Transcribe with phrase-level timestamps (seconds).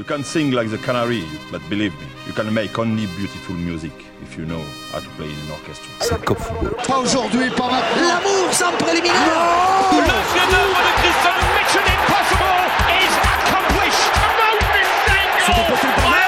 [0.00, 1.22] You can sing like the canary,
[1.52, 5.26] but believe me, you can make only beautiful music if you know how to play
[5.26, 5.90] in an orchestra.
[6.00, 6.74] C'est Cop Football.
[6.88, 8.08] Pas aujourd'hui, pas maintenant.
[8.08, 9.12] L'amour sans préliminaire.
[9.92, 9.98] Le
[10.32, 12.64] chef-d'œuvre de Christophe Mission Impossible
[12.96, 14.08] is accomplished.
[14.40, 16.19] No mistake.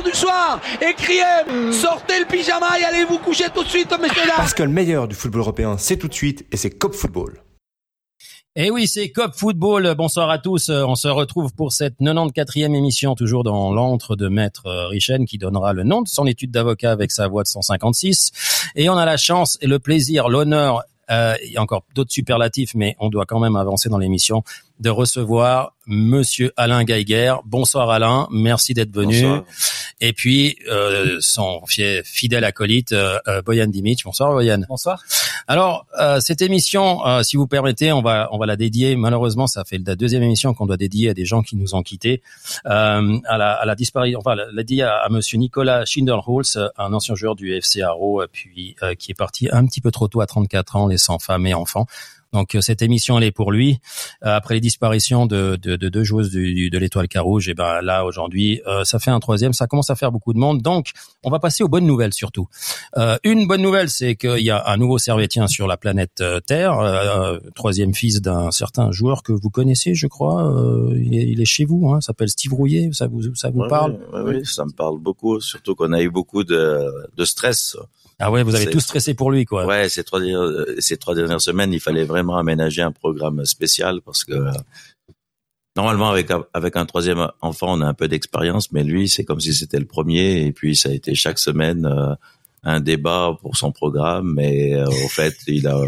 [0.00, 3.64] Même à 11h du soir, et criez, sortez le pyjama et allez vous coucher tout
[3.64, 4.36] de suite, messieurs dames.
[4.36, 7.42] Parce que le meilleur du football européen, c'est tout de suite, et c'est Cop Football.
[8.56, 9.94] Et oui, c'est Cop Football.
[9.96, 10.70] Bonsoir à tous.
[10.70, 15.72] On se retrouve pour cette 94e émission, toujours dans l'antre de Maître Richen, qui donnera
[15.72, 18.72] le nom de son étude d'avocat avec sa voix de 156.
[18.74, 22.12] Et on a la chance et le plaisir, l'honneur euh, il y a encore d'autres
[22.12, 24.42] superlatifs, mais on doit quand même avancer dans l'émission,
[24.80, 27.34] de recevoir Monsieur Alain Geiger.
[27.44, 29.22] Bonsoir Alain, merci d'être venu.
[29.22, 29.44] Bonsoir.
[30.00, 34.04] Et puis euh, son fidèle acolyte euh, Boyan Dimic.
[34.04, 34.62] Bonsoir Boyan.
[34.68, 35.02] Bonsoir.
[35.46, 38.96] Alors euh, cette émission, euh, si vous permettez, on va on va la dédier.
[38.96, 41.82] Malheureusement, ça fait la deuxième émission qu'on doit dédier à des gens qui nous ont
[41.82, 42.22] quittés.
[42.66, 46.58] Euh, à la à la disparition, enfin la, la dédier à, à Monsieur Nicolas Schinderholz,
[46.78, 50.20] un ancien joueur du FC Haro, puis qui est parti un petit peu trop tôt
[50.20, 51.86] à 34 ans, laissant femme et enfants.
[52.32, 53.80] Donc cette émission elle est pour lui.
[54.24, 57.80] Euh, après les disparitions de, de, de deux joueuses du, de l'Étoile Carouge, et ben
[57.82, 60.62] là aujourd'hui euh, ça fait un troisième, ça commence à faire beaucoup de monde.
[60.62, 60.90] Donc
[61.24, 62.48] on va passer aux bonnes nouvelles surtout.
[62.96, 66.78] Euh, une bonne nouvelle c'est qu'il y a un nouveau Servetien sur la planète Terre,
[66.78, 70.52] euh, troisième fils d'un certain joueur que vous connaissez, je crois.
[70.94, 72.90] il, est, il est chez vous, hein, s'appelle Steve Rouillet.
[72.92, 73.98] Ça vous ça vous ouais, parle?
[74.12, 75.40] oui, oui, ça me parle beaucoup.
[75.40, 76.86] Surtout qu'on a eu beaucoup de,
[77.16, 77.76] de stress.
[78.20, 79.64] Ah ouais, vous avez tout stressé pour lui, quoi.
[79.64, 80.20] Ouais, ces trois,
[80.78, 84.34] ces trois dernières semaines, il fallait vraiment aménager un programme spécial parce que
[85.74, 89.40] normalement avec avec un troisième enfant, on a un peu d'expérience, mais lui, c'est comme
[89.40, 92.14] si c'était le premier et puis ça a été chaque semaine euh,
[92.62, 94.34] un débat pour son programme.
[94.34, 95.80] Mais euh, au fait, il a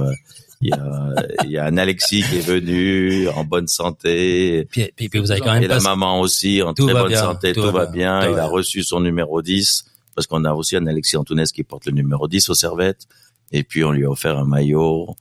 [0.62, 4.64] il y a, il y a un Alexis qui est venu en bonne santé.
[4.70, 7.08] Puis, puis, puis vous avez quand même et la maman aussi en tout très bonne
[7.08, 8.20] bien, santé, tout tout, va bien.
[8.20, 8.31] bien.
[8.31, 9.84] Il a reçu son numéro 10
[10.15, 13.06] parce qu'on a aussi un Alexis Antunes qui porte le numéro 10 aux servettes.
[13.50, 15.15] Et puis on lui a offert un maillot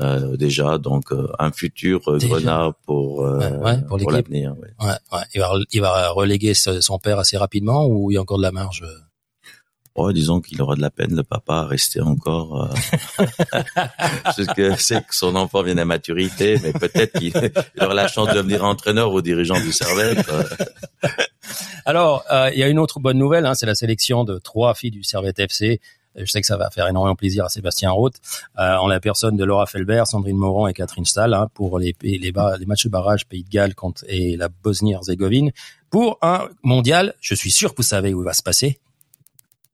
[0.00, 4.12] euh, déjà, donc euh, un futur euh, grenat pour euh, Ouais, ouais, pour l'équipe.
[4.12, 4.54] l'avenir.
[4.80, 5.20] ouais.
[5.34, 8.42] Il va il va reléguer son père assez rapidement ou il y a encore de
[8.42, 8.84] la marge.
[10.00, 12.70] Oh, disons qu'il aura de la peine, le papa, à rester encore.
[12.70, 13.24] Euh...
[14.22, 14.70] Parce que
[15.10, 19.12] son enfant vient à maturité, mais peut-être qu'il il aura la chance de devenir entraîneur
[19.12, 20.24] ou dirigeant du Servette.
[21.84, 24.74] Alors, euh, il y a une autre bonne nouvelle, hein, c'est la sélection de trois
[24.74, 25.80] filles du Servette FC.
[26.14, 28.14] Je sais que ça va faire énormément plaisir à Sébastien Roth,
[28.60, 31.96] euh, en la personne de Laura Felbert, Sandrine Moron et Catherine Stahl, hein, pour les,
[32.02, 32.32] les
[32.66, 35.50] matchs de barrage Pays de Galles contre, et la Bosnie-Herzégovine,
[35.90, 37.14] pour un mondial.
[37.20, 38.78] Je suis sûr que vous savez où il va se passer.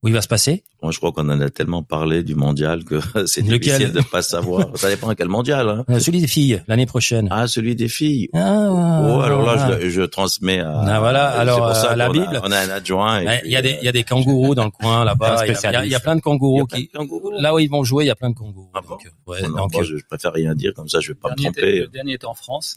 [0.04, 0.64] Où il va se passer?
[0.82, 4.20] Moi, je crois qu'on en a tellement parlé du mondial que c'est difficile de pas
[4.20, 4.68] savoir.
[4.76, 5.66] Ça dépend à quel mondial.
[5.66, 5.84] Hein.
[5.88, 7.26] Euh, Celui des filles, l'année prochaine.
[7.30, 8.28] Ah, celui des filles.
[8.34, 10.78] Ah, oh, alors là, je, je transmets à.
[10.78, 11.28] Ah, voilà.
[11.30, 12.36] Alors, pour ça euh, la qu'on Bible.
[12.36, 13.22] A, on a un adjoint.
[13.46, 15.46] Il y a des, euh, il y a des kangourous dans le coin là-bas.
[15.46, 17.30] Il y a- y, plein de kangourous qui, de kangourous.
[17.40, 18.70] là où ils vont jouer, il y a plein de kangourous.
[18.74, 20.74] Ah bon donc, euh, ouais, Oh non, donc, moi, euh, je, je préfère rien dire
[20.74, 21.78] comme ça, je vais pas me était, tromper.
[21.80, 22.76] le dernier était en France.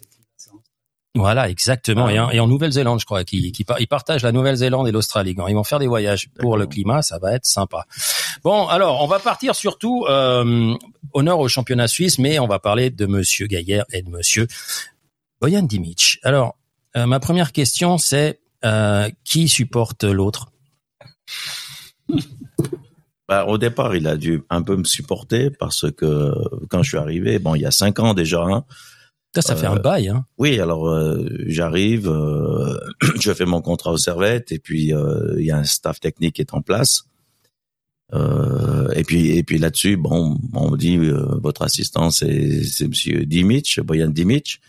[1.17, 2.05] Voilà, exactement.
[2.07, 2.13] Ah.
[2.13, 5.35] Et, en, et en Nouvelle-Zélande, je crois, qui, qui ils partagent la Nouvelle-Zélande et l'Australie.
[5.35, 7.85] Quand ils vont faire des voyages pour le climat, ça va être sympa.
[8.43, 10.73] Bon, alors, on va partir surtout euh,
[11.13, 14.47] honneur au championnat suisse, mais on va parler de Monsieur Gaillard et de Monsieur
[15.41, 16.19] Boyan Dimic.
[16.23, 16.57] Alors,
[16.95, 20.51] euh, ma première question, c'est euh, qui supporte l'autre?
[23.29, 26.33] Bah, au départ, il a dû un peu me supporter parce que
[26.69, 28.63] quand je suis arrivé, bon, il y a cinq ans déjà, hein,
[29.35, 32.77] Ça, ça fait un Euh, bail, hein Oui, alors euh, j'arrive, euh,
[33.19, 34.93] je fais mon contrat au Servette et puis
[35.37, 37.03] il y a un staff technique qui est en place.
[38.13, 42.87] Euh, et puis et puis là-dessus, bon, on me dit euh, votre assistant c'est c'est
[42.87, 44.61] Monsieur Dimic, Boyan Dimic.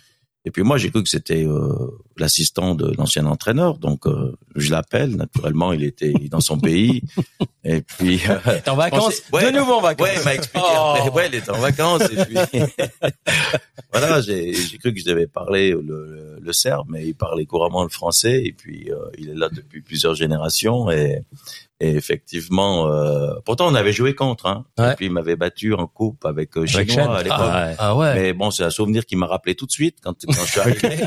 [0.44, 1.90] Et puis moi j'ai cru que c'était euh,
[2.21, 5.17] l'assistant de l'ancien entraîneur, donc euh, je l'appelle.
[5.17, 7.03] Naturellement, il était dans son pays.
[7.65, 9.53] et puis euh, en vacances pensais- ouais.
[9.53, 10.67] De nouveau en vacances Ouais, il m'a expliqué.
[10.69, 10.95] Oh.
[10.97, 11.11] après.
[11.19, 12.03] Ouais, il était en vacances.
[12.12, 12.37] Et puis,
[13.93, 17.82] voilà, j'ai cru que je devais parler le, le, le serbe, mais il parlait couramment
[17.82, 18.43] le français.
[18.44, 20.91] Et puis, euh, il est là depuis plusieurs générations.
[20.91, 21.23] Et,
[21.81, 24.47] et effectivement, euh, pourtant, on avait joué contre.
[24.47, 24.64] Hein.
[24.79, 24.93] Ouais.
[24.93, 27.11] Et puis, il m'avait battu en coupe avec euh, Avec Chinois Chen.
[27.14, 27.38] à l'époque.
[27.41, 28.14] Ah, ah ouais.
[28.14, 30.61] Mais bon, c'est un souvenir qui m'a rappelé tout de suite quand, quand je suis
[30.61, 30.99] arrivé.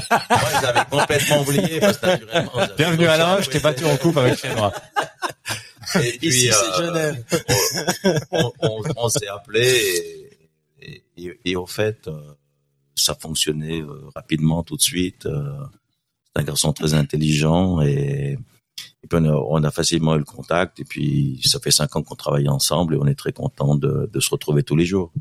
[0.92, 2.68] Moi, complètement oublié parce que naturellement.
[2.77, 4.74] Bienvenue Alain, je t'ai battu en coupe avec Chénois.
[5.95, 7.13] et puis, euh,
[8.31, 10.30] on, on, on s'est appelé
[10.81, 12.33] et, et, et au fait, euh,
[12.95, 15.24] ça fonctionnait euh, rapidement tout de suite.
[15.24, 18.38] C'est un garçon très intelligent et,
[19.04, 20.80] et puis on, a, on a facilement eu le contact.
[20.80, 24.09] Et puis ça fait cinq ans qu'on travaille ensemble et on est très content de,
[24.12, 25.12] de se retrouver tous les jours.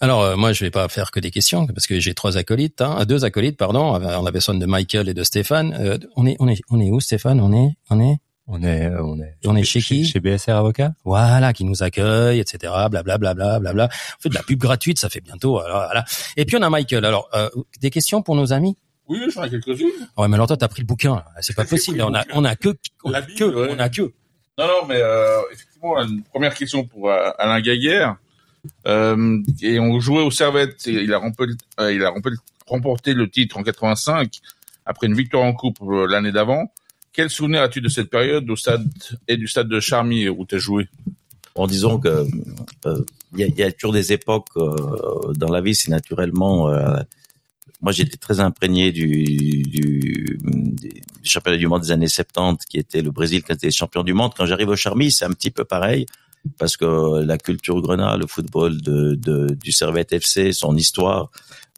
[0.00, 2.80] Alors euh, moi je vais pas faire que des questions parce que j'ai trois acolytes,
[2.80, 5.74] hein, deux acolytes pardon, en la personne de Michael et de Stéphane.
[5.78, 7.40] Euh, on est on est on est où Stéphane?
[7.40, 8.16] On est on est?
[8.48, 10.04] On est, euh, on est, on est chez, qui?
[10.04, 10.92] Chez BSR Avocat.
[11.04, 12.72] Voilà, qui nous accueille, etc.
[12.90, 13.88] Blablabla, bla, bla, bla,
[14.18, 15.52] On fait de la pub gratuite, ça fait bientôt.
[15.52, 16.04] voilà.
[16.36, 17.04] Et puis on a Michael.
[17.04, 17.48] Alors, euh,
[17.80, 18.76] des questions pour nos amis?
[19.08, 19.88] Oui, j'en ai quelques-unes.
[20.16, 21.22] Ouais, mais alors toi, t'as pris le bouquin.
[21.40, 22.02] C'est pas possible.
[22.02, 24.02] on a, on a que, on a que, on a que.
[24.02, 28.16] Non, non, mais euh, effectivement, une première question pour euh, Alain Gaguerre.
[28.86, 30.86] Euh, et on jouait au Servette.
[30.86, 32.10] Et il a remporté, euh,
[32.66, 34.40] remporté le titre en 85
[34.84, 35.78] après une victoire en coupe
[36.08, 36.72] l'année d'avant.
[37.12, 38.88] Quel souvenir as-tu de cette période au stade
[39.28, 40.88] et du stade de Charmy où tu as joué?
[41.54, 42.26] En disant que
[42.86, 43.04] euh,
[43.36, 46.70] il y, a, toujours des époques euh, dans la vie, c'est naturellement.
[46.70, 46.96] Euh,
[47.82, 50.38] moi, j'étais très imprégné du,
[51.22, 54.32] championnat du monde des années 70, qui était le Brésil qui était champion du monde.
[54.34, 56.06] Quand j'arrive au Charmy, c'est un petit peu pareil
[56.58, 61.30] parce que la culture grenade, le football de, de, du Servette FC, son histoire,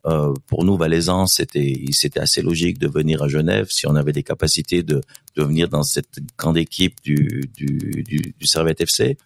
[0.07, 4.13] euh, pour nous, Valaisans, c'était c'était assez logique de venir à Genève si on avait
[4.13, 5.01] des capacités de,
[5.37, 9.17] de venir dans cette grande équipe du, du, du, du Servette FC.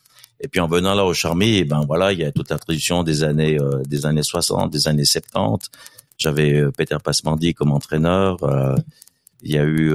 [0.40, 2.58] Et puis en venant là au Charmy, eh ben voilà, il y a toute la
[2.58, 5.68] tradition des années euh, des années 60, des années 70.
[6.16, 8.42] J'avais euh, Peter Passmandy comme entraîneur.
[8.44, 8.76] Euh,
[9.42, 9.92] il y a eu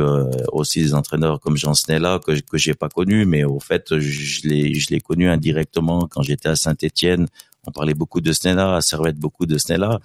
[0.52, 4.48] aussi des entraîneurs comme Jean Snella que que j'ai pas connu, mais au fait, je
[4.48, 7.28] l'ai je l'ai connu indirectement quand j'étais à Saint-Étienne
[7.66, 10.00] on parlait beaucoup de Snella, à Servette beaucoup de Snella.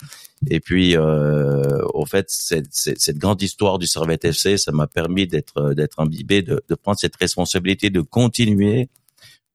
[0.48, 5.26] Et puis, euh, au fait, cette, cette, grande histoire du Servette FC, ça m'a permis
[5.26, 8.88] d'être d'être imbibé, de, de, prendre cette responsabilité, de continuer,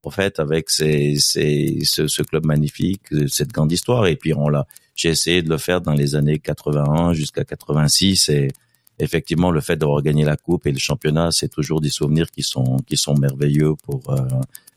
[0.03, 4.05] au fait, avec ces, ces, ce, ce, club magnifique, cette grande histoire.
[4.07, 8.27] Et puis, on l'a, j'ai essayé de le faire dans les années 81 jusqu'à 86
[8.29, 8.49] et
[8.99, 12.43] effectivement, le fait d'avoir gagné la coupe et le championnat, c'est toujours des souvenirs qui
[12.43, 14.27] sont qui sont merveilleux pour euh,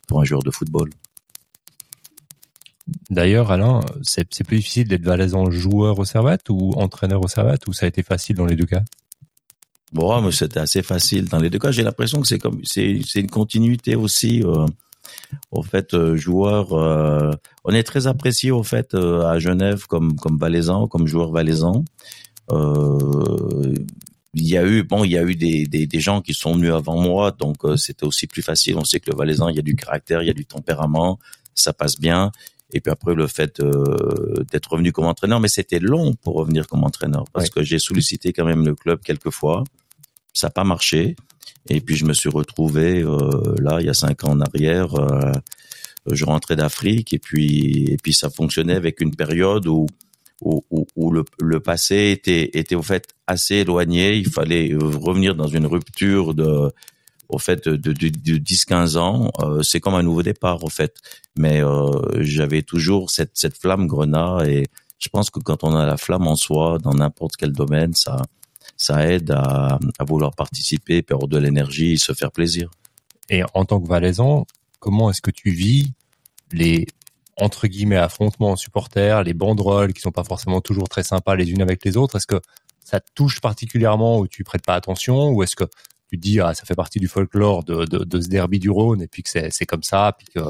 [0.07, 0.91] pour un joueur de football.
[3.11, 7.73] D'ailleurs, Alain, c'est plus difficile d'être valaisan joueur au Servette ou entraîneur au Servette ou
[7.73, 8.83] ça a été facile dans les deux cas?
[9.93, 11.73] Bon, mais c'était assez facile dans les deux cas.
[11.73, 14.43] J'ai l'impression que c'est comme c'est c'est une continuité aussi.
[14.45, 14.67] Euh,
[15.51, 17.33] au fait, euh, joueur, euh,
[17.65, 21.85] on est très apprécié au fait euh, à Genève comme comme valaisan, comme joueur valaisan.
[22.51, 26.55] Il y a eu bon, il y a eu des, des, des gens qui sont
[26.55, 28.77] venus avant moi, donc c'était aussi plus facile.
[28.77, 31.19] On sait que le valaisan, il y a du caractère, il y a du tempérament,
[31.55, 32.31] ça passe bien.
[32.73, 36.67] Et puis après le fait euh, d'être revenu comme entraîneur, mais c'était long pour revenir
[36.67, 39.63] comme entraîneur parce que j'ai sollicité quand même le club quelques fois,
[40.33, 41.17] ça n'a pas marché.
[41.69, 44.95] Et puis je me suis retrouvé euh, là il y a cinq ans en arrière.
[44.95, 45.33] Euh,
[46.11, 49.87] je rentrais d'Afrique et puis et puis ça fonctionnait avec une période où
[50.43, 54.17] où, le, le, passé était était au fait assez éloigné.
[54.17, 56.71] Il fallait revenir dans une rupture de
[57.29, 60.97] au fait de, de, de 10-15 ans, euh, c'est comme un nouveau départ au fait.
[61.37, 61.91] Mais euh,
[62.21, 64.67] j'avais toujours cette, cette flamme grenat et
[64.99, 68.23] je pense que quand on a la flamme en soi dans n'importe quel domaine, ça
[68.77, 72.71] ça aide à, à vouloir participer, perdre de l'énergie, et se faire plaisir.
[73.31, 74.47] Et en tant que valaisan,
[74.81, 75.93] comment est-ce que tu vis
[76.53, 76.87] les
[77.37, 81.63] entre guillemets affrontements supporters, les banderoles qui sont pas forcément toujours très sympas les unes
[81.63, 82.41] avec les autres Est-ce que
[82.83, 85.31] ça te touche particulièrement ou tu prêtes pas attention?
[85.31, 85.65] Ou est-ce que
[86.11, 89.03] tu dis ah ça fait partie du folklore de, de, de ce derby du Rhône
[89.03, 90.41] et puis que c'est comme ça puis que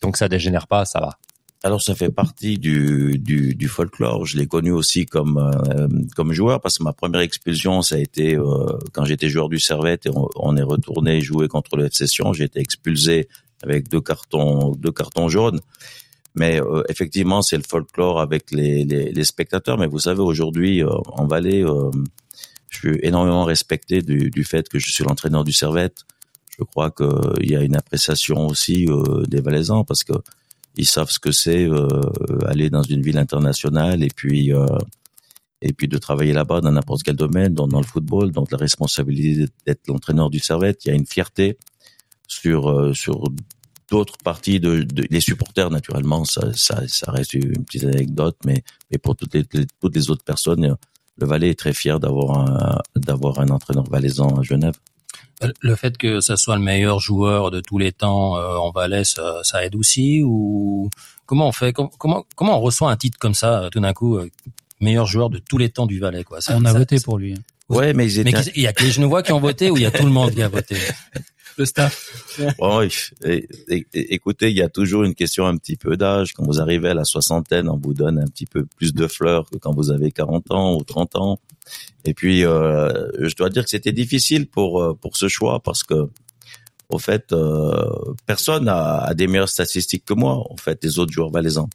[0.00, 1.18] tant que ça dégénère pas ça va?
[1.62, 4.26] Alors ça fait partie du, du, du folklore.
[4.26, 7.98] Je l'ai connu aussi comme euh, comme joueur parce que ma première expulsion ça a
[7.98, 12.06] été euh, quand j'étais joueur du Servette et on, est retourné jouer contre le FC
[12.06, 12.34] Sion.
[12.34, 13.28] J'ai été expulsé
[13.62, 15.60] avec deux cartons deux cartons jaunes.
[16.34, 19.78] Mais euh, effectivement c'est le folklore avec les, les, les, spectateurs.
[19.78, 21.64] Mais vous savez aujourd'hui en Valais
[22.74, 26.04] je suis énormément respecté du, du fait que je suis l'entraîneur du Servette.
[26.58, 30.12] Je crois qu'il y a une appréciation aussi euh, des Valaisans parce que
[30.76, 32.00] ils savent ce que c'est euh,
[32.46, 34.66] aller dans une ville internationale et puis euh,
[35.62, 38.58] et puis de travailler là-bas dans n'importe quel domaine, dans, dans, le football, donc la
[38.58, 40.84] responsabilité d'être l'entraîneur du Servette.
[40.84, 41.56] Il y a une fierté
[42.28, 43.24] sur euh, sur
[43.90, 48.62] d'autres parties de, de, les supporters naturellement ça, ça, ça reste une petite anecdote mais
[48.90, 50.76] mais pour toutes les, toutes les autres personnes
[51.18, 54.74] le Valais est très fier d'avoir un, d'avoir un entraîneur valaisan à Genève.
[55.60, 59.04] Le fait que ça soit le meilleur joueur de tous les temps euh, en Valais,
[59.04, 60.88] ça, ça, aide aussi ou
[61.26, 61.72] comment on fait?
[61.72, 64.30] Comment comment on reçoit un titre comme ça tout d'un coup euh,
[64.80, 66.40] meilleur joueur de tous les temps du Valais quoi?
[66.40, 67.34] Ça, on a voté pour lui.
[67.34, 67.42] Hein.
[67.68, 69.86] Ouais, mais, mais il y a que les Genevois qui ont voté ou il y
[69.86, 70.76] a tout le monde qui a voté?
[71.56, 72.38] Le staff.
[72.58, 72.86] Bon,
[73.94, 76.32] écoutez, il y a toujours une question un petit peu d'âge.
[76.32, 79.48] Quand vous arrivez à la soixantaine, on vous donne un petit peu plus de fleurs
[79.50, 81.40] que quand vous avez 40 ans ou 30 ans.
[82.04, 85.82] Et puis, euh, je dois dire que c'était difficile pour euh, pour ce choix parce
[85.82, 86.08] que,
[86.88, 90.44] au fait, euh, personne a, des meilleures statistiques que moi.
[90.50, 91.68] En fait, les autres joueurs valaisans.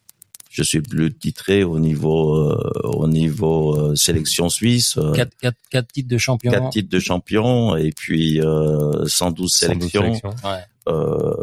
[0.50, 4.98] Je suis plus titré au niveau euh, au niveau euh, sélection suisse.
[4.98, 6.51] euh, Quatre, quatre, quatre titres de champion.
[6.51, 10.01] quatre titres de champion et puis euh, 112 112 sélections.
[10.01, 10.29] sélections.
[10.44, 10.60] Ouais.
[10.88, 11.34] euh,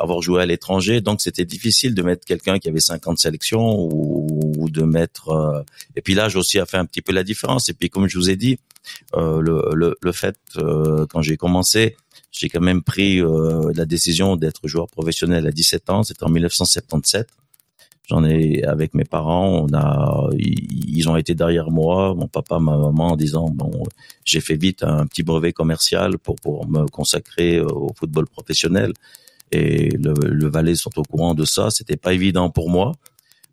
[0.00, 4.26] avoir joué à l'étranger, donc c'était difficile de mettre quelqu'un qui avait 50 sélections ou,
[4.58, 5.28] ou de mettre.
[5.28, 5.62] euh,
[5.94, 7.68] et puis l'âge aussi a fait un petit peu la différence.
[7.68, 8.58] Et puis comme je vous ai dit,
[9.14, 11.96] euh, le, le, le fait euh, quand j'ai commencé,
[12.32, 16.02] j'ai quand même pris euh, la décision d'être joueur professionnel à 17 ans.
[16.02, 17.28] C'était en 1977.
[18.08, 22.76] J'en ai avec mes parents, on a, ils, ont été derrière moi, mon papa, ma
[22.76, 23.82] maman, en disant bon,
[24.24, 28.92] j'ai fait vite un petit brevet commercial pour pour me consacrer au football professionnel.
[29.50, 31.70] Et le, le Valais sont au courant de ça.
[31.70, 32.92] C'était pas évident pour moi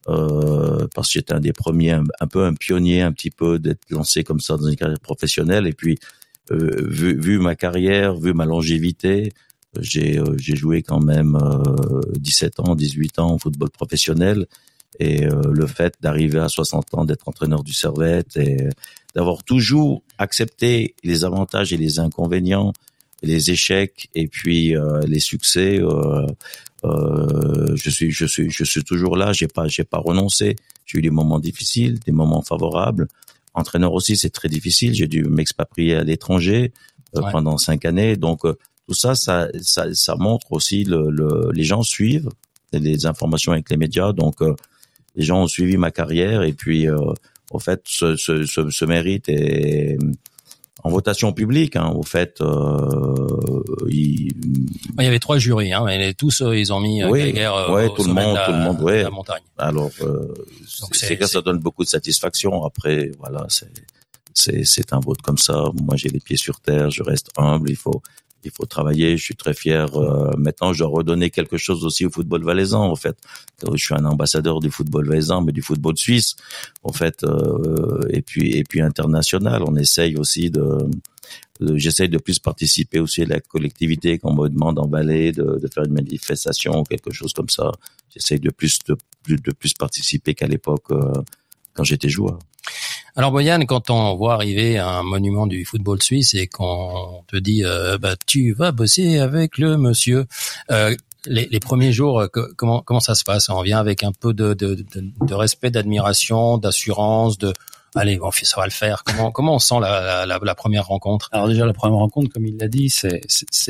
[0.10, 3.60] euh, parce que j'étais un des premiers, un, un peu un pionnier, un petit peu
[3.60, 5.68] d'être lancé comme ça dans une carrière professionnelle.
[5.68, 5.98] Et puis
[6.52, 9.34] euh, vu, vu ma carrière, vu ma longévité,
[9.80, 14.46] j'ai euh, j'ai joué quand même euh, 17 ans, 18 ans en football professionnel.
[15.00, 18.58] Et euh, le fait d'arriver à 60 ans, d'être entraîneur du Servette et
[19.16, 22.74] d'avoir toujours accepté les avantages et les inconvénients,
[23.24, 26.28] les échecs et puis euh, les succès, euh,
[26.84, 29.34] euh, je suis je suis je suis toujours là.
[29.34, 30.56] J'ai pas j'ai pas renoncé.
[30.86, 33.08] J'ai eu des moments difficiles, des moments favorables.
[33.56, 34.94] Entraîneur aussi, c'est très difficile.
[34.94, 36.74] J'ai dû m'expatrier à l'étranger
[37.16, 37.32] euh, Ouais.
[37.32, 38.18] pendant cinq années.
[38.18, 42.30] Donc euh, tout ça, ça, ça, ça montre aussi le, le, les gens suivent
[42.74, 44.12] les informations avec les médias.
[44.14, 44.56] Donc euh,
[45.16, 46.98] les gens ont suivi ma carrière et puis euh,
[47.52, 49.98] au fait ce, ce, ce, ce mérite est
[50.84, 51.76] en votation publique.
[51.78, 54.32] Hein, au fait, euh, il,
[54.98, 57.72] Il y avait trois jurys, hein, et tous euh, ils ont mis euh, Oui, euh,
[57.74, 59.04] ouais, au tout le monde, la- tout le monde, de ouais.
[59.04, 59.44] la montagne.
[59.58, 60.34] alors euh,
[60.92, 62.66] c'est que ça donne beaucoup de satisfaction.
[62.66, 63.72] Après, voilà, c'est
[64.34, 65.64] c'est c'est un vote comme ça.
[65.82, 66.90] Moi, j'ai les pieds sur terre.
[66.90, 67.70] Je reste humble.
[67.70, 68.02] Il faut
[68.46, 69.18] il faut travailler.
[69.18, 69.96] Je suis très fier.
[69.96, 72.82] Euh, maintenant, je dois redonner quelque chose aussi au football valaisan.
[72.84, 73.18] En fait,
[73.72, 76.36] je suis un ambassadeur du football valaisan, mais du football suisse.
[76.84, 79.64] En fait, euh, et puis et puis international.
[79.66, 80.90] On essaye aussi de
[81.76, 85.60] J'essaye de plus participer aussi à la collectivité quand on me demande en Valais de,
[85.62, 87.72] de faire une manifestation ou quelque chose comme ça.
[88.14, 88.98] J'essaye de plus de
[89.28, 91.14] de plus participer qu'à l'époque euh,
[91.74, 92.40] quand j'étais joueur.
[93.16, 97.64] Alors Boyan, quand on voit arriver un monument du football suisse et qu'on te dit
[97.64, 100.26] euh, bah tu vas bosser avec le monsieur,
[100.72, 100.96] euh,
[101.28, 103.50] les, les premiers jours, euh, que- comment comment ça se passe?
[103.50, 107.54] On vient avec un peu de de, de, de respect, d'admiration, d'assurance, de
[107.96, 109.04] allez bon, ça va le faire.
[109.06, 111.30] Comment comment on sent la, la, la première rencontre?
[111.34, 113.22] Alors déjà la première rencontre, comme il l'a dit, c'est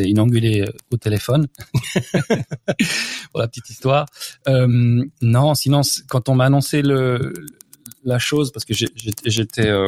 [0.10, 1.48] une engueulée au téléphone.
[3.32, 4.06] pour la petite histoire.
[4.48, 7.34] Euh, non, sinon quand on m'a annoncé le
[8.06, 9.88] la chose, parce que j'étais euh,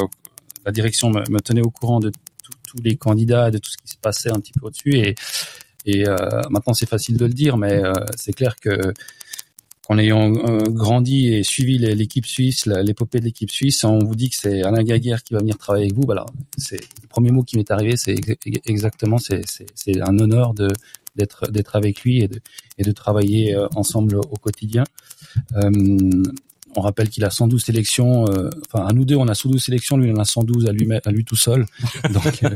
[0.66, 2.10] la direction me, me tenait au courant de
[2.44, 5.16] tous- les candidats, de tout ce qui se passait un petit peu au-dessus, et
[5.86, 6.16] et euh,
[6.50, 8.94] maintenant c'est facile de le dire, mais euh, c'est clair que
[9.88, 14.32] en ayant euh, grandi et suivi l'équipe suisse, l'épopée de l'équipe suisse, on vous dit
[14.32, 16.12] que c'est Alain Gaguerre qui va venir travailler avec vous.
[16.12, 16.26] Alors,
[16.58, 20.70] c'est le premier mot qui m'est arrivé, c'est ex- exactement, c'est un honneur de
[21.16, 22.40] d'être d'être avec lui et de
[22.80, 24.84] et de travailler euh, ensemble au quotidien.
[25.56, 25.70] Euh,
[26.78, 28.26] on rappelle qu'il a 112 sélections.
[28.30, 29.98] euh, enfin, à nous deux, on a 112 sélections.
[29.98, 31.66] Lui, il en a 112 à lui, à lui tout seul.
[32.14, 32.50] Donc, euh,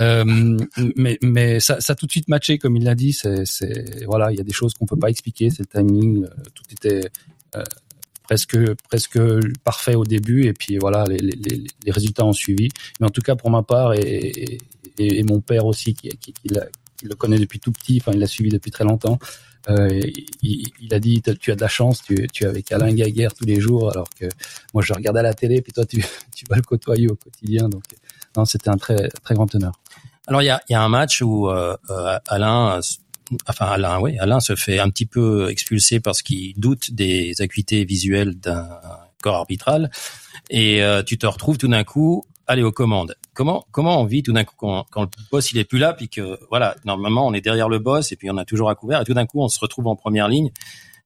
[0.00, 0.56] euh,
[0.96, 3.12] mais, mais ça, ça a tout de suite matché, comme il l'a dit.
[3.12, 5.50] C'est, c'est, voilà, il y a des choses qu'on peut pas expliquer.
[5.50, 6.24] C'est le timing.
[6.24, 7.08] euh, Tout était
[7.56, 7.62] euh,
[8.22, 9.18] presque, presque
[9.64, 11.36] parfait au début, et puis voilà, les, les,
[11.84, 12.68] les, résultats ont suivi.
[13.00, 14.00] Mais en tout cas, pour ma part, et,
[14.98, 16.48] et, et mon père aussi, qui, qui, qui,
[16.96, 17.98] qui le connaît depuis tout petit.
[18.00, 19.18] Enfin, il l'a suivi depuis très longtemps.
[19.68, 20.00] Euh,
[20.42, 23.32] il, il a dit tu as de la chance, tu, tu es avec Alain Gaguerre
[23.34, 24.26] tous les jours, alors que
[24.74, 26.04] moi je regarde à la télé, puis toi tu,
[26.34, 27.68] tu vas le côtoyer au quotidien.
[27.68, 27.84] Donc
[28.36, 29.72] non, c'était un très très grand honneur.
[30.26, 32.80] Alors il y a, y a un match où euh, euh, Alain,
[33.46, 37.84] enfin Alain, oui, Alain se fait un petit peu expulser parce qu'il doute des acuités
[37.84, 38.68] visuelles d'un
[39.22, 39.90] corps arbitral,
[40.50, 43.16] et euh, tu te retrouves tout d'un coup aller aux commandes.
[43.34, 45.94] Comment comment on vit tout d'un coup quand, quand le boss il est plus là,
[45.94, 48.74] puis que voilà, normalement on est derrière le boss et puis on a toujours à
[48.74, 50.50] couvert, et tout d'un coup on se retrouve en première ligne.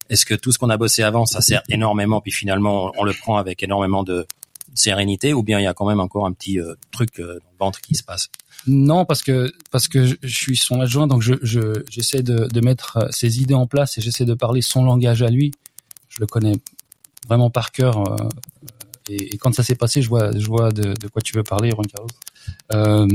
[0.09, 3.13] Est-ce que tout ce qu'on a bossé avant, ça sert énormément, puis finalement on le
[3.13, 4.25] prend avec énormément de
[4.73, 7.33] sérénité, ou bien il y a quand même encore un petit euh, truc euh, dans
[7.33, 8.27] le ventre qui se passe?
[8.67, 12.61] Non, parce que parce que je, suis son adjoint, donc je je- j'essaie de, de
[12.61, 15.51] mettre euh, ses idées en place et j'essaie de parler son langage à lui.
[16.09, 16.53] Je le connais
[17.27, 18.03] vraiment par cœur.
[19.09, 21.43] Et, et quand ça s'est passé, je vois je vois de, de quoi tu veux
[21.43, 22.07] parler, Juan Carlos.
[22.73, 23.07] Euh,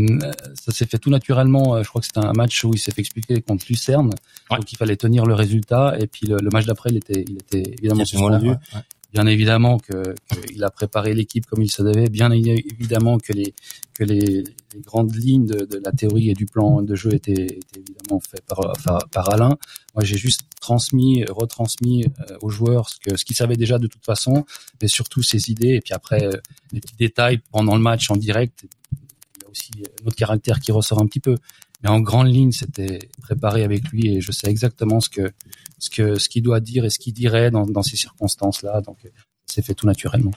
[0.54, 1.75] ça s'est fait tout naturellement.
[1.76, 4.11] euh, Je crois que c'était un match où il s'est fait expliquer contre Lucerne,
[4.50, 4.58] Ouais.
[4.58, 5.96] donc il fallait tenir le résultat.
[6.00, 8.49] Et puis le, le match d'après, il était il était évidemment moment-là, suspendu.
[8.49, 8.80] ouais, ouais.
[9.12, 12.09] Bien évidemment que qu'il a préparé l'équipe comme il se devait.
[12.09, 13.54] Bien évidemment que les
[13.95, 17.14] que que les, les grandes lignes de, de, la théorie et du plan de jeu
[17.14, 18.73] étaient, étaient évidemment faites par,
[19.11, 19.57] par, Alain.
[19.95, 23.87] Moi, j'ai juste transmis, retransmis euh, aux joueurs ce que ce qu'ils savaient déjà de
[23.87, 24.45] toute façon,
[24.81, 25.75] mais surtout ses idées.
[25.75, 26.33] Et puis après, euh,
[26.73, 28.64] les petits détails pendant le match en direct.
[28.92, 29.71] Il y a aussi
[30.04, 31.37] notre caractère qui ressort un petit peu.
[31.82, 35.32] Mais en grande ligne, c'était préparé avec lui et je sais exactement ce que
[35.78, 38.80] ce que ce qu'il doit dire et ce qu'il dirait dans, dans ces circonstances-là.
[38.82, 38.98] Donc,
[39.46, 40.32] c'est fait tout naturellement.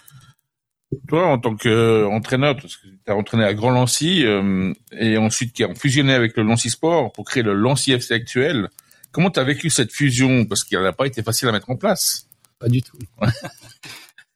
[1.08, 5.54] Toi, en tant qu'entraîneur, parce que tu as entraîné à Grand Lancy euh, et ensuite
[5.54, 8.70] qui a fusionné avec le Lancy Sport pour créer le Lancy FC actuel,
[9.12, 10.46] comment tu as vécu cette fusion?
[10.46, 12.28] Parce qu'elle n'a pas été facile à mettre en place.
[12.60, 12.98] Pas du tout.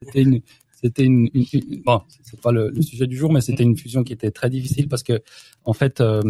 [0.04, 0.42] C'était une,
[0.82, 1.46] c'était une, une,
[1.86, 4.88] bon, c'est pas le, sujet du jour, mais c'était une fusion qui était très difficile
[4.88, 5.22] parce que
[5.66, 6.22] en fait, euh,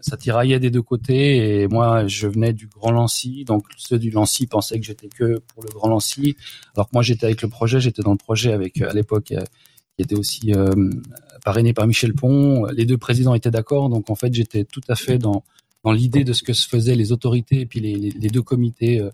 [0.00, 4.10] ça tiraillait des deux côtés et moi, je venais du Grand Lancy, donc ceux du
[4.10, 6.36] Lancy pensaient que j'étais que pour le Grand Lancy,
[6.74, 9.44] alors que moi j'étais avec le projet, j'étais dans le projet avec à l'époque euh,
[9.96, 10.74] qui était aussi euh,
[11.44, 12.66] parrainé par Michel Pont.
[12.66, 15.44] Les deux présidents étaient d'accord, donc en fait, j'étais tout à fait dans
[15.84, 18.42] dans l'idée de ce que se faisaient les autorités et puis les, les, les deux
[18.42, 19.00] comités.
[19.00, 19.10] Euh,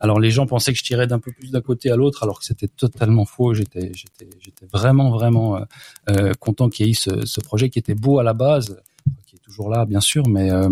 [0.00, 2.38] alors les gens pensaient que je tirais d'un peu plus d'un côté à l'autre, alors
[2.38, 3.54] que c'était totalement faux.
[3.54, 5.64] J'étais, j'étais, j'étais vraiment, vraiment euh,
[6.10, 8.80] euh, content qu'il y ait eu ce, ce, projet qui était beau à la base,
[9.26, 10.70] qui est toujours là, bien sûr, mais euh,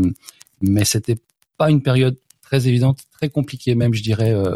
[0.60, 1.16] mais c'était
[1.56, 4.54] pas une période très évidente, très compliquée même, je dirais, euh,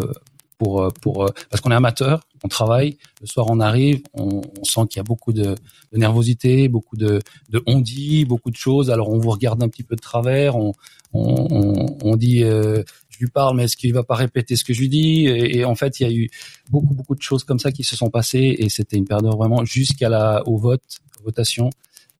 [0.58, 4.82] pour pour parce qu'on est amateur, on travaille, le soir on arrive, on, on sent
[4.90, 5.54] qu'il y a beaucoup de,
[5.92, 8.90] de, nervosité, beaucoup de, de on dit, beaucoup de choses.
[8.90, 10.72] Alors on vous regarde un petit peu de travers, on
[11.14, 12.82] on, on dit euh,
[13.14, 15.26] je lui parle, mais est-ce qu'il va pas répéter ce que je lui dis?
[15.26, 16.28] Et, en fait, il y a eu
[16.70, 19.64] beaucoup beaucoup de choses comme ça qui se sont passées et c'était une période vraiment
[19.64, 20.82] jusqu'à la au vote,
[21.22, 21.70] votation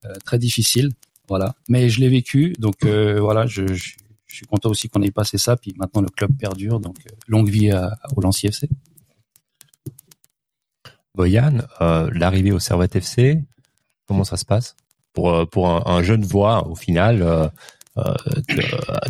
[0.05, 0.91] euh, très difficile.
[1.29, 3.95] Voilà, mais je l'ai vécu, donc euh, voilà, je, je,
[4.27, 5.57] suis content aussi qu'on ait passé ça.
[5.57, 8.69] Puis maintenant le club perdure, donc euh, longue vie à, au Lancy FC.
[11.15, 13.43] Boyan, euh, l'arrivée au Servette FC,
[14.07, 14.75] comment ça se passe?
[15.13, 17.49] Pour euh, pour un, un jeune voix au final euh,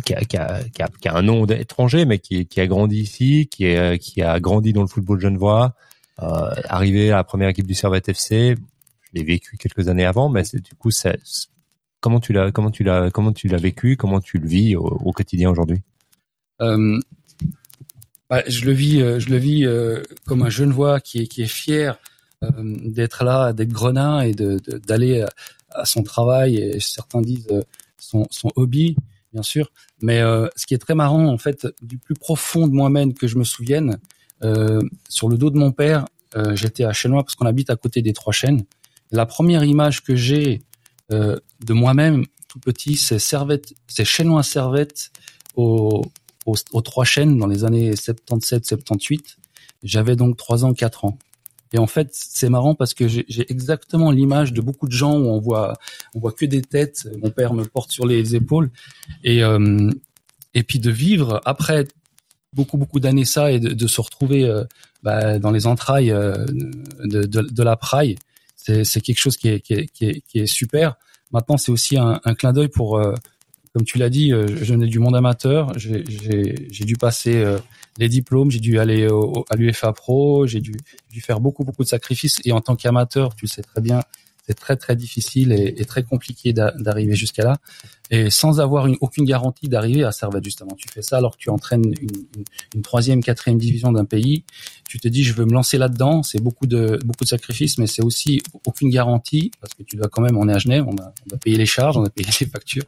[0.05, 2.99] qui, a, qui, a, qui, a, qui, a, un nom étranger mais qui, a grandi
[2.99, 5.73] ici, qui, est, qui a grandi dans le football genevois,
[6.21, 8.55] euh, arrivé à la première équipe du Servette FC,
[9.01, 11.13] je l'ai vécu quelques années avant, mais du coup, ça,
[11.99, 14.85] comment tu l'as comment tu l'as comment tu l'as vécu, comment tu le vis au,
[14.85, 15.81] au quotidien aujourd'hui?
[16.61, 16.99] Euh,
[18.29, 21.41] bah, je le vis, je le vis euh, comme un jeune voix qui est qui
[21.43, 21.99] est fier
[22.43, 22.49] euh,
[22.85, 25.25] d'être là, d'être grenat et de d'aller
[25.71, 26.57] à, son travail.
[26.57, 27.61] Et certains disent euh,
[28.05, 28.95] son, son hobby,
[29.33, 29.71] bien sûr.
[30.01, 33.27] Mais euh, ce qui est très marrant, en fait, du plus profond de moi-même que
[33.27, 33.99] je me souvienne,
[34.43, 37.75] euh, sur le dos de mon père, euh, j'étais à Chênois parce qu'on habite à
[37.75, 38.65] côté des Trois Chênes.
[39.11, 40.61] La première image que j'ai
[41.11, 45.11] euh, de moi-même tout petit, c'est Servette, c'est Chênois Servette
[45.55, 46.03] au,
[46.45, 49.37] au, aux Trois Chênes dans les années 77-78.
[49.83, 51.17] J'avais donc trois ans, quatre ans.
[51.75, 55.27] Et en fait, c'est marrant parce que j'ai exactement l'image de beaucoup de gens où
[55.27, 55.73] on voit,
[56.13, 57.05] on voit que des têtes.
[57.21, 58.71] Mon père me porte sur les épaules
[59.25, 59.91] et euh,
[60.53, 61.85] et puis de vivre après
[62.53, 64.63] beaucoup beaucoup d'années ça et de, se retrouver euh,
[65.03, 66.45] bah, dans les entrailles euh,
[67.03, 68.15] de, la praille,
[68.55, 70.95] c'est quelque chose qui est, qui est, super.
[71.33, 73.01] Maintenant, c'est aussi un, clin d'œil pour
[73.75, 75.77] comme tu l'as dit, euh, je venais du monde amateur.
[75.77, 77.59] J'ai dû passer euh,
[77.97, 80.71] les diplômes, j'ai dû aller au, à l'UFA Pro, j'ai dû,
[81.11, 82.39] dû, faire beaucoup beaucoup de sacrifices.
[82.45, 83.99] Et en tant qu'amateur, tu le sais très bien,
[84.47, 87.57] c'est très très difficile et, et très compliqué d'arriver jusqu'à là.
[88.11, 90.71] Et sans avoir une, aucune garantie d'arriver à Servette justement.
[90.77, 92.25] Tu fais ça alors que tu entraînes une,
[92.75, 94.45] une troisième, quatrième division d'un pays.
[94.87, 96.23] Tu te dis je veux me lancer là-dedans.
[96.23, 100.07] C'est beaucoup de beaucoup de sacrifices, mais c'est aussi aucune garantie parce que tu dois
[100.07, 100.37] quand même.
[100.37, 102.47] On est à Genève, on a, on a payé les charges, on a payé les
[102.47, 102.85] factures.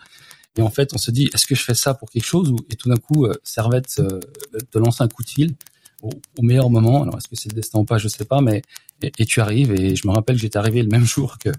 [0.58, 2.76] Et en fait, on se dit, est-ce que je fais ça pour quelque chose Et
[2.76, 4.20] tout d'un coup, euh, Servette euh,
[4.72, 5.54] te lance un coup de fil
[6.02, 7.04] au, au meilleur moment.
[7.04, 8.62] Alors, est-ce que c'est le destin ou pas Je sais pas, mais
[9.02, 9.72] et, tu arrives.
[9.72, 11.50] Et je me rappelle que j'étais arrivé le même jour que,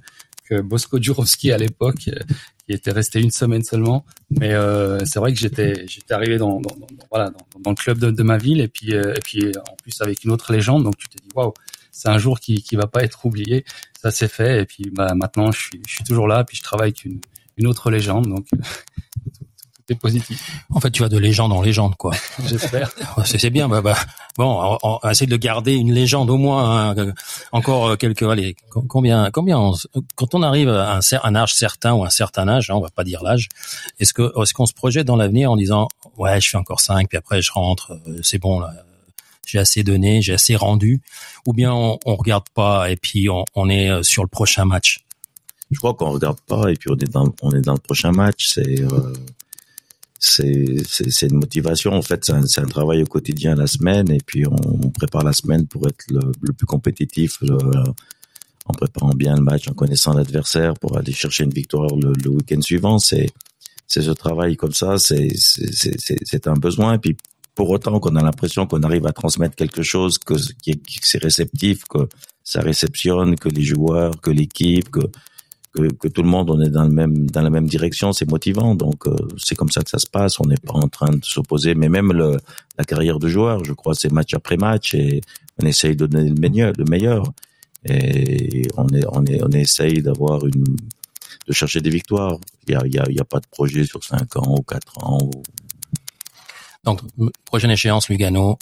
[0.48, 2.18] que Bosco Jurovski à l'époque, euh,
[2.66, 4.04] qui était resté une semaine seulement.
[4.30, 7.30] Mais euh, c'est vrai que j'étais j'étais arrivé dans, dans, dans voilà
[7.62, 10.52] dans, le club de, ma ville et puis et puis en plus avec une autre
[10.52, 10.84] légende.
[10.84, 11.54] Donc tu te dis waouh,
[11.92, 13.64] c'est un jour qui qui va pas être oublié.
[14.00, 16.44] Ça s'est fait et puis bah maintenant je suis je suis toujours là.
[16.44, 17.20] Puis je travaille avec une
[17.58, 20.64] une autre légende, donc tout, est positif.
[20.70, 22.12] En fait, tu vas de légende en légende, quoi.
[22.46, 22.90] J'espère.
[23.24, 23.68] C'est bien.
[23.68, 23.96] Bah, bah,
[24.36, 26.90] bon, on, on essaie de garder une légende au moins.
[26.90, 27.12] Hein,
[27.52, 28.22] encore quelques.
[28.22, 28.56] Allez,
[28.88, 29.74] combien, combien on,
[30.14, 32.90] Quand on arrive à un, un, âge certain ou un certain âge, hein, on va
[32.90, 33.48] pas dire l'âge.
[33.98, 37.08] Est-ce que, est-ce qu'on se projette dans l'avenir en disant, ouais, je fais encore cinq,
[37.08, 38.72] puis après je rentre, c'est bon là.
[39.46, 41.00] J'ai assez donné, j'ai assez rendu,
[41.46, 45.00] ou bien on, on regarde pas et puis on, on est sur le prochain match?
[45.70, 48.12] Je crois qu'on regarde pas et puis on est dans on est dans le prochain
[48.12, 49.12] match c'est euh,
[50.18, 54.20] c'est c'est une motivation en fait c'est un, un, travail au quotidien la semaine et
[54.24, 57.56] puis on, on prépare la semaine pour être le, le plus compétitif le,
[58.68, 62.30] en préparant bien le match, en connaissant l'adversaire pour aller chercher une victoire le, le
[62.30, 62.98] week-end suivant.
[62.98, 63.30] C'est
[63.86, 66.94] c'est ce travail comme ça, c'est c'est un besoin.
[66.94, 67.16] Et puis
[67.54, 71.84] pour autant qu'on a l'impression qu'on arrive à transmettre quelque chose, que, que c'est réceptif,
[71.84, 72.08] que
[72.44, 75.00] ça réceptionne, que les joueurs, que l'équipe, que,
[75.78, 78.28] que, que tout le monde on est dans le même dans la même direction, c'est
[78.28, 78.74] motivant.
[78.74, 79.14] Donc euh,
[79.44, 80.40] c'est comme ça que ça se passe.
[80.40, 82.38] On n'est pas en train de s'opposer, mais même le,
[82.78, 85.20] la carrière de joueur, je crois, c'est match après match et
[85.60, 87.22] on essaye de donner le meilleur, le meilleur.
[87.84, 90.76] Et on est on est on essaye d'avoir une
[91.48, 92.36] de chercher des victoires.
[92.66, 94.98] Il y a, y a, y a pas de projet sur cinq ans ou quatre
[95.04, 95.18] ans.
[95.22, 95.30] Ou...
[96.84, 97.00] Donc
[97.44, 98.58] prochaine échéance Lugano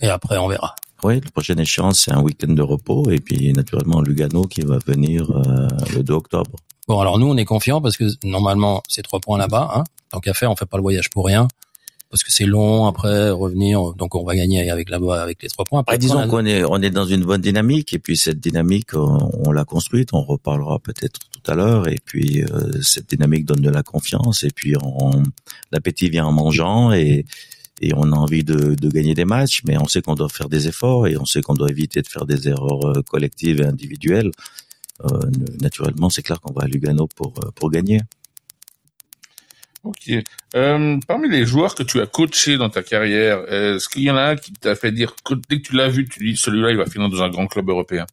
[0.00, 0.74] et après on verra.
[1.02, 4.78] Oui, la prochaine échéance, c'est un week-end de repos et puis naturellement Lugano qui va
[4.86, 6.50] venir euh, le 2 octobre.
[6.88, 9.70] Bon, alors nous, on est confiants parce que normalement, c'est trois points là-bas.
[9.74, 9.84] Hein.
[10.10, 11.48] Tant qu'à faire, on fait pas le voyage pour rien
[12.10, 13.92] parce que c'est long après revenir.
[13.94, 15.80] Donc on va gagner avec la avec les trois points.
[15.80, 19.30] Après, disons qu'on est on est dans une bonne dynamique et puis cette dynamique on,
[19.44, 20.10] on l'a construite.
[20.12, 24.44] On reparlera peut-être tout à l'heure et puis euh, cette dynamique donne de la confiance
[24.44, 24.74] et puis
[25.72, 27.26] l'appétit vient en mangeant et
[27.80, 30.48] et on a envie de, de, gagner des matchs, mais on sait qu'on doit faire
[30.48, 33.66] des efforts et on sait qu'on doit éviter de faire des erreurs euh, collectives et
[33.66, 34.30] individuelles.
[35.04, 35.20] Euh,
[35.60, 38.00] naturellement, c'est clair qu'on va à Lugano pour euh, pour gagner.
[39.84, 40.10] Ok.
[40.56, 44.16] Euh, parmi les joueurs que tu as coachés dans ta carrière, est-ce qu'il y en
[44.16, 45.14] a un qui t'a fait dire
[45.48, 47.68] dès que tu l'as vu, tu dis celui-là, il va finir dans un grand club
[47.68, 48.06] européen?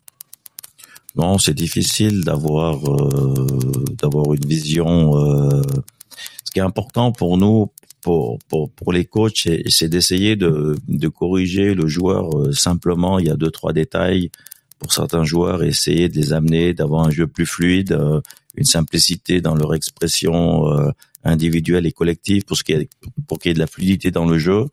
[1.15, 5.15] Non, c'est difficile d'avoir euh, d'avoir une vision.
[5.17, 5.61] Euh,
[6.43, 7.71] ce qui est important pour nous,
[8.03, 13.17] pour, pour, pour les coachs, c'est d'essayer de, de corriger le joueur euh, simplement.
[13.17, 14.29] Il y a deux, trois détails
[14.77, 18.19] pour certains joueurs, essayer de les amener, d'avoir un jeu plus fluide, euh,
[18.55, 20.91] une simplicité dans leur expression euh,
[21.23, 22.89] individuelle et collective pour ce qui est,
[23.27, 24.65] pour qu'il y ait de la fluidité dans le jeu.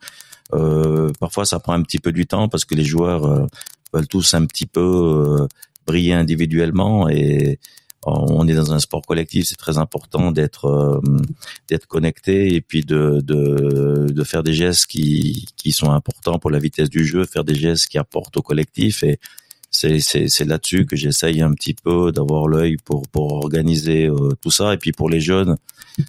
[0.52, 3.46] Euh, parfois, ça prend un petit peu du temps parce que les joueurs
[3.94, 5.46] veulent tous un petit peu
[5.86, 7.60] briller individuellement et
[8.06, 11.00] on est dans un sport collectif, c'est très important d'être euh,
[11.68, 16.50] d'être connecté et puis de, de, de faire des gestes qui qui sont importants pour
[16.50, 19.18] la vitesse du jeu, faire des gestes qui apportent au collectif et
[19.70, 24.30] c'est c'est c'est là-dessus que j'essaye un petit peu d'avoir l'œil pour pour organiser euh,
[24.40, 24.74] tout ça.
[24.74, 25.56] Et puis pour les jeunes,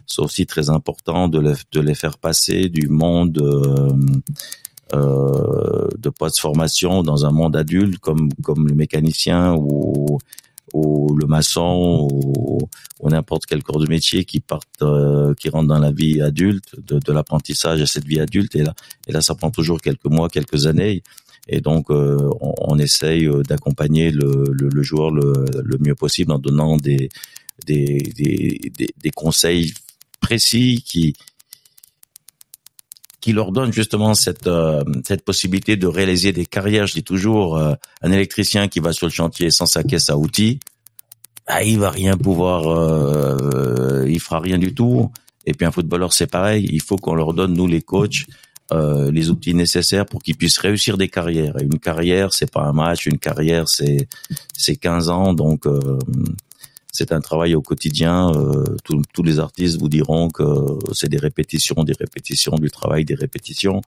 [0.07, 3.89] c'est aussi très important de les, de les faire passer du monde euh,
[4.93, 10.17] euh, de post-formation dans un monde adulte comme comme le mécanicien ou
[10.73, 12.59] ou le maçon ou,
[12.99, 16.75] ou n'importe quel corps de métier qui partent, euh, qui rentrent dans la vie adulte,
[16.85, 18.55] de, de l'apprentissage à cette vie adulte.
[18.55, 18.73] Et là,
[19.07, 21.03] et là, ça prend toujours quelques mois, quelques années.
[21.47, 25.95] Et donc, euh, on, on, essaye euh, d'accompagner le, le, le, joueur le, le, mieux
[25.95, 27.09] possible en donnant des,
[27.65, 29.73] des, des, des, des conseils
[30.19, 31.15] précis qui,
[33.21, 36.87] qui leur donne justement cette euh, cette possibilité de réaliser des carrières.
[36.87, 40.17] Je dis toujours, euh, un électricien qui va sur le chantier sans sa caisse à
[40.17, 40.59] outils,
[41.47, 45.11] bah, il va rien pouvoir, euh, il fera rien du tout.
[45.45, 46.67] Et puis un footballeur, c'est pareil.
[46.71, 48.25] Il faut qu'on leur donne nous les coachs
[48.71, 51.59] euh, les outils nécessaires pour qu'ils puissent réussir des carrières.
[51.59, 53.05] Et une carrière, c'est pas un match.
[53.05, 54.07] Une carrière, c'est
[54.53, 55.33] c'est 15 ans.
[55.33, 55.67] Donc
[56.91, 58.31] c'est un travail au quotidien.
[58.31, 60.43] Euh, tous les artistes vous diront que
[60.93, 63.81] c'est des répétitions, des répétitions, du travail, des répétitions.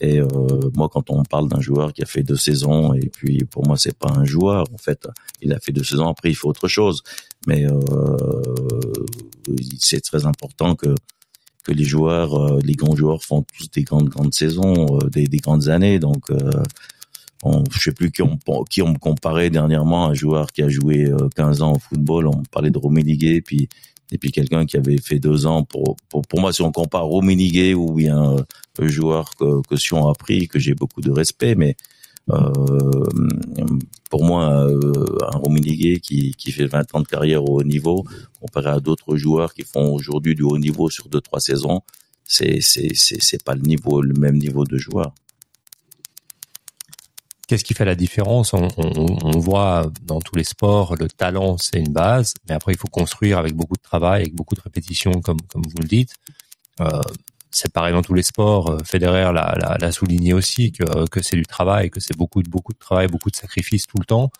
[0.00, 0.26] Et euh,
[0.74, 3.76] moi, quand on parle d'un joueur qui a fait deux saisons, et puis pour moi,
[3.78, 4.66] c'est pas un joueur.
[4.74, 5.06] En fait,
[5.40, 6.08] il a fait deux saisons.
[6.08, 7.02] Après, il fait autre chose.
[7.46, 8.16] Mais euh,
[9.78, 10.94] c'est très important que
[11.66, 15.26] que les joueurs, euh, les grands joueurs font tous des grandes grandes saisons, euh, des,
[15.26, 15.98] des, grandes années.
[15.98, 16.62] Donc euh,
[17.42, 18.38] on, je sais plus qui on,
[18.70, 22.26] qui on me comparait dernièrement, un joueur qui a joué 15 euh, ans au football,
[22.28, 23.68] on parlait de Roménigué, puis
[24.12, 25.64] et puis quelqu'un qui avait fait deux ans.
[25.64, 28.36] Pour, pour, pour moi, si on compare Roménigué ou bien
[28.78, 31.76] un joueur que, que Sion a pris, que j'ai beaucoup de respect, mais
[32.30, 32.52] euh,
[34.10, 38.04] pour moi, euh, un Roménigué qui, qui fait 20 ans de carrière au haut niveau,
[38.40, 41.82] comparé à d'autres joueurs qui font aujourd'hui du haut niveau sur deux trois saisons,
[42.24, 45.14] c'est c'est c'est pas le niveau le même niveau de joueur.
[47.46, 48.54] Qu'est-ce qui fait la différence?
[48.54, 52.72] On, on, on, voit dans tous les sports, le talent c'est une base, mais après
[52.72, 55.86] il faut construire avec beaucoup de travail, avec beaucoup de répétitions, comme comme vous le
[55.86, 56.14] dites.
[56.80, 57.02] Euh,
[57.52, 58.70] c'est pareil dans tous les sports.
[58.70, 62.78] Euh, Federer l'a, souligné aussi que que c'est du travail, que c'est beaucoup beaucoup de
[62.78, 64.30] travail, beaucoup de sacrifices tout le temps.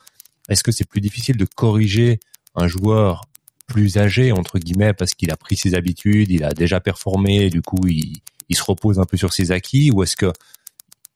[0.48, 2.18] Est-ce que c'est plus difficile de corriger
[2.56, 3.22] un joueur
[3.68, 7.62] plus âgé entre guillemets parce qu'il a pris ses habitudes, il a déjà performé, du
[7.62, 10.32] coup il, il se repose un peu sur ses acquis, ou est-ce que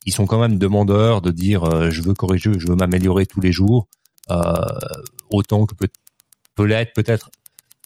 [0.06, 3.40] ils sont quand même demandeurs de dire euh, je veux corriger, je veux m'améliorer tous
[3.40, 3.88] les jours,
[4.30, 4.54] euh,
[5.30, 5.88] autant que peut,
[6.54, 7.30] peut l'être peut-être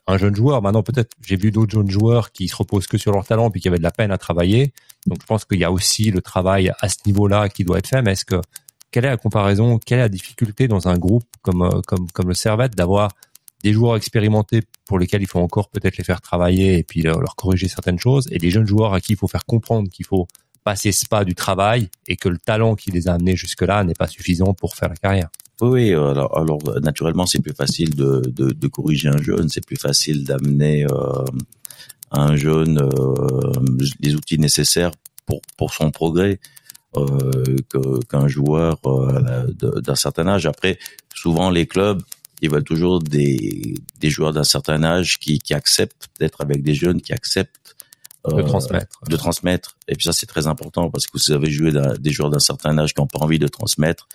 [0.07, 0.63] un jeune joueur.
[0.63, 3.61] Maintenant, peut-être j'ai vu d'autres jeunes joueurs qui se reposent que sur leur talent puis
[3.61, 4.73] qui avaient de la peine à travailler.
[5.07, 7.89] Donc, je pense qu'il y a aussi le travail à ce niveau-là qui doit être
[7.89, 8.03] fait.
[8.03, 8.41] Mais est-ce que
[8.91, 12.29] quelle est la comparaison, quelle est la difficulté dans un groupe comme euh, comme comme
[12.29, 13.11] le Servette d'avoir
[13.65, 17.19] des joueurs expérimentés pour lesquels il faut encore peut-être les faire travailler et puis leur,
[17.19, 20.05] leur corriger certaines choses, et des jeunes joueurs à qui il faut faire comprendre qu'il
[20.05, 20.29] faut
[20.65, 23.95] passer ce pas du travail et que le talent qui les a amenés jusque-là n'est
[23.95, 25.29] pas suffisant pour faire la carrière.
[25.61, 30.25] Oui, alors naturellement, c'est plus facile de, de, de, corriger un jeune, c'est plus facile
[30.25, 31.25] d'amener euh,
[32.11, 33.53] un jeune euh,
[34.01, 34.93] les outils nécessaires
[35.27, 36.39] pour, pour son progrès
[36.97, 37.57] euh,
[38.09, 39.47] qu'un joueur euh,
[39.81, 40.47] d'un certain âge.
[40.47, 40.79] Après,
[41.15, 42.03] souvent les clubs,
[42.41, 46.75] ils veulent toujours des, des joueurs d'un certain âge qui, qui acceptent d'être avec des
[46.75, 47.74] jeunes, qui acceptent
[48.27, 49.01] de transmettre.
[49.09, 49.77] De transmettre.
[49.89, 52.77] Et puis ça, c'est très important parce que vous avez joué des joueurs d'un certain
[52.79, 54.09] âge qui n'ont pas envie de transmettre.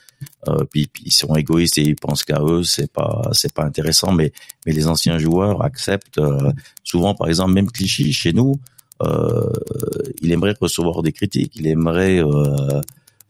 [0.48, 3.64] Euh, puis, puis, ils sont égoïstes et ils pensent qu'à eux, c'est pas c'est pas
[3.64, 4.12] intéressant.
[4.12, 4.34] Mais
[4.66, 6.18] mais les anciens joueurs acceptent.
[6.18, 6.52] Euh,
[6.84, 8.60] souvent, par exemple, même Clichy chez nous,
[9.04, 9.50] euh,
[10.22, 11.54] il aimerait recevoir des critiques.
[11.56, 12.82] Il aimerait euh,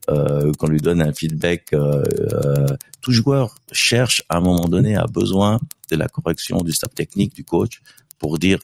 [0.09, 1.73] euh, qu'on lui donne un feedback.
[1.73, 2.65] Euh,
[3.01, 5.59] tout joueur cherche à un moment donné a besoin
[5.91, 7.81] de la correction du staff technique, du coach,
[8.17, 8.59] pour dire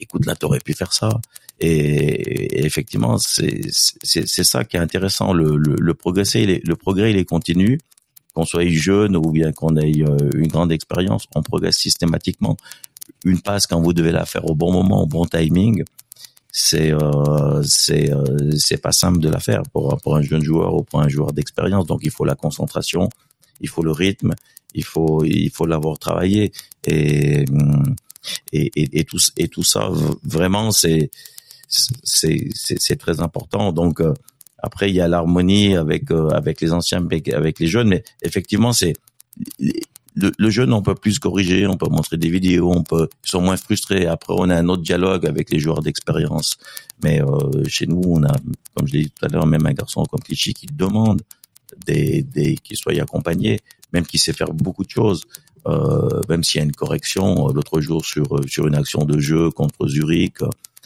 [0.00, 1.20] écoute là t'aurais pu faire ça
[1.62, 5.32] et, effectivement c'est c'est ça qui est intéressant.
[5.32, 7.78] Le le, le progresser le progrès il est continu.
[8.34, 12.56] Qu'on soit jeune ou bien qu'on ait euh, une grande expérience on progresse systématiquement.
[13.26, 15.84] Une passe quand vous devez la faire au bon moment au bon timing
[16.50, 20.74] c'est euh, c'est euh, c'est pas simple de la faire pour pour un jeune joueur
[20.74, 21.86] ou pour un joueur d'expérience.
[21.86, 23.08] Donc il faut la concentration
[23.60, 24.32] il faut le rythme
[24.74, 26.52] il faut il faut l'avoir travaillé.
[26.86, 27.44] Et
[28.52, 29.90] et, et, et, tout et tout ça
[30.22, 31.10] vraiment c'est
[31.72, 33.72] c'est très important.
[33.72, 34.14] Donc euh,
[34.58, 37.88] après il y a l'harmonie avec euh, avec les anciens avec les jeunes.
[37.88, 38.94] Mais effectivement c'est
[39.58, 43.30] le, le, jeune on peut plus corriger on peut montrer des vidéos on peut ils
[43.30, 44.06] sont moins frustrés.
[44.06, 46.58] Après on a un autre dialogue avec les joueurs d'expérience.
[47.02, 48.32] Mais euh, chez nous on a
[48.74, 51.22] comme je l'ai dit tout à l'heure même un garçon comme Clichy qui demande
[51.86, 53.60] des, des qu'il soit accompagné
[53.92, 55.24] même qui sait faire beaucoup de choses.
[55.66, 59.04] Euh, même s'il y a une correction euh, l'autre jour sur euh, sur une action
[59.04, 60.38] de jeu contre Zurich,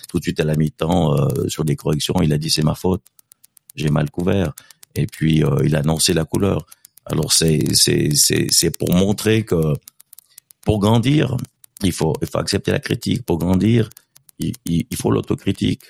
[0.08, 1.16] tout de suite à la mi-temps
[1.48, 3.02] sur des corrections, il a dit c'est ma faute,
[3.74, 4.52] j'ai mal couvert,
[4.94, 6.66] et puis il a annoncé la couleur.
[7.04, 9.74] Alors c'est c'est c'est c'est pour montrer que
[10.62, 11.36] pour grandir,
[11.82, 13.24] il faut il faut accepter la critique.
[13.24, 13.90] Pour grandir,
[14.38, 15.82] il, il, il faut l'autocritique.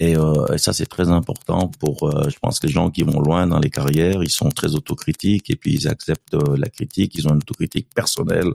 [0.00, 3.46] Euh, et, ça, c'est très important pour, euh, je pense, les gens qui vont loin
[3.46, 4.22] dans les carrières.
[4.22, 7.14] Ils sont très autocritiques et puis ils acceptent euh, la critique.
[7.14, 8.52] Ils ont une autocritique personnelle.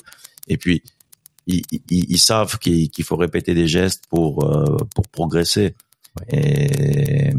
[0.48, 0.82] Et puis,
[1.48, 4.40] ils, ils, savent qu'il faut répéter des gestes pour
[4.94, 5.76] pour progresser.
[6.30, 7.34] Et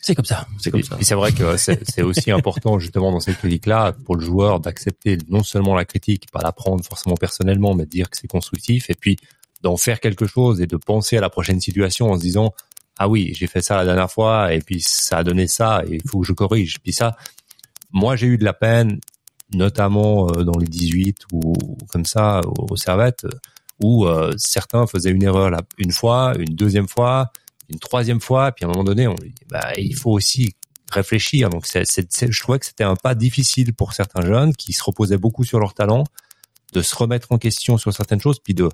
[0.00, 0.46] c'est comme ça.
[0.58, 0.96] C'est comme ça.
[1.00, 5.18] Et c'est vrai que c'est aussi important justement dans cette critique-là pour le joueur d'accepter
[5.28, 8.90] non seulement la critique, pas la prendre forcément personnellement, mais de dire que c'est constructif,
[8.90, 9.16] et puis
[9.62, 12.54] d'en faire quelque chose et de penser à la prochaine situation en se disant
[12.98, 15.96] ah oui j'ai fait ça la dernière fois et puis ça a donné ça et
[15.96, 17.16] il faut que je corrige puis ça
[17.92, 19.00] moi j'ai eu de la peine
[19.52, 21.54] notamment euh, dans les 18 ou
[21.88, 23.26] comme ça au Servette
[23.82, 27.32] où euh, certains faisaient une erreur là une fois une deuxième fois
[27.68, 30.54] une troisième fois puis à un moment donné on dit bah il faut aussi
[30.90, 31.50] réfléchir.
[31.50, 35.44] Donc je trouvais que c'était un pas difficile pour certains jeunes qui se reposaient beaucoup
[35.44, 36.04] sur leur talent
[36.72, 38.68] de se remettre en question sur certaines choses puis de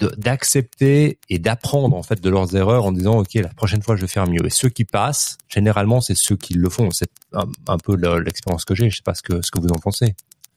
[0.00, 4.02] d'accepter et d'apprendre en fait de leurs erreurs en disant ok la prochaine fois je
[4.02, 4.44] vais faire mieux.
[4.44, 6.90] Et ceux qui passent généralement c'est ceux qui le font.
[6.90, 8.90] C'est un, peu l'expérience que j'ai.
[8.90, 10.14] Je sais pas ce que ce que vous en pensez.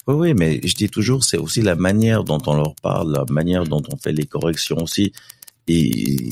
[0.07, 3.25] Oui oui mais je dis toujours c'est aussi la manière dont on leur parle la
[3.29, 5.11] manière dont on fait les corrections aussi.
[5.67, 6.29] Et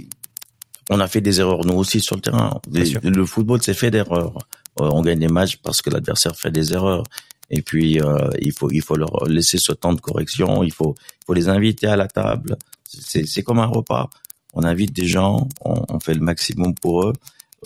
[0.90, 2.60] on a fait des erreurs nous aussi sur le terrain.
[2.72, 4.38] Le football c'est fait d'erreurs.
[4.80, 7.04] Euh, on gagne des matchs parce que l'adversaire fait des erreurs.
[7.52, 10.64] Et puis euh, il faut il faut leur laisser ce temps de correction.
[10.64, 12.58] Il faut il faut les inviter à la table
[12.90, 14.10] c'est comme un repas.
[14.54, 17.14] On invite des gens, on, fait le maximum pour eux.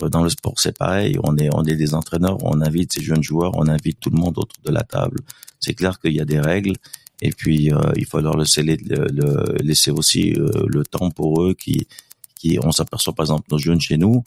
[0.02, 1.16] Euh, dans le sport, c'est pareil.
[1.22, 4.18] On est, on est des entraîneurs, on invite ces jeunes joueurs, on invite tout le
[4.18, 5.20] monde autour de la table.
[5.60, 6.74] C'est clair qu'il y a des règles.
[7.22, 11.54] Et puis, euh, il faut leur laisser, le, laisser aussi euh, le temps pour eux
[11.54, 11.86] qui,
[12.34, 14.22] qui on s'aperçoit par exemple nos jeunes chez nous,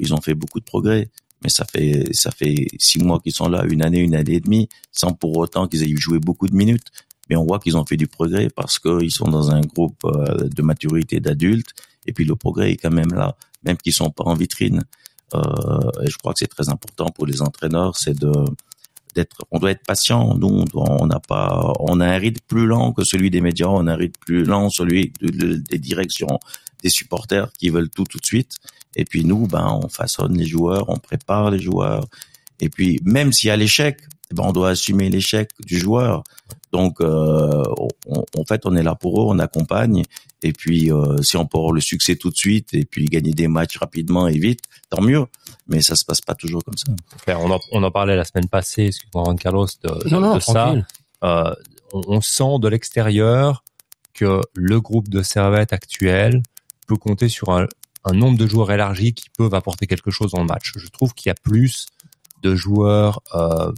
[0.00, 1.08] ils ont fait beaucoup de progrès
[1.44, 4.40] mais ça fait ça fait six mois qu'ils sont là, une année, une année et
[4.40, 6.86] demie, sans pour autant qu'ils aient joué beaucoup de minutes
[7.28, 10.48] mais on voit qu'ils ont fait du progrès parce qu'ils sont dans un groupe euh,
[10.48, 11.72] de maturité d'adultes
[12.06, 14.84] et puis le progrès est quand même là, même qu'ils sont pas en vitrine.
[15.34, 15.40] Euh,
[16.02, 18.32] et je crois que c'est très important pour les entraîneurs, c'est de
[19.14, 20.34] d'être, on doit être patient.
[20.36, 23.86] Nous, on n'a pas, on a un rythme plus lent que celui des médias, on
[23.86, 26.40] a un rythme plus lent celui des directions,
[26.82, 28.56] des supporters qui veulent tout tout de suite.
[28.96, 32.06] Et puis nous, ben, on façonne les joueurs, on prépare les joueurs.
[32.60, 34.00] Et puis même s'il y a l'échec,
[34.32, 36.24] ben, on doit assumer l'échec du joueur.
[36.74, 37.62] Donc, euh,
[38.36, 40.02] en fait, on est là pour eux, on accompagne.
[40.42, 43.30] Et puis, euh, si on peut avoir le succès tout de suite et puis gagner
[43.30, 44.58] des matchs rapidement et vite,
[44.90, 45.24] tant mieux.
[45.68, 47.38] Mais ça se passe pas toujours comme ça.
[47.38, 50.40] On en, on en parlait la semaine passée, excuse-moi, Juan Carlos, de, Non, non, de
[50.40, 50.74] ça.
[51.22, 51.54] Euh,
[51.92, 53.62] on, on sent de l'extérieur
[54.12, 56.42] que le groupe de Servette actuel
[56.88, 57.68] peut compter sur un,
[58.04, 60.72] un nombre de joueurs élargis qui peuvent apporter quelque chose dans le match.
[60.74, 61.86] Je trouve qu'il y a plus
[62.42, 63.70] de joueurs euh,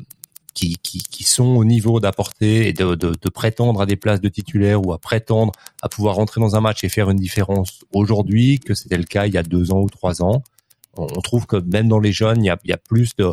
[0.57, 4.23] qui, qui, qui sont au niveau d'apporter et de, de, de prétendre à des places
[4.23, 7.85] de titulaires ou à prétendre à pouvoir rentrer dans un match et faire une différence
[7.93, 10.43] aujourd'hui que c'était le cas il y a deux ans ou trois ans.
[10.95, 13.31] On, trouve que même dans les jeunes, il y a, il y a plus de...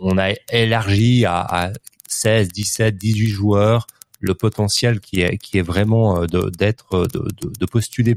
[0.00, 1.72] On a élargi à, à
[2.08, 3.86] 16, 17, 18 joueurs
[4.18, 8.16] le potentiel qui est, qui est vraiment euh, d'être, de, de, de postuler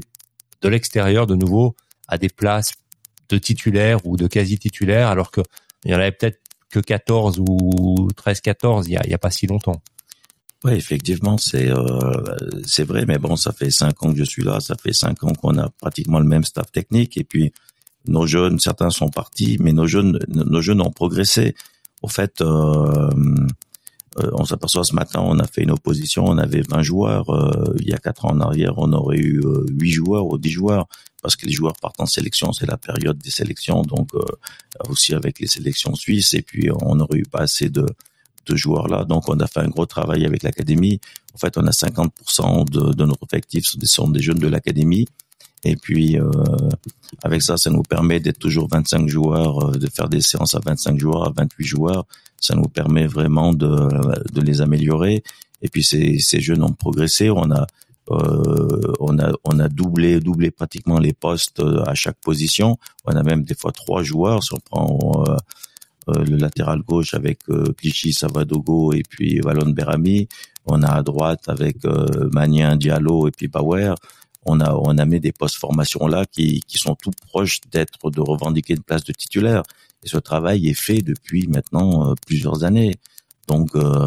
[0.62, 1.76] de l'extérieur de nouveau
[2.08, 2.74] à des places
[3.28, 5.42] de titulaires ou de quasi titulaires alors que
[5.84, 6.40] il y en avait peut-être
[6.76, 9.80] que 14 ou 13 14 il y a, pas si longtemps.
[10.64, 12.36] Oui, effectivement, c'est euh,
[12.66, 15.22] c'est vrai, mais bon, ça fait cinq ans que je suis là, ça fait cinq
[15.24, 17.52] ans qu'on a pratiquement le même staff technique, et puis
[18.06, 21.54] nos jeunes, certains sont partis, mais nos jeunes, nos jeunes ont progressé.
[22.02, 23.10] Au fait, euh,
[24.18, 27.26] euh, on s'aperçoit ce matin, on a fait une opposition, on avait 20 joueurs.
[27.78, 30.50] il y a quatre ans en arrière, on aurait eu euh, 8 joueurs ou 10
[30.50, 30.88] joueurs,
[31.26, 34.20] parce que les joueurs partent en sélection, c'est la période des sélections, donc euh,
[34.88, 37.84] aussi avec les sélections suisses, et puis on aurait eu pas assez de
[38.46, 39.04] de joueurs là.
[39.04, 41.00] Donc, on a fait un gros travail avec l'académie.
[41.34, 45.08] En fait, on a 50% de, de notre effectif ce sont des jeunes de l'académie.
[45.64, 46.30] Et puis, euh,
[47.24, 50.60] avec ça, ça nous permet d'être toujours 25 joueurs, euh, de faire des séances à
[50.64, 52.06] 25 joueurs, à 28 joueurs.
[52.40, 53.68] Ça nous permet vraiment de,
[54.32, 55.24] de les améliorer.
[55.60, 57.30] Et puis, ces, ces jeunes ont progressé.
[57.30, 57.66] On a,
[58.10, 62.76] euh, on a, on a doublé, doublé pratiquement les postes euh, à chaque position.
[63.04, 64.42] On a même des fois trois joueurs.
[64.42, 65.36] Si on prend euh,
[66.08, 70.28] euh, le latéral gauche avec euh, Clichy, Savadogo et puis Valon Berami.
[70.66, 73.94] On a à droite avec euh, Diallo et puis Bauer.
[74.44, 78.10] On a on a mis des postes formation là qui qui sont tout proches d'être
[78.10, 79.64] de revendiquer une place de titulaire.
[80.04, 82.94] Et ce travail est fait depuis maintenant euh, plusieurs années.
[83.48, 84.04] Donc euh,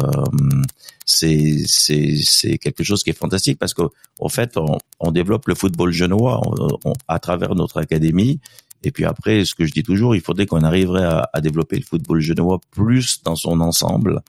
[1.06, 3.82] c'est c'est c'est quelque chose qui est fantastique parce que
[4.20, 8.40] en fait on, on développe le football genevois on- on- à travers notre académie.
[8.82, 11.76] Et puis après, ce que je dis toujours, il faudrait qu'on arriverait à, à développer
[11.76, 14.22] le football genevois plus dans son ensemble,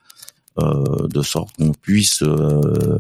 [0.60, 2.98] euh, de sorte qu'on puisse euh,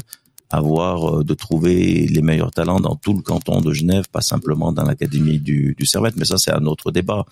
[0.51, 4.71] avoir euh, de trouver les meilleurs talents dans tout le canton de Genève, pas simplement
[4.71, 6.15] dans l'académie du, du Servette.
[6.17, 7.25] Mais ça, c'est un autre débat.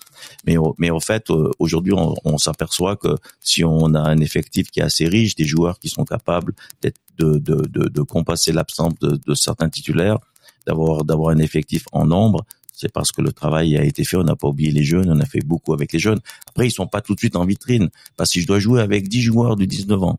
[0.46, 4.18] Mais au- mais en fait, euh, aujourd'hui, on, on s'aperçoit que si on a un
[4.18, 8.02] effectif qui est assez riche, des joueurs qui sont capables d'être de, de, de, de
[8.02, 10.18] compenser l'absence de, de certains titulaires,
[10.66, 14.16] d'avoir d'avoir un effectif en nombre, c'est parce que le travail a été fait.
[14.16, 16.20] On n'a pas oublié les jeunes, on a fait beaucoup avec les jeunes.
[16.48, 17.90] Après, ils sont pas tout de suite en vitrine.
[18.16, 20.18] Parce que si je dois jouer avec 10 joueurs de 19 ans,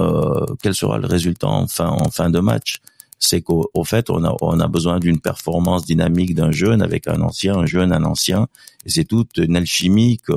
[0.00, 2.78] euh, quel sera le résultat en fin, en fin de match
[3.18, 7.08] C'est qu'au au fait, on a, on a besoin d'une performance dynamique d'un jeune avec
[7.08, 8.46] un ancien, un jeune, un ancien.
[8.84, 10.34] Et c'est toute une alchimie que,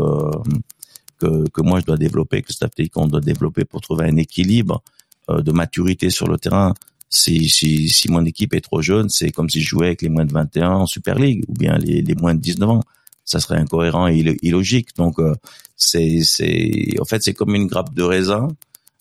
[1.20, 4.16] que, que moi je dois développer, que Staff Technique, on doit développer pour trouver un
[4.18, 4.82] équilibre
[5.30, 6.74] euh, de maturité sur le terrain
[7.10, 10.10] si, si, si mon équipe est trop jeune, c'est comme si je jouais avec les
[10.10, 12.84] moins de 21 en Super League ou bien les, les moins de 19 ans.
[13.26, 14.96] Ça serait incohérent et illo- illogique.
[14.96, 15.34] Donc, euh,
[15.76, 18.48] c'est, c'est, en fait, c'est comme une grappe de raisin.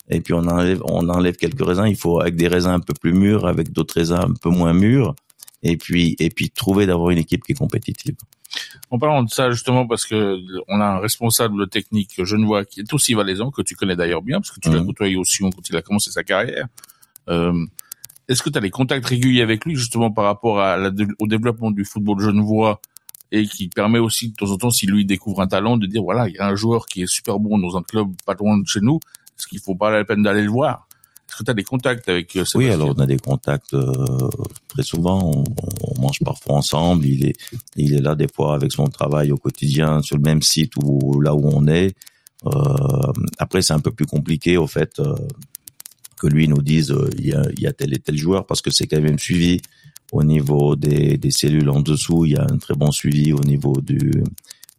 [0.09, 1.85] Et puis on enlève, on enlève quelques raisins.
[1.87, 4.73] Il faut avec des raisins un peu plus mûrs, avec d'autres raisins un peu moins
[4.73, 5.15] mûrs.
[5.61, 8.15] Et puis, et puis trouver d'avoir une équipe qui est compétitive.
[8.89, 12.93] En parlant de ça, justement, parce que on a un responsable technique genevois qui est
[12.93, 14.87] aussi valaisan, que tu connais d'ailleurs bien, parce que tu l'as Mhm.
[14.87, 16.65] côtoyé au Sion quand il a commencé sa carrière.
[17.29, 17.65] Euh,
[18.27, 21.25] Est-ce que tu as des contacts réguliers avec lui, justement, par rapport à la- au
[21.27, 22.79] développement du football genevois
[23.31, 26.03] et qui permet aussi, de temps en temps, si lui découvre un talent, de dire,
[26.03, 28.57] voilà, il y a un joueur qui est super bon dans un club pas loin
[28.59, 28.99] de chez nous,
[29.39, 30.87] est-ce qu'il faut pas la peine d'aller le voir
[31.27, 34.29] Est-ce que tu as des contacts avec euh, Oui, alors on a des contacts euh,
[34.67, 35.31] très souvent.
[35.33, 35.43] On,
[35.81, 37.05] on mange parfois ensemble.
[37.05, 37.35] Il est,
[37.75, 41.21] il est là des fois avec son travail au quotidien sur le même site où
[41.21, 41.95] là où on est.
[42.45, 45.15] Euh, après, c'est un peu plus compliqué au fait euh,
[46.17, 48.45] que lui nous dise euh, il y, a, il y a tel et tel joueur
[48.45, 49.61] parce que c'est quand même suivi
[50.11, 52.25] au niveau des, des cellules en dessous.
[52.25, 54.23] Il y a un très bon suivi au niveau du,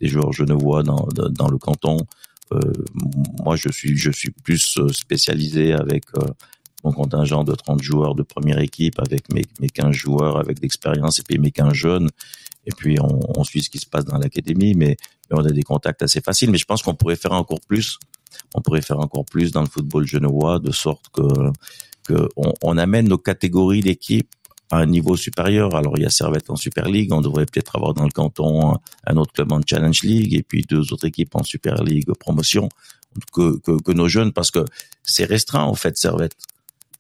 [0.01, 1.99] des joueurs genevois dans, dans le canton.
[2.53, 2.73] Euh,
[3.45, 6.27] moi, je suis, je suis plus euh, spécialisé avec euh,
[6.85, 11.19] mon contingent de 30 joueurs de première équipe, avec mes, mes 15 joueurs avec d'expérience
[11.19, 12.09] et puis mes 15 jeunes.
[12.67, 14.97] Et puis, on, on suit ce qui se passe dans l'académie, mais,
[15.31, 16.51] mais on a des contacts assez faciles.
[16.51, 17.99] Mais je pense qu'on pourrait faire encore plus.
[18.55, 21.23] On pourrait faire encore plus dans le football genevois, de sorte que,
[22.05, 24.31] que on, on amène nos catégories d'équipes
[24.71, 25.75] à un niveau supérieur.
[25.75, 27.13] Alors, il y a Servette en Super League.
[27.13, 30.63] On devrait peut-être avoir dans le canton un autre club en Challenge League et puis
[30.63, 32.69] deux autres équipes en Super League promotion.
[33.33, 34.65] que, que, que nos jeunes, parce que
[35.03, 36.37] c'est restreint en fait, Servette.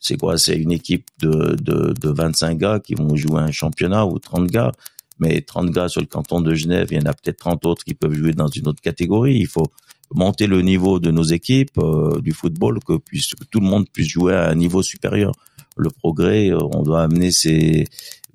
[0.01, 0.39] C'est quoi?
[0.39, 4.47] C'est une équipe de, de, de 25 gars qui vont jouer un championnat ou 30
[4.47, 4.73] gars.
[5.19, 7.85] Mais 30 gars sur le canton de Genève, il y en a peut-être 30 autres
[7.85, 9.37] qui peuvent jouer dans une autre catégorie.
[9.37, 9.71] Il faut
[10.13, 13.89] monter le niveau de nos équipes euh, du football, que, puisse, que tout le monde
[13.93, 15.33] puisse jouer à un niveau supérieur.
[15.81, 17.31] Le progrès, euh, on doit amener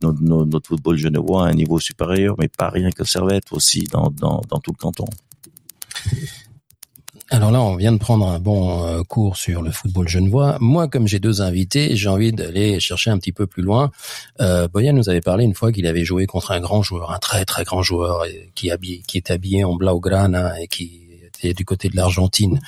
[0.02, 4.42] notre, football genevois à un niveau supérieur, mais pas rien que Servette, aussi dans, dans,
[4.60, 5.06] tout le canton.
[7.32, 10.58] Alors là, on vient de prendre un bon euh, cours sur le football genevois.
[10.60, 13.92] Moi, comme j'ai deux invités, j'ai envie d'aller chercher un petit peu plus loin.
[14.42, 17.20] Euh, Boyan nous avait parlé une fois qu'il avait joué contre un grand joueur, un
[17.20, 21.96] très très grand joueur, qui, est habillé en blaugrana et qui était du côté de
[21.96, 22.60] l'Argentine.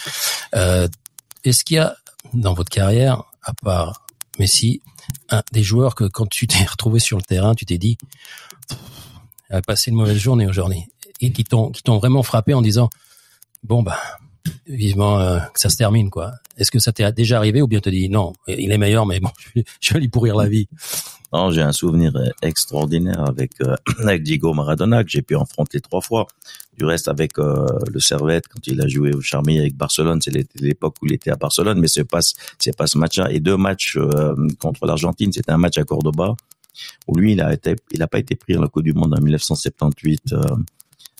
[0.54, 1.96] Est-ce qu'il y a
[2.34, 4.07] dans votre carrière, à part
[4.40, 4.82] Messi,
[5.30, 7.98] un, des joueurs que quand tu t'es retrouvé sur le terrain, tu t'es dit,
[9.50, 10.84] a passé une mauvaise journée aujourd'hui,
[11.22, 12.90] et qui t'ont qui t'ont vraiment frappé en disant,
[13.64, 14.00] bon bah
[14.66, 16.34] vivement euh, que ça se termine quoi.
[16.58, 19.20] Est-ce que ça t'est déjà arrivé ou bien te dit non, il est meilleur mais
[19.20, 20.68] bon, je, je vais lui pourrir la vie?
[21.34, 25.82] Non, j'ai un souvenir euh, extraordinaire avec euh, avec Diego Maradona que j'ai pu affronter
[25.82, 26.28] trois fois.
[26.78, 30.32] Du reste avec euh, le Servette quand il a joué au Charmy avec Barcelone, c'est
[30.60, 32.20] l'époque où il était à Barcelone, mais c'est pas
[32.60, 33.32] c'est pas ce match-là.
[33.32, 36.36] Et deux matchs euh, contre l'Argentine, c'était un match à Cordoba
[37.08, 39.14] où lui il a été il a pas été pris à la Coupe du Monde
[39.18, 40.42] en 1978 euh,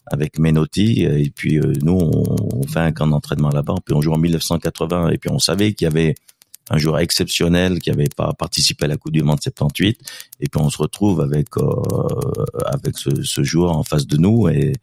[0.06, 1.04] avec Menotti.
[1.04, 4.18] Et puis euh, nous on, on fait un camp d'entraînement là-bas puis on joue en
[4.18, 6.16] 1980 et puis on savait qu'il y avait
[6.70, 10.00] un joueur exceptionnel qui avait pas participé à la Coupe du Monde 78
[10.40, 11.64] et puis on se retrouve avec euh,
[12.66, 14.50] avec ce, ce joueur en face de nous.
[14.50, 14.74] Et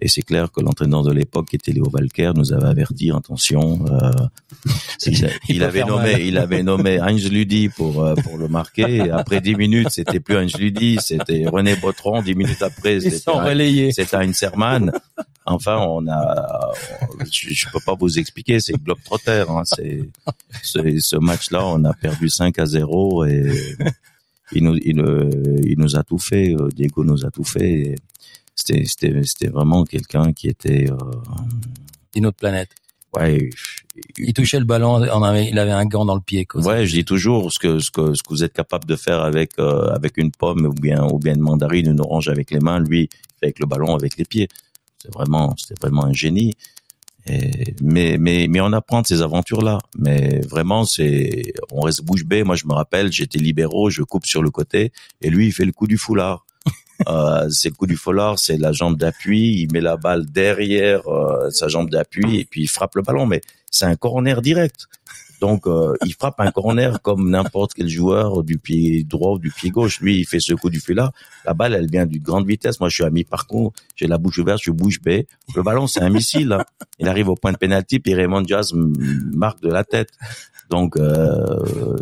[0.00, 3.84] et c'est clair que l'entraîneur de l'époque, qui était Léo Valker, nous avait averti attention.
[3.86, 4.10] Euh,
[5.06, 6.20] il, a- il peut avait nommé, mal.
[6.22, 8.96] il avait nommé Heinz Ludi pour euh, pour le marquer.
[8.96, 12.22] Et après dix minutes, c'était plus Heinz Ludi, c'était René Botron.
[12.22, 13.92] Dix minutes après, c'était relayés.
[13.92, 14.92] c'était Heinz Hermann.
[15.46, 16.72] Enfin, on a,
[17.32, 19.44] je, je peux pas vous expliquer, c'est Globetrotter.
[19.48, 20.02] Hein, c'est
[20.62, 23.50] ce, match-là, on a perdu 5 à 0 et
[24.52, 25.30] il nous, il, euh,
[25.64, 26.54] il nous a tout fait.
[26.54, 27.70] euh, Diego nous a tout fait.
[27.70, 27.94] et
[28.58, 30.96] C'était, c'était, c'était vraiment quelqu'un qui était, euh,
[32.12, 32.70] D'une autre planète.
[33.16, 33.50] ouais,
[34.16, 36.44] Il touchait le ballon, on avait, il avait un gant dans le pied.
[36.44, 36.62] Quoi.
[36.62, 39.20] Ouais, je dis toujours ce que ce que ce que vous êtes capable de faire
[39.20, 42.58] avec euh, avec une pomme ou bien ou bien une mandarine, une orange avec les
[42.58, 43.08] mains, lui
[43.40, 44.48] avec le ballon avec les pieds.
[45.00, 46.54] C'est vraiment c'est vraiment un génie.
[47.30, 49.78] Et, mais mais mais on apprend de ces aventures là.
[49.96, 52.42] Mais vraiment c'est on reste bouche bée.
[52.42, 54.90] Moi je me rappelle, j'étais libéraux, je coupe sur le côté
[55.22, 56.44] et lui il fait le coup du foulard.
[57.06, 59.60] Euh, c'est le coup du foulard, c'est la jambe d'appui.
[59.62, 63.26] Il met la balle derrière euh, sa jambe d'appui et puis il frappe le ballon.
[63.26, 63.40] Mais
[63.70, 64.86] c'est un corner direct.
[65.40, 69.52] Donc, euh, il frappe un corner comme n'importe quel joueur du pied droit ou du
[69.52, 70.00] pied gauche.
[70.00, 71.12] Lui, il fait ce coup du là.
[71.44, 72.80] La balle, elle vient d'une grande vitesse.
[72.80, 73.72] Moi, je suis à mi-parcours.
[73.94, 75.28] J'ai la bouche ouverte, je bouge bée.
[75.54, 76.50] Le ballon, c'est un missile.
[76.52, 76.64] hein.
[76.98, 78.92] Il arrive au point de pénalty, puis Raymond m-
[79.32, 80.08] marque de la tête.
[80.70, 81.96] Donc, euh,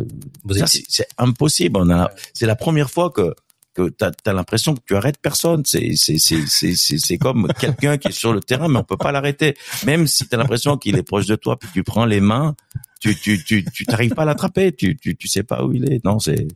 [0.55, 1.77] c'est impossible.
[1.79, 3.35] On a, c'est la première fois que
[3.77, 5.63] que t'as as, l'impression que tu arrêtes personne.
[5.65, 8.83] C'est c'est c'est c'est c'est c'est comme quelqu'un qui est sur le terrain, mais on
[8.83, 9.55] peut pas l'arrêter.
[9.85, 12.55] Même si t'as l'impression qu'il est proche de toi, puis tu prends les mains,
[12.99, 14.71] tu tu tu tu t'arrives pas à l'attraper.
[14.73, 16.03] Tu tu tu sais pas où il est.
[16.03, 16.47] Non, c'est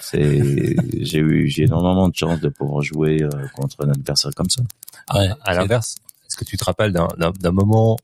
[0.00, 4.48] c'est j'ai eu j'ai énormément de chance de pouvoir jouer euh, contre un adversaire comme
[4.48, 4.62] ça.
[5.14, 5.28] Ouais.
[5.42, 7.96] À l'inverse, est-ce que tu te rappelles d'un- moment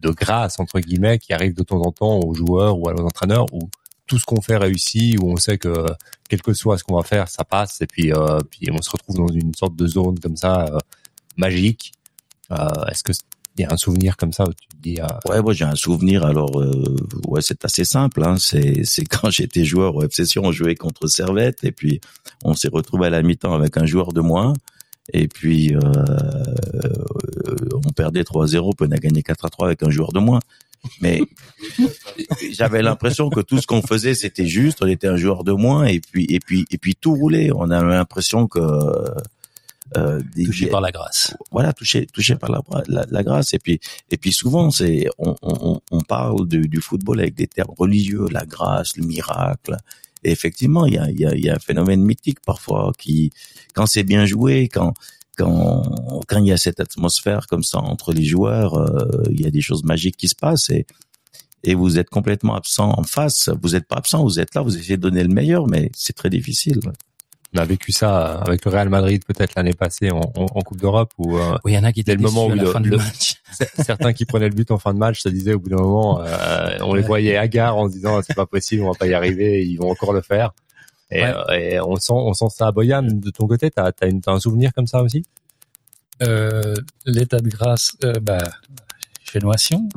[0.00, 3.04] de grâce entre guillemets qui arrive de temps en temps aux joueurs ou à nos
[3.04, 3.68] entraîneurs où
[4.06, 5.86] tout ce qu'on fait réussit, où on sait que
[6.28, 8.90] quel que soit ce qu'on va faire, ça passe et puis euh, puis on se
[8.90, 10.78] retrouve dans une sorte de zone comme ça euh,
[11.36, 11.92] magique.
[12.50, 13.12] Euh, est-ce que
[13.58, 15.64] il y a un souvenir comme ça où tu te dis euh, Ouais, moi j'ai
[15.64, 16.24] un souvenir.
[16.24, 16.96] Alors euh,
[17.26, 18.22] ouais, c'est assez simple.
[18.22, 18.36] Hein.
[18.38, 22.00] C'est c'est quand j'étais joueur au FC on jouait contre Servette et puis
[22.44, 24.52] on s'est retrouvé à la mi-temps avec un joueur de moins.
[25.12, 25.80] Et puis euh,
[27.72, 30.40] on perdait 3-0, puis on a gagné 4-3 avec un joueur de moins.
[31.00, 31.20] Mais
[32.52, 34.82] j'avais l'impression que tout ce qu'on faisait c'était juste.
[34.82, 37.50] On était un joueur de moins et puis et puis et puis tout roulait.
[37.54, 38.60] On avait l'impression que
[39.96, 41.36] euh, touché par la grâce.
[41.52, 43.78] voilà touché touché par la, la, la grâce et puis
[44.10, 48.26] et puis souvent c'est on, on, on parle du, du football avec des termes religieux
[48.32, 49.76] la grâce le miracle
[50.24, 52.90] et effectivement il y a, il y, a, il y a un phénomène mythique parfois
[52.98, 53.30] qui
[53.74, 54.92] quand c'est bien joué quand
[55.36, 55.82] quand
[56.28, 59.50] quand il y a cette atmosphère comme ça entre les joueurs euh, il y a
[59.50, 60.86] des choses magiques qui se passent et
[61.64, 64.76] et vous êtes complètement absent en face vous êtes pas absent vous êtes là vous
[64.76, 66.80] essayez de donner le meilleur mais c'est très difficile
[67.54, 70.78] on a vécu ça avec le Real Madrid peut-être l'année passée en, en, en Coupe
[70.80, 72.56] d'Europe où euh, Oui, il y en a qui étaient le moment déçus à où
[72.58, 73.36] la le- fin du le- match.
[73.82, 76.20] certains qui prenaient le but en fin de match se disaient au bout d'un moment,
[76.20, 79.14] euh, on les voyait hagards en se disant c'est pas possible, on va pas y
[79.14, 80.52] arriver, ils vont encore le faire.
[81.10, 81.34] Et, Ouais.
[81.50, 83.02] euh, et on sent, on sent ça à Boyan.
[83.04, 85.24] De ton côté, t'as as, une- t'as un souvenir comme ça aussi?
[86.22, 88.38] Euh, L'état de grâce, euh, bah,
[89.26, 89.88] je chez Noation.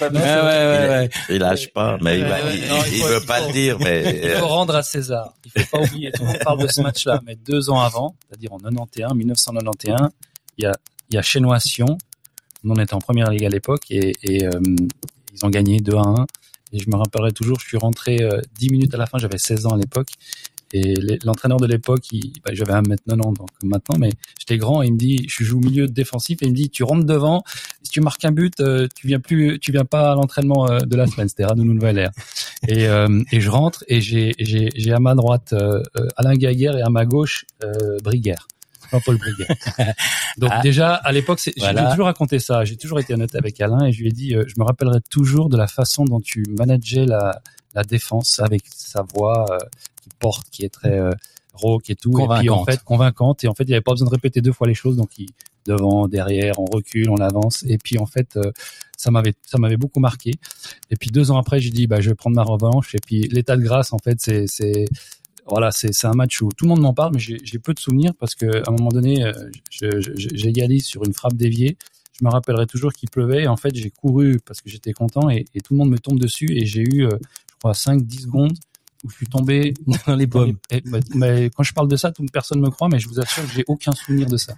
[0.00, 1.10] Ouais, ouais, ouais, ouais.
[1.28, 3.46] Il lâche pas, mais il, va- Ouais, il, non, il il faut- veut pas faut-
[3.48, 5.34] le dire, mais Il euh, faut rendre à César.
[5.44, 6.12] Il faut pas oublier.
[6.20, 10.10] On parle de ce match-là, mais deux ans avant, c'est-à-dire en 91, 1991,
[10.58, 10.72] il y a,
[11.10, 11.22] il y a.
[12.62, 14.60] Nous, on était en première ligue à l'époque et, et euh,
[15.32, 16.26] ils ont gagné 2 à 1.
[16.72, 19.38] Et je me rappellerai toujours, je suis rentré euh, 10 minutes à la fin, j'avais
[19.38, 20.10] 16 ans à l'époque.
[20.72, 20.94] Et
[21.24, 22.06] l'entraîneur de l'époque,
[22.44, 25.60] bah, j'avais 1m90 donc maintenant, mais j'étais grand et il me dit, je joue au
[25.60, 27.42] milieu défensif et il me dit, tu rentres devant,
[27.82, 30.78] si tu marques un but, euh, tu viens plus, tu viens pas à l'entraînement euh,
[30.80, 32.10] de la semaine, c'était Radounou Nouvelle
[32.68, 36.82] Et, euh, et je rentre et j'ai, à ma droite euh, euh, Alain Gaguerre et
[36.82, 37.46] à ma gauche
[38.04, 38.46] Briguère.
[38.90, 39.48] Jean-Paul Briguère.
[40.38, 40.60] Donc Ah.
[40.62, 41.84] déjà à l'époque, Voilà.
[41.84, 42.64] j'ai toujours raconté ça.
[42.64, 45.00] J'ai toujours été honnête avec Alain et je lui ai dit, euh, je me rappellerai
[45.10, 47.40] toujours de la façon dont tu manageais la,
[47.74, 49.58] la défense avec sa voix euh,
[50.02, 51.10] qui porte, qui est très euh,
[51.54, 52.10] rauque et tout.
[52.18, 52.70] Et puis en Convaincante.
[52.70, 53.44] fait convaincante.
[53.44, 54.96] Et en fait, il n'y avait pas besoin de répéter deux fois les choses.
[54.96, 55.28] Donc il,
[55.66, 57.64] devant, derrière, on recule, on avance.
[57.68, 58.50] Et puis en fait, euh,
[58.96, 60.32] ça m'avait ça m'avait beaucoup marqué.
[60.90, 62.94] Et puis deux ans après, j'ai dit bah je vais prendre ma revanche.
[62.94, 64.86] Et puis l'état de grâce, en fait, c'est c'est
[65.50, 68.12] voilà, c'est un match où tout le monde m'en parle, mais j'ai peu de souvenirs
[68.18, 69.32] parce que à un moment donné, euh,
[70.16, 71.76] j'égalise sur une frappe déviée.
[72.18, 73.42] Je me rappellerai toujours qu'il pleuvait.
[73.44, 75.98] Et en fait, j'ai couru parce que j'étais content et, et tout le monde me
[75.98, 77.10] tombe dessus et j'ai eu, euh,
[77.52, 78.52] je crois, 5-10 secondes
[79.02, 79.72] où je suis tombé
[80.06, 80.56] Dans les pommes.
[80.70, 80.82] et-
[81.14, 83.52] mais quand je parle de ça, toute personne me croit, mais je vous assure que
[83.54, 84.54] j'ai aucun souvenir de ça.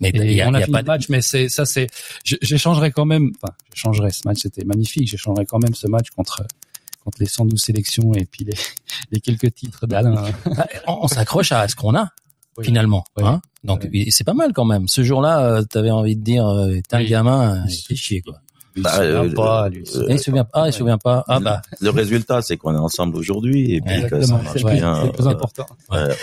[0.00, 0.86] Mais Et y a, on a, y a fini pas de...
[0.88, 1.86] match, mais c'est ça, c'est.
[2.24, 3.32] J'échangerai quand même.
[3.42, 5.08] Enfin, j'échangerai ce match, c'était magnifique.
[5.08, 6.42] J'échangerai quand même ce match contre
[7.08, 8.52] contre les 112 sélections et puis les,
[9.12, 10.22] les quelques titres d'Alain.
[10.56, 12.08] Ah, on, on s'accroche à ce qu'on a
[12.58, 12.66] Oui.
[12.66, 13.04] finalement.
[13.16, 13.24] Oui.
[13.26, 14.10] Hein Donc Oui.
[14.10, 14.88] c'est pas mal quand même.
[14.88, 17.08] Ce jour-là, euh, t'avais envie de dire, euh, t'es un Oui.
[17.08, 18.34] gamin, euh, t'es chier quoi.
[18.76, 19.80] Il Bah, se souvient euh, pas, lui.
[20.08, 21.24] Et il se souvient pas, il se souvient pas.
[21.26, 25.02] Ah bah, le résultat, c'est qu'on est ensemble aujourd'hui et puis que ça marche bien.
[25.04, 25.66] c'est plus important.
[25.92, 26.14] euh,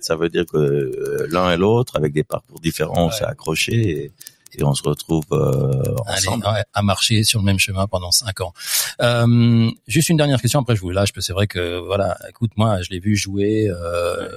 [0.00, 3.12] ça veut dire que l'un et l'autre, avec des parcours différents, on Ouais.
[3.14, 4.12] s'est accrochés
[4.58, 6.46] et, on se retrouve euh, allez, ensemble.
[6.46, 8.52] ouais, à marcher sur le même chemin pendant cinq ans.
[9.02, 12.16] Euh, juste une dernière question, après je vous lâche, parce que c'est vrai que voilà,
[12.28, 14.28] écoute, moi je l'ai vu jouer, euh,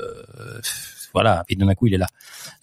[1.13, 2.07] voilà, et d'un coup il est là.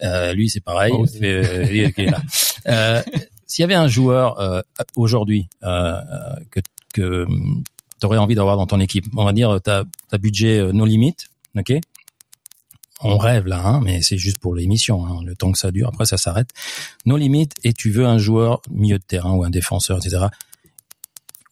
[0.03, 1.19] Euh, lui c'est pareil, aussi.
[1.23, 2.21] euh, lui, il est là.
[2.67, 3.01] Euh,
[3.47, 4.61] S'il y avait un joueur euh,
[4.95, 6.01] aujourd'hui euh,
[6.51, 6.59] que
[6.93, 7.27] que
[7.99, 10.85] tu aurais envie d'avoir dans ton équipe, on va dire t'as as budget euh, nos
[10.85, 11.73] limites, ok?
[13.01, 15.89] On rêve là, hein, mais c'est juste pour l'émission, hein, le temps que ça dure.
[15.89, 16.49] Après, ça s'arrête.
[17.05, 20.27] Nos limites, et tu veux un joueur milieu de terrain ou un défenseur, etc.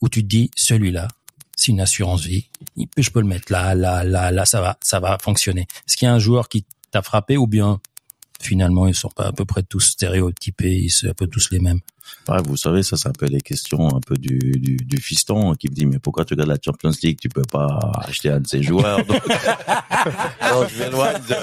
[0.01, 1.07] Où tu te dis, celui-là,
[1.55, 2.47] c'est une assurance vie.
[2.97, 5.67] Je peux le mettre là, là, là, là, ça va, ça va fonctionner.
[5.87, 7.79] Est-ce qu'il y a un joueur qui t'a frappé ou bien
[8.41, 11.59] finalement ils sont pas à peu près tous stéréotypés, ils sont un peu tous les
[11.59, 11.79] mêmes?
[12.45, 15.67] Vous savez, ça, c'est un peu les questions un peu du, du, du fiston qui
[15.69, 18.47] me dit, mais pourquoi tu regardes la Champions League, tu peux pas acheter un de
[18.47, 18.97] ces joueurs.
[19.05, 21.35] Donc, donc je m'éloigne de,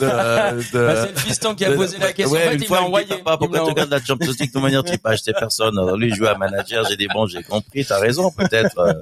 [0.00, 2.32] de, de, Bah, c'est le fiston qui a de- posé la question.
[2.32, 3.06] Ouais, En fait, une il fois, m'a dit, envoyé.
[3.24, 4.48] Pourquoi tu regardes la Champions League?
[4.48, 5.78] De toute manière, tu peux pas acheter personne.
[5.78, 8.78] Alors lui, joue à manager, j'ai dit, bon, j'ai compris, t'as raison, peut-être.
[8.78, 8.92] euh,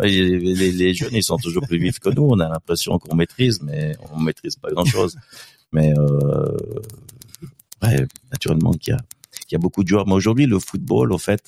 [0.00, 2.28] Les, les, les jeunes, ils sont toujours plus vifs que nous.
[2.30, 5.16] On a l'impression qu'on maîtrise, mais on maîtrise pas grand-chose.
[5.72, 6.56] Mais euh,
[7.82, 9.00] ouais, naturellement qu'il y a,
[9.48, 10.06] qu'il y a beaucoup de joueurs.
[10.06, 11.42] Mais aujourd'hui, le football, au fait,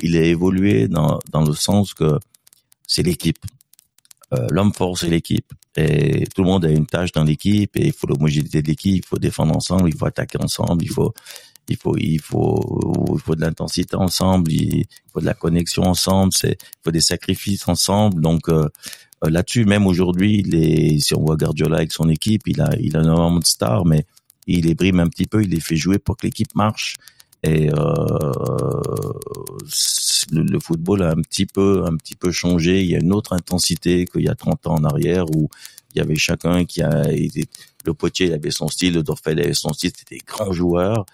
[0.00, 2.18] il a évolué dans, dans le sens que
[2.86, 3.38] c'est l'équipe.
[4.32, 5.52] Euh, L'homme fort, c'est l'équipe.
[5.76, 9.04] Et tout le monde a une tâche dans l'équipe et il faut l'homogénéité de l'équipe,
[9.04, 11.12] il faut défendre ensemble, il faut attaquer ensemble, il faut,
[11.68, 16.32] il faut, il faut, il faut de l'intensité ensemble, il faut de la connexion ensemble,
[16.32, 18.22] c'est, il faut des sacrifices ensemble.
[18.22, 18.68] Donc euh,
[19.24, 20.44] euh, là-dessus, même aujourd'hui,
[21.00, 24.06] si on voit Guardiola avec son équipe, il a, il a énormément de stars, mais
[24.46, 26.96] il les brime un petit peu, il les fait jouer pour que l'équipe marche.
[27.44, 27.74] Et euh,
[30.32, 32.82] le, le football a un petit peu, un petit peu changé.
[32.82, 35.48] Il y a une autre intensité qu'il y a 30 ans en arrière où
[35.94, 37.46] il y avait chacun qui a été,
[37.84, 41.06] le Potier avait son style, le Dorfel avait son style, c'était des grands joueurs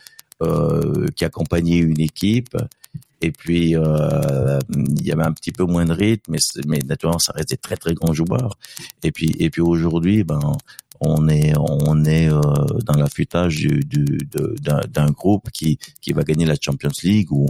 [0.43, 2.57] euh, qui accompagnaient une équipe.
[3.22, 7.18] Et puis euh, il y avait un petit peu moins de rythme, mais, mais naturellement
[7.18, 8.57] ça restait très très grands joueurs.
[9.03, 10.41] Et puis et puis aujourd'hui, ben
[11.01, 12.40] on est on est euh,
[12.84, 14.18] dans l'affûtage du, du,
[14.62, 17.46] d'un, d'un groupe qui qui va gagner la Champions League où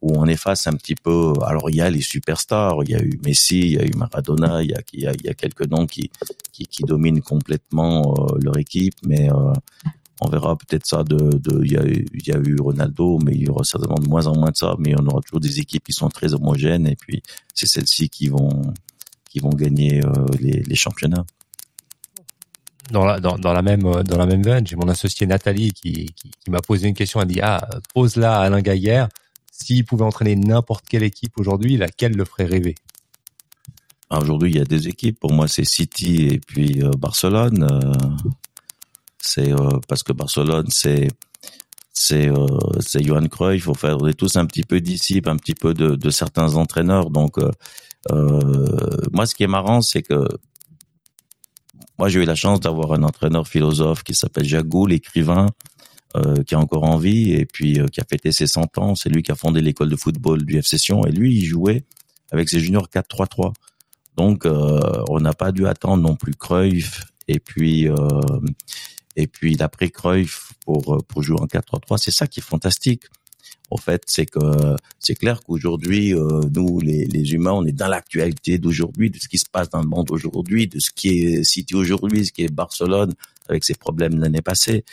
[0.00, 1.32] où on efface un petit peu.
[1.44, 3.92] Alors il y a les superstars, il y a eu Messi, il y a eu
[3.96, 6.10] Maradona, il y a il y a, il y a quelques noms qui
[6.52, 9.52] qui, qui dominent complètement euh, leur équipe, mais euh,
[10.20, 13.18] on verra peut-être ça de, de il y a eu il y a eu Ronaldo,
[13.24, 15.40] mais il y aura certainement de moins en moins de ça, mais on aura toujours
[15.40, 17.22] des équipes qui sont très homogènes et puis
[17.54, 18.62] c'est celles-ci qui vont
[19.30, 21.24] qui vont gagner euh, les, les championnats.
[22.90, 25.72] Dans la, dans, dans la même euh, dans la même veine, j'ai mon associé Nathalie
[25.72, 27.20] qui, qui, qui m'a posé une question.
[27.20, 29.08] Elle dit ah pose-la à Alain Gaillère.
[29.50, 32.76] S'il pouvait entraîner n'importe quelle équipe aujourd'hui, laquelle le ferait rêver?
[34.08, 35.18] Alors, Aujourd'hui, il y a des équipes.
[35.18, 37.66] Pour moi, c'est City et puis euh, Barcelone.
[37.68, 37.92] Euh,
[39.18, 41.08] c'est euh, parce que Barcelone, c'est
[41.92, 42.46] c'est euh,
[42.78, 43.64] c'est Johan Cruyff.
[43.64, 47.10] Faut faire on tous un petit peu disciples, un petit peu de, de certains entraîneurs.
[47.10, 47.50] Donc euh,
[49.12, 50.26] moi, ce qui est marrant, c'est que
[51.98, 55.46] moi j'ai eu la chance d'avoir un entraîneur philosophe qui s'appelle Jacques Goul, écrivain,
[56.16, 58.94] euh, qui est encore en vie et puis euh, qui a fêté ses 100 ans.
[58.94, 61.84] C'est lui qui a fondé l'école de football du FC Sion et lui, il jouait
[62.30, 63.52] avec ses juniors 4-3-3.
[64.16, 67.88] Donc, euh, on n'a pas dû attendre non plus Cruyff et puis
[69.16, 71.98] et puis d'après Cruyff pour pour jouer en 4-3-3.
[71.98, 73.02] C'est ça qui est fantastique.
[73.70, 74.38] En fait, c'est que
[74.98, 79.38] c'est clair qu'aujourd'hui, nous, les, les humains, on est dans l'actualité d'aujourd'hui, de ce qui
[79.38, 82.52] se passe dans le monde aujourd'hui, de ce qui est City aujourd'hui, ce qui est
[82.52, 83.14] Barcelone
[83.48, 84.84] avec ses problèmes l'année passée.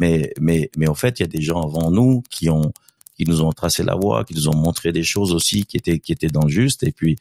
[0.00, 2.72] Mais, mais, mais en fait, il y a des gens avant nous qui ont,
[3.16, 5.98] qui nous ont tracé la voie, qui nous ont montré des choses aussi qui étaient,
[5.98, 6.82] qui étaient dans le juste.
[6.84, 7.16] Et puis,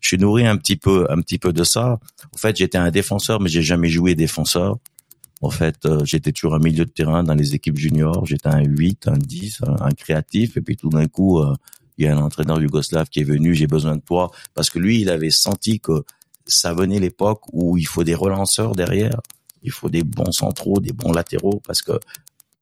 [0.00, 1.98] je suis nourri un petit peu, un petit peu de ça.
[2.32, 4.78] En fait, j'étais un défenseur, mais j'ai jamais joué défenseur.
[5.44, 8.24] En fait, euh, j'étais toujours un milieu de terrain dans les équipes juniors.
[8.26, 10.56] J'étais un 8, un 10, un, créatif.
[10.56, 11.54] Et puis tout d'un coup, euh,
[11.98, 13.54] il y a un entraîneur yougoslave qui est venu.
[13.54, 16.04] J'ai besoin de toi parce que lui, il avait senti que
[16.46, 19.20] ça venait l'époque où il faut des relanceurs derrière
[19.64, 21.98] il faut des bons centraux, des bons latéraux, parce que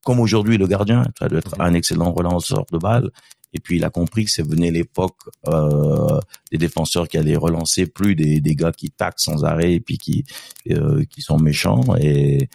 [0.05, 3.11] comme aujourd'hui le gardien, ça doit être un excellent relanceur de balle.
[3.55, 5.19] Et puis il a compris que c'est venu l'époque
[5.49, 6.19] euh,
[6.51, 10.25] des défenseurs qui allaient relancer, plus des, gars qui taxent sans arrêt et puis qui
[10.65, 11.83] qui sont méchants.
[12.01, 12.49] Et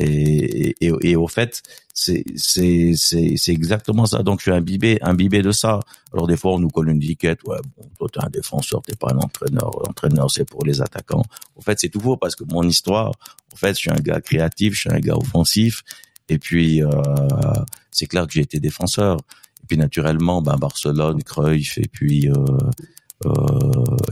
[0.00, 1.62] et, et, et au fait,
[1.94, 4.22] c'est c'est c'est exactement ça.
[4.22, 5.80] Donc je suis imbibé imbibé de ça.
[6.12, 7.42] Alors des fois on nous colle une étiquette.
[7.44, 9.70] Ouais, bon, toi t'es un défenseur, t'es pas un entraîneur.
[9.86, 11.24] L'entraîneur c'est pour les attaquants.
[11.56, 13.12] Au fait c'est tout faux parce que mon histoire,
[13.52, 15.82] en fait, je suis un gars créatif, je suis un gars offensif.
[16.28, 16.88] Et puis, euh,
[17.90, 19.16] c'est clair que j'ai été défenseur.
[19.62, 22.34] Et puis, naturellement, ben, Barcelone, Cruyff, et puis euh,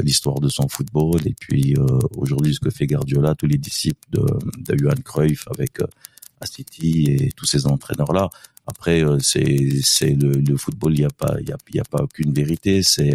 [0.03, 1.27] l'histoire de son football.
[1.27, 5.47] Et puis, euh, aujourd'hui, ce que fait Guardiola, tous les disciples de, de Johan Cruyff
[5.49, 5.87] avec euh,
[6.45, 8.29] City et tous ces entraîneurs-là.
[8.67, 11.81] Après, euh, c'est c'est le, le, football, il n'y a pas il y a, y
[11.81, 12.83] a pas aucune vérité.
[12.83, 13.15] C'est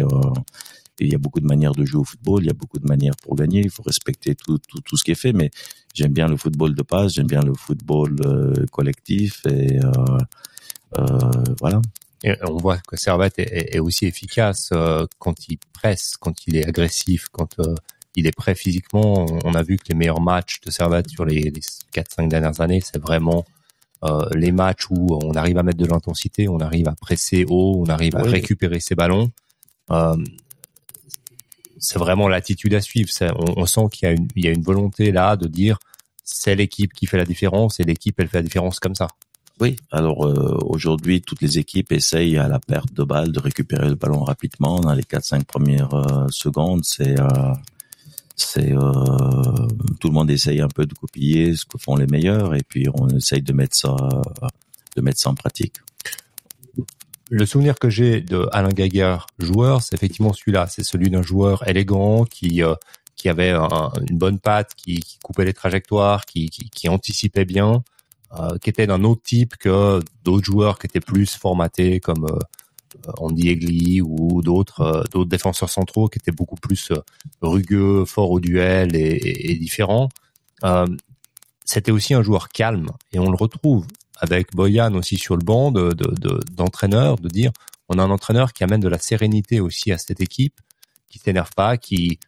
[1.00, 2.86] il y a beaucoup de manières de jouer au football, il y a beaucoup de
[2.86, 3.60] manières pour gagner.
[3.60, 5.50] Il faut respecter tout, tout, tout ce qui est fait, mais
[5.94, 10.18] j'aime bien le football de passe, j'aime bien le football euh, collectif et euh,
[10.98, 11.80] euh, voilà.
[12.24, 16.56] Et on voit que Servette est, est aussi efficace euh, quand il presse, quand il
[16.56, 17.74] est agressif, quand euh,
[18.16, 19.26] il est prêt physiquement.
[19.44, 21.60] On a vu que les meilleurs matchs de Servette sur les, les
[21.92, 23.44] 4-5 dernières années, c'est vraiment
[24.04, 27.82] euh, les matchs où on arrive à mettre de l'intensité, on arrive à presser haut,
[27.84, 29.30] on arrive à récupérer ses ballons.
[29.90, 30.16] Euh,
[31.78, 33.10] c'est vraiment l'attitude à suivre.
[33.20, 35.78] On, on, sent qu'il y a une volonté là de dire
[36.22, 39.08] c'est l'équipe qui fait la différence et l'équipe elle fait la différence comme ça.
[39.60, 43.88] Oui, alors euh, aujourd'hui toutes les équipes essayent à la perte de balle de récupérer
[43.88, 46.84] le ballon rapidement dans les 4-5 premières euh, secondes.
[46.84, 47.52] C'est euh,
[48.34, 48.82] c'est euh,
[50.00, 52.88] tout le monde essaye un peu de copier ce que font les meilleurs et puis
[52.92, 53.94] on essaye de mettre ça
[54.96, 55.76] de mettre ça en pratique
[57.30, 60.66] le souvenir que j'ai de Alain Gaguerre joueur, c'est effectivement celui-là.
[60.68, 62.60] C'est celui d'un joueur élégant qui
[63.16, 67.46] qui avait un, une bonne patte, qui, qui, coupait les trajectoires, qui, qui, qui anticipait
[67.46, 67.82] bien,
[68.38, 73.12] euh, qui était d'un autre type que d'autres joueurs qui étaient plus formatés comme euh,
[73.18, 76.92] Andy Egli ou d'autres euh, d'autres défenseurs centraux qui étaient beaucoup plus
[77.42, 80.08] rugueux, forts au duel et, et, différents.
[81.64, 83.86] C'était aussi un joueur calme et on le retrouve
[84.18, 85.92] avec Boyan aussi sur le banc de,
[86.52, 87.52] d'entraîneur, de, de, dire
[87.88, 90.60] on a un entraîneur qui amène de la sérénité aussi à cette équipe,
[91.08, 92.18] qui s'énerve pas, qui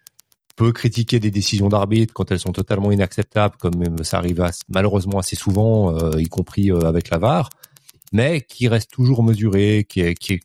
[0.56, 5.36] peut critiquer des décisions d'arbitre quand elles sont totalement inacceptables, comme ça arrive malheureusement assez
[5.36, 7.50] souvent, euh, y compris euh, avec la VAR,
[8.12, 10.40] mais qui reste toujours mesuré, qui est, qui est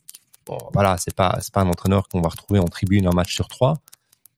[0.46, 3.34] bon, voilà, c'est pas c'est pas un entraîneur qu'on va retrouver en tribune un match
[3.34, 3.82] sur trois,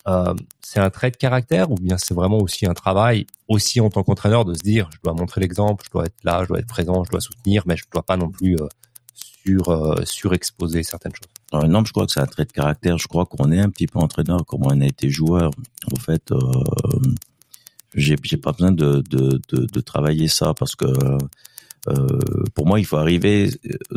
[0.07, 3.89] euh, c'est un trait de caractère ou bien c'est vraiment aussi un travail aussi en
[3.89, 6.59] tant qu'entraîneur de se dire je dois montrer l'exemple, je dois être là, je dois
[6.59, 8.67] être présent, je dois soutenir, mais je dois pas non plus euh,
[9.13, 11.32] sur euh, surexposer certaines choses.
[11.53, 12.97] Non, je crois que c'est un trait de caractère.
[12.97, 15.51] Je crois qu'on est un petit peu entraîneur comme on a été joueur.
[15.91, 16.39] En fait, euh,
[17.95, 20.85] j'ai pas besoin de, de, de, travailler ça parce que
[21.89, 22.17] euh,
[22.55, 23.49] pour moi, il faut arriver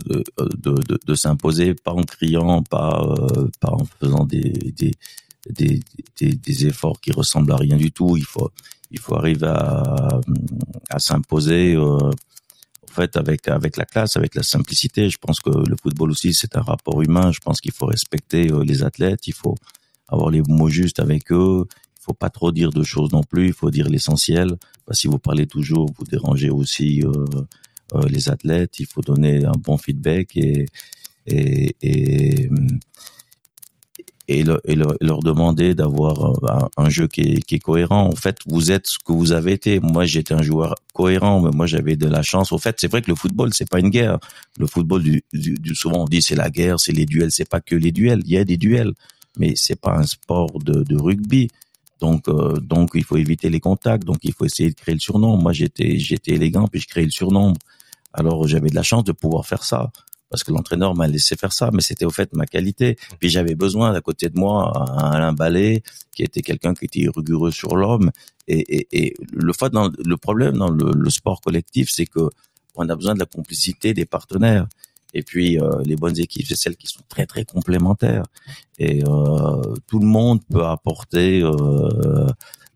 [0.06, 4.92] de, de, de, de s'imposer, pas en criant, pas, euh, pas en faisant des, des,
[5.50, 5.80] des,
[6.34, 8.16] des, efforts qui ressemblent à rien du tout.
[8.16, 8.50] Il faut,
[8.90, 10.20] il faut arriver à,
[10.90, 12.10] à s'imposer, euh,
[12.96, 15.10] fait, avec, avec la classe, avec la simplicité.
[15.10, 17.30] Je pense que le football aussi, c'est un rapport humain.
[17.32, 19.26] Je pense qu'il faut respecter euh, les athlètes.
[19.26, 19.56] Il faut
[20.08, 21.64] avoir les mots justes avec eux.
[21.98, 23.46] Il faut pas trop dire de choses non plus.
[23.48, 24.48] Il faut dire l'essentiel.
[24.92, 27.12] si vous parlez toujours, vous dérangez aussi euh,
[27.94, 28.80] euh, les athlètes.
[28.80, 30.66] Il faut donner un bon feedback et,
[31.26, 32.50] et, et
[34.28, 38.06] et, le- et le- leur demander d'avoir un, un jeu qui est, qui est cohérent.
[38.06, 39.80] En fait, vous êtes ce que vous avez été.
[39.80, 42.52] Moi, j'étais un joueur cohérent, mais moi, j'avais de la chance.
[42.52, 44.18] Au fait, c'est vrai que le football, c'est pas une guerre.
[44.58, 47.30] Le football, du, du, souvent, on dit c'est la guerre, c'est les duels.
[47.30, 48.20] C'est pas que les duels.
[48.24, 48.92] Il y a des duels,
[49.38, 51.48] mais c'est pas un sport de, de rugby.
[52.00, 54.04] Donc, euh, donc, il faut éviter les contacts.
[54.04, 55.42] Donc, il faut essayer de créer le surnombre.
[55.42, 57.56] Moi, j'étais, j'étais élégant, puis je créais le surnombre.
[58.12, 59.90] Alors, j'avais de la chance de pouvoir faire ça
[60.30, 62.96] parce que l'entraîneur m'a laissé faire ça, mais c'était au fait ma qualité.
[63.18, 65.82] Puis j'avais besoin d'à côté de moi un Alain Ballet
[66.14, 68.10] qui était quelqu'un qui était rigoureux sur l'homme.
[68.48, 72.28] Et, et, et le dans le problème dans le, le sport collectif, c'est que
[72.74, 74.66] on a besoin de la complicité des partenaires.
[75.14, 78.24] Et puis euh, les bonnes équipes, c'est celles qui sont très très complémentaires.
[78.78, 82.26] Et euh, tout le monde peut apporter, euh,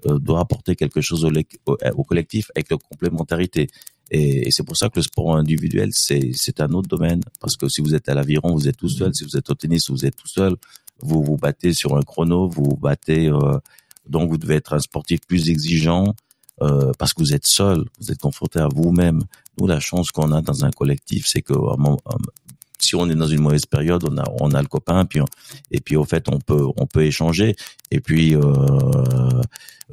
[0.06, 3.68] euh, doit apporter quelque chose au collectif avec la complémentarité.
[4.10, 7.20] Et, et c'est pour ça que le sport individuel, c'est c'est un autre domaine.
[7.40, 9.14] Parce que si vous êtes à l'aviron, vous êtes tout seul.
[9.14, 10.56] Si vous êtes au tennis, vous êtes tout seul.
[11.00, 13.28] Vous vous battez sur un chrono, vous vous battez.
[13.28, 13.58] euh,
[14.08, 16.14] donc vous devez être un sportif plus exigeant
[16.62, 17.84] euh, parce que vous êtes seul.
[18.00, 19.22] Vous êtes confronté à vous-même.
[19.58, 21.54] Nous, la chance qu'on a dans un collectif, c'est que
[22.84, 25.26] si on est dans une mauvaise période, on a on a le copain, puis on-
[25.70, 27.56] et puis au fait on peut on peut échanger.
[27.90, 28.40] Et puis euh,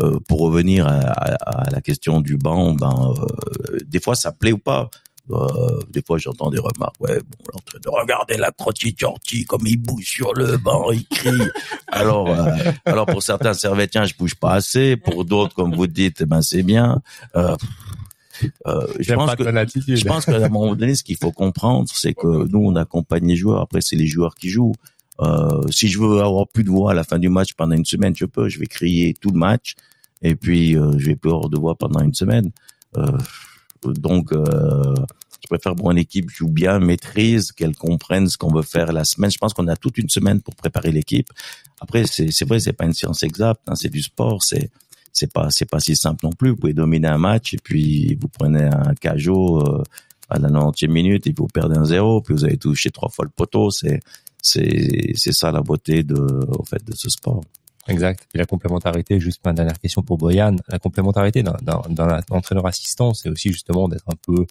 [0.01, 4.31] euh, pour revenir à, à- à la question du banc, ben euh, des fois ça
[4.31, 4.89] plaît ou pas.
[5.29, 9.75] Euh, des fois j'entends des remarques, ouais, bon, l'entraîneur, regardez la crotite Orti comme il
[9.75, 11.41] bouge sur le banc, il crie.
[11.87, 14.95] alors, euh, alors pour certains servétiens, je bouge pas assez.
[14.95, 17.01] Pour d'autres, comme vous dites, eh ben c'est bien.
[18.67, 22.13] Euh, je pense que je pense qu'à un moment donné, ce qu'il faut comprendre, c'est
[22.13, 23.61] que nous, on accompagne les joueurs.
[23.61, 24.75] Après, c'est les joueurs qui jouent.
[25.19, 27.85] Euh, si je veux avoir plus de voix à la fin du match pendant une
[27.85, 28.49] semaine, je peux.
[28.49, 29.75] Je vais crier tout le match
[30.21, 32.51] et puis euh, je vais plus avoir de voix pendant une semaine.
[32.97, 33.17] Euh,
[33.83, 34.95] donc, euh,
[35.41, 39.05] je préfère que mon équipe joue bien, maîtrise, qu'elle comprenne ce qu'on veut faire la
[39.05, 39.31] semaine.
[39.31, 41.29] Je pense qu'on a toute une semaine pour préparer l'équipe.
[41.79, 44.71] Après, c'est c'est vrai, c'est pas une science exacte, hein, c'est du sport, c'est
[45.17, 46.51] c'est pas c'est pas si simple non plus.
[46.51, 49.83] Vous pouvez dominer un match et puis vous prenez un cajot euh,
[50.29, 53.09] à la 90e minute et puis vous perdez un zéro, puis vous avez touché trois
[53.09, 53.71] fois le poteau.
[53.71, 53.99] C'est
[54.41, 57.41] c'est c'est ça la beauté de au fait de ce sport.
[57.87, 58.27] Exact.
[58.35, 63.29] Et la complémentarité, juste ma dernière question pour Boyan, la complémentarité d'un, entraîneur assistant, c'est
[63.29, 64.45] aussi justement d'être un peu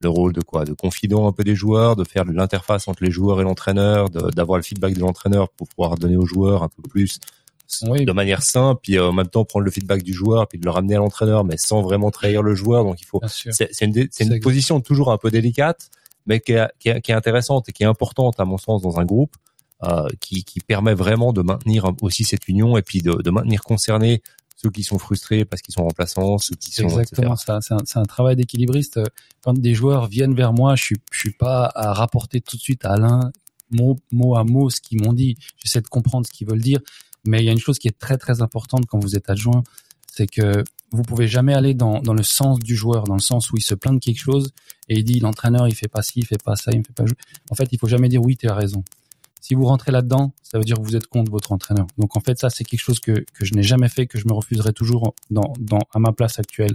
[0.00, 0.64] le rôle de quoi?
[0.64, 4.58] De confident un peu des joueurs, de faire l'interface entre les joueurs et l'entraîneur, d'avoir
[4.58, 7.18] le feedback de l'entraîneur pour pouvoir donner aux joueurs un peu plus
[7.82, 8.04] Oui.
[8.04, 10.64] de manière simple, puis euh, en même temps prendre le feedback du joueur, puis de
[10.64, 12.84] le ramener à l'entraîneur, mais sans vraiment trahir le joueur.
[12.84, 15.90] Donc il faut, c'est, une, c'est une position toujours un peu délicate,
[16.26, 18.82] mais qui est, qui, est, qui est intéressante et qui est importante à mon sens
[18.82, 19.36] dans un groupe,
[19.84, 23.62] euh, qui, qui permet vraiment de maintenir aussi cette union et puis de, de maintenir
[23.62, 24.22] concernés
[24.56, 27.44] ceux qui sont frustrés parce qu'ils sont remplaçants, ceux qui sont exactement etc.
[27.46, 27.60] ça.
[27.60, 28.98] C'est un, c'est un travail d'équilibriste.
[29.44, 32.62] Quand des joueurs viennent vers moi, je suis, je suis pas à rapporter tout de
[32.62, 33.30] suite à Alain
[33.70, 35.36] mot, mot à mot ce qu'ils m'ont dit.
[35.62, 36.80] J'essaie de comprendre ce qu'ils veulent dire.
[37.28, 39.62] Mais il y a une chose qui est très très importante quand vous êtes adjoint,
[40.10, 43.50] c'est que vous pouvez jamais aller dans, dans le sens du joueur, dans le sens
[43.50, 44.50] où il se plaint de quelque chose
[44.88, 46.94] et il dit l'entraîneur il fait pas ci, il fait pas ça, il me fait
[46.94, 47.18] pas jouer.
[47.50, 48.82] En fait, il faut jamais dire oui, tu as raison.
[49.40, 51.86] Si vous rentrez là-dedans, ça veut dire que vous êtes contre votre entraîneur.
[51.96, 54.26] Donc en fait, ça c'est quelque chose que, que je n'ai jamais fait, que je
[54.26, 56.74] me refuserai toujours dans, dans à ma place actuelle.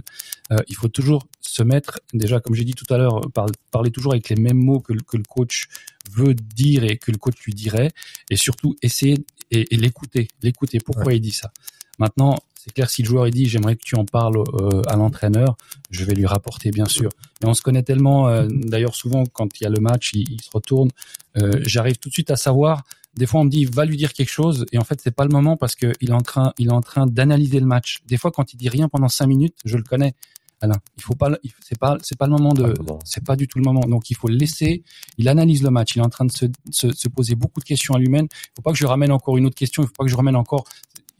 [0.50, 3.90] Euh, il faut toujours se mettre, déjà comme j'ai dit tout à l'heure, par- parler
[3.90, 5.68] toujours avec les mêmes mots que, le- que le coach
[6.10, 7.92] veut dire et que le coach lui dirait,
[8.30, 10.78] et surtout essayer et, et l'écouter, l'écouter.
[10.80, 11.52] Pourquoi il dit ça?
[11.98, 14.96] Maintenant, c'est clair si le joueur il dit j'aimerais que tu en parles euh, à
[14.96, 15.56] l'entraîneur,
[15.90, 17.10] je vais lui rapporter bien sûr.
[17.42, 20.30] Mais on se connaît tellement, euh, d'ailleurs souvent quand il y a le match, il,
[20.30, 20.90] il se retourne,
[21.36, 22.84] euh, j'arrive tout de suite à savoir.
[23.16, 25.24] Des fois on me dit va lui dire quelque chose et en fait c'est pas
[25.24, 27.98] le moment parce que il est en train, il est en train d'analyser le match.
[28.06, 30.14] Des fois quand il dit rien pendant cinq minutes, je le connais.
[30.60, 31.30] Alain, il faut pas,
[31.60, 32.72] c'est pas, c'est pas le moment de,
[33.04, 33.80] c'est pas du tout le moment.
[33.80, 34.82] Donc il faut le laisser.
[35.18, 35.94] Il analyse le match.
[35.94, 38.26] Il est en train de se, se, se poser beaucoup de questions à lui-même.
[38.30, 39.82] Il faut pas que je ramène encore une autre question.
[39.82, 40.64] Il faut pas que je ramène encore.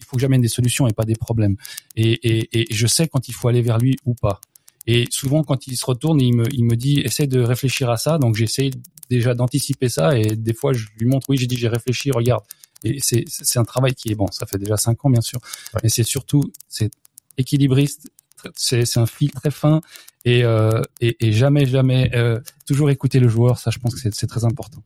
[0.05, 1.57] Il faut que j'amène des solutions et pas des problèmes.
[1.97, 4.41] Et, et, et je sais quand il faut aller vers lui ou pas.
[4.87, 7.97] Et souvent, quand il se retourne, il me, il me dit, essaie de réfléchir à
[7.97, 8.19] ça.
[8.19, 8.71] Donc, j'essaie
[9.09, 10.19] déjà d'anticiper ça.
[10.19, 12.45] Et des fois, je lui montre, oui, j'ai dit, j'ai réfléchi, regarde.
[12.83, 14.27] Et c'est, c'est un travail qui est bon.
[14.31, 15.41] Ça fait déjà cinq ans, bien sûr.
[15.83, 16.91] Mais c'est surtout, c'est
[17.39, 18.11] équilibriste.
[18.55, 19.81] C'est, c'est un fil très fin.
[20.27, 23.59] Et, euh, et, et jamais, jamais, euh, toujours écouter le joueur.
[23.59, 24.83] Ça, je pense que c'est, c'est très important.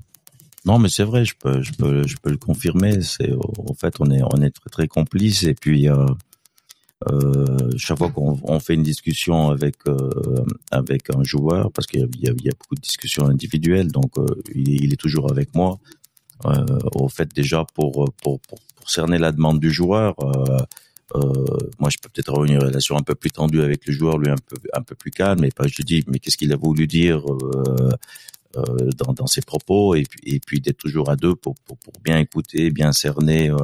[0.69, 3.01] Non, mais c'est vrai, je peux, je peux, je peux le confirmer.
[3.01, 5.45] C'est, en fait, on est, on est très, très complices.
[5.45, 6.05] Et puis, euh,
[7.11, 12.07] euh, chaque fois qu'on on fait une discussion avec, euh, avec un joueur, parce qu'il
[12.21, 14.13] y a, beaucoup de discussions individuelles, donc
[14.55, 15.79] il, est, toujours avec moi.
[16.93, 20.17] Au fait, déjà pour, pour, pour, cerner la demande du joueur.
[21.79, 24.31] Moi, je peux peut-être avoir une relation un peu plus tendue avec le joueur, lui
[24.31, 25.45] un peu un peu plus calme.
[25.45, 27.25] Et pas, je lui dis, mais qu'est-ce qu'il a voulu dire
[28.55, 31.93] dans, dans ses propos et puis, et puis d'être toujours à deux pour, pour, pour
[32.03, 33.57] bien écouter, bien cerner euh,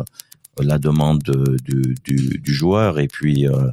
[0.62, 3.68] la demande de- du, du, du joueur et puis euh,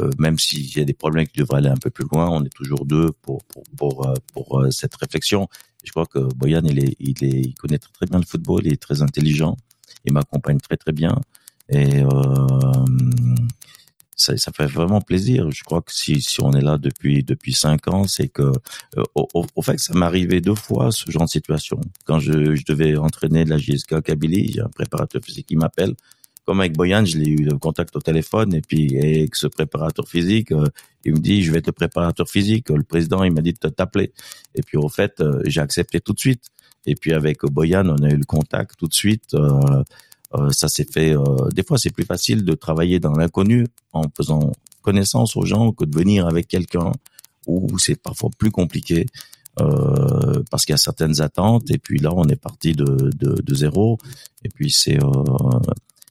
[0.00, 2.44] euh, même s'il y a des problèmes qui devraient aller un peu plus loin, on
[2.44, 5.48] est toujours deux pour pour pour, euh, pour euh, cette réflexion.
[5.82, 8.62] Je crois que Boyan il est il est il connaît très, très bien le football,
[8.64, 9.56] il est très intelligent,
[10.04, 11.16] il m'accompagne très très bien
[11.70, 12.06] et euh,
[14.20, 15.50] ça, fait vraiment plaisir.
[15.50, 18.52] Je crois que si, si on est là depuis depuis cinq ans, c'est que
[18.96, 21.80] euh, au, fait ça m'arrivait deux fois ce genre de situation.
[22.04, 25.94] Quand je, je devais entraîner la JSK Kabylie, j'ai un préparateur physique qui m'appelle.
[26.46, 30.08] Comme avec Boyan, je l'ai eu le contact au téléphone et puis avec ce préparateur
[30.08, 30.66] physique, euh,
[31.04, 32.68] il me dit je vais être le préparateur physique.
[32.70, 34.12] Le président il m'a dit de t'appeler.
[34.54, 36.44] Et puis au fait, euh, j'ai accepté tout de suite.
[36.86, 39.34] Et puis avec Boyan, on a eu le contact tout de suite.
[40.34, 41.16] Euh, ça s'est fait.
[41.16, 44.52] euh, des fois, c'est plus facile de travailler dans l'inconnu en faisant
[44.82, 46.92] connaissance aux gens que de venir avec quelqu'un
[47.46, 49.06] où c'est parfois plus compliqué
[49.60, 51.70] euh, parce qu'il y a certaines attentes.
[51.70, 53.98] Et puis là, on est parti de, de, de zéro.
[54.44, 55.60] Et puis c'est euh,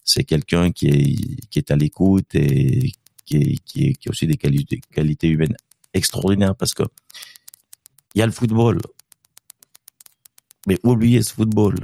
[0.04, 1.16] c'est quelqu'un qui est
[1.50, 2.92] qui est à l'écoute et
[3.26, 5.56] qui est, qui est qui a aussi des qualités qualités humaines
[5.94, 6.84] extraordinaires parce que
[8.16, 8.80] il y a le football.
[10.68, 11.76] Mais oubliez ce football.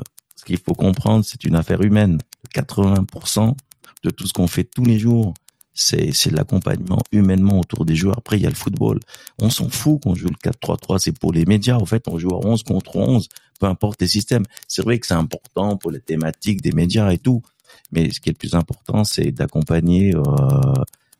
[0.46, 2.20] Qu'il faut comprendre, c'est une affaire humaine.
[2.54, 3.56] 80%
[4.04, 5.34] de tout ce qu'on fait tous les jours,
[5.74, 8.18] c'est c'est de l'accompagnement humainement autour des joueurs.
[8.18, 9.00] Après, il y a le football.
[9.39, 11.76] On s'en fout qu'on joue le 4-3-3, c'est pour les médias.
[11.76, 13.28] En fait, on joue à 11 contre 11,
[13.60, 14.46] peu importe les systèmes.
[14.68, 17.41] C'est vrai que c'est important pour les thématiques des médias et tout,
[17.91, 20.22] mais ce qui est le plus important, c'est d'accompagner, euh,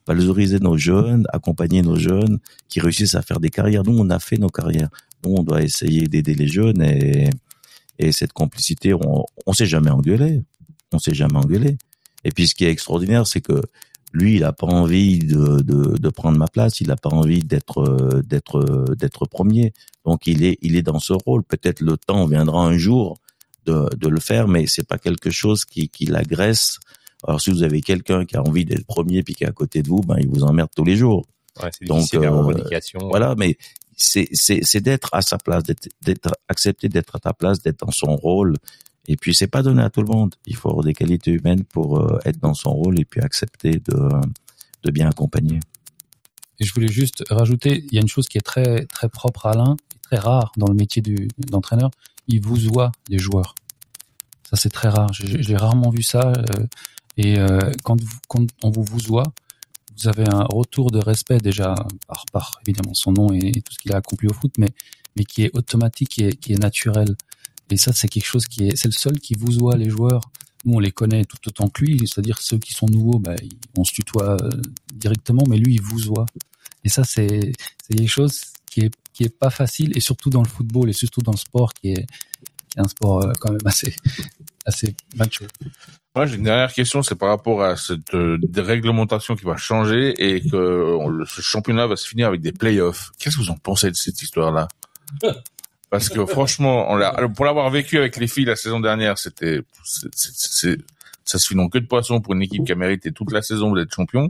[0.06, 3.82] valoriser nos jeunes, accompagner nos jeunes qui réussissent à faire des carrières.
[3.82, 4.88] Nous, on a fait nos carrières.
[5.24, 7.28] Nous, on doit essayer d'aider les jeunes et,
[7.98, 10.42] et cette complicité, on, on s'est jamais engueulé.
[10.92, 11.78] On s'est jamais engueulé.
[12.24, 13.60] Et puis, ce qui est extraordinaire, c'est que
[14.12, 16.80] lui, il a pas envie de, de, de prendre ma place.
[16.80, 19.72] Il a pas envie d'être euh, d'être euh, d'être premier.
[20.04, 21.42] Donc, il est il est dans ce rôle.
[21.42, 23.18] Peut-être le temps viendra un jour
[23.66, 26.78] de, de le faire, mais c'est pas quelque chose qui, qui l'agresse.
[27.26, 29.82] Alors, si vous avez quelqu'un qui a envie d'être premier puis qui est à côté
[29.82, 31.26] de vous, ben, il vous emmerde tous les jours.
[31.62, 33.00] Ouais, c'est Donc, la euh, revendication.
[33.08, 33.56] Voilà, mais
[33.96, 35.62] c'est c'est d'être à sa place,
[36.02, 38.56] d'être accepté d'être à ta place, d'être dans son rôle.
[39.08, 40.34] Et puis c'est pas donné à tout le monde.
[40.46, 43.80] Il faut avoir des qualités humaines pour euh, être dans son rôle et puis accepter
[43.88, 44.08] de
[44.84, 45.60] de bien accompagner.
[46.58, 49.46] Et je voulais juste rajouter, il y a une chose qui est très très propre
[49.46, 51.02] à Alain, très rare dans le métier
[51.38, 51.90] d'entraîneur.
[52.28, 53.54] Il vous voit les joueurs.
[54.50, 55.12] Ça c'est très rare.
[55.12, 56.32] J'ai j'ai rarement vu ça.
[56.32, 56.66] euh,
[57.16, 59.32] et euh, quand, vous, quand on vous vous voit,
[59.98, 61.74] vous avez un retour de respect déjà
[62.06, 64.70] par par évidemment son nom et, tout ce qu'il a accompli au foot, mais
[65.16, 67.16] mais qui est automatique, qui est, qui est naturel.
[67.70, 70.30] Et ça c'est quelque chose qui est c'est le seul qui vous voit les joueurs.
[70.64, 73.36] Nous on les connaît tout autant que lui, c'est-à-dire ceux qui sont nouveaux, bah,
[73.78, 74.50] on se tutoie euh,
[74.92, 76.26] directement, mais lui il vous voit.
[76.84, 78.40] Et ça, c'est c'est quelque chose
[78.70, 81.38] qui est qui est pas facile, et surtout dans le football, et surtout dans le
[81.38, 82.06] sport, qui est,
[82.68, 83.94] qui est un sport euh, quand même assez
[84.66, 85.44] assez macho.
[86.14, 90.14] Moi, j'ai une dernière question, c'est par rapport à cette euh, déréglementation qui va changer
[90.18, 93.10] et que on- le- ce championnat va se finir avec des playoffs.
[93.18, 94.68] Qu'est-ce que vous en pensez de cette histoire-là?
[95.90, 99.60] Parce que franchement, on l'a- pour l'avoir vécu avec les filles la saison dernière, c'était,
[99.84, 100.78] c'est- c'est- c'est-
[101.24, 103.72] ça se finit que de poisson pour une équipe qui a mérité toute la saison
[103.74, 104.28] d'être champion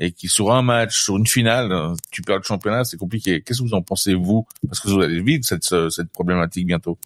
[0.00, 1.72] et qui sur un match, sur une finale,
[2.10, 3.42] tu perds le championnat, c'est compliqué.
[3.42, 4.46] Qu'est-ce que vous en pensez vous?
[4.66, 6.98] Parce que vous allez vivre cette cette problématique bientôt.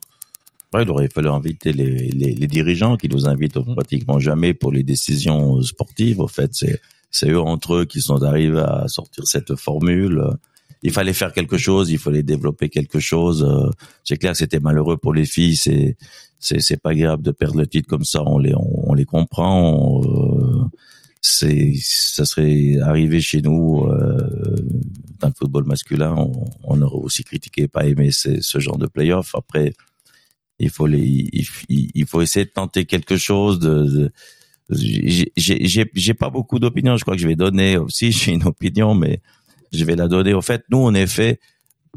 [0.75, 4.73] Ouais, il aurait fallu inviter les, les, les dirigeants qui nous invitent pratiquement jamais pour
[4.73, 6.19] les décisions sportives.
[6.19, 6.81] Au fait, c'est
[7.13, 10.21] c'est eux entre eux qui sont arrivés à sortir cette formule.
[10.83, 13.47] Il fallait faire quelque chose, il fallait développer quelque chose.
[14.03, 15.55] C'est clair c'était malheureux pour les filles.
[15.55, 15.97] C'est
[16.41, 18.25] c'est c'est pas agréable de perdre le titre comme ça.
[18.27, 20.03] On les on, on les comprend.
[20.03, 20.65] Euh,
[21.21, 24.57] c'est ça serait arrivé chez nous euh,
[25.21, 26.17] dans le football masculin.
[26.19, 26.33] On,
[26.65, 29.37] on aurait aussi critiqué, pas aimé ce, ce genre de playoff.
[29.37, 29.73] Après
[30.59, 31.29] il faut les,
[31.69, 34.13] il, faut essayer de tenter quelque chose de, de-
[35.37, 36.97] j'ai pas beaucoup d'opinions.
[36.97, 39.21] Je crois que je vais donner aussi j'ai une opinion mais
[39.73, 40.35] je vais la donner.
[40.35, 41.41] Au fait nous est fait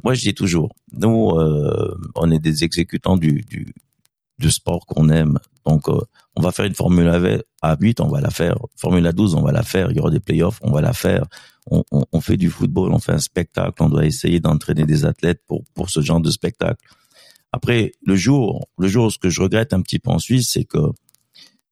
[0.04, 3.74] moi je dis toujours nous euh, on est des exécutants du du
[4.40, 5.40] du sport qu'on aime.
[5.66, 6.00] Donc euh,
[6.36, 7.08] on va faire une formule
[7.62, 8.58] à 8 on va la faire.
[8.76, 9.90] Formule à 12 on va la faire.
[9.92, 11.26] Il y aura des playoffs on va la faire.
[11.70, 15.06] On, on, on fait du football on fait un spectacle on doit essayer d'entraîner des
[15.06, 16.82] athlètes pour pour ce genre de spectacle
[17.52, 20.66] après, le jour, le jour, ce que je regrette un petit peu en Suisse, c'est
[20.66, 20.92] que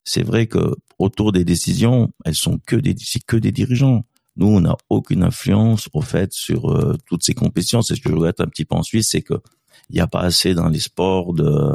[0.04, 4.06] c'est vrai que autour des décisions, elles sont que des, c'est que des dirigeants.
[4.38, 7.82] Nous, on n'a aucune influence au fait sur euh, toutes ces compétitions.
[7.82, 9.36] C'est ce que je regrette un petit peu en Suisse, c'est que
[9.90, 11.72] il n'y a pas assez dans les sports de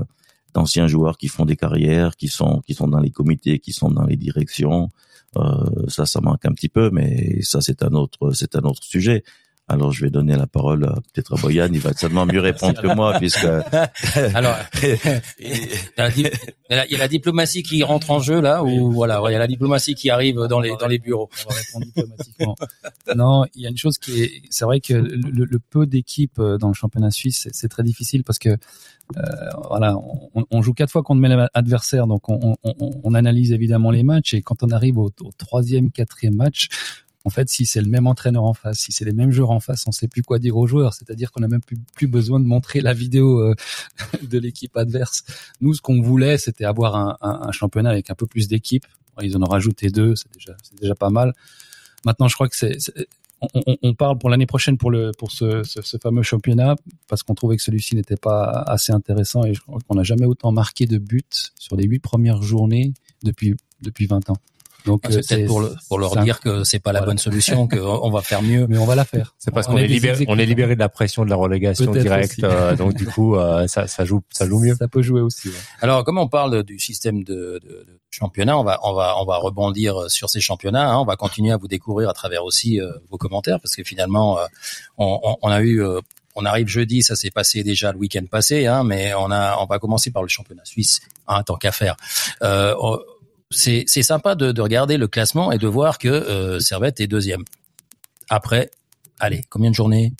[0.53, 3.91] d'anciens joueurs qui font des carrières, qui sont qui sont dans les comités, qui sont
[3.91, 4.91] dans les directions.
[5.37, 8.83] Euh, ça, ça manque un petit peu, mais ça c'est un autre c'est un autre
[8.83, 9.23] sujet.
[9.71, 12.83] Alors je vais donner la parole à peut-être à Boyan, il va certainement mieux répondre
[12.83, 13.45] que moi puisque.
[14.35, 15.49] Alors, il
[15.97, 19.47] y, a la, diplomatie qui rentre en jeu là, ou voilà, il y a la
[19.47, 21.31] diplomatie qui arrive dans les dans les bureaux.
[21.47, 22.57] On va répondre diplomatiquement.
[23.15, 26.59] non, il y a une chose qui est, c'est vrai que le, peu d'équipes euh,
[26.59, 29.23] dans le championnat suisse, c'est- très difficile parce que euh,
[29.69, 29.97] voilà,
[30.35, 33.93] on, on joue quatre fois contre même adversaire, donc on, on- on- on analyse évidemment
[33.93, 36.69] les matchs et quand on arrive au, au troisième, quatrième match,
[37.25, 39.61] en fait, si c'est le même entraîneur en face, si c'est les mêmes joueurs en
[39.61, 40.95] face, on sait plus quoi dire aux joueurs.
[40.95, 41.61] C'est-à-dire qu'on n'a même
[41.95, 43.55] plus, besoin de montrer la vidéo euh,
[44.23, 45.25] de l'équipe adverse.
[45.61, 48.87] Nous, ce qu'on voulait, c'était avoir un, championnat avec un peu plus d'équipes.
[49.21, 50.29] Ils en ont rajouté deux, c'est
[50.81, 51.35] déjà, pas mal.
[52.07, 52.79] Maintenant, je crois que c'est,
[53.83, 56.77] on, parle pour l'année prochaine pour le pour ce, ce, ce fameux championnat
[57.09, 60.27] parce qu'on trouvait que celui-ci n'était pas assez intéressant et je crois qu'on n'a jamais
[60.27, 61.23] autant marqué de buts
[61.59, 62.93] sur les huit premières journées
[63.23, 64.37] depuis depuis 20 ans.
[64.87, 67.11] Donc Ah, C'est euh, peut-être pour, le- pour leur dire que c'est pas la Voilà.
[67.13, 68.67] bonne solution, qu'on va faire mieux.
[68.69, 69.35] mais on va la faire.
[69.39, 71.91] C'est parce On qu'on est libéré, on est libéré de la pression de la relégation
[71.93, 74.75] directe, euh, donc du coup, euh, ça, ça joue, ça joue mieux.
[74.77, 75.49] Ça peut jouer aussi.
[75.49, 75.55] ouais.
[75.81, 79.25] Alors, comme on parle du système de, de- de championnat, on va, on va, on
[79.25, 80.91] va rebondir sur ces championnats.
[80.91, 80.99] hein.
[80.99, 84.39] On va continuer à vous découvrir à travers aussi euh, vos commentaires, parce que finalement,
[84.39, 84.47] euh,
[84.99, 86.01] on, on- on a eu, euh,
[86.37, 89.67] on arrive jeudi, ça s'est passé déjà le week-end passé, hein, mais on a, on
[89.67, 91.97] va commencer par le championnat suisse, hein, tant qu'à faire.
[92.43, 92.75] Euh,
[93.51, 97.07] c'est, c'est sympa de, de regarder le classement et de voir que euh, Servette est
[97.07, 97.45] deuxième.
[98.29, 98.71] Après,
[99.19, 100.13] allez, combien de journées?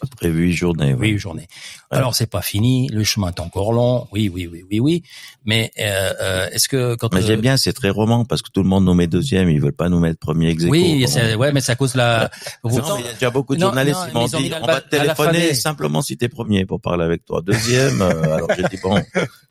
[0.00, 0.94] Après huit journées.
[0.94, 1.46] oui, journée.
[1.90, 4.06] Alors c'est pas fini, le chemin est encore long.
[4.12, 5.02] Oui, oui, oui, oui, oui.
[5.46, 8.50] Mais euh, euh, est-ce que quand Mais euh, j'aime bien, c'est très roman parce que
[8.50, 11.06] tout le monde nous met deuxième, ils veulent pas nous mettre premier ex oui,
[11.38, 12.30] ouais, mais ça cause la.
[12.62, 14.80] Non, il y a déjà beaucoup de Non, journalistes non, qui m'ont dit on va
[14.82, 17.40] te téléphoner simplement si t'es premier pour parler avec toi.
[17.40, 19.02] Deuxième, euh, alors j'ai dit bon,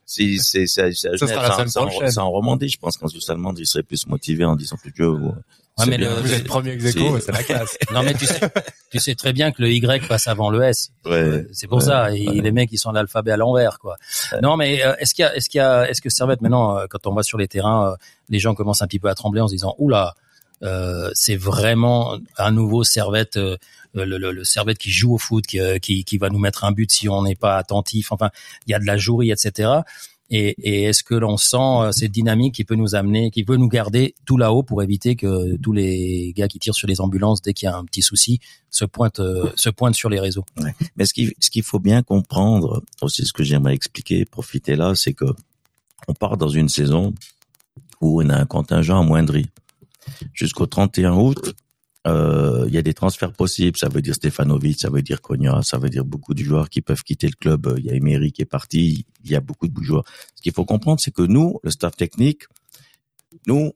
[0.06, 2.12] si c'est c'est c'est Ça sera la semaine c'est en- prochaine.
[2.12, 4.90] c'est en Romandie, je pense qu'en Suisse allemande, ils seraient plus motivés en disant que
[4.92, 5.12] Dieu.
[5.78, 6.10] Vous- Ouais, mais bien.
[6.16, 7.00] le- Vous êtes premier ex Si.
[7.22, 7.78] c'est la classe.
[7.94, 8.40] non, mais tu sais,
[8.92, 10.92] tu sais très bien que le Y passe avant le S.
[11.06, 11.46] Ouais.
[11.54, 12.14] C'est pour Ouais, ça.
[12.16, 12.42] Et ouais.
[12.42, 13.96] les mecs, ils sont l'alphabet à l'envers, quoi.
[14.42, 16.78] Non, mais euh, est-ce qu'il y a, est-ce qu'il y a, est-ce que Servette maintenant,
[16.78, 17.96] euh, quand on va sur les terrains, euh,
[18.30, 20.16] les gens commencent un petit peu à trembler en se disant, oula,
[20.64, 23.58] euh, c'est vraiment un nouveau Servette, euh,
[23.94, 26.64] le, le, le Servette qui joue au foot, qui, euh, qui, qui va nous mettre
[26.66, 28.12] un but si on n'est pas attentif.
[28.12, 28.30] Enfin,
[28.66, 29.70] il y a de la jouerie, etc.
[30.30, 33.56] Et, et est-ce que l'on sent euh, cette dynamique qui peut nous amener, qui peut
[33.56, 37.42] nous garder tout là-haut pour éviter que tous les gars qui tirent sur les ambulances
[37.42, 40.46] dès qu'il y a un petit souci se pointent, euh, se pointent sur les réseaux?
[40.98, 44.94] Mais ce qu'il ce qu'il faut bien comprendre, aussi ce que j'aimerais expliquer, profiter là,
[44.96, 45.26] c'est que
[46.08, 47.14] on part dans une saison
[48.02, 49.48] où on a un contingent amoindri.
[50.34, 51.56] Jusqu'au 31 août,
[52.08, 53.78] il y a des transferts possibles.
[53.78, 56.82] Ça veut dire Stefanovic, ça veut dire Konya, ça veut dire beaucoup de joueurs qui
[56.82, 57.74] peuvent quitter le club.
[57.78, 60.06] Il y a Emery qui est parti, il y a beaucoup de joueurs.
[60.36, 62.44] Ce qu'il faut comprendre, c'est que nous, le staff technique,
[63.46, 63.74] nous,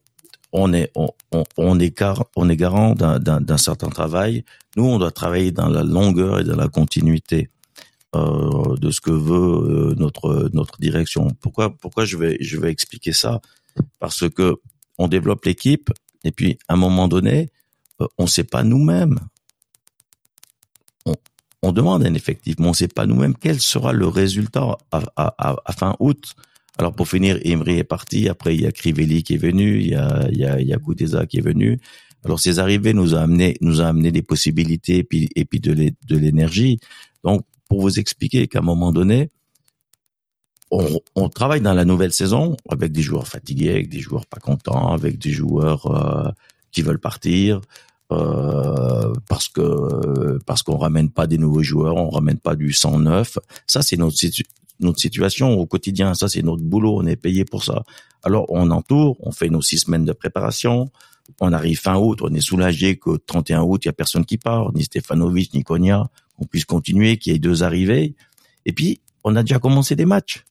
[0.54, 4.44] on est, on, on, on est, gar- on est garant d'un certain travail.
[4.76, 7.50] Nous, on doit travailler dans la longueur et dans la continuité
[8.16, 11.30] euh, de ce que veut euh, notre notre direction.
[11.40, 13.40] Pourquoi pourquoi je vais je vais expliquer ça?
[14.00, 14.56] Parce que
[14.98, 15.90] on développe l'équipe
[16.24, 17.50] et puis à un moment donné,
[18.02, 19.20] euh, on sait pas nous-mêmes.
[21.64, 25.96] On, demande un effectif, mais on sait pas nous-mêmes quel sera le résultat à, fin
[26.00, 26.34] août.
[26.80, 28.30] Alors pour finir, Emery est parti.
[28.30, 31.38] Après, il y a Crivelli qui est venu, il y a il y a, qui
[31.38, 31.80] est venu.
[32.26, 35.60] Alors ces arrivées nous a amené nous a amené des possibilités et puis et puis
[35.60, 36.80] de l'é- de l'énergie.
[37.24, 39.30] Donc pour vous expliquer qu'à un moment donné,
[40.72, 44.40] on, on travaille dans la nouvelle saison avec des joueurs fatigués, avec des joueurs pas
[44.40, 46.32] contents, avec des joueurs euh,
[46.72, 47.62] qui veulent partir
[48.12, 53.38] euh, parce que parce qu'on ramène pas des nouveaux joueurs, on ramène pas du 109.
[53.68, 54.18] Ça c'est notre
[54.80, 56.14] notre situation au quotidien.
[56.14, 56.98] Ça c'est notre boulot.
[56.98, 57.84] On est payé pour ça.
[58.24, 60.92] Alors on entoure, on fait nos six semaines de préparation.
[61.40, 64.38] On arrive fin août, on est soulagé qu'au 31 août, il y a personne qui
[64.38, 68.16] part, ni Stefanovic, ni Konya, qu'on puisse continuer, qu'il y ait deux arrivées.
[68.66, 70.46] Et puis, on a déjà commencé des matchs.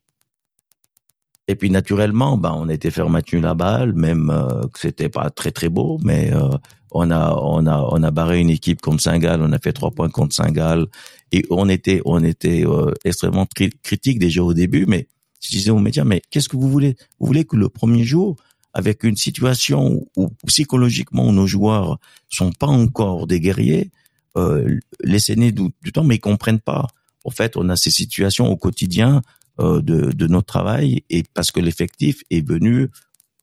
[1.49, 5.09] Et puis, naturellement, ben, on a été faire maintenu la balle, même euh, que c'était
[5.09, 6.49] pas très très beau, mais euh,
[6.93, 9.91] on a on a on a barré une équipe comme Saint-Gall, on a fait trois
[9.91, 10.87] points contre Saint-Gall,
[11.33, 15.09] et on était on était euh, extrêmement cri- critique déjà au début, mais
[15.41, 16.97] je disais aux médias, mais qu'est-ce que vous voulez?
[17.19, 18.37] Vous voulez que le premier jour,
[18.75, 23.91] avec une situation où, où psychologiquement nos joueurs sont pas encore des guerriers,
[24.37, 26.87] euh, laissez-les du, du temps, mais ils comprennent pas.
[27.25, 29.23] En fait, on a ces situations au quotidien
[29.61, 32.89] euh, de, de notre travail et parce que l'effectif est venu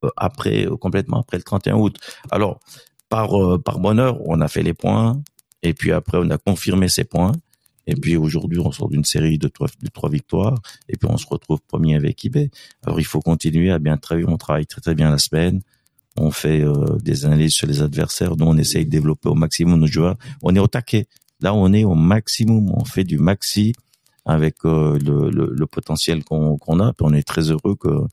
[0.04, 1.98] euh, après euh, complètement après le 31 août.
[2.32, 2.60] Alors
[3.10, 5.22] par euh, par bonheur, on a fait les points
[5.64, 7.34] et puis après on a confirmé ces points.
[7.90, 11.60] Et puis aujourd'hui, on sort d'une série de trois, victoires et puis on se retrouve
[11.66, 12.52] premier avec eBay.
[12.86, 14.28] Alors il faut continuer à bien travailler.
[14.28, 15.62] On travaille très très bien la semaine.
[16.18, 18.36] On fait euh, des analyses sur les adversaires.
[18.36, 20.18] Nous, on essaye de développer au maximum nos joueurs.
[20.42, 21.08] On est au taquet.
[21.40, 23.74] Là, on est au maximum, on fait du maxi
[24.26, 26.92] avec euh, le, le, le, potentiel qu'on qu'on a.
[26.92, 28.08] Puis on est très heureux que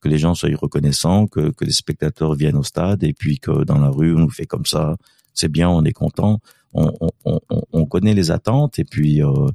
[0.00, 3.64] que les gens soient reconnaissants, que, que les spectateurs viennent au stade et puis que
[3.64, 4.96] dans la rue on nous fait comme ça,
[5.34, 6.40] c'est bien, on est content.
[6.74, 9.48] On, on, on, on connaît les attentes et puis euh,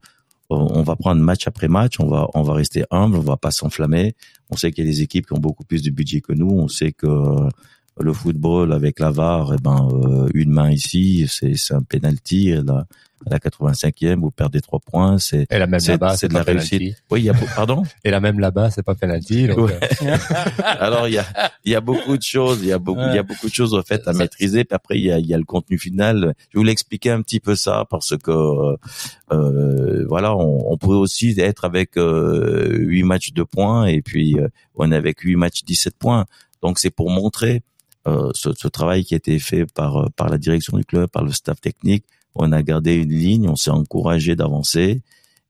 [0.50, 3.52] on va prendre match après match, on va on va rester humble, on va pas
[3.52, 4.16] s'enflammer.
[4.50, 6.50] On sait qu'il y a des équipes qui ont beaucoup plus de budget que nous,
[6.50, 7.08] on sait que
[8.00, 12.54] le football avec la VAR, eh ben euh, une main ici, c'est c'est un penalty.
[12.66, 12.86] Là,
[13.26, 16.44] à la 85e, vous perdez trois points, c'est et la même là-bas, c'est de la
[16.44, 16.98] réussite.
[17.10, 17.84] Oui, il y a pardon?
[18.04, 19.48] Et la même là-bas, c'est pas penalty.
[19.48, 19.70] Donc...
[19.70, 19.80] Ouais.
[20.64, 21.26] Alors il y a
[21.64, 23.54] il y a beaucoup de choses, il y a beaucoup il y a beaucoup de
[23.54, 24.64] choses en fait à maîtriser.
[24.64, 26.34] Puis après il y a il y a le contenu final.
[26.50, 28.76] Je voulais expliquer un petit peu ça parce que
[29.32, 34.38] euh, voilà, on, on pourrait aussi être avec euh, 8 matchs de points et puis
[34.38, 36.26] euh, on est avec 8 matchs 17 points.
[36.62, 37.62] Donc c'est pour montrer
[38.08, 41.24] euh, ce, ce, travail qui a été fait par par la direction du club, par
[41.24, 42.06] le staff technique.
[42.36, 45.02] On a gardé une ligne, on s'est encouragé d'avancer.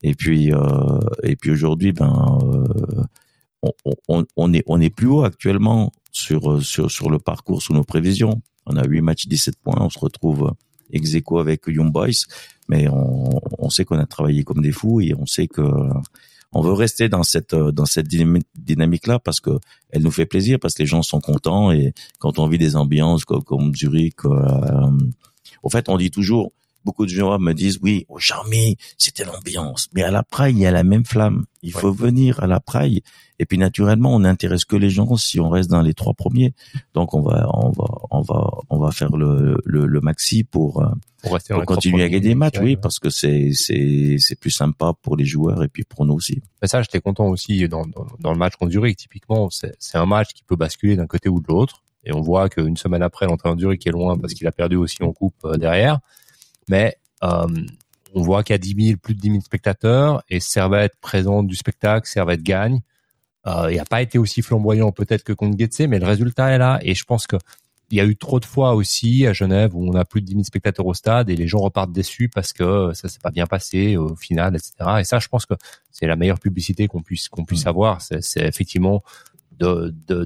[0.02, 3.04] Et puis euh, et puis aujourd'hui, ben euh,
[3.62, 3.72] on,
[4.08, 7.84] on, on, est on est plus haut actuellement sur sur sur le parcours sous nos
[7.84, 8.42] prévisions.
[8.66, 9.78] On a 8 matchs, 17 points.
[9.80, 10.52] On se retrouve
[10.92, 12.26] ex avec Young Boys,
[12.68, 15.62] mais on, on sait qu'on a travaillé comme des fous et on sait que
[16.54, 19.50] on veut rester dans cette dans cette dynamique là parce que
[19.90, 22.76] elle nous fait plaisir parce que les gens sont contents et quand on vit des
[22.76, 24.90] ambiances comme, comme Zurich euh,
[25.62, 26.52] au fait on dit toujours
[26.84, 29.88] beaucoup de gens me disent oui au Charmy c'était l'ambiance.
[29.94, 31.44] Mais à la Praille il y a la même flamme.
[31.62, 33.02] Il faut venir à la Praille.
[33.38, 35.16] Et puis naturellement on n'intéresse que les gens.
[35.16, 36.54] Si on reste dans les trois premiers
[36.94, 40.84] donc on va on va on va on va faire le le, le maxi pour
[41.22, 44.92] pour, pour continuer à gagner des matchs oui parce que c'est c'est c'est plus sympa
[45.02, 46.42] pour les joueurs et puis pour nous aussi.
[46.60, 48.96] Mais ça j'étais content aussi dans, dans, dans le match contre Zurich.
[48.98, 51.82] Typiquement c'est c'est un match qui peut basculer d'un côté ou de l'autre.
[52.06, 55.02] Et on voit qu'une semaine après l'entraîneur Zurich est loin parce qu'il a perdu aussi
[55.02, 56.00] en coupe derrière
[56.68, 57.46] mais euh,
[58.14, 61.46] on voit qu'il y a 10 000, plus de 10 000 spectateurs et Servette présente
[61.46, 62.80] du spectacle, Servette gagne.
[63.46, 66.58] Euh, il n'a pas été aussi flamboyant peut-être que contre Getse, mais le résultat est
[66.58, 67.36] là et je pense que
[67.90, 70.26] il y a eu trop de fois aussi à Genève où on a plus de
[70.26, 73.30] 10 000 spectateurs au stade et les gens repartent déçus parce que ça s'est pas
[73.30, 74.72] bien passé au final, etc.
[75.00, 75.54] Et ça, je pense que
[75.90, 78.00] c'est la meilleure publicité qu'on puisse qu'on puisse avoir.
[78.00, 79.02] C'est effectivement
[79.58, 80.24] de, de,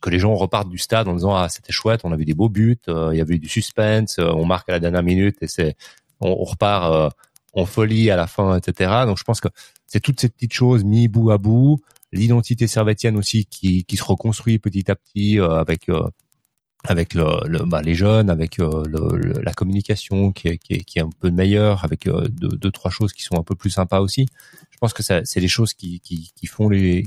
[0.00, 2.34] que les gens repartent du stade en disant ah c'était chouette, on a vu des
[2.34, 5.02] beaux buts, euh, il y avait eu du suspense, euh, on marque à la dernière
[5.02, 5.76] minute et c'est
[6.20, 7.10] on, on, repart euh,
[7.54, 9.02] en folie à la fin, etc.
[9.06, 9.48] Donc je pense que
[9.86, 11.80] c'est toutes ces petites choses mis bout à bout,
[12.12, 16.08] l'identité servétienne aussi qui, qui se reconstruit petit à petit euh, avec euh,
[16.84, 20.84] avec le, le bah, les jeunes, avec le, le, la communication qui est, qui est,
[20.84, 23.70] qui est un peu meilleure, avec deux, deux trois choses qui sont un peu plus
[23.70, 24.26] sympas aussi.
[24.70, 27.04] Je pense que c'est les choses qui, qui, qui font les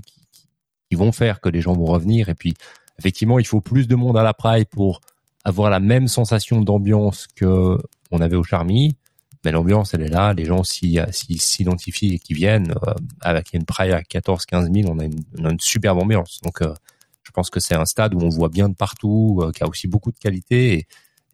[0.89, 2.53] qui vont faire que les gens vont revenir et puis
[3.01, 5.01] effectivement, il faut plus de monde à la Praille pour
[5.43, 7.77] avoir la même sensation d'ambiance que
[8.11, 8.95] on avait au Charmy.
[9.43, 10.33] Mais l'ambiance, elle est là.
[10.33, 12.75] Les gens s'identifient et qui viennent.
[12.87, 16.41] Euh, avec une Praille à 14, 15 000, on a une, superbe ambiance.
[16.43, 16.75] Donc, euh,
[17.23, 19.67] je pense que c'est un stade où on voit bien de partout, euh, qui a
[19.67, 20.85] aussi beaucoup de qualité.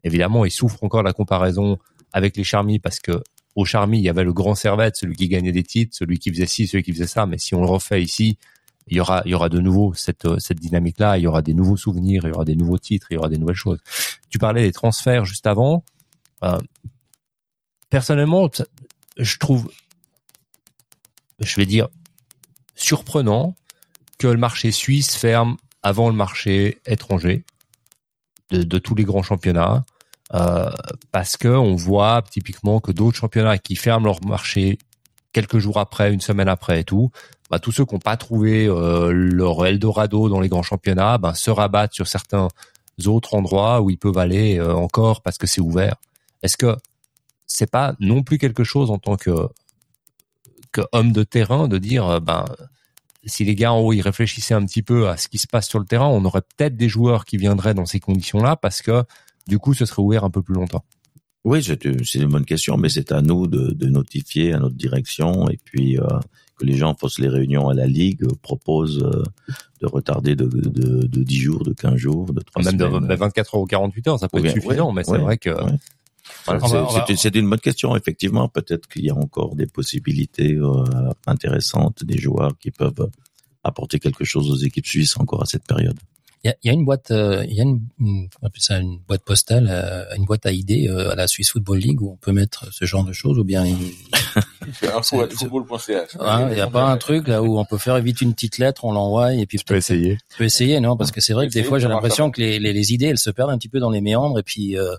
[0.04, 1.76] Évidemment, il souffre encore de la comparaison
[2.14, 3.22] avec les Charmy parce que
[3.56, 6.30] au Charmy, il y avait le grand Servette, celui qui gagnait des titres, celui qui
[6.30, 7.26] faisait ci, celui qui faisait ça.
[7.26, 8.38] Mais si on le refait ici,
[8.90, 11.42] il y aura il y aura de nouveau cette cette dynamique là il y aura
[11.42, 13.80] des nouveaux souvenirs il y aura des nouveaux titres il y aura des nouvelles choses.
[14.30, 15.84] Tu parlais des transferts juste avant.
[16.44, 16.58] Euh,
[17.90, 18.48] personnellement
[19.16, 19.70] je trouve
[21.40, 21.88] je vais dire
[22.74, 23.54] surprenant
[24.18, 27.44] que le marché suisse ferme avant le marché étranger
[28.50, 29.84] de, de tous les grands championnats
[30.34, 30.70] euh,
[31.10, 34.78] parce que on voit typiquement que d'autres championnats qui ferment leur marché
[35.32, 37.10] quelques jours après, une semaine après et tout,
[37.50, 41.34] bah, tous ceux qui n'ont pas trouvé euh, leur Eldorado dans les grands championnats ben,
[41.34, 42.48] se rabattent sur certains
[43.06, 45.96] autres endroits où ils peuvent aller euh, encore parce que c'est ouvert.
[46.42, 46.76] Est-ce que
[47.46, 49.48] c'est pas non plus quelque chose en tant que,
[50.72, 52.44] que homme de terrain de dire euh, ben
[53.24, 55.68] si les gars en haut ils réfléchissaient un petit peu à ce qui se passe
[55.68, 59.04] sur le terrain, on aurait peut-être des joueurs qui viendraient dans ces conditions-là parce que
[59.46, 60.84] du coup ce serait ouvert un peu plus longtemps?
[61.44, 65.48] Oui, c'est une bonne question, mais c'est à nous de, de, notifier à notre direction
[65.48, 66.02] et puis euh,
[66.58, 69.22] que les gens fassent les réunions à la Ligue, euh, proposent euh,
[69.80, 73.08] de retarder de, de, de 10 jours, de 15 jours, de 3 Même semaines.
[73.08, 75.50] de 24 heures ou 48 heures, ça peut être suffisant, mais c'est vrai que...
[76.44, 76.86] Voilà,
[77.16, 78.48] c'est une bonne question, effectivement.
[78.48, 80.84] Peut-être qu'il y a encore des possibilités euh,
[81.26, 83.08] intéressantes, des joueurs qui peuvent
[83.64, 85.98] apporter quelque chose aux équipes suisses encore à cette période.
[86.44, 88.46] Il y a, il y a une boîte, euh, il y a une, une- on
[88.46, 91.78] appelle ça une boîte postale, euh, une boîte à idées euh, à la Swiss Football
[91.78, 93.76] League où on peut mettre ce genre de choses ou bien une-
[94.94, 96.16] Info at football.ch.
[96.20, 98.58] hein, il n'y a pas un truc là où on peut faire vite une petite
[98.58, 100.18] lettre, on l'envoie et puis Tu peux essayer.
[100.30, 102.58] Tu peux essayer, non Parce que c'est vrai que des fois j'ai l'impression que les,
[102.58, 104.94] les, les idées elles se perdent un petit peu dans les méandres et puis euh,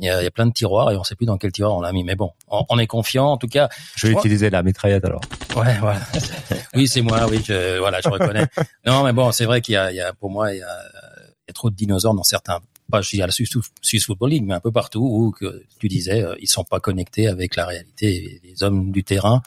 [0.00, 1.52] Il y a, il y a plein de tiroirs et on sait plus dans quel
[1.52, 2.04] tiroir on l'a mis.
[2.04, 3.26] Mais bon, on, on est confiant.
[3.26, 5.20] En tout cas, Je vais utiliser la mitraillette alors.
[5.56, 6.00] Ouais, voilà.
[6.74, 7.26] oui, c'est moi.
[7.30, 8.46] Oui, je, voilà, je reconnais.
[8.86, 10.62] Non, mais bon, c'est vrai qu'il y a, il y a, pour moi, il y
[10.62, 12.60] a, il y a trop de dinosaures dans certains.
[12.90, 16.34] Pas, à la Swiss, Football League, mais un peu partout où que tu disais, euh,
[16.40, 18.40] ils sont pas connectés avec la réalité.
[18.42, 19.42] Les hommes du terrain,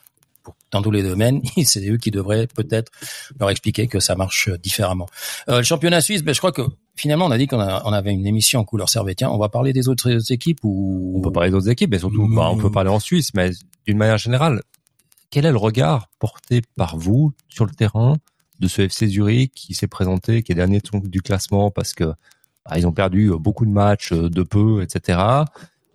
[0.71, 2.91] dans tous les domaines, c'est eux qui devraient peut-être
[3.39, 5.07] leur expliquer que ça marche différemment.
[5.49, 6.61] Euh, le championnat suisse, ben, je crois que
[6.95, 9.29] finalement, on a dit qu'on avait une émission en couleur servétien.
[9.29, 12.49] On va parler des autres équipes ou On peut parler d'autres équipes, mais surtout, bah,
[12.51, 13.51] on peut parler en Suisse, mais
[13.87, 14.61] d'une manière générale,
[15.29, 18.17] quel est le regard porté par vous sur le terrain
[18.59, 22.13] de ce FC Zurich qui s'est présenté, qui est dernier du classement parce que
[22.65, 25.19] bah, ils ont perdu euh, beaucoup de matchs euh, de peu, etc.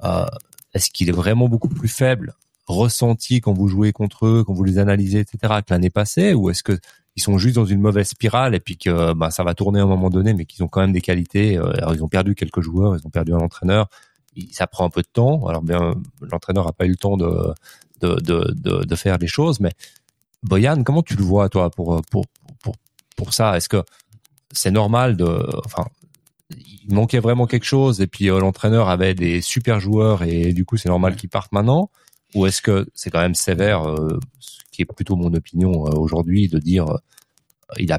[0.04, 0.26] Euh,
[0.74, 2.34] Est-ce qu'il est vraiment beaucoup plus faible
[2.68, 5.38] ressenti quand vous jouez contre eux, quand vous les analysez, etc.
[5.66, 6.78] que l'année passée, ou est-ce que
[7.16, 9.82] ils sont juste dans une mauvaise spirale et puis que bah, ça va tourner à
[9.82, 11.56] un moment donné, mais qu'ils ont quand même des qualités.
[11.58, 13.88] euh, alors, ils ont perdu quelques joueurs, ils ont perdu un entraîneur.
[14.52, 15.46] Ça prend un peu de temps.
[15.48, 15.94] Alors bien,
[16.30, 17.52] l'entraîneur n'a pas eu le temps de,
[18.00, 19.72] de, de, de, de faire les choses, mais
[20.44, 22.26] Boyan, comment tu le vois toi pour pour
[22.62, 22.76] pour
[23.16, 23.56] pour ça?
[23.56, 23.82] Est-ce que
[24.52, 25.86] c'est normal de, enfin,
[26.50, 30.64] il manquait vraiment quelque chose et puis euh, l'entraîneur avait des super joueurs et du
[30.64, 31.90] coup c'est normal qu'ils partent maintenant?
[32.34, 35.90] Ou est-ce que c'est quand même sévère, euh, ce qui est plutôt mon opinion euh,
[35.90, 36.98] aujourd'hui, de dire euh,
[37.78, 37.98] il a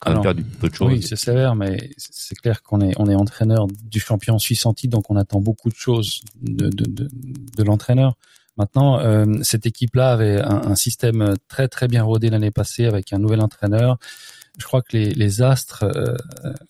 [0.00, 0.92] quand même perdu peu de choses.
[0.92, 4.92] Oui, c'est sévère, mais c'est clair qu'on est on est entraîneur du champion suisse titre,
[4.92, 7.08] donc on attend beaucoup de choses de de, de,
[7.56, 8.16] de l'entraîneur.
[8.56, 13.12] Maintenant, euh, cette équipe-là avait un, un système très très bien rodé l'année passée avec
[13.12, 13.98] un nouvel entraîneur.
[14.58, 16.16] Je crois que les, les astres euh,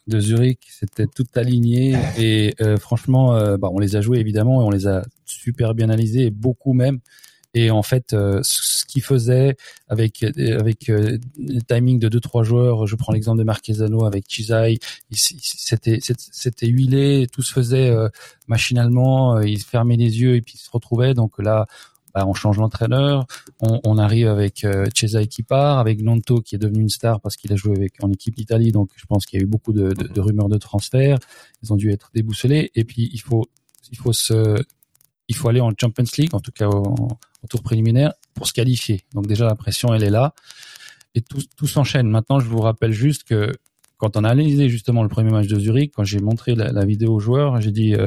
[0.06, 4.62] de Zurich s'étaient tout alignés et euh, franchement, euh, bah, on les a joués évidemment
[4.62, 7.00] et on les a super bien analysés, et beaucoup même.
[7.52, 9.56] Et en fait, euh, ce qu'ils faisaient
[9.88, 14.26] avec avec euh, le timing de deux trois joueurs, je prends l'exemple de Marquezano avec
[14.28, 14.78] Chizai,
[15.10, 18.08] c'était c'était- c'était huilé, tout se faisait euh,
[18.46, 21.14] machinalement, ils fermaient les yeux et puis ils se retrouvaient.
[21.14, 21.66] Donc là,
[22.14, 23.26] bah, on change l'entraîneur,
[23.60, 27.36] on, arrive avec euh, Chesai qui part, avec Nanto qui est devenu une star parce
[27.36, 29.72] qu'il a joué avec en équipe d'Italie, donc je pense qu'il y a eu beaucoup
[29.72, 31.18] de, de, de rumeurs de transfert,
[31.62, 32.70] ils ont dû être déboussolés.
[32.74, 33.46] Et puis il faut
[33.92, 34.62] il faut se
[35.28, 37.08] il faut aller en Champions League, en tout cas au,
[37.42, 39.04] au tour préliminaire, pour se qualifier.
[39.14, 40.34] Donc déjà la pression elle est là
[41.14, 42.08] et tout, s'enchaîne.
[42.08, 43.52] Maintenant je vous rappelle juste que
[43.96, 47.14] quand on a analysé justement le premier match de Zurich, quand j'ai montré la, vidéo
[47.14, 48.06] aux joueurs, j'ai dit euh,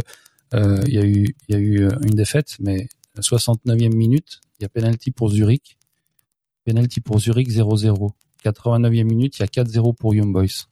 [0.54, 4.42] euh, il y a eu il y a eu une défaite, mais la 69e minute,
[4.60, 5.78] il y a penalty pour Zurich.
[6.66, 8.12] Penalty pour Zurich 0-0.
[8.44, 10.68] 89e minute, il y a 4-0 pour Young Boys.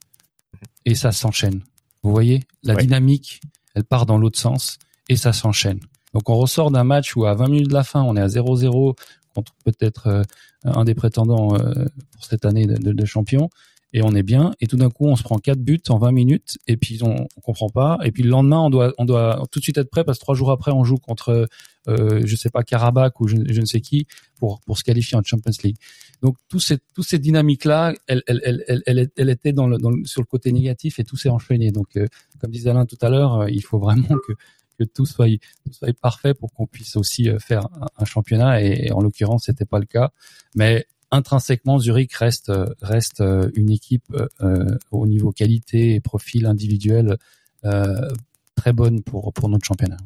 [0.86, 1.62] Et ça s'enchaîne.
[2.04, 2.82] Vous voyez, la Ouais.
[2.84, 3.42] dynamique,
[3.76, 5.80] elle part dans l'autre sens et ça s'enchaîne.
[6.14, 8.28] Donc on ressort d'un match où à 20 minutes de la fin, on est à
[8.28, 8.96] 0-0
[9.34, 10.24] contre peut-être euh,
[10.64, 13.50] un des prétendants euh, pour cette année de, de, de champion
[13.94, 14.54] et on est bien.
[14.62, 17.28] Et tout d'un coup on se prend quatre buts en 20 minutes et puis on,
[17.36, 17.98] on comprend pas.
[18.04, 20.24] Et puis le lendemain on doit on doit tout de suite être prêt parce que
[20.24, 21.48] trois jours après on joue contre
[21.88, 24.06] euh, je sais pas Karabakh ou je, ne sais qui
[24.38, 25.78] pour pour se qualifier en Champions League.
[26.22, 29.78] Donc tous ces tous ces dynamiques là elle elle elle elle, elle, était dans le,
[29.78, 31.72] dans le- sur le côté négatif et tout s'est enchaîné.
[31.72, 32.08] Donc euh,
[32.40, 34.34] comme disait Alain tout à l'heure euh, il faut vraiment que
[34.80, 35.28] que tout soit
[35.72, 38.64] soit parfait pour qu'on puisse aussi euh, faire un, un championnat.
[38.64, 40.12] Et, et en l'occurrence c'était pas le cas.
[40.56, 42.52] Mais intrinsèquement Zurich reste
[42.82, 47.18] reste euh, une équipe euh, euh, au niveau qualité et profil individuel
[47.66, 48.10] euh,
[48.56, 49.98] très bonne pour pour notre championnat.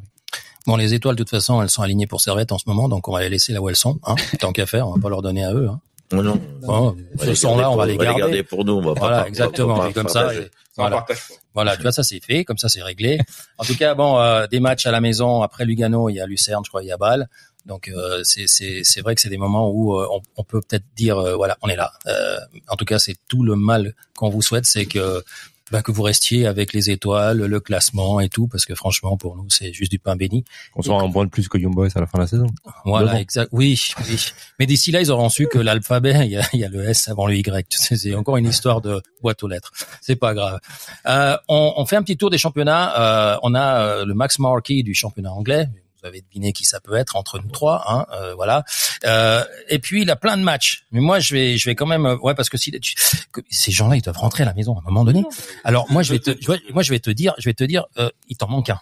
[0.67, 3.07] Bon, les étoiles, de toute façon, elles sont alignées pour Servette en ce moment, donc
[3.07, 3.99] on va les laisser là où elles sont.
[4.03, 4.15] Hein.
[4.39, 5.67] Tant qu'à faire, on va pas leur donner à eux.
[5.69, 5.79] Hein.
[6.13, 6.39] Oh non.
[6.61, 8.43] Bon, On va ce les sont là, garder on va pour- les garder.
[8.43, 8.73] pour nous.
[8.73, 9.73] On va pas Voilà, exactement.
[9.73, 11.05] on va pas Et comme ça, et- voilà.
[11.53, 13.19] Voilà, tu vois, ça c'est fait, comme ça c'est réglé.
[13.59, 16.25] En tout cas, bon, euh, des matchs à la maison après Lugano, il y a
[16.25, 17.27] Lucerne, je crois, il y a Bâle.
[17.65, 20.61] Donc euh, c'est c'est c'est vrai que c'est des moments où euh, on, on peut
[20.61, 21.91] peut-être dire euh, voilà, on est là.
[22.05, 22.37] Euh,
[22.67, 25.23] en tout cas, c'est tout le mal qu'on vous souhaite, c'est que
[25.71, 29.35] bah, que vous restiez avec les étoiles, le classement et tout, parce que franchement pour
[29.35, 30.45] nous c'est juste du pain béni.
[30.73, 32.45] Qu'on soit un point de plus que Young Boys à la fin de la saison.
[32.85, 33.49] Voilà, exact.
[33.51, 34.25] Oui, oui.
[34.59, 37.07] Mais d'ici là, ils auront su que l'alphabet, il y a, y a le S
[37.07, 37.65] avant le Y.
[37.71, 39.71] C'est encore une histoire de boîte aux lettres.
[40.01, 40.59] C'est pas grave.
[41.07, 43.33] Euh, on, on fait un petit tour des championnats.
[43.33, 45.67] Euh, on a le Max Marquis du championnat anglais.
[46.05, 48.63] Vous avez deviné qui ça peut être entre nous trois, hein, euh, voilà.
[49.05, 50.85] Euh, et puis il a plein de matchs.
[50.91, 52.93] Mais moi, je vais, je vais quand même, ouais, parce que si tu-
[53.31, 55.23] que ces gens-là, ils doivent rentrer à la maison à un moment donné.
[55.63, 56.29] Alors moi, je vais te,
[56.73, 58.79] moi, je vais te dire, je vais te dire, euh, il t'en manque un.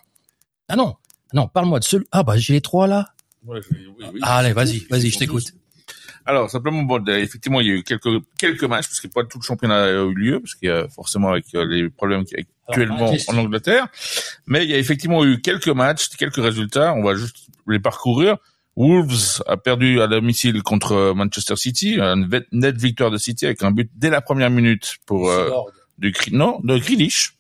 [0.68, 0.96] Ah non,
[1.32, 2.06] non, parle-moi de celui.
[2.12, 3.14] Ah bah j'ai les trois là.
[3.46, 4.20] Ouais, je- oui, oui.
[4.22, 5.54] Ah, allez, vas-y, vas-y, je t'écoute.
[6.26, 9.24] Alors simplement, bon, euh, effectivement, il y a eu quelques quelques matchs parce que pas
[9.24, 12.24] tout le championnat a eu lieu parce qu'il y a forcément avec euh, les problèmes
[12.68, 13.88] actuellement en Angleterre.
[14.48, 16.94] Mais il y a effectivement eu quelques matchs, quelques résultats.
[16.94, 18.38] On va juste les parcourir.
[18.76, 23.72] Wolves a perdu à domicile contre Manchester City, une nette victoire de City avec un
[23.72, 25.52] but dès la première minute pour euh,
[26.32, 27.36] non, de Grealish.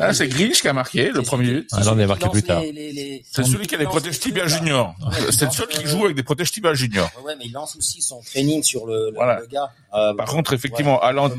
[0.00, 1.68] Ah, c'est Grealish qui a marqué le premier but.
[1.72, 2.62] Ah, non, il a marqué plus tard.
[2.62, 4.94] C'est celui qui a des protèges tibia junior.
[5.30, 7.10] C'est le seul qui joue avec des protèges tibia junior.
[7.24, 9.40] Ouais, mais il lance aussi son training sur le, le, Voilà.
[9.40, 9.70] le gars.
[9.94, 11.30] Euh, Par contre, effectivement, Haaland.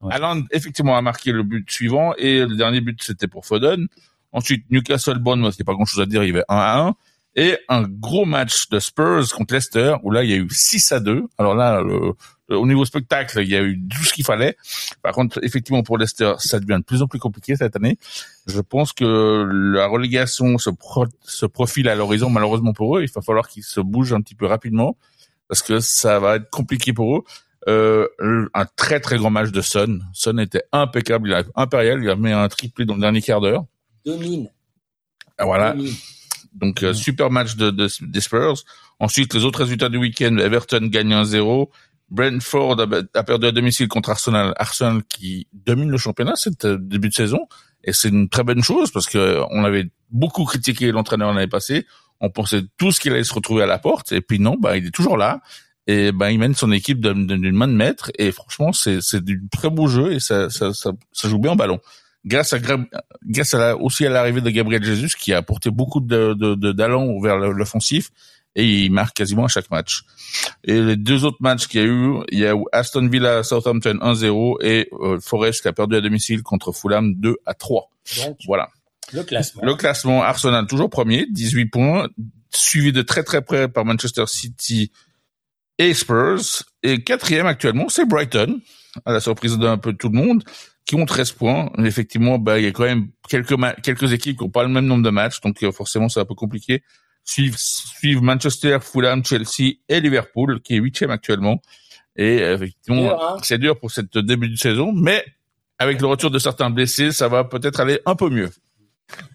[0.00, 0.42] Ouais.
[0.52, 3.86] Effectivement, a marqué le but suivant et le dernier but, c'était pour Foden.
[4.32, 6.56] Ensuite, Newcastle Bournemouth, il n'y a pas grand chose à dire, il y avait 1
[6.56, 6.94] à 1.
[7.36, 10.92] Et un gros match de Spurs contre Leicester, où là, il y a eu 6
[10.92, 11.24] à 2.
[11.38, 12.12] Alors là, le-
[12.50, 14.56] au niveau spectacle, il y a eu tout ce qu'il fallait.
[15.02, 17.98] Par contre, effectivement, pour Leicester, ça devient de plus en plus compliqué cette année.
[18.46, 23.02] Je pense que la relégation se, pro- se profile à l'horizon, malheureusement pour eux.
[23.02, 24.96] Il va falloir qu'ils se bougent un petit peu rapidement,
[25.48, 27.24] parce que ça va être compliqué pour eux.
[27.66, 28.06] Euh,
[28.54, 29.98] un très très grand match de Son.
[30.14, 33.40] Son était impeccable, il a impérial, il a mis un triplé dans le dernier quart
[33.42, 33.64] d'heure.
[34.06, 34.48] Domine.
[35.36, 35.72] Ah, Voilà.
[35.74, 35.92] Domine.
[36.54, 38.54] Donc euh, super match de, de, des Spurs.
[39.00, 41.68] Ensuite, les autres résultats du week-end, Everton gagne 1-0.
[42.10, 42.76] Brentford
[43.14, 44.54] a, perdu à domicile contre Arsenal.
[44.56, 47.46] Arsenal qui domine le championnat cette euh, début de saison.
[47.84, 51.48] Et c'est une très bonne chose parce que euh, on avait beaucoup critiqué l'entraîneur l'année
[51.48, 51.86] passée.
[52.20, 54.12] On pensait tous qu'il allait se retrouver à la porte.
[54.12, 55.40] Et puis non, bah, il est toujours là.
[55.86, 58.10] Et ben il mène son équipe d'une main de maître.
[58.18, 60.92] Et franchement, c'est c'est du très beau jeu et ça, ça, ça,
[61.28, 61.80] joue bien en ballon
[62.26, 66.00] grâce à grâce à la- aussi à l'arrivée de Gabriel Jesus qui a apporté beaucoup
[66.00, 68.10] de de, de d'allant vers l'offensif
[68.58, 70.02] et il marque quasiment à chaque match.
[70.64, 73.44] Et les deux autres matchs qu'il y a eu, il y a eu Aston Villa
[73.44, 77.88] Southampton 1-0 et euh, Forest qui a perdu à domicile contre Fulham 2 à 3.
[78.16, 78.68] Donc, Voilà.
[79.12, 79.62] le classement.
[79.64, 82.08] Le classement Arsenal toujours premier, 18 points,
[82.50, 84.90] suivi de très très près par Manchester City
[85.78, 86.64] et Spurs.
[86.82, 88.60] Et quatrième actuellement, c'est Brighton,
[89.06, 90.42] à la surprise d'un peu tout le monde,
[90.84, 91.70] qui ont 13 points.
[91.78, 93.54] Mais effectivement, bah, il y a quand même quelques
[93.84, 96.24] quelques équipes qui n'ont pas le même nombre de matchs, donc euh, forcément c'est un
[96.24, 96.82] peu compliqué.
[97.28, 101.60] Suivent, suivent Manchester, Fulham, Chelsea et Liverpool, qui est huitième actuellement.
[102.16, 105.22] Et euh, effectivement, hein c'est dur pour cette début de saison, mais
[105.78, 108.50] avec le retour de certains blessés, ça va peut-être aller un peu mieux.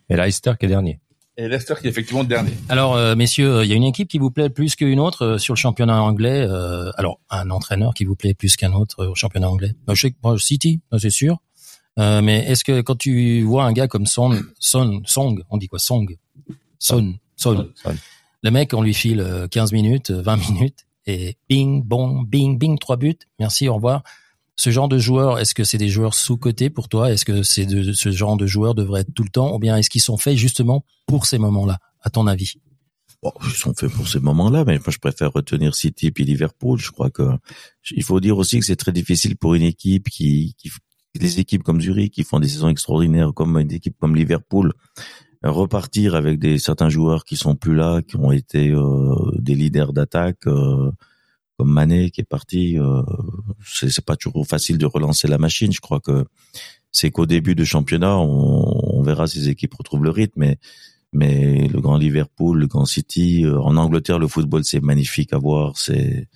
[0.09, 0.99] Et Leicester qui est dernier.
[1.37, 2.53] Et Leicester qui est effectivement dernier.
[2.67, 5.37] Alors, euh, messieurs, il y a une équipe qui vous plaît plus qu'une autre euh,
[5.37, 6.45] sur le championnat anglais.
[6.49, 9.73] euh, alors, un entraîneur qui vous plaît plus qu'un autre euh, au championnat anglais.
[9.87, 11.37] Euh, je sais que moi, City, c'est sûr.
[11.99, 15.67] Euh, mais est-ce que quand tu vois un gars comme Son, Son, Song, on dit
[15.67, 16.17] quoi, Song,
[16.79, 17.69] Son, Son.
[18.41, 22.57] le mec, on lui file euh, 15 minutes, euh, 20 minutes, et bing, bong, bing,
[22.57, 23.17] bing, trois buts.
[23.39, 24.03] Merci, au revoir.
[24.55, 27.11] Ce genre de joueurs, est-ce que c'est des joueurs sous-cotés pour toi?
[27.11, 29.53] Est-ce que c'est de, ce genre de joueurs devrait être tout le temps?
[29.55, 32.53] Ou bien est-ce qu'ils sont faits justement pour ces moments-là, à ton avis?
[33.23, 36.77] Bon, ils sont faits pour ces moments-là, mais moi je préfère retenir City puis Liverpool.
[36.79, 37.23] Je crois que
[37.91, 40.69] il faut dire aussi que c'est très difficile pour une équipe qui, qui
[41.19, 45.32] des équipes comme Zurich qui font des saisons extraordinaires, comme une équipe comme Liverpool, euh,
[45.51, 49.93] repartir avec des certains joueurs qui sont plus là, qui ont été euh, des leaders
[49.93, 50.91] d'attaque, euh,
[51.57, 52.79] comme Mané qui est parti.
[52.79, 53.01] Euh,
[53.65, 55.71] c'est pas toujours facile de relancer la machine.
[55.71, 56.25] Je crois que
[56.91, 60.59] c'est qu'au début de championnat, on, on verra si ces équipes retrouvent le rythme, mais
[61.13, 65.37] mais le grand Liverpool, le grand City, euh, en Angleterre, le football c'est magnifique à
[65.37, 66.27] voir, c'est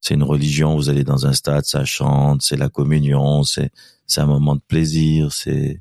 [0.00, 0.76] c'est une religion.
[0.76, 3.70] Vous allez dans un stade, ça chante, c'est la communion, c'est
[4.06, 5.80] c'est un moment de plaisir, c'est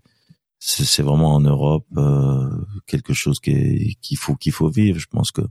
[0.59, 2.49] c'est vraiment en Europe euh,
[2.87, 4.99] quelque chose qu'il faut qu'il faut vivre.
[4.99, 5.41] Je pense que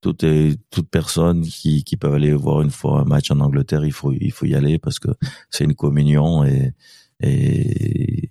[0.00, 0.24] toute
[0.70, 4.12] toute personne qui qui peut aller voir une fois un match en Angleterre, il faut
[4.12, 5.08] il faut y aller parce que
[5.50, 6.74] c'est une communion et
[7.20, 8.28] et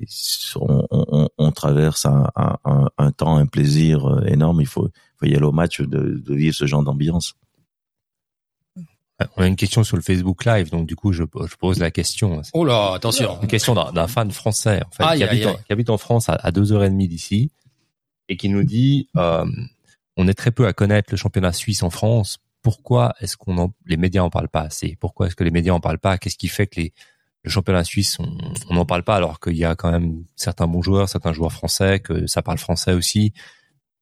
[0.56, 4.62] on, on, on traverse un, un, un- un temps, un plaisir euh, énorme.
[4.62, 7.34] Il faut, faut y aller au match de, de vivre ce genre d'ambiance.
[9.38, 11.90] On a une question sur le Facebook Live, donc du coup, je, je pose la
[11.92, 12.42] question.
[12.54, 13.40] Oh là, attention.
[13.42, 15.98] Une question d'un fan français, en fait, Aïe, qui, aïe, habite en, qui habite en
[15.98, 17.52] France à, à deux heures et demie d'ici,
[18.28, 19.46] et qui nous dit, euh,
[20.18, 22.40] on est très peu à connaître le championnat suisse en France.
[22.62, 24.98] Pourquoi est-ce qu'on en, les médias en parlent pas assez?
[25.00, 26.18] Pourquoi est-ce que les médias en parlent pas?
[26.18, 26.94] Qu'est-ce qui fait que les,
[27.44, 30.82] le championnat suisse, on n'en parle pas alors qu'il y a quand même certains bons
[30.82, 33.32] joueurs, certains joueurs français, que ça parle français aussi?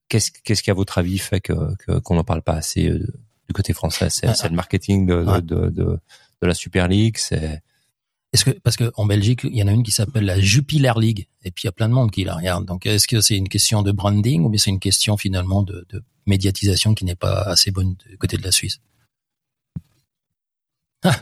[0.07, 1.53] Qu'est-ce qu'est-ce qui à votre avis fait que
[1.85, 3.06] que- qu'on n'en parle pas assez euh,
[3.48, 6.88] du côté français C'est Ah, c'est le marketing de, de, de, de, de la Super
[6.88, 7.61] League, c'est
[8.34, 10.94] Est-ce que parce que en Belgique, il y en a une qui s'appelle la Jupiler
[10.98, 12.65] League, et puis il y a plein de monde qui la regarde.
[12.65, 15.86] Donc, est-ce que c'est une question de branding ou bien c'est une question finalement de,
[15.90, 18.80] de médiatisation qui n'est pas assez bonne du côté de la Suisse?
[21.06, 21.20] Ah,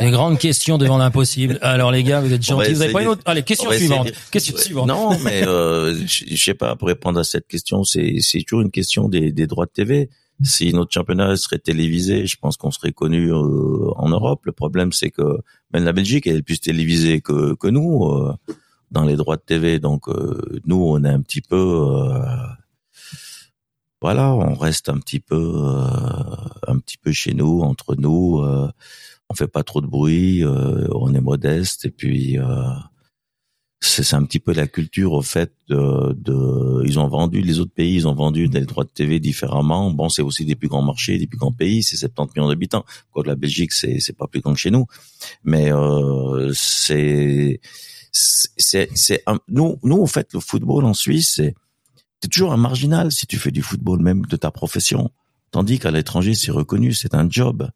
[0.00, 1.60] Une grande question devant l'impossible.
[1.62, 2.72] Alors les gars, vous êtes gentils.
[2.72, 4.08] Vous avez pas une autre Allez, question suivante.
[4.08, 4.60] de- Question Ouais.
[4.60, 4.88] suivante.
[4.88, 8.62] Non, mais euh, je je sais pas, pour répondre à cette question, c'est c'est toujours
[8.62, 10.10] une question des, des droits de TV.
[10.42, 14.46] Si notre championnat serait télévisé, je pense qu'on serait connu euh, en Europe.
[14.46, 15.38] Le problème, c'est que
[15.72, 18.34] même la Belgique elle est plus télévisée que, que nous euh,
[18.90, 19.78] dans les droits de TV.
[19.78, 22.22] Donc euh, nous, on est un petit peu, euh,
[24.00, 25.84] voilà, on reste un petit peu, euh,
[26.66, 28.40] un petit peu chez nous, entre nous.
[28.40, 28.70] euh,
[29.28, 32.36] on fait pas trop de bruit, on est modeste et puis.
[33.82, 37.72] C'est un petit peu la culture au fait de, de, ils ont vendu les autres
[37.72, 39.90] pays ils ont vendu des droits de TV différemment.
[39.90, 42.84] Bon c'est aussi des plus grands marchés des plus grands pays c'est 70 millions d'habitants.
[43.10, 44.86] Quoi la Belgique c'est c'est pas plus grand que chez nous.
[45.44, 47.60] Mais euh, c'est
[48.12, 51.54] c'est c'est nous nous en fait le football en Suisse c'est
[52.20, 55.10] t'es toujours un marginal si tu fais du football même de ta profession.
[55.52, 57.70] Tandis qu'à l'étranger c'est reconnu c'est un job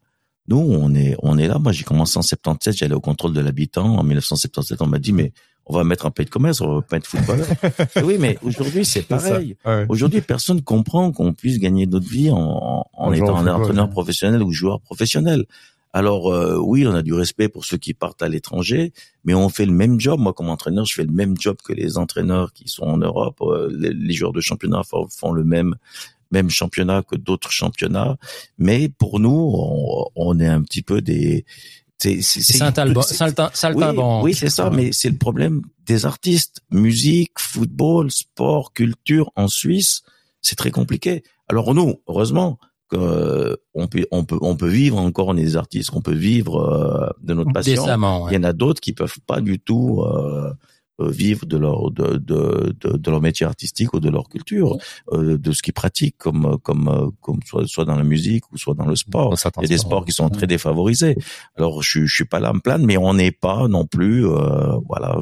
[0.48, 1.58] nous, on est, on est là.
[1.58, 3.96] Moi, j'ai commencé en 77, j'allais au contrôle de l'habitant.
[3.96, 5.32] En 1977, on m'a dit, mais
[5.66, 7.46] on va mettre un pays de commerce, on va pas être footballeur.
[8.04, 9.56] oui, mais aujourd'hui, c'est pareil.
[9.88, 14.52] Aujourd'hui, personne comprend qu'on puisse gagner notre vie en, en, étant un entraîneur professionnel ou
[14.52, 15.46] joueur professionnel.
[15.94, 18.92] Alors euh, oui, on a du respect pour ceux qui partent à l'étranger,
[19.22, 20.18] mais on fait le même job.
[20.18, 23.40] Moi, comme entraîneur, je fais le même job que les entraîneurs qui sont en Europe.
[23.42, 25.76] Euh, les, joueurs de championnat font le même
[26.34, 28.16] même championnat que d'autres championnats.
[28.58, 29.54] Mais pour nous,
[30.14, 31.46] on, est un petit peu des
[31.98, 32.20] c'est
[34.22, 40.02] oui, c'est ça, mais c'est le problème des artistes, musique, football, sport, culture en Suisse,
[40.42, 41.22] c'est très compliqué.
[41.48, 42.58] Alors nous, heureusement,
[42.90, 46.14] que on peut on peut on peut vivre encore on est des artistes qu'on peut
[46.14, 47.84] vivre euh, de notre passion.
[48.30, 50.52] Il y en a d'autres qui peuvent pas du tout euh, euh,
[50.98, 54.76] vivre de leur de, de, de, de, leur métier artistique ou de leur culture,
[55.12, 58.58] euh, de ce qu'ils pratiquent comme comme euh, comme soit soit dans la musique ou
[58.58, 59.34] soit dans le sport.
[59.56, 61.16] Il y a des sports qui sont très défavorisés.
[61.56, 64.26] Alors je je suis pas là à me plaindre, mais on n'est pas non plus
[64.26, 65.16] euh, voilà.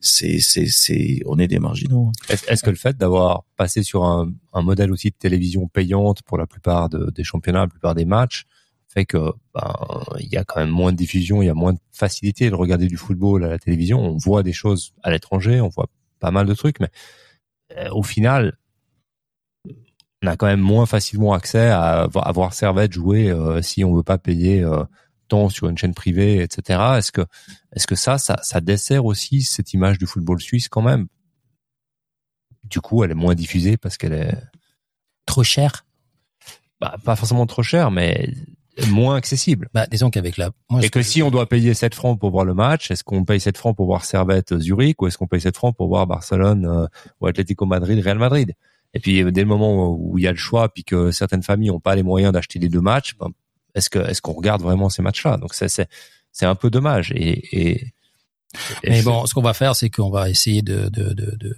[0.00, 2.10] c'est c'est c'est on est des marginaux.
[2.28, 6.38] Est-ce que le fait d'avoir passé sur un, un modèle aussi de télévision payante pour
[6.38, 8.46] la plupart de, des championnats, la plupart des matchs
[8.92, 9.72] fait que ben,
[10.18, 12.56] il y a quand même moins de diffusion, il y a moins de facilité de
[12.56, 14.00] regarder du football à la télévision.
[14.00, 15.88] On voit des choses à l'étranger, on voit
[16.18, 16.90] pas mal de trucs, mais
[17.76, 18.58] euh, au final,
[20.22, 23.94] on a quand même moins facilement accès à, à voir Servette jouer euh, si on
[23.94, 24.84] veut pas payer euh,
[25.28, 26.80] tant sur une chaîne privée, etc.
[26.98, 27.22] Est-ce que
[27.72, 31.06] est-ce que ça, ça, ça dessert aussi cette image du football suisse quand même?
[32.64, 34.36] Du coup, elle est moins diffusée parce qu'elle est
[35.26, 35.86] trop chère?
[36.80, 38.34] Bah, pas forcément trop chère, mais
[38.88, 39.68] moins accessible.
[39.74, 42.44] Bah, disons qu'avec la, moi, et que, si on doit payer 7 francs pour voir
[42.44, 45.40] le match, est-ce qu'on paye 7 francs pour voir Servette Zurich ou est-ce qu'on paye
[45.40, 46.86] 7 francs pour voir Barcelone euh,
[47.20, 48.54] ou Atlético Madrid, Real Madrid?
[48.94, 51.68] Et puis, dès le moment où il y a le choix, puis que certaines familles
[51.68, 53.28] n'ont pas les moyens d'acheter les deux matchs, ben,
[53.74, 55.36] est-ce que, est-ce qu'on regarde vraiment ces matchs-là?
[55.36, 57.12] Donc, c'est, c'est, un peu dommage.
[57.14, 57.92] Et, et,
[58.84, 61.56] mais bon, ce qu'on va faire, c'est qu'on va essayer de, de, de, de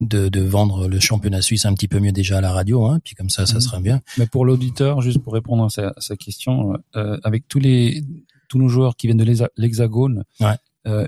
[0.00, 3.00] de, de, vendre le championnat suisse un petit peu mieux déjà à la radio, hein,
[3.02, 3.60] puis comme ça, ça mhm.
[3.60, 4.00] sera bien.
[4.16, 8.04] Mais pour l'auditeur, juste pour répondre à sa, sa question, euh, avec tous les
[8.48, 10.54] tous nos joueurs qui viennent de l'Hexagone, ouais.
[10.86, 11.06] euh,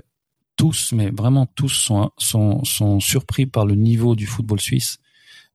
[0.57, 4.97] tous, mais vraiment tous sont, sont sont surpris par le niveau du football suisse.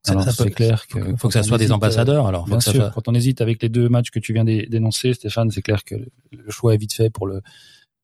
[0.02, 2.26] c'est clair que faut que ça soit des ambassadeurs.
[2.26, 5.50] Alors, bien sûr, quand on hésite avec les deux matchs que tu viens d'énoncer, Stéphane,
[5.50, 5.94] c'est clair que
[6.32, 7.42] le choix est vite fait pour le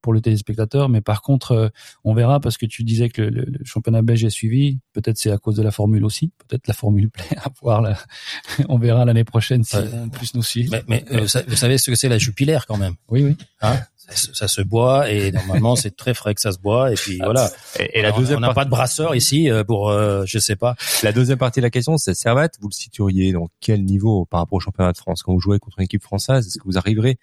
[0.03, 0.89] pour le téléspectateur.
[0.89, 1.69] Mais par contre, euh,
[2.03, 4.77] on verra parce que tu disais que le, championnat belge est suivi.
[4.91, 6.31] Peut-être c'est à cause de la formule aussi.
[6.47, 7.81] Peut-être la formule plaît à voir.
[7.81, 7.97] Là.
[8.69, 10.69] on verra l'année prochaine si on plus nous suit.
[10.69, 13.35] Mais, mais euh, vous savez ce que c'est la jupilaire quand même Oui, oui.
[13.61, 13.79] Hein?
[14.09, 17.49] Ça, se boit et normalement c'est très frais que ça se boit et puis voilà.
[17.79, 20.75] Et, la deuxième on n'a pas de brasseur ici euh, pour je sais pas.
[21.03, 24.41] La deuxième partie de la question c'est Servette, vous le situeriez dans quel niveau par
[24.41, 25.23] rapport au championnat de France?
[25.23, 27.17] Quand vous jouez contre une équipe française Est-ce que vous arriverez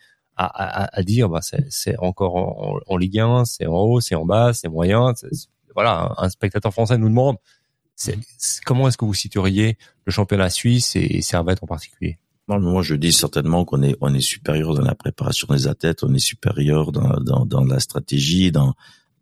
[0.46, 4.14] à, à, à dire bah c'est encore en, en, Ligue 1, c'est en haut, c'est
[4.14, 5.12] en bas, c'est moyen.
[5.74, 7.36] voilà, un, spectateur français nous demande
[7.96, 8.18] c'est
[8.64, 9.76] comment est-ce que vous situeriez
[10.06, 12.18] le championnat suisse et Servette en particulier?
[12.48, 16.12] Moi, je dis certainement qu'on est on est supérieur dans la préparation des athlètes, on
[16.14, 18.74] est supérieur dans, dans, dans la stratégie, dans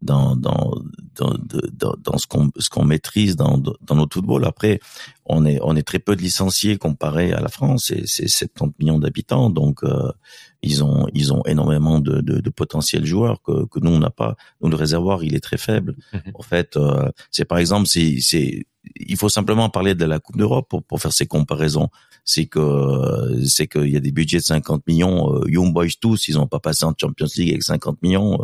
[0.02, 0.74] dans dans
[1.16, 1.34] dans,
[1.72, 4.44] dans, dans ce qu'on ce qu'on maîtrise dans dans notre football.
[4.44, 4.80] Après,
[5.24, 7.90] on est on est très peu de licenciés comparé à la France.
[7.90, 10.12] Et c'est 70 millions d'habitants, donc euh,
[10.62, 14.10] ils ont ils ont énormément de, de, de potentiels joueurs que que nous on n'a
[14.10, 14.36] pas.
[14.60, 15.96] Nous le réservoir il est très faible.
[16.12, 16.32] Mhm.
[16.34, 18.66] En fait, euh, c'est par exemple c'est c'est
[18.96, 21.88] il faut simplement parler de la Coupe d'Europe pour, pour faire ces comparaisons.
[22.24, 25.34] C'est que c'est qu'il y a des budgets de 50 millions.
[25.34, 28.38] Euh, Young Boys tous, ils ont pas passé en Champions League avec 50 millions.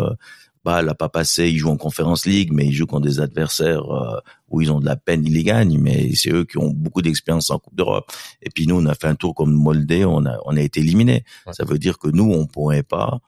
[0.65, 3.85] Bah, l'a pas passé, ils jouent en Conference League, mais ils jouent contre des adversaires
[3.93, 4.19] euh,
[4.49, 7.03] où ils ont de la peine, ils les gagnent, mais c'est eux qui ont beaucoup
[7.03, 8.11] d'expérience en Coupe d'Europe.
[8.41, 10.81] Et puis nous, on a fait un tour comme Moldé, on a, on a été
[10.81, 11.25] éliminé.
[11.53, 13.21] Ça veut dire que nous, on pourrait pas,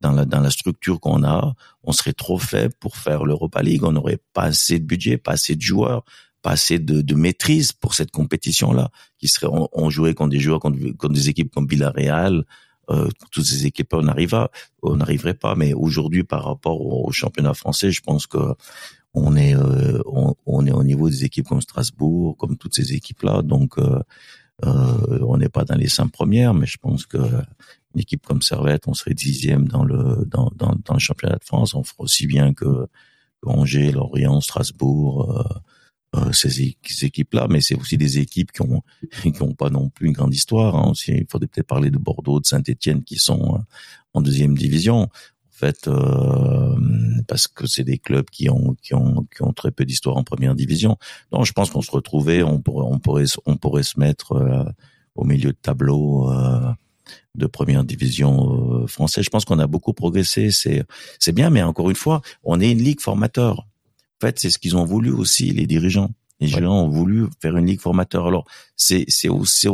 [0.00, 3.82] dans la, dans la structure qu'on a, on serait trop faible pour faire l'Europa League,
[3.82, 6.04] on n'aurait pas assez de budget, pas assez de joueurs,
[6.42, 10.60] pas assez de, de maîtrise pour cette compétition-là, qui serait, on, jouait contre des joueurs,
[10.60, 12.44] contre, contre des équipes comme Villarreal,
[12.90, 14.48] euh, toutes ces équipes on n'arriverait
[14.82, 15.54] on n'arriverait pas.
[15.54, 18.38] Mais aujourd'hui par rapport au, championnat français je pense que
[19.14, 23.22] on est euh, on, est au niveau des équipes comme Strasbourg comme toutes ces équipes
[23.22, 24.00] là donc euh,
[24.64, 28.42] euh, on n'est pas dans les cinq premières mais je pense que une équipe comme
[28.42, 31.74] Servette on serait dixième dans le dans, dans, le championnat de France.
[31.74, 32.88] On fera aussi bien que
[33.46, 35.60] Angers, Lorient, Strasbourg,
[36.14, 38.82] euh, ces, équipes-là, mais c'est aussi des équipes qui ont
[39.22, 40.76] qui ont pas non plus une grande histoire.
[40.76, 40.92] Hein.
[41.08, 43.58] Il faudrait peut-être parler de Bordeaux, de Saint-Étienne qui sont euh,
[44.14, 45.08] en deuxième division.
[45.54, 46.76] En fait, euh,
[47.28, 50.24] parce que c'est des clubs qui ont qui ont qui ont très peu d'histoire en
[50.24, 50.96] première division.
[51.30, 54.64] Donc, je pense qu'on se retrouvait, on pourrait on pourrait on pourrait se mettre euh,
[55.14, 56.72] au milieu de tableau euh,
[57.36, 59.24] de première division française.
[59.24, 60.50] Je pense qu'on a beaucoup progressé.
[60.50, 60.82] C'est
[61.20, 63.64] c'est bien, mais encore une fois, on est une ligue formateur.
[64.22, 66.10] En fait, c'est ce qu'ils ont voulu aussi les dirigeants.
[66.40, 68.26] Les dirigeants ont voulu faire une ligue formateur.
[68.26, 68.44] Alors,
[68.76, 69.68] c'est c'est aussi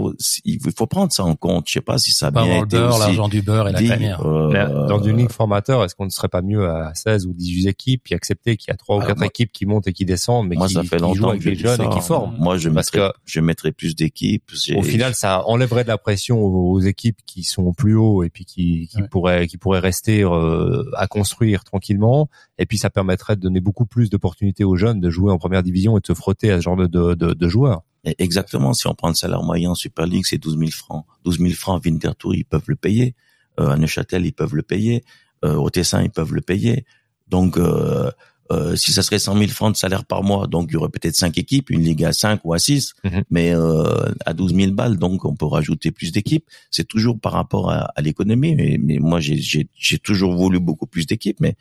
[0.44, 1.64] il faut prendre ça en compte.
[1.68, 4.24] Je sais pas si ça a Pas bien été l'argent du beurre et la tanière.
[4.26, 7.68] euh, dans une ligue formateur, est-ce qu'on ne serait pas mieux à 16 ou 18
[7.68, 10.04] équipes puis accepter qu'il y a trois ou Alors, quatre équipes qui montent et qui
[10.04, 11.84] descendent, mais moi, qui, ça fait qui jouent longtemps avec les jeunes ça.
[11.84, 14.50] et qui forment Moi, je Parce mettrais, que- je mettrais plus d'équipes.
[14.76, 18.28] Au final, ça enlèverait de la pression aux, aux équipes qui sont plus haut et
[18.30, 19.08] puis qui, qui Ouais.
[19.08, 22.28] pourraient qui pourraient rester euh, à construire tranquillement.
[22.58, 25.62] Et puis ça permettrait de donner beaucoup plus d'opportunités aux jeunes de jouer en première
[25.62, 27.82] division et de se frotter à ce genre de, de, de, de joueurs.
[28.04, 28.72] Exactement.
[28.72, 31.04] Si on prend le salaire moyen en Super League, c'est 12 000 francs.
[31.24, 33.14] 12 000 francs, Winterthur, ils peuvent le payer.
[33.58, 35.04] Euh, à Neuchâtel, ils peuvent le payer.
[35.44, 36.84] Euh, au Tessin, ils peuvent le payer.
[37.28, 38.10] Donc, euh,
[38.52, 40.88] euh, si ça serait 100 000 francs de salaire par mois, donc il y aurait
[40.88, 43.22] peut-être cinq équipes, une ligue à 5 ou à 6, Mhm.
[43.30, 46.44] mais euh, à 12 000 balles, donc on peut rajouter plus d'équipes.
[46.70, 48.54] C'est toujours par rapport à, à l'économie.
[48.56, 49.68] Mais, mais moi, j'ai-
[50.02, 51.54] toujours voulu beaucoup plus d'équipes, mais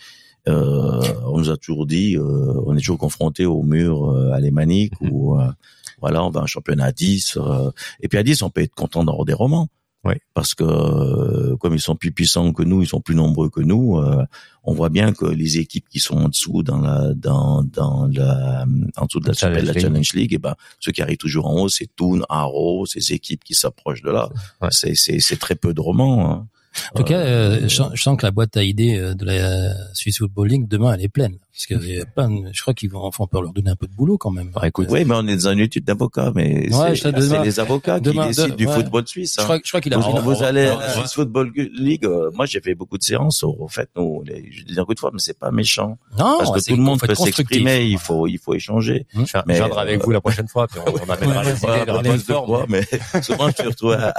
[0.48, 4.94] euh, on nous a toujours dit, euh, on est toujours confronté au mur euh, alémanique
[5.02, 5.52] ou euh,
[6.02, 7.38] voilà, on va un championnat à 10.
[7.38, 7.72] euh,
[8.02, 9.68] et puis à 10, on peut être content d'avoir des romans.
[10.06, 10.14] Oui.
[10.34, 13.60] Parce que euh, comme ils sont plus puissants que nous, ils sont plus nombreux que
[13.60, 14.24] nous, euh,
[14.64, 18.66] on voit bien que les équipes qui sont en dessous dans la dans dans la
[18.96, 19.82] en dessous de la, Challenge la League.
[19.82, 23.44] Challenge League, et ben ceux qui arrivent toujours en haut, c'est Toon, Arrow, ces équipes
[23.44, 24.30] qui s'approchent de là.
[24.62, 24.70] Ouais.
[24.72, 26.32] C'est c'est c'est très peu de romans.
[26.32, 26.48] hein.
[26.94, 29.26] En tout cas, euh, je, sens- je sens que la boîte à idées euh, de
[29.26, 32.50] la Swiss Football League demain elle est pleine parce que il y a plein de-
[32.54, 34.52] je crois qu'ils vont enfin on peut leur donner un peu de boulot quand même.
[34.54, 37.12] Bah, écoute, Oui, mais on est dans une étude d'avocat, mais Ouais, c'est
[37.44, 38.74] les avocats demain- qui décident de- du ouais.
[38.74, 39.34] football suisse.
[39.36, 39.44] Je hein.
[39.46, 40.90] crois, je crois qu'il a Vous, pris- vous allez à la.
[40.94, 42.06] Swiss Football League.
[42.06, 43.44] euh, moi, j'ai fait beaucoup de séances.
[43.44, 46.52] Au fait, nous, les, je dis encore une fois, mais c'est pas méchant Non, parce
[46.64, 47.84] que tout le monde peut s'exprimer.
[47.86, 49.06] Il faut, il faut échanger.
[49.14, 51.86] je je viendrai avec euh, vous la prochaine fois, puis on, on amènera les idées,
[51.86, 54.14] de mais souvent je me retrouve à,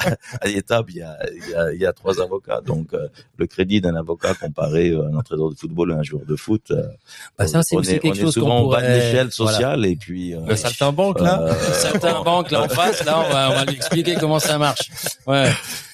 [0.46, 2.39] l'étape, il y a, il y a, il y a trois avocats.
[2.64, 6.24] Donc, euh, le crédit d'un avocat comparé à un entraîneur de football ou un joueur
[6.26, 6.82] de foot, euh,
[7.38, 8.94] Bah, ça, c'est on est, quelque on est chose souvent qu'on au bas de pourrait-
[8.98, 9.52] l'échelle voilà.
[9.52, 13.32] sociale et puis euh, Le saltimbanque, là euh, Certains banques là en face, là, on
[13.32, 14.90] va, on va lui expliquer comment ça marche.
[15.26, 15.50] Ouais,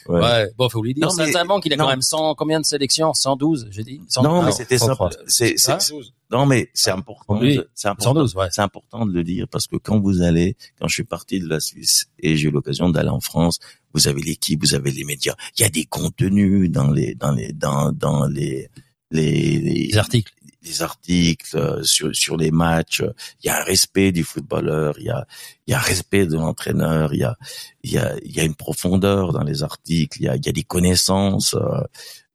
[0.09, 0.21] ouais.
[0.21, 0.51] ouais.
[0.57, 1.09] Bon, faut lui dire.
[1.47, 1.89] Banques, il a quand non.
[1.91, 3.13] même 100, combien de sélections?
[3.15, 4.01] 112, j'ai dit.
[4.09, 4.87] 100 Non, mais Ah, c'était ça.
[4.87, 5.11] 103.
[5.27, 5.79] C'est, c'est, Hein?
[6.31, 7.39] non, mais c'est important.
[7.41, 8.15] Oui, c'est important.
[8.15, 8.49] 112, ouais.
[8.51, 11.49] C'est important de le dire parce que quand vous allez, quand je suis parti de
[11.49, 13.59] la Suisse et j'ai eu l'occasion d'aller en France,
[13.95, 15.35] vous avez l'équipe, vous avez les médias.
[15.59, 18.69] Il y a des contenus dans les, dans les, dans, dans les,
[19.11, 20.33] les, les, Les articles.
[20.67, 23.03] Les articles euh, sur sur les matchs.
[23.43, 24.95] Il y a un respect du footballeur.
[24.99, 25.27] Il y a
[25.67, 27.15] il y a un respect de l'entraîneur.
[27.15, 27.37] Il y a
[27.85, 30.19] il y a il y a une profondeur dans les articles.
[30.21, 31.55] Il y a il y a des connaissances.
[31.55, 31.83] euh,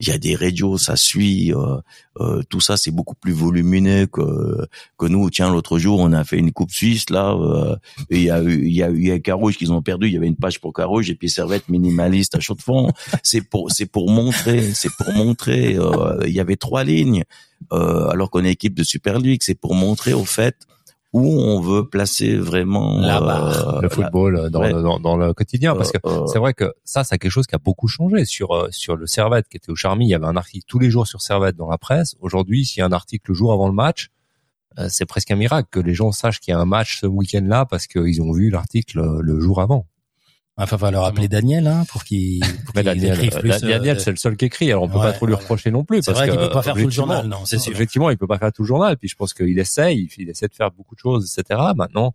[0.04, 1.54] il y a des radios, ça suit.
[1.54, 1.78] euh,
[2.20, 4.66] euh, tout ça, c'est beaucoup plus volumineux que
[4.98, 5.30] que nous.
[5.30, 7.34] Tiens, l'autre jour, on a fait une coupe suisse là.
[7.40, 7.76] euh,
[8.10, 10.08] il y a eu il y a eu il Carouge qu'ils ont perdu.
[10.08, 12.90] Il y avait une page pour Carouge et puis Servette minimaliste à chaud de fond.
[13.24, 15.76] C'est pour c'est pour montrer, c'est pour montrer.
[15.78, 17.24] euh, il y avait trois lignes
[17.72, 19.42] euh, alors qu'on est équipe de Super League.
[19.44, 20.56] C'est pour montrer au fait
[21.14, 23.76] où on veut placer vraiment La barre.
[23.76, 24.72] euh, le football euh, dans, ouais.
[24.72, 27.48] le, dans, dans le quotidien parce que euh, c'est vrai que ça c'est quelque chose
[27.48, 30.14] qui a beaucoup changé sur euh, sur le Servette qui était au Charmy il y
[30.14, 32.86] avait un article tous les jours sur Servette dans la presse aujourd'hui s'il y a
[32.86, 34.08] un article le jour avant le match
[34.80, 37.08] euh, c'est presque un miracle que les gens sachent qu'il y a un match ce
[37.08, 39.86] week-end-là parce qu'ils ont vu l'article euh, le jour avant.
[40.58, 44.00] Enfin, va leur appeler Daniel, hein, pour qu'il, qu'il Daniel, écrive euh, plus, Daniel euh,
[44.00, 45.44] c'est le seul qui écrit alors on peut ouais, pas trop lui voilà.
[45.44, 47.58] reprocher non plus C'est parce vrai qu'il peut pas faire tout le journal, non, c'est
[47.58, 47.72] sûr.
[47.72, 48.98] Effectivement, il peut pas faire tout le journal.
[48.98, 51.60] Puis je pense qu'il essaye, il essaie de faire beaucoup de choses, etc.
[51.76, 52.14] Maintenant,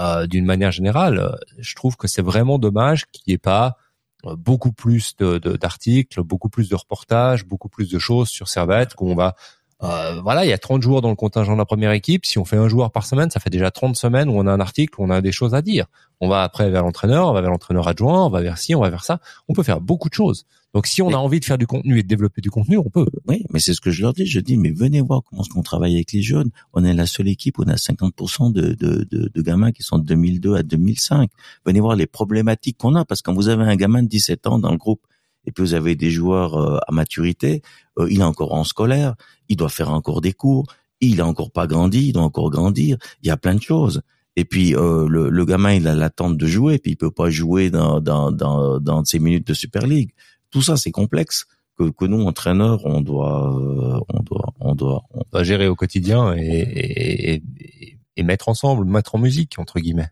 [0.00, 3.76] euh, d'une manière générale, je trouve que c'est vraiment dommage qu'il n'y ait pas
[4.24, 8.94] beaucoup plus de- de- d'articles, beaucoup plus de reportages, beaucoup plus de choses sur Servette
[8.94, 9.34] qu'on va
[9.82, 12.24] euh, voilà, il y a 30 joueurs dans le contingent de la première équipe.
[12.24, 14.52] Si on fait un joueur par semaine, ça fait déjà 30 semaines où on a
[14.52, 15.86] un article, où on a des choses à dire.
[16.20, 18.80] On va après vers l'entraîneur, on va vers l'entraîneur adjoint, on va vers ci, on
[18.80, 19.20] va vers ça.
[19.48, 20.46] On peut faire beaucoup de choses.
[20.72, 22.78] Donc si on Mais- a envie de faire du contenu et de développer du contenu,
[22.78, 23.06] on peut.
[23.28, 24.26] Oui, mais c'est ce que je leur dis.
[24.26, 26.50] Je dis, mais venez voir comment est-ce qu'on travaille avec les jeunes.
[26.72, 29.98] On est la seule équipe, on a 50% de, de, de, de gamins qui sont
[29.98, 31.30] de 2002 à 2005.
[31.66, 34.46] Venez voir les problématiques qu'on a, parce que quand vous avez un gamin de 17
[34.46, 35.00] ans dans le groupe,
[35.46, 37.62] et puis vous avez des joueurs euh, à maturité,
[37.98, 39.14] euh, il est encore en scolaire,
[39.48, 40.66] il doit faire encore des cours,
[41.00, 42.96] il a encore pas grandi, il doit encore grandir.
[43.22, 44.02] Il y a plein de choses.
[44.36, 47.30] Et puis euh, le, le gamin, il a l'attente de jouer, puis il peut pas
[47.30, 50.10] jouer dans dans dans, dans ses minutes de Super League.
[50.50, 51.46] Tout ça, c'est complexe
[51.78, 55.76] que, que nous entraîneurs on doit euh, on doit on doit on doit gérer au
[55.76, 60.10] quotidien et, et, et, et mettre ensemble, mettre en musique entre guillemets.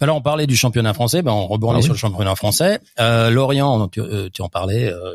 [0.00, 2.80] Alors on parlait du championnat français, ben on rebondit ah sur le championnat français.
[2.98, 5.14] Euh, Lorient, tu, euh, tu, en parlais, euh,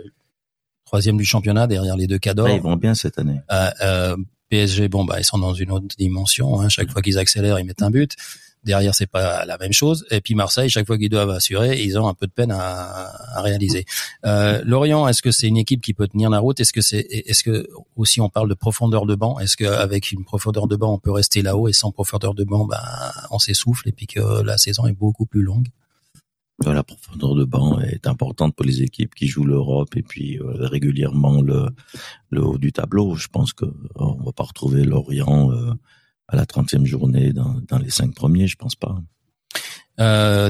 [0.85, 2.49] troisième du championnat derrière les deux cadors.
[2.49, 3.41] ils vont bien cette année.
[3.51, 4.17] Euh, euh
[4.49, 6.61] PSG, bon bah ils sont dans une autre dimension.
[6.61, 6.69] Hein.
[6.69, 8.15] Chaque fois qu'ils accélèrent, ils mettent un but.
[8.65, 10.05] Derrière, c'est pas la même chose.
[10.11, 13.41] Et puis Marseille, chaque fois qu'ils doivent assurer, ils ont un peu de peine à,
[13.41, 13.85] réaliser.
[14.25, 16.59] Euh, Lorient, est-ce que c'est une équipe qui peut tenir la route?
[16.59, 19.39] Est-ce que c'est, est-ce que aussi on parle de profondeur de banc?
[19.39, 21.67] Est-ce qu'avec une profondeur de banc, on peut rester là-haut?
[21.67, 22.81] Et sans profondeur de banc, ben
[23.31, 25.67] on s'essouffle et puis que la saison est beaucoup plus longue
[26.63, 30.67] la profondeur de banc est importante pour les équipes qui jouent l'Europe et puis euh,
[30.67, 31.67] régulièrement le,
[32.33, 33.15] haut du tableau.
[33.15, 33.65] Je pense que
[33.95, 35.73] on va pas retrouver Lorient euh,
[36.27, 38.95] à la 30e journée dans, dans les cinq premiers, je pense pas.
[39.99, 40.49] Euh,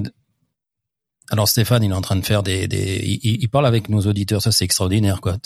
[1.31, 4.01] alors Stéphane, il est en train de faire des, des il, il parle avec nos
[4.01, 5.37] auditeurs, ça c'est extraordinaire quoi.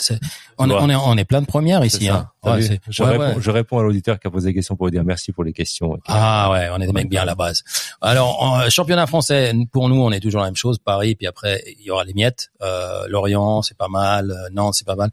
[0.58, 2.08] on, est, on, est, on est plein de premières ici.
[2.10, 2.28] Hein.
[2.44, 5.04] Ouais, je, réponds, je, réponds, à l'auditeur qui a posé des questions pour lui dire
[5.04, 5.98] merci pour les questions.
[6.06, 7.62] Ah ouais, on est des mecs bien à la base.
[8.02, 10.78] Alors championnat français, pour nous, on est toujours la même chose.
[10.78, 12.50] Paris, puis après il y aura les miettes.
[12.60, 14.30] Euh, Lorient, c'est pas mal.
[14.30, 15.10] Euh, Nantes, c'est pas mal.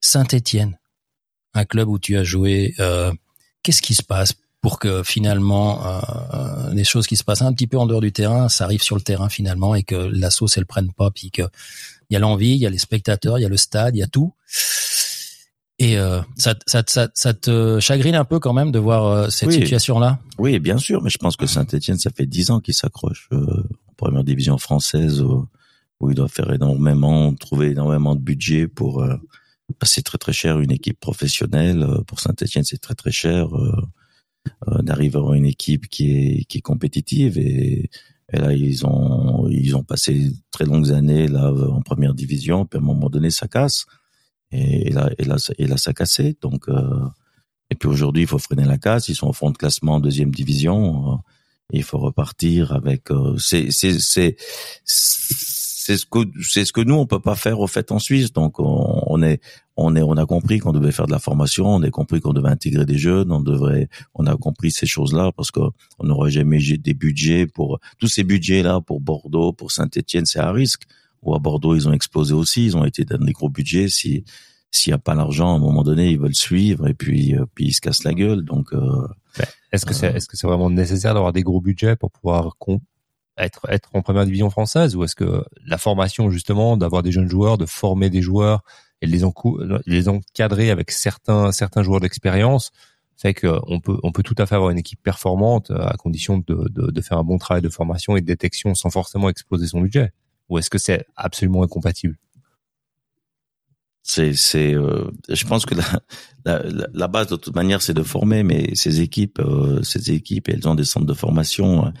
[0.00, 0.78] Saint-Étienne,
[1.54, 2.74] un club où tu as joué.
[2.78, 3.12] Euh,
[3.62, 7.66] Qu'est-ce qui se passe pour que finalement euh, les choses qui se passent un petit
[7.66, 10.56] peu en dehors du terrain, ça arrive sur le terrain finalement et que la sauce
[10.58, 11.42] elle prenne pas, puis que
[12.10, 14.00] il y a l'envie, il y a les spectateurs, il y a le stade, il
[14.00, 14.34] y a tout.
[15.78, 19.28] Et euh, ça, ça, ça, ça, te chagrine un peu quand même de voir euh,
[19.30, 20.18] cette situation-là?
[20.38, 23.64] Oui, bien sûr, mais je pense que Saint-Etienne, ça fait dix ans qu'il s'accroche euh,
[23.88, 25.48] en première division française, où,
[26.00, 29.02] où il doit faire énormément, trouver énormément de budget pour
[29.82, 31.82] c'est très très cher une équipe professionnelle.
[31.82, 33.72] Euh, pour Saint-Etienne, c'est très très cher euh,
[34.68, 37.90] euh, d'arriver à une équipe qui est qui est compétitive et,
[38.32, 42.64] là ils ont ils ont passé très longues années là en première division.
[42.66, 43.86] Puis à un moment donné, ça casse
[44.52, 46.36] et, là et là et là ça cassé.
[46.40, 46.68] Donc
[47.70, 49.08] et puis aujourd'hui, il faut freiner la casse.
[49.08, 51.18] Ils sont au fond de classement en deuxième division.
[51.72, 53.08] et il faut repartir avec.
[53.38, 54.36] c'est c'est
[55.82, 58.34] c'est ce que c'est ce que nous on peut pas faire au fait en Suisse.
[58.34, 59.40] Donc on, on est
[59.76, 62.34] on est on a compris qu'on devait faire de la formation, on a compris qu'on
[62.34, 65.60] devait intégrer des jeunes, on devrait on a compris ces choses-là parce que
[65.98, 70.38] on n'aurait jamais des budgets pour tous ces budgets là pour Bordeaux, pour Saint-Étienne, c'est
[70.38, 70.82] à risque.
[71.22, 74.24] Ou à Bordeaux, ils ont explosé aussi, ils ont été dans des gros budgets si
[74.70, 77.46] s'il y a pas l'argent à un moment donné, ils veulent suivre et puis euh,
[77.54, 78.44] puis ils se cassent la gueule.
[78.44, 79.08] Donc euh,
[79.72, 82.56] est-ce que c'est est-ce que c'est vraiment nécessaire d'avoir des gros budgets pour pouvoir
[83.44, 87.28] être être en première division française ou est-ce que la formation justement d'avoir des jeunes
[87.28, 88.62] joueurs, de former des joueurs
[89.02, 89.22] et de les,
[89.86, 92.70] les encadrer avec certains certains joueurs d'expérience
[93.20, 96.68] fait qu'on peut on peut tout à fait avoir une équipe performante à condition de,
[96.70, 100.12] de, faire un bon travail de formation et de détection sans forcément exploser son budget.
[100.48, 102.16] Ou est-ce que c'est absolument incompatible?
[104.02, 105.74] C'est euh, je pense que
[106.44, 110.66] la, base de toute manière c'est de former mais ces équipes euh, ces équipes elles
[110.66, 111.92] ont des centres de formation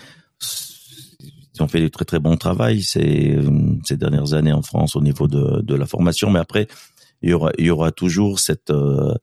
[1.62, 3.38] ont fait du très très bon travail ces,
[3.84, 6.30] ces dernières années en France au niveau de, de la formation.
[6.30, 6.68] Mais après,
[7.22, 9.14] il y aura, il y aura toujours cette euh,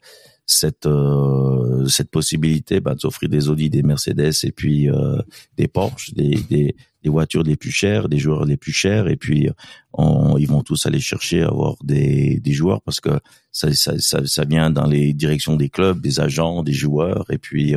[0.45, 5.18] cette euh, cette possibilité bah, de s'offrir des Audi, des Mercedes et puis euh,
[5.57, 9.49] des Porsche, des, des, voitures les plus chères, des joueurs les plus chers et puis
[9.97, 14.26] ils vont tous aller chercher à avoir des, des joueurs parce que ça, ça, ça,
[14.26, 17.76] ça vient dans les directions des clubs, des agents, des joueurs et puis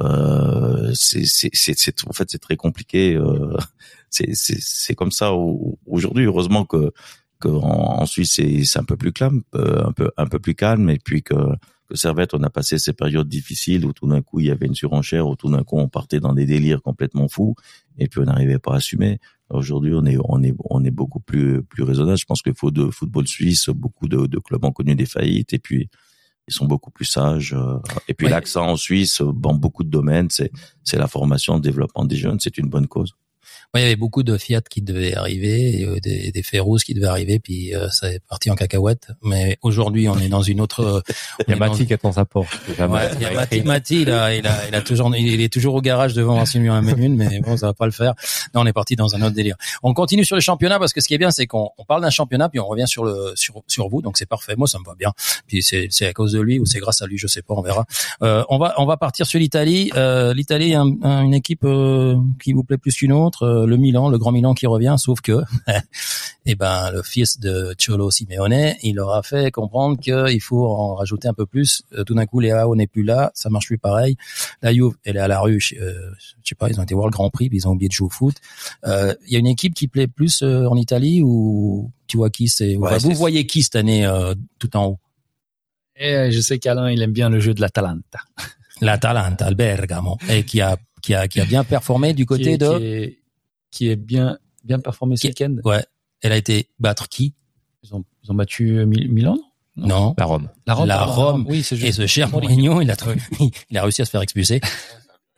[0.00, 3.14] euh, c'est en fait c'est très compliqué.
[3.16, 3.56] Euh,
[4.10, 5.32] c'est comme ça
[5.86, 6.24] aujourd'hui.
[6.24, 6.92] Heureusement que,
[7.40, 10.90] que en, Suisse c'est un peu plus calme, euh, un peu un peu plus calme,
[10.90, 11.34] et puis que
[11.88, 14.66] que Servette, on a passé ces périodes difficiles où tout d'un coup il y avait
[14.66, 17.54] une surenchère, où tout d'un coup on partait dans des délires complètement fous,
[17.98, 19.18] et puis on n'arrivait pas à assumer.
[19.50, 22.18] Aujourd'hui, on est on est on est beaucoup plus plus raisonnable.
[22.18, 25.54] Je pense qu'il faut de football suisse, beaucoup de, de clubs ont connu des faillites,
[25.54, 25.88] et puis
[26.48, 27.54] ils sont beaucoup plus sages.
[27.54, 30.50] Euh, et puis l'accent en Suisse, dans beaucoup de domaines, c'est
[30.82, 33.14] c'est la formation, le développement des jeunes, c'est une bonne cause
[33.74, 37.06] il y avait beaucoup de Fiat qui devaient arriver, euh, des, des Ferrouz qui devaient
[37.06, 39.08] arriver, puis euh, ça est parti en cacahuète.
[39.22, 40.80] Mais aujourd'hui, on est dans une autre.
[40.80, 41.00] Euh,
[41.46, 42.48] il y a Mati qui attend sa porte.
[42.78, 45.52] Ouais, il y a Mati, Mati il, a, il, a, il a toujours, il est
[45.52, 48.14] toujours au garage devant un à une, mais bon, ça va pas le faire.
[48.54, 49.56] Là, on est parti dans un autre délire.
[49.82, 52.02] On continue sur le championnat parce que ce qui est bien, c'est qu'on on parle
[52.02, 54.54] d'un championnat, puis on revient sur le sur sur vous, donc c'est parfait.
[54.56, 55.12] Moi, ça me va bien.
[55.46, 57.54] Puis c'est c'est à cause de lui ou c'est grâce à lui, je sais pas,
[57.54, 57.84] on verra.
[58.22, 59.90] Euh, on va on va partir sur l'Italie.
[59.94, 61.66] Euh, L'Italie, un, une équipe
[62.42, 63.37] qui vous plaît plus qu'une autre?
[63.38, 65.42] Contre le Milan, le grand Milan qui revient, sauf que,
[66.46, 70.94] eh ben, le fils de Cholo Simeone, il leur a fait comprendre qu'il faut en
[70.94, 71.82] rajouter un peu plus.
[71.92, 74.16] Euh, Tout d'un coup, Léao n'est plus là, ça marche plus pareil.
[74.62, 75.60] La Juve, elle est à la rue.
[75.60, 77.72] je- euh, je sais pas, ils ont été voir le Grand Prix, puis ils ont
[77.72, 78.36] oublié de jouer au foot.
[78.86, 82.30] Euh, Il y a une équipe qui plaît plus euh, en Italie ou tu vois
[82.30, 84.08] qui c'est Ouais, Enfin, Vous voyez qui cette année
[84.58, 84.98] tout en haut?
[85.96, 88.20] Et euh, je sais qu'Alain, il aime bien le jeu de l'Atalanta.
[88.80, 92.58] L'Atalanta, le Bergamo, et qui a qui a qui a bien performé du côté qui
[92.58, 92.78] de.
[92.78, 93.18] qui est,
[93.70, 95.56] qui est bien, bien performé ce Qui- week-end.
[95.64, 95.84] Ouais,
[96.22, 97.34] elle a été battre qui?
[97.82, 99.36] Ils ont, ils ont battu euh, Mi- Milan,
[99.76, 100.14] non Non.
[100.18, 100.48] La Rome.
[100.66, 100.86] La Rome.
[100.88, 101.46] La Rome.
[101.48, 101.98] Oui, c'est Et juste.
[101.98, 103.16] ce cher Mourinho, il a trouvé-
[103.70, 104.60] il a réussi à se faire expulser.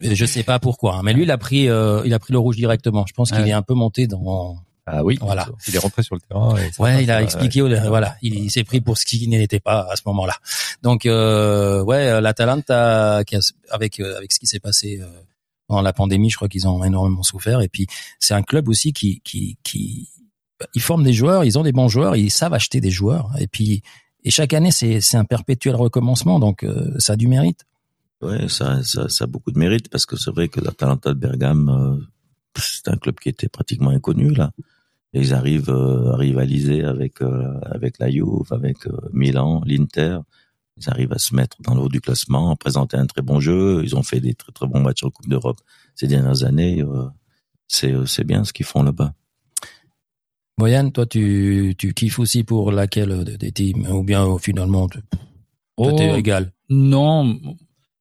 [0.00, 2.38] Je sais pas pourquoi, hein, mais lui, il a pris, euh, il a pris le
[2.38, 3.04] rouge directement.
[3.06, 3.48] Je pense qu'il Ouais.
[3.50, 4.56] est un peu monté dans.
[4.86, 5.18] Ah oui.
[5.20, 5.46] Voilà.
[5.68, 6.56] Il est rentré sur le terrain.
[6.56, 7.60] et ça Ouais, passe, il a euh, expliqué.
[7.60, 10.34] euh, Voilà, il, il s'est pris pour ce qu'il n'était pas à ce moment-là.
[10.82, 13.40] Donc, euh, ouais, l'Atalanta, qui a-
[13.70, 15.06] avec avec ce qui s'est passé euh,
[15.70, 17.60] la pandémie, je crois qu'ils ont énormément souffert.
[17.60, 17.86] Et puis,
[18.18, 20.08] c'est un club aussi qui qui qui
[20.74, 23.30] ils forment des joueurs, ils ont des bons joueurs, ils savent acheter des joueurs.
[23.38, 23.82] Et puis,
[24.24, 26.38] et chaque année, c'est c'est un perpétuel recommencement.
[26.38, 27.64] Donc, euh, ça a du mérite.
[28.20, 31.68] Ouais, ça, ça, a beaucoup de mérite parce que c'est vrai que l'Atalanta de Bergame,
[31.70, 31.96] euh,
[32.58, 34.50] c'est un club qui était pratiquement inconnu là.
[35.14, 37.22] Et ils arrivent euh, à rivaliser avec
[37.62, 38.76] avec la Juve, avec
[39.12, 40.18] Milan, l'Inter.
[40.76, 43.38] Ils arrivent à se mettre dans le haut du classement, à présenter un très bon
[43.40, 43.82] jeu.
[43.84, 45.58] Ils ont fait des très très bons matchs en Coupe d'Europe
[45.94, 46.82] ces dernières années.
[46.82, 47.06] euh,
[47.68, 49.12] c'est euh, c'est bien ce qu'ils font là-bas.
[50.58, 54.98] Boyan, toi, tu tu kiffes aussi pour laquelle des teams ou bien euh, finalement, tu-
[55.76, 56.52] toi, t'es Oh, égal?
[56.68, 57.40] Non,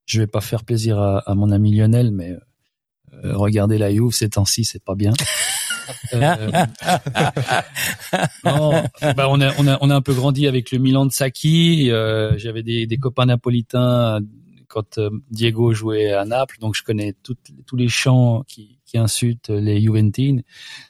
[0.05, 2.31] je vais pas faire plaisir à, à mon ami Lionel, mais
[3.13, 5.13] euh, regarder la Juve ces temps-ci, c'est pas bien.
[6.13, 6.51] Euh,
[8.43, 8.83] non,
[9.15, 11.89] bah on a on a on a un peu grandi avec le Milan de Sacchi.
[11.91, 14.19] euh, J'avais des, des copains napolitains
[14.67, 19.49] quand euh, Diego jouait à Naples, donc je connais tous les chants qui, qui insultent
[19.49, 20.43] les Juventines.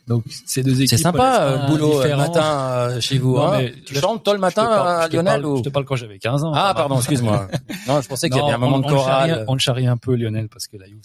[0.06, 0.90] Donc ces deux équipes.
[0.90, 2.18] C'est sympa, euh, boulot différents.
[2.28, 3.36] matin euh, chez vous.
[3.38, 3.68] Non, hein.
[3.86, 5.70] tu là, chantes toi le matin, parle- à je te Lionel parle- ou Je te
[5.70, 6.52] parle quand j'avais 15 ans.
[6.54, 7.48] Ah pardon, excuse-moi.
[7.88, 9.46] non, je pensais qu'il y avait un moment on- de on le charrie- chorale.
[9.48, 11.00] On le charrie un peu Lionel parce que la Juve,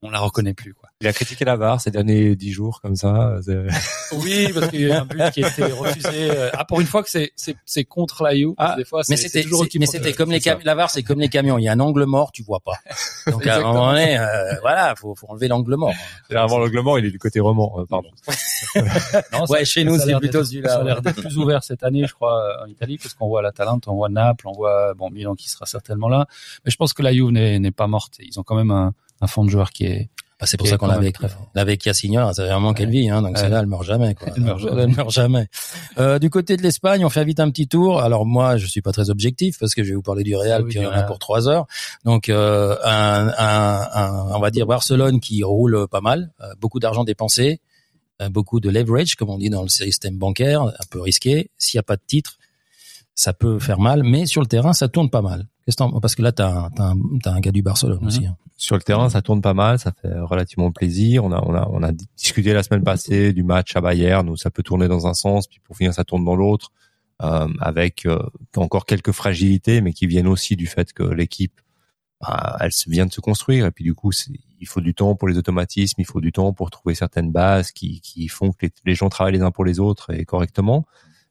[0.00, 0.81] on la reconnaît plus quoi.
[1.02, 3.36] Il a critiqué la VAR ces derniers dix jours comme ça.
[4.12, 6.30] Oui, parce qu'il y a eu un but qui a été refusé.
[6.30, 8.52] euh, Ah, pour une fois que c'est c'est c'est contre la Juve.
[8.58, 10.40] Ah, des fois, Mais c'est- c'était, mais c'était comme les.
[10.64, 11.58] La VAR, c'est comme les camions.
[11.58, 12.74] Il y a un angle mort, tu vois pas.
[13.30, 15.94] Donc à un moment donné, euh, voilà, faut, faut enlever l'angle mort.
[16.34, 17.74] Avant l'angle mort, il est du côté roman.
[17.80, 18.08] euh, pardon.
[19.32, 22.06] Non, Ouais, chez nous, c'est plutôt celui-là, Ça a l'air d'être plus ouvert cette année,
[22.06, 25.10] je crois, en Italie, parce qu'on voit la Talente, on voit Naples, on voit bon
[25.10, 26.26] Milan qui sera certainement là.
[26.64, 28.14] Mais je pense que la n'est n'est pas morte.
[28.20, 30.08] Ils ont quand même un, un fond de joueurs qui est.
[30.42, 31.18] Bah, c'est pour ça qu'on même avec,
[31.54, 33.40] l'avait Cassignor, ça vraiment qu'elle vit, hein, donc Ouais.
[33.42, 34.26] celle-là, elle meurt jamais, quoi.
[34.36, 34.82] Elle meurt jamais.
[34.82, 35.46] Elle meurt jamais.
[35.98, 38.00] Euh, du côté de l'Espagne, on fait vite un petit tour.
[38.00, 40.62] Alors moi, je suis pas très objectif parce que je vais vous parler du Real,
[40.62, 41.66] Ah oui, puis on en a pour trois heures.
[42.04, 46.80] Donc euh, un, un, un- on va dire Barcelone qui roule pas mal, euh, beaucoup
[46.80, 47.60] d'argent dépensé,
[48.20, 51.50] euh, beaucoup de leverage, comme on dit dans le système bancaire, un peu risqué.
[51.56, 52.38] S'il y a pas de titre,
[53.14, 55.46] ça peut faire mal, mais sur le terrain, ça tourne pas mal.
[55.64, 56.70] Qu'est-ce que t'en- parce que là, t'as un,
[57.22, 58.06] t'as un, gars du Barcelone Mhm.
[58.06, 58.26] aussi.
[58.26, 58.36] hein.
[58.56, 61.24] Sur le terrain, ça tourne pas mal, ça fait relativement plaisir.
[61.24, 64.36] On a, on a, on a discuté la semaine passée du match à Bayern où
[64.36, 66.70] ça peut tourner dans un sens, puis pour finir ça tourne dans l'autre,
[67.22, 68.18] euh, avec euh,
[68.56, 71.60] encore quelques fragilités, mais qui viennent aussi du fait que l'équipe,
[72.20, 74.12] bah, elle vient de se construire, et puis du coup,
[74.60, 77.72] il faut du temps pour les automatismes, il faut du temps pour trouver certaines bases
[77.72, 80.86] qui, qui font que les, les gens travaillent les uns pour les autres et correctement.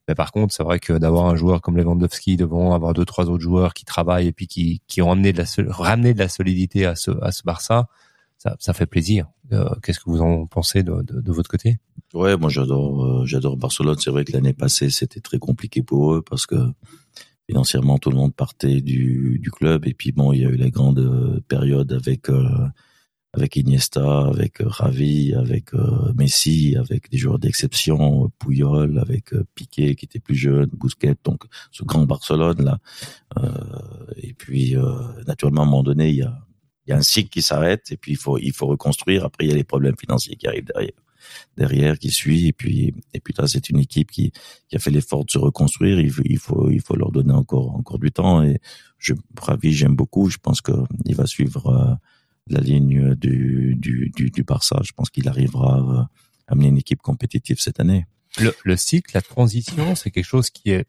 [0.07, 3.29] Mais par contre, c'est vrai que d'avoir un joueur comme Lewandowski devant, avoir deux trois
[3.29, 6.85] autres joueurs qui travaillent et puis qui, qui ont de la ramené de la solidité
[6.85, 7.87] à ce à ce Barça,
[8.37, 9.27] ça, ça fait plaisir.
[9.53, 11.77] Euh, Qu'est-ce que vous en pensez de, de, votre côté?
[12.13, 13.97] Ouais, moi j'adore euh, j'adore Barcelone.
[13.99, 16.55] C'est vrai que l'année passée c'était très compliqué pour eux parce que
[17.47, 20.55] financièrement tout le monde partait du, du club et puis bon il y a eu
[20.55, 22.29] la grande euh, période avec
[23.33, 29.33] avec Iniesta, avec euh, Ravi, avec euh, Messi, avec des joueurs d'exception, euh, Puyol, avec
[29.33, 32.79] euh, Piqué qui était plus jeune, Busquets, donc ce grand Barcelone là.
[33.39, 33.51] Euh,
[34.17, 34.83] et puis euh,
[35.27, 36.37] naturellement à un moment donné il y a
[36.87, 39.23] y a un cycle qui s'arrête et puis il faut il faut reconstruire.
[39.25, 40.91] Après il y a les problèmes financiers qui arrivent derrière
[41.55, 44.31] derrière qui suit et puis et puis là c'est une équipe qui
[44.67, 47.75] qui a fait l'effort de se reconstruire il il faut il faut leur donner encore
[47.75, 48.59] encore du temps et
[48.97, 50.71] je Ravi j'aime beaucoup je pense que
[51.05, 51.95] il va suivre euh,
[52.53, 56.01] la ligne du du du, Barça je pense qu'il arrivera euh,
[56.47, 58.05] à amener une équipe compétitive cette année
[58.39, 60.85] le, le cycle, la transition, c'est quelque chose qui est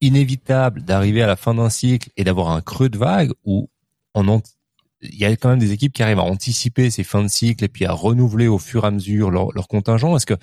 [0.00, 3.68] inévitable d'arriver à la fin d'un cycle et d'avoir un creux de vague où
[4.14, 4.42] on en-
[5.00, 7.64] il y a quand même des équipes qui arrivent à anticiper ces fins de cycle
[7.64, 10.16] et puis à renouveler au fur et à mesure leur, leur contingent.
[10.16, 10.34] Est-ce que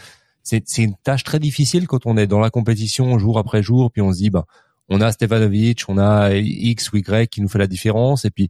[0.43, 3.91] c'est c'est une tâche très difficile quand on est dans la compétition jour après jour
[3.91, 4.45] puis on se dit ben
[4.89, 8.49] on a Stevanovic, on a X ou Y qui nous fait la différence et puis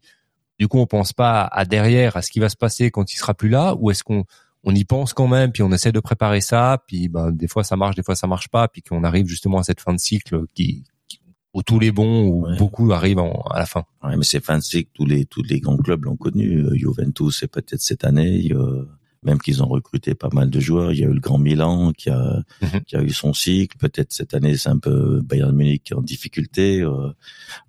[0.60, 3.18] du coup, on pense pas à derrière, à ce qui va se passer quand il
[3.18, 4.26] sera plus là, ou est-ce qu'on
[4.66, 7.64] on y pense quand même, puis on essaie de préparer ça, puis ben, des fois
[7.64, 10.00] ça marche, des fois ça marche pas, puis qu'on arrive justement à cette fin de
[10.00, 11.22] cycle qui, qui
[11.54, 13.86] où tous les bons ou beaucoup arrivent en- à la fin.
[14.04, 16.58] Ouais, mais c'est fin de cycle, tous les tous les grands clubs l'ont connu.
[16.66, 18.50] Euh, Juventus, c'est peut-être cette année.
[18.52, 18.86] euh,
[19.24, 20.92] même qu'ils ont recruté pas mal de joueurs.
[20.94, 22.82] Il y a eu le Grand Milan qui a Mhm.
[22.88, 23.78] qui a eu son cycle.
[23.78, 26.82] Peut-être cette année c'est un peu Bayern Munich qui est en difficulté.
[26.82, 27.10] Euh,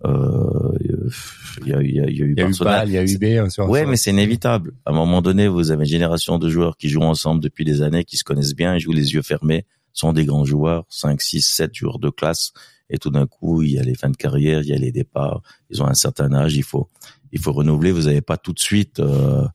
[0.05, 0.73] euh,
[1.61, 2.73] il y a, il y a, il y a eu Il y a eu Barcelone.
[2.73, 3.23] Bâle, il y a eu B.
[3.39, 4.73] hein, Ouais, mais c'est inévitable.
[4.85, 7.81] À un moment donné, vous avez une génération de joueurs qui jouent ensemble depuis des
[7.81, 11.21] années, qui se connaissent bien, ils jouent les yeux fermés, sont des grands joueurs, 5,
[11.21, 12.53] 6, 7 joueurs de classe.
[12.89, 14.91] Et tout d'un coup, il y a les fins de carrière, il y a les
[14.91, 15.41] départs.
[15.69, 16.89] Ils ont un certain âge, il faut,
[17.31, 17.91] il faut renouveler.
[17.91, 19.45] Vous n'avez pas tout de suite, euh,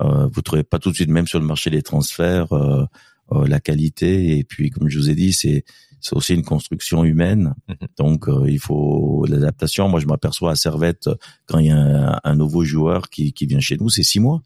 [0.00, 2.84] euh, vous trouvez pas tout de suite, même sur le marché des transferts, euh,
[3.32, 4.38] euh, la qualité.
[4.38, 5.64] Et puis, comme je vous ai dit, c'est,
[6.00, 7.54] c'est aussi une construction humaine.
[7.68, 7.76] Mhm.
[7.98, 9.88] Donc, euh, il faut l'adaptation.
[9.88, 11.08] Moi, je m'aperçois à Servette
[11.46, 14.20] quand il y a un, un nouveau joueur qui, qui vient chez nous, c'est six
[14.20, 14.42] mois.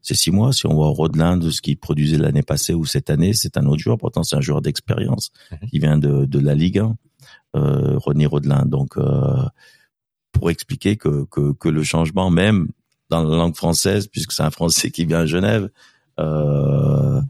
[0.00, 0.52] C'est six mois.
[0.54, 3.66] Si on voit Rodelin de ce qu'il produisait l'année passée ou cette année, c'est un
[3.66, 3.98] autre joueur.
[3.98, 5.68] Pourtant, c'est un joueur d'expérience Mhm.
[5.68, 6.96] qui vient de, de la Ligue 1,
[7.56, 8.64] euh, Ronny Rodelin.
[8.64, 9.42] Donc, euh,
[10.32, 12.68] pour expliquer que, que, que le changement, même
[13.10, 15.70] dans la langue française, puisque c'est un Français qui vient à Genève,
[16.18, 17.20] euh,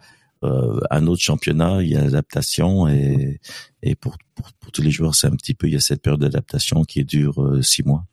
[0.44, 3.40] euh, un autre championnat, il y a l'adaptation et,
[3.82, 6.02] et pour, pour, pour tous les joueurs, c'est un petit peu, il y a cette
[6.02, 8.04] période d'adaptation qui dure euh, six mois.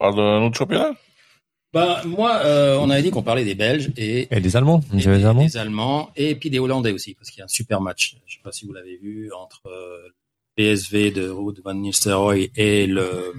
[0.00, 0.92] On parle d'un autre championnat?
[1.72, 4.96] Bah, moi, euh, on avait dit qu'on parlait des Belges et, Et les Allemands, et
[4.96, 7.82] des, Allemands des Allemands et puis des Hollandais aussi, parce qu'il y a un super
[7.82, 8.16] match.
[8.26, 10.08] Je sais pas si vous l'avez vu entre euh,
[10.56, 13.34] PSV de Ruud van Nistelrooy et le,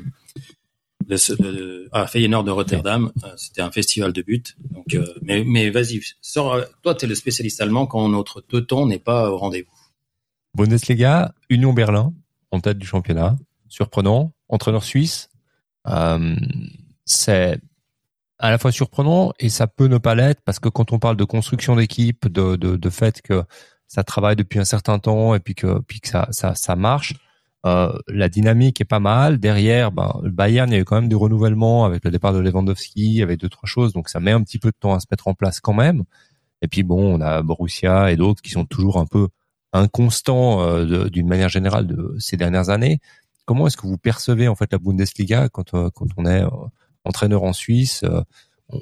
[1.09, 3.11] le, ah, Feyenoord de Rotterdam.
[3.23, 4.43] Euh, C'était un festival de buts.
[4.71, 8.99] Donc, euh, mais, vas-y, sors, toi, tu es le spécialiste allemand quand notre teuton n'est
[8.99, 9.71] pas au rendez-vous.
[10.55, 12.13] Bundesliga, Union Berlin,
[12.51, 13.35] en tête du championnat.
[13.67, 14.31] Surprenant.
[14.47, 15.29] Entraîneur suisse.
[15.87, 16.35] Euh,
[17.05, 17.59] c'est
[18.39, 21.17] à la fois surprenant et ça peut ne pas l'être parce que quand on parle
[21.17, 23.43] de construction d'équipe, de, de, fait que
[23.87, 27.15] ça travaille depuis un certain temps et puis que, puis que ça, ça marche,
[27.65, 29.37] euh, la dynamique est pas mal.
[29.39, 32.33] Derrière, ben, le Bayern, il y a eu quand même du renouvellement avec le départ
[32.33, 33.93] de Lewandowski, avec deux, trois choses.
[33.93, 36.03] Donc ça met un petit peu de temps à se mettre en place quand même.
[36.61, 39.27] Et puis bon, on a Borussia et d'autres qui sont toujours un peu
[39.73, 42.99] inconstants euh, d'une manière générale de ces dernières années.
[43.45, 46.49] Comment est-ce que vous percevez en fait la Bundesliga quand, euh, quand on est euh,
[47.05, 48.03] entraîneur en Suisse
[48.69, 48.79] on,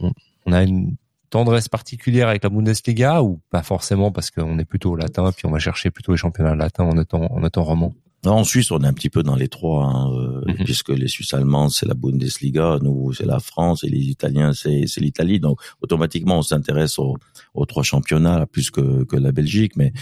[0.00, 0.12] on-
[0.46, 0.96] on a une
[1.30, 5.50] tendresse particulière avec la Bundesliga ou pas forcément parce qu'on est plutôt latin puis on
[5.50, 7.94] va chercher plutôt les championnats latins en étant en étant roman?
[8.26, 10.64] En Suisse, on est un petit peu dans les trois, hein, euh, Mhm.
[10.64, 14.88] puisque les Suisses allemands, c'est la Bundesliga, nous, c'est la France, et les Italiens, c'est
[14.88, 15.38] c'est l'Italie.
[15.38, 17.16] Donc, automatiquement, on s'intéresse aux,
[17.54, 19.76] aux trois championnats, plus que, que la Belgique.
[19.76, 19.92] Mais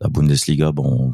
[0.00, 1.12] la Bundesliga, bon,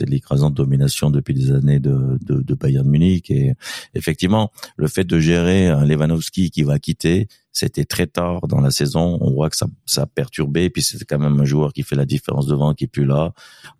[0.00, 3.30] c'est l'écrasante domination depuis des années de, de, Bayern Munich.
[3.30, 3.52] Et
[3.94, 8.70] effectivement, le fait de gérer un Lewandowski qui va quitter, c'était très tard dans la
[8.70, 9.18] saison.
[9.20, 10.64] On voit que ça, ça a perturbé.
[10.64, 13.04] Et puis, c'est quand même un joueur qui fait la différence devant, qui est plus
[13.04, 13.34] là.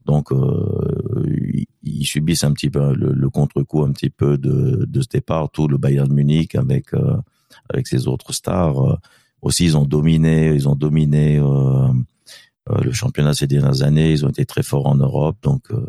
[0.05, 5.09] Donc, euh, ils, subissent un petit peu le, contre-coup un petit peu de, de ce
[5.09, 5.51] départ.
[5.51, 7.17] Tout le Bayern Munich avec euh,
[7.71, 8.99] avec ses autres stars.
[9.41, 11.89] Aussi, ils ont dominé, ils ont dominé euh,
[12.83, 14.13] le championnat ces dernières années.
[14.13, 15.37] Ils ont été très forts en Europe.
[15.43, 15.87] Donc, euh,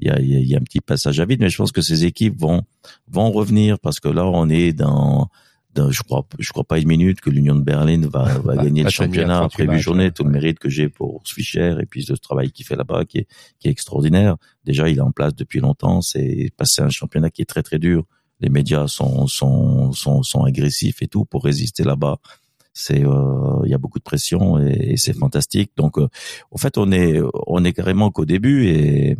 [0.00, 1.40] il y, a, y a- y a un petit passage à vide.
[1.40, 2.62] Mais je pense que ces équipes vont
[3.08, 5.28] vont revenir parce que là, on est dans
[5.74, 8.82] dans- je crois, je crois pas une minute que l'Union de Berlin va, va gagner
[8.82, 10.04] le championnat 38 après huit journées.
[10.06, 10.10] ouais.
[10.10, 13.18] Tout le mérite que j'ai pour Fischer et puis le travail qu'il fait là-bas, qui
[13.18, 13.26] est,
[13.60, 14.36] qui est extraordinaire.
[14.64, 16.00] Déjà, il est en place depuis longtemps.
[16.02, 18.04] C'est passé un championnat qui est très très dur.
[18.40, 22.16] Les médias sont sont sont, sont agressifs et tout pour résister là-bas.
[22.72, 25.72] C'est euh, il y a beaucoup de pression et, et c'est fantastique.
[25.76, 26.08] Donc, euh,
[26.50, 29.16] en fait, on est on est carrément qu'au début et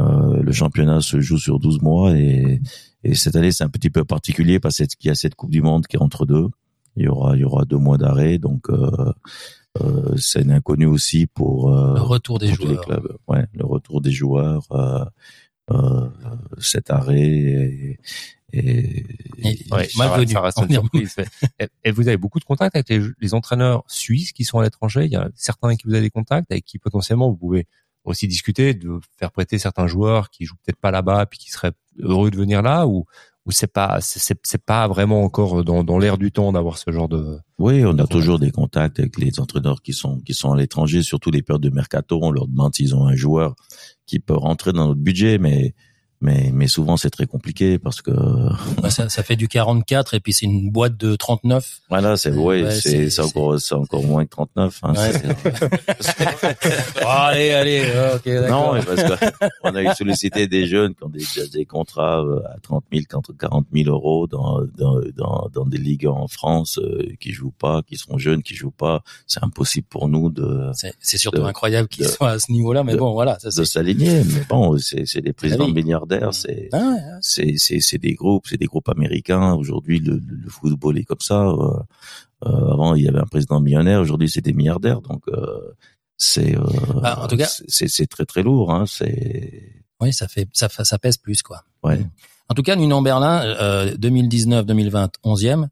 [0.00, 2.60] euh, le championnat se joue sur 12 mois et,
[3.04, 5.62] et cette année c'est un petit peu particulier parce qu'il y a cette Coupe du
[5.62, 6.48] Monde qui est entre deux.
[6.96, 9.12] Il y aura il y aura deux mois d'arrêt donc euh,
[9.80, 12.84] euh, c'est un inconnu aussi pour euh, Le retour des tous les joueurs.
[12.84, 13.16] clubs.
[13.28, 15.04] Ouais, le retour des joueurs, euh,
[15.70, 16.08] euh,
[16.58, 17.98] cet arrêt et,
[18.52, 19.04] et,
[19.38, 19.96] Et- Ouais, Malvenu.
[19.96, 21.16] ça reste- ça reste On une va dire surprise.
[21.60, 24.62] Et, et vous avez beaucoup de contacts avec les, les entraîneurs suisses qui sont à
[24.64, 25.04] l'étranger.
[25.06, 27.66] Il y a certains avec qui vous avez des contacts, avec qui potentiellement vous pouvez
[28.04, 31.72] aussi discuter de faire prêter certains joueurs qui jouent peut-être pas là-bas puis qui seraient
[31.98, 33.04] heureux de venir là ou
[33.46, 37.08] ou c'est pas c'est pas vraiment encore dans dans l'air du temps d'avoir ce genre
[37.08, 40.56] de Oui, on a toujours des contacts avec les entraîneurs qui sont qui sont à
[40.56, 42.18] l'étranger, surtout les périodes de mercato.
[42.22, 43.54] On leur demande s'ils ont un joueur
[44.06, 45.74] qui peut rentrer dans notre budget, mais
[46.22, 48.10] mais mais souvent c'est très compliqué parce que
[48.82, 51.80] Bah, ça, ça fait du 44 et puis c'est une boîte de 39.
[51.88, 55.12] voilà c'est ouais, Ouais, c'est encore c'est encore moins que 39 hein, Ouais.
[57.04, 57.82] Ah, allez, allez,
[58.14, 61.64] ok, non mais parce que on a eu sollicité des jeunes qui ont des, des
[61.64, 63.04] contrats euh, à 30 000
[63.38, 67.82] 40 000 euros dans dans dans, dans des ligues en France euh, qui jouent pas
[67.86, 70.70] qui sont jeunes qui jouent pas c'est impossible pour nous de
[71.00, 73.48] C'est surtout de- incroyable qu'ils de- soient à ce niveau-là, mais de- bon, voilà, ça
[73.48, 75.72] de s'aligner mais bon c'est c'est des présidents oui.
[76.32, 81.04] C'est Ah, ouais, c'est c'est des groupes c'est des groupes américains aujourd'hui le, football est
[81.04, 81.78] comme ça euh,
[82.46, 85.74] euh, avant il y avait un président millionnaire aujourd'hui c'est des milliardaires donc euh,
[86.16, 86.62] c'est euh,
[87.02, 90.68] Bah, en tout cas- c'est c'est très très lourd hein c'est oui, ça fait, ça,
[90.68, 91.64] ça pèse plus, quoi.
[91.82, 92.00] ouais
[92.48, 95.68] En tout cas, Nunon Berlin, euh, 2019-2020, 11e.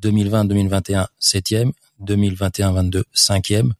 [0.00, 1.72] 2020-2021, 7e.
[2.04, 3.70] 2021-22, 5e.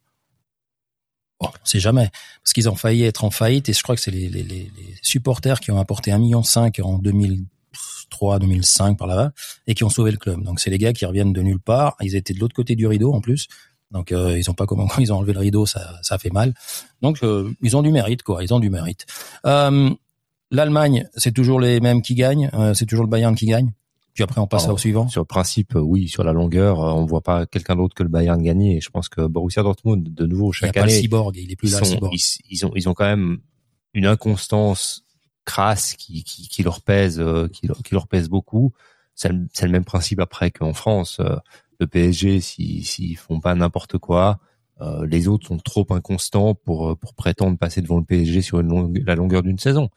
[1.39, 2.09] Bon, on sait jamais.
[2.43, 4.71] Parce qu'ils ont failli être en faillite et je crois que c'est les, les, les,
[5.01, 6.41] supporters qui ont apporté 1,5 million
[6.83, 9.31] en 2003, 2005 par là-bas
[9.67, 10.43] et qui ont sauvé le club.
[10.43, 11.95] Donc c'est les gars qui reviennent de nulle part.
[12.01, 13.47] Ils étaient de l'autre côté du rideau en plus.
[13.91, 16.53] Donc euh, ils ont pas comment ils ont enlevé le rideau, ça, ça fait mal.
[17.01, 18.43] Donc euh, ils ont du mérite quoi.
[18.43, 19.05] Ils ont du mérite.
[19.45, 19.89] Euh,
[20.49, 22.49] L'Allemagne, c'est toujours les mêmes qui gagnent.
[22.53, 23.73] euh, c'est toujours le Bayern qui gagne.
[24.17, 25.07] Puis après on passe Alors, au suivant.
[25.09, 26.07] Sur le principe, euh, oui.
[26.07, 28.77] Sur la longueur, euh, on voit pas quelqu'un d'autre que le Bayern gagner.
[28.77, 31.37] Et je pense que Borussia Dortmund, de nouveau, Il n'y a chaque pas le cyborg.
[31.37, 32.13] Il est plus ils, là le sont- cyborg.
[32.15, 33.37] ils, ils ont, ils ont quand même
[33.93, 35.03] une inconstance
[35.45, 38.73] crasse qui, qui, qui leur pèse, euh, qui, leur- qui leur pèse beaucoup.
[39.13, 41.21] C'est le, même principe après qu'en France.
[41.79, 44.39] Le PSG, s'ils font pas n'importe quoi,
[44.81, 48.69] euh, les autres sont trop inconstants pour pour prétendre passer devant le PSG sur une
[48.69, 49.89] longue- la longueur d'une saison.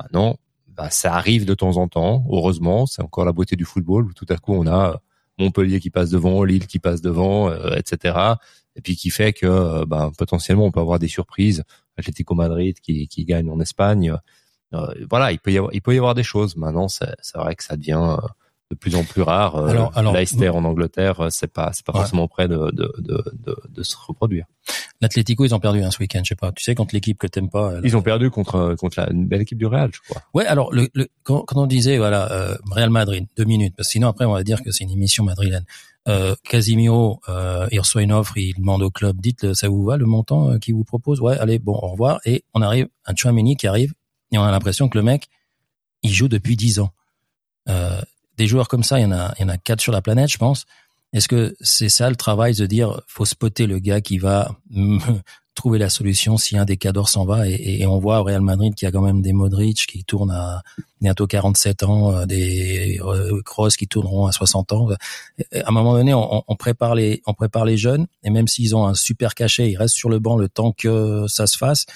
[0.00, 0.36] Maintenant,
[0.78, 2.24] bah, ça arrive de temps en temps.
[2.30, 4.96] Heureusement, c'est encore la beauté du football où tout à coup on a euh,
[5.38, 8.16] Montpellier qui passe devant, Lille qui passe devant, euh, etc.
[8.76, 11.64] Et puis qui fait que bah, potentiellement on peut avoir des surprises.
[11.98, 14.16] Atlético Madrid qui, qui gagne en Espagne.
[14.74, 16.56] Euh, voilà, il peut y avoir, il peut y avoir des choses.
[16.56, 18.28] Maintenant, c'est c'est vrai que ça devient euh,
[18.70, 19.56] de plus en plus rare.
[19.56, 22.00] Euh, Alors- alors- Leicester en Angleterre, euh, c'est pas, c'est pas Ouais.
[22.00, 24.44] forcément prêt de, de, de, de, de se reproduire.
[25.00, 26.20] L'Atlético, ils ont perdu un ce week-end.
[26.24, 26.52] Je sais pas.
[26.52, 27.74] Tu sais contre l'équipe que t'aimes pas.
[27.76, 30.22] elle- Ils ont perdu contre contre la, une belle équipe du Real, je crois.
[30.34, 33.88] Ouais, alors le, le quand, quand on disait voilà euh, Real Madrid, deux minutes, parce
[33.88, 35.64] que sinon après on va dire que c'est une émission madrilène.
[36.08, 39.96] Euh, Casimiro, euh, il reçoit une offre, il demande au club, dites ça vous va
[39.96, 41.20] le montant euh, qu'il vous propose?
[41.20, 42.20] Ouais, allez, bon, au revoir.
[42.26, 43.92] Et on arrive à Chouameni qui arrive
[44.32, 45.28] et on a l'impression que le mec,
[46.02, 46.90] il joue depuis dix ans.
[47.68, 48.00] Euh,
[48.38, 50.00] des joueurs comme ça, il y en a, il y en a quatre sur la
[50.00, 50.64] planète, je pense.
[51.12, 54.56] Est-ce que c'est ça le travail de dire faut spotter le gars qui va
[55.54, 58.74] trouver la solution si un des cadors s'en va et, on voit au Real Madrid
[58.76, 60.62] qu'il y a quand même des Modric qui tournent à
[61.00, 64.88] bientôt 47 ans, euh, des euh, Kroos qui tourneront à 60 ans.
[65.50, 68.46] Et À un moment donné, on, on prépare les on prépare les jeunes et même
[68.46, 71.58] s'ils ont un super cachet, ils restent sur le banc le temps que ça se
[71.58, 71.86] fasse.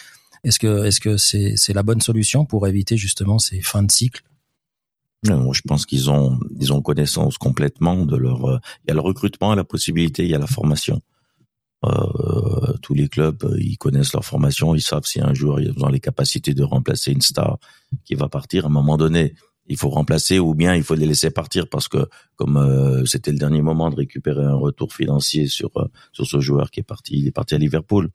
[0.43, 4.23] Est-ce que est-ce que c'est la bonne solution pour éviter justement ces fins de cycle?
[5.25, 9.01] Je pense qu'ils ont ils ont connaissance complètement de leur euh, il y a le
[9.01, 11.01] recrutement, la possibilité, il y a la formation.
[11.85, 15.73] Euh, tous les clubs, euh, ils connaissent leur formation, ils savent si un joueur ils
[15.83, 17.59] ont les capacités de remplacer une star
[18.05, 19.35] qui va partir à un moment donné.
[19.67, 23.33] Il faut remplacer ou bien il faut les laisser partir parce que comme euh, c'était
[23.33, 26.85] le dernier moment de récupérer un retour financier sur euh, sur ce joueur qui est
[26.85, 28.11] parti, il est parti à Liverpool,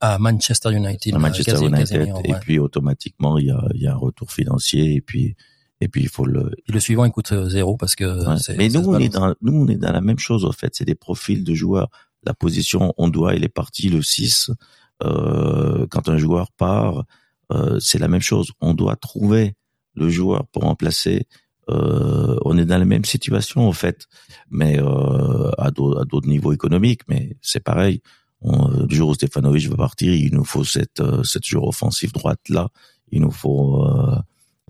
[0.00, 2.38] à Manchester United, à Manchester United, et ouais.
[2.40, 5.36] puis automatiquement il y a il y a un retour financier et puis
[5.80, 8.56] et puis il faut le Puis le suivant il coûte euh, zéro parce que Ouais.
[8.58, 10.74] Mais nous, on est dans, nous, on est dans la même chose, en fait.
[10.74, 11.88] C'est des profils de joueurs.
[12.24, 14.50] La position, on doit, il est parti le 6.
[15.02, 17.04] Euh, quand un joueur part,
[17.52, 18.52] euh, c'est la même chose.
[18.60, 19.54] On doit trouver
[19.94, 21.26] le joueur pour remplacer.
[21.70, 24.06] Euh, on est dans la même situation, en fait.
[24.50, 27.02] Mais, euh, à d'au- à d'autres niveaux économiques.
[27.08, 28.02] Mais c'est pareil.
[28.42, 31.64] On, euh, du jour où Stefanovic va partir, il nous faut cette, euh, cette joueur
[31.68, 32.68] offensif droite là.
[33.12, 34.16] Il nous faut, euh,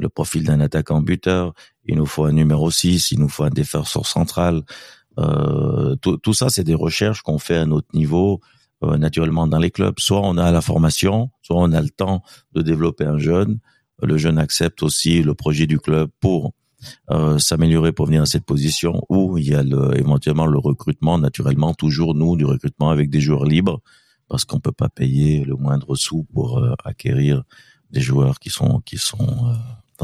[0.01, 1.52] le profil d'un attaquant buteur
[1.90, 4.62] il nous faut un numéro 6, il nous faut un défenseur central.
[5.18, 8.40] Euh, tout, tout ça, c'est des recherches qu'on fait à notre niveau,
[8.85, 9.98] euh, naturellement dans les clubs.
[9.98, 12.22] Soit on a la formation, soit on a le temps
[12.52, 13.59] de développer un jeune.
[14.02, 16.52] Le jeune accepte aussi le projet du club pour
[17.10, 19.02] euh, s'améliorer pour venir à cette position.
[19.09, 23.20] Ou il y a le, éventuellement le recrutement, naturellement toujours nous du recrutement avec des
[23.20, 23.81] joueurs libres,
[24.28, 27.43] parce qu'on peut pas payer le moindre sou pour euh, acquérir
[27.90, 29.55] des joueurs qui sont qui sont euh,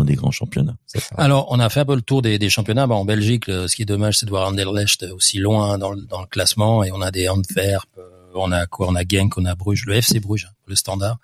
[0.04, 0.76] des grands championnats.
[1.16, 2.86] Alors, on a fait un peu le tour des, des championnats.
[2.86, 5.90] Bah, en Belgique, le- ce qui est dommage, c'est de voir Anderlecht aussi loin dans
[5.92, 6.82] le, dans le classement.
[6.84, 8.02] Et on a des Antwerp, euh,
[8.34, 11.18] on a quoi On a Genk, on a Bruges, le FC Bruges, hein, le standard.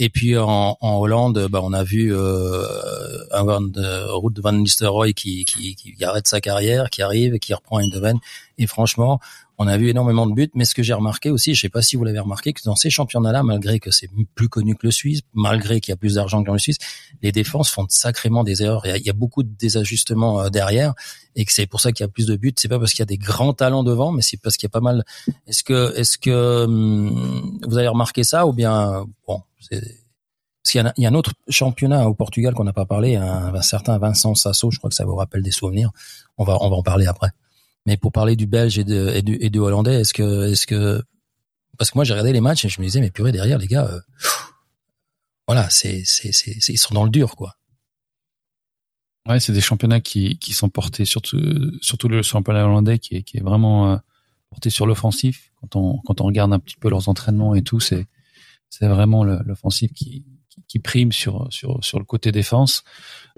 [0.00, 2.64] Et puis en, en Hollande, bah, on a vu euh,
[3.32, 7.52] un Van, de, Ruud van Nistelrooy qui, qui, qui arrête sa carrière, qui arrive qui
[7.52, 8.18] reprend une domaine.
[8.58, 9.18] Et franchement,
[9.58, 10.50] on a vu énormément de buts.
[10.54, 12.76] Mais ce que j'ai remarqué aussi, je sais pas si vous l'avez remarqué, que dans
[12.76, 16.14] ces championnats-là, malgré que c'est plus connu que le Suisse, malgré qu'il y a plus
[16.14, 16.78] d'argent que dans le Suisse,
[17.22, 18.86] les défenses font sacrément des erreurs.
[18.86, 20.94] Il y a, il y a beaucoup de désajustements euh, derrière,
[21.34, 22.54] et que c'est pour ça qu'il y a plus de buts.
[22.56, 24.70] C'est pas parce qu'il y a des grands talents devant, mais c'est parce qu'il y
[24.70, 25.04] a pas mal.
[25.46, 30.82] Est-ce que, est-ce que hum, vous avez remarqué ça ou bien bon, c'est parce qu'il
[30.82, 33.54] y, a, il y a un autre championnat au Portugal qu'on n'a pas parlé, un,
[33.54, 35.90] un certain Vincent Sasso, je crois que ça vous rappelle des souvenirs.
[36.36, 37.30] On va, on va en parler après.
[37.88, 41.02] Mais pour parler du Belge et, du, Hollandais, est-ce que, est-ce que,
[41.78, 43.66] parce que moi j'ai regardé les matchs et je me disais mais purée derrière les
[43.66, 43.98] gars, euh,
[45.46, 47.56] voilà, c'est, c'est, c'est, ils sont dans le dur quoi.
[49.26, 51.40] Ouais, c'est des championnats qui, sont portés surtout
[51.80, 53.96] surtout le championnat hollandais qui est, vraiment euh,
[54.50, 55.50] porté sur l'offensif.
[55.62, 58.06] Quand on quand on regarde un petit peu leurs entraînements et tout, c'est
[58.68, 60.26] c'est vraiment l'offensif qui,
[60.66, 62.84] qui prime sur sur sur le côté défense.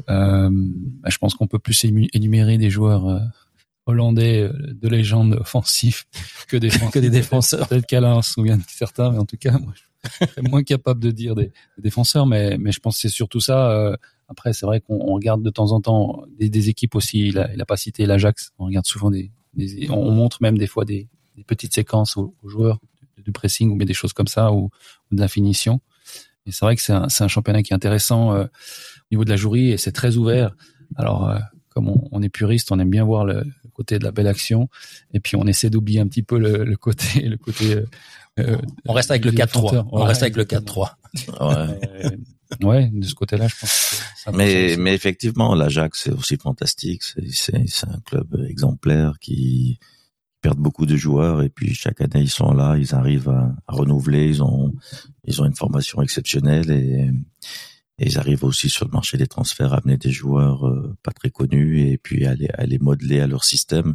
[0.09, 0.51] Euh,
[1.07, 3.07] je pense qu'on peut plus énumérer des joueurs
[3.91, 6.07] hollandais euh, de légende offensifs
[6.49, 7.69] que des Que des défenseurs.
[7.69, 11.01] Peut-être qu'Alain se souvient de certains, mais en tout cas, moi, je suis moins capable
[11.01, 11.47] de dire des,
[11.77, 13.71] des défenseurs, mais, mais je pense que c'est surtout ça.
[13.71, 13.97] euh,
[14.29, 17.29] après, c'est vrai qu'on on regarde de temps en temps des, des équipes aussi.
[17.29, 18.53] Il a, il a pas cité l'Ajax.
[18.59, 22.35] On regarde souvent des, des- on montre même des fois des, des petites séquences aux,
[22.43, 22.79] aux joueurs
[23.19, 24.71] du pressing ou bien des choses comme ça ou,
[25.11, 25.81] ou de la finition.
[26.47, 28.47] Et c'est vrai que c'est un, championnat qui est intéressant euh, au
[29.11, 30.55] niveau de la jouerie et c'est très ouvert.
[30.97, 31.39] Alors, euh,
[31.71, 34.27] comme on, on est puriste, on aime bien voir le, le côté de la belle
[34.27, 34.69] action
[35.15, 37.75] et puis on essaie d'oublier un petit peu le, le côté, le côté.
[37.77, 37.85] euh,
[38.39, 39.47] euh, On reste avec le du 4-3.
[39.47, 39.87] défenseur.
[39.93, 40.89] On Ouais, reste avec le exactement.
[41.39, 41.69] 4-3.
[41.71, 42.17] Ouais.
[42.63, 44.03] Ouais, de ce côté-là, je pense.
[44.27, 44.31] que
[44.77, 47.03] Mais, effectivement, l'Ajax, c'est aussi fantastique.
[47.05, 49.79] C'est, c'est, c'est un club exemplaire qui
[50.43, 53.75] perd beaucoup de joueurs et puis chaque année ils sont là, ils arrivent à, à
[53.75, 54.73] renouveler, ils ont,
[55.27, 57.11] ils ont une formation exceptionnelle et,
[58.01, 61.13] et ils arrivent aussi sur le marché des transferts à amener des joueurs euh, pas
[61.13, 63.95] très connus et puis à les, à les modeler à leur système.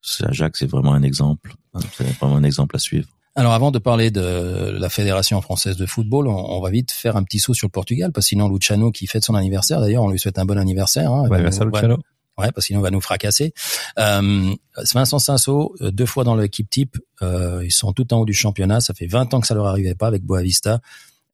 [0.00, 1.52] C'est- L'Ajax, c'est vraiment un exemple.
[1.74, 3.08] hein, C'est vraiment un exemple à suivre.
[3.36, 7.16] Alors avant de parler de la Fédération française de football, on, on va vite faire
[7.16, 10.02] un petit saut sur le Portugal, parce que sinon Luciano qui fête son anniversaire, d'ailleurs
[10.04, 11.12] on lui souhaite un bon anniversaire.
[11.12, 11.96] Hein, Ouais, merci, nous- Luciano.
[12.38, 13.52] Ouais, parce que sinon il va nous fracasser.
[13.98, 14.54] Euh,
[14.94, 18.32] Vincent Cinso, euh, deux fois dans l'équipe type, euh, ils sont tout en haut du
[18.32, 18.80] championnat.
[18.80, 20.80] Ça fait 20 ans que ça leur arrivait pas avec Boavista.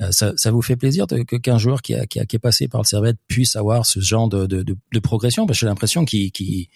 [0.03, 2.37] Euh, ça, ça vous fait plaisir de- que qu'un joueur qui, a, qui, a, qui
[2.37, 5.47] est passé par le Servette puisse avoir ce genre de, de, de, progression?
[5.47, 6.67] Parce que j'ai l'impression qu'il qu'il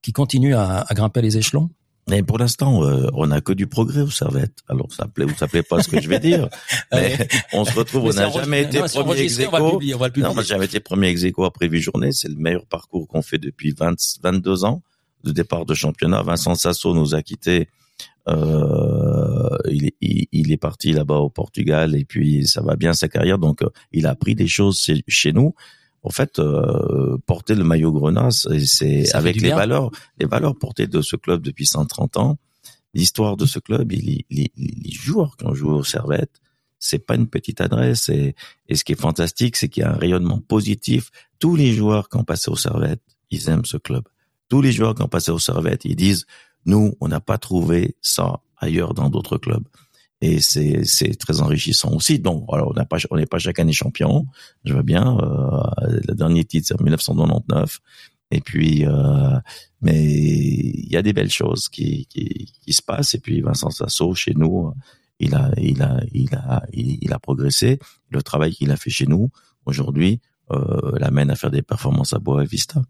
[0.00, 1.70] qu'il continue à, à grimper les échelons.
[2.08, 4.58] Mais pour l'instant, euh, on n'a que du progrès au Servette.
[4.68, 6.48] Alors ça plaît ou ça plaît pas ce que je vais dire.
[6.92, 9.50] Mais on se retrouve, on Mais c'est n'a jamais été non, premier ex enregistré, on
[9.50, 12.12] va publier, on va Non, on n'a jamais été premier ex aequo après huit journées.
[12.12, 14.82] C'est le meilleur parcours qu'on fait depuis 20, 22 ans
[15.22, 16.22] de départ de championnat.
[16.22, 17.68] Vincent Sasso nous a quittés.
[18.28, 22.92] Euh, il, est- il, il est parti là-bas au Portugal et puis ça va bien
[22.92, 23.38] sa carrière.
[23.38, 25.54] Donc euh, il a appris des choses chez- nous.
[26.04, 29.56] En fait, euh, porter le maillot Grenat, c'est- avec les bien.
[29.56, 32.38] valeurs, les valeurs portées de ce club depuis 130 ans.
[32.94, 36.40] L'histoire de ce club, il, il, il- les joueurs qui ont joué au Servette,
[36.78, 38.08] c'est pas une petite adresse.
[38.08, 38.34] Et,
[38.68, 41.10] et ce qui est fantastique, c'est qu'il y a un rayonnement positif.
[41.38, 43.00] Tous les joueurs qui ont passé au Servette,
[43.30, 44.02] ils aiment ce club.
[44.48, 46.26] Tous les joueurs qui ont passé au Servette, ils disent,
[46.66, 49.64] nous, on n'a pas trouvé ça ailleurs dans d'autres clubs.
[50.20, 52.20] Et c'est, c'est très enrichissant aussi.
[52.20, 54.26] Donc, alors, on n'a pas, on n'est pas chaque année champion.
[54.64, 55.18] Je vois bien.
[55.18, 57.80] Euh, le dernier titre, c'est en 1999.
[58.30, 59.38] Et puis, euh,
[59.80, 63.14] mais il y a des belles choses qui, qui, qui se passent.
[63.14, 64.72] Et puis, Vincent Sasso, chez nous,
[65.18, 67.80] il a, il a, il a, il a progressé.
[68.10, 69.28] Le travail qu'il a fait chez nous,
[69.66, 70.20] aujourd'hui,
[70.52, 72.82] euh, l'amène à faire des performances à Boa Vista.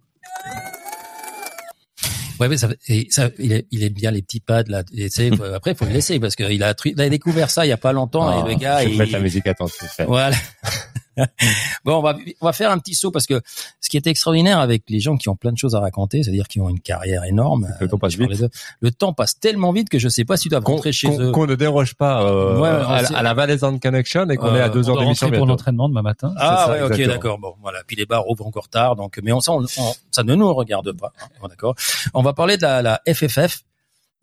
[2.40, 4.82] Ouais, mais ça, et ça, il, est, il aime bien les petits pads là.
[4.96, 5.08] Et,
[5.54, 7.76] après, il faut le laisser parce qu'il a, il a découvert ça il y a
[7.76, 10.04] pas longtemps Ah, et le gars, je il, mettre la musique fait.
[10.04, 10.36] voilà.
[11.84, 13.40] bon, on va, on va faire un petit saut parce que
[13.80, 16.48] ce qui est extraordinaire avec les gens qui ont plein de choses à raconter, c'est-à-dire
[16.48, 17.68] qui ont une carrière énorme.
[17.80, 18.50] Le temps passe parlais vite.
[18.80, 21.30] le temps passe tellement vite que je sais pas si tu dois rentrer chez eux.
[21.32, 24.56] qu'on ne déroge pas euh, Ouais, à, la- à la Valaisan Connection et qu'on Euh,
[24.56, 26.32] est à deux On heures d'émission pour l'entraînement demain matin.
[26.36, 27.38] Ah ça, ouais, ok, d'accord.
[27.38, 27.80] Bon, voilà.
[27.86, 30.52] Puis les bars ouvrent encore tard, donc mais on, ça, on- on- ça ne nous
[30.54, 31.12] regarde pas.
[31.42, 31.74] hein, d'accord.
[32.14, 33.62] On va parler de la, la FFF,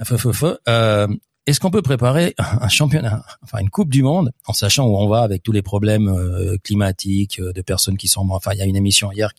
[0.04, 0.44] FFF.
[0.68, 1.08] Euh,
[1.50, 5.08] Est-ce qu'on peut préparer un championnat, enfin une Coupe du Monde, en sachant où on
[5.08, 8.62] va avec tous les problèmes euh, climatiques, euh, de personnes qui sont, enfin, il y
[8.62, 9.34] a une émission hier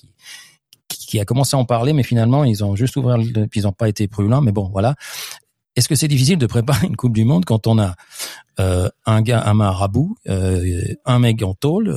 [0.88, 3.62] qui a commencé à en parler, mais finalement ils ont juste ouvert, le, puis ils
[3.62, 4.40] n'ont pas été prudents.
[4.40, 4.96] Mais bon, voilà.
[5.80, 7.94] Est-ce que c'est difficile de préparer une Coupe du Monde quand on a
[8.60, 11.88] euh, un gars, un marabout, euh, un mec en tôle,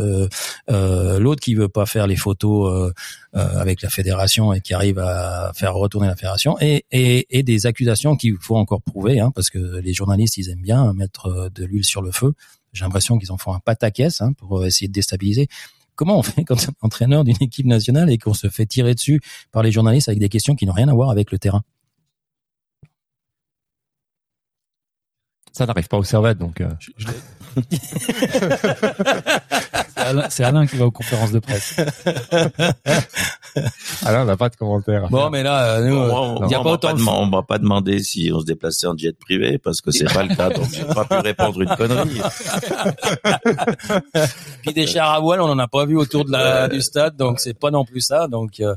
[0.72, 2.94] euh, l'autre qui veut pas faire les photos
[3.34, 8.38] avec la fédération et qui arrive à faire retourner la fédération, et, des accusations qu'il
[8.40, 12.02] faut encore prouver, hein, parce que les journalistes ils aiment bien mettre de l'huile sur
[12.02, 12.36] le feu.
[12.72, 15.50] J'ai l'impression qu'ils en font un pataquès hein, pour essayer de déstabiliser.
[15.96, 18.94] Comment on fait quand on est entraîneur d'une équipe nationale et qu'on se fait tirer
[18.94, 19.20] dessus
[19.52, 21.64] par les journalistes avec des questions qui n'ont rien à voir avec le terrain?
[25.56, 26.62] Ça n'arrive pas au Servette, donc.
[26.62, 26.70] euh,
[29.96, 31.76] C'est Alain, c'est Alain qui va aux conférences de presse.
[34.06, 35.08] Alain n'a pas de commentaire.
[35.10, 37.02] Bon, mais là, euh, nous, Bon, on, il y a on pas autant pas de
[37.08, 40.24] on m'a pas demandé si on se déplaçait en jet privé parce que c'est pas
[40.24, 42.20] le cas, donc j'ai pas pu répondre une connerie.
[44.64, 47.16] Puis des chars à voile, on en a pas vu autour de la, du stade,
[47.16, 48.28] donc c'est pas non plus ça.
[48.28, 48.76] Donc euh,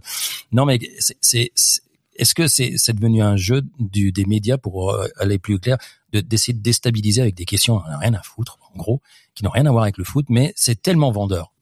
[0.53, 0.79] non, mais
[1.21, 1.51] c'est-
[2.19, 5.79] est-ce que c'est, c'est devenu un jeu du, des médias pour euh, aller plus clair,
[6.13, 9.01] de, d'essayer de déstabiliser avec des questions qui n'ont rien à foutre, en gros,
[9.35, 11.53] qui n'ont rien à voir avec le foot, mais c'est tellement vendeur.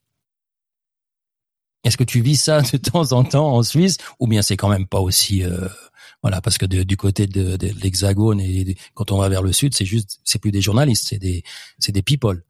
[1.85, 4.69] Est-ce que tu vis ça de temps en temps en Suisse, ou bien c'est quand
[4.69, 5.69] même pas aussi euh,
[6.25, 9.85] voilà, parce que du côté de, l'Hexagone et quand on va vers le sud, c'est
[9.85, 11.43] juste, c'est plus des journalistes, c'est des,
[11.79, 12.43] c'est des people.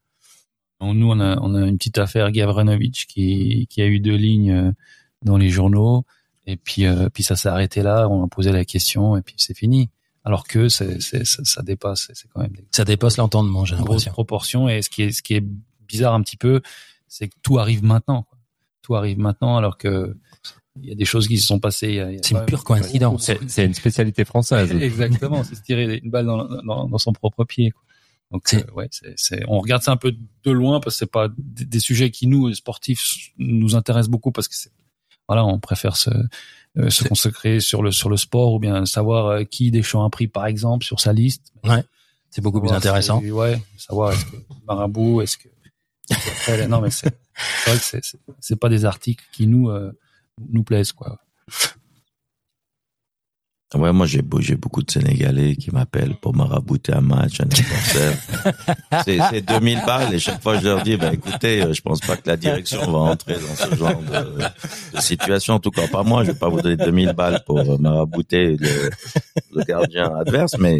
[0.81, 4.53] Nous, on a, on a une petite affaire Gavranovic qui, qui a eu deux lignes
[4.53, 4.73] euh,
[5.23, 6.05] dans les journaux.
[6.47, 8.09] Et puis, euh, puis ça s'est arrêté là.
[8.09, 9.91] On a posé la question et puis c'est fini.
[10.25, 12.11] Alors que c'est, c'est, ça, ça dépasse.
[12.15, 14.13] C'est quand même des Ça dépasse l'entendement, j'ai l'impression.
[14.13, 14.69] proportions.
[14.69, 15.45] Et ce qui est, ce qui est
[15.87, 16.61] bizarre un petit peu,
[17.09, 18.23] c'est que tout arrive maintenant.
[18.25, 18.39] quoi.
[18.83, 20.17] Tout arrive maintenant alors que
[20.83, 21.89] il y a des choses qui se sont passées.
[21.89, 23.25] il y a- il y a C'est pas- une pure coïncidence.
[23.25, 24.71] C'est c'est une spécialité française.
[24.83, 27.71] Exactement, c'est se tirer une balle dans, dans, dans son propre pied.
[27.71, 27.83] Quoi.
[28.33, 30.99] Donc C'est- euh, ouais, c'est, c'est, on regarde ça un peu de loin parce que
[31.01, 34.71] c'est pas des, des sujets qui nous sportifs nous intéressent beaucoup parce que c'est
[35.29, 36.11] voilà, on préfère se
[36.77, 40.11] euh, se consacrer sur le sur le sport ou bien savoir euh, qui Deschamps a
[40.11, 41.53] pris par exemple sur sa liste.
[42.31, 43.21] C'est beaucoup plus intéressant.
[43.21, 44.37] si- ouais, savoir est-ce que
[44.67, 45.49] Marabout, est-ce que
[46.69, 47.17] non mais c'est
[47.65, 49.93] c'est vrai que c'est c'est, c'est pas des articles qui nous euh,
[50.51, 51.19] nous plaisent quoi.
[53.75, 57.45] Ouais, moi j'ai beau- j'ai beaucoup de Sénégalais qui m'appellent pour marabouter un match, un
[57.45, 58.17] anniversaire.
[59.05, 62.01] c'est c'est 2000 balles et chaque fois je leur dis bah écoutez, euh, je pense
[62.01, 65.55] pas que la direction va entrer dans ce genre de, de situation.
[65.55, 68.57] En tout cas pas moi, je vais pas vous donner 2000 balles pour euh, marabouter
[68.59, 68.91] le,
[69.55, 70.79] le gardien adverse, mais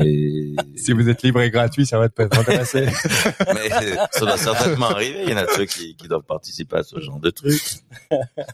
[0.77, 2.87] Si vous êtes libre et gratuit, ça va être être intéressé.
[3.55, 3.69] mais
[4.13, 5.23] ça doit certainement arriver.
[5.25, 7.61] Il y en a ceux qui, qui doivent participer à ce genre de truc.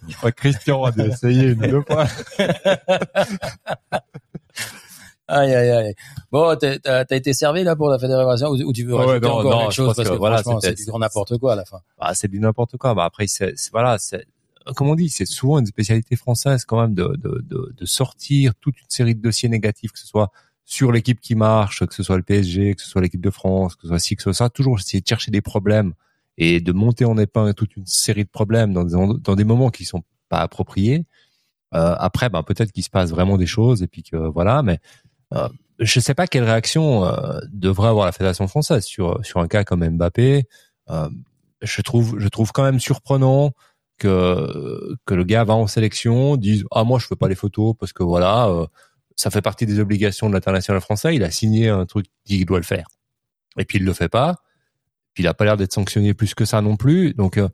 [0.08, 2.06] Je crois que Christian a dû essayer une deux fois.
[5.31, 5.94] Aïe, aïe, aïe.
[6.32, 9.35] Bon, t'as, été servi, là, pour la fédération, ou, ou tu veux Ouais, rajouter non,
[9.35, 11.65] encore non, quelque chose, parce que que, voilà, c'est du grand n'importe quoi, à la
[11.65, 11.81] fin.
[11.98, 12.94] Bah, c'est du n'importe quoi.
[12.94, 14.27] Bah, après, c'est, voilà, c'est,
[14.74, 18.52] comme on dit, c'est souvent une spécialité française quand même de, de, de, de sortir
[18.61, 20.31] toute une série de dossiers négatifs, que ce soit
[20.65, 23.77] sur l'équipe qui marche, que ce soit le PSG, que ce soit l'équipe de France,
[23.77, 25.94] que ce soit ci, que ce soit ça, toujours essayer de chercher des problèmes
[26.39, 29.70] et de monter en épingle toute une série de problèmes dans des, dans des moments
[29.70, 31.05] qui sont pas appropriés.
[31.74, 34.78] Euh, après, ben, peut-être qu'il se passe vraiment des choses et puis que voilà, mais
[35.35, 35.48] euh,
[35.78, 39.65] je sais pas quelle réaction euh, devrait avoir la fédération française sur sur un cas
[39.65, 40.44] comme Mbappé.
[40.90, 41.09] Euh,
[41.62, 43.52] je trouve je trouve quand même surprenant
[43.98, 47.74] que que le gars va en sélection dise ah moi je fais pas les photos
[47.78, 48.66] parce que voilà euh,
[49.16, 51.15] ça fait partie des obligations de l'international français.
[51.15, 52.89] Il a signé un truc qu'il doit le faire.
[53.59, 54.36] Et puis il le fait pas.
[55.15, 57.15] Puis il a pas l'air d'être sanctionné plus que ça non plus.
[57.15, 57.48] Donc euh,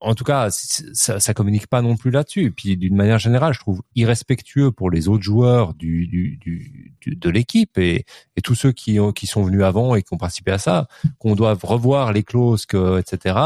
[0.00, 3.58] en tout cas ça, ça communique pas non plus là-dessus puis d'une manière générale je
[3.58, 8.04] trouve irrespectueux pour les autres joueurs du, du, du, de l'équipe et,
[8.36, 10.86] et tous ceux qui ont qui sont venus avant et qui ont participé à ça
[11.18, 13.38] qu'on doive revoir les clauses que etc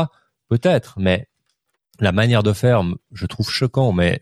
[0.48, 1.28] peut-être mais
[2.02, 4.18] la manière de faire, je trouve choquant, mais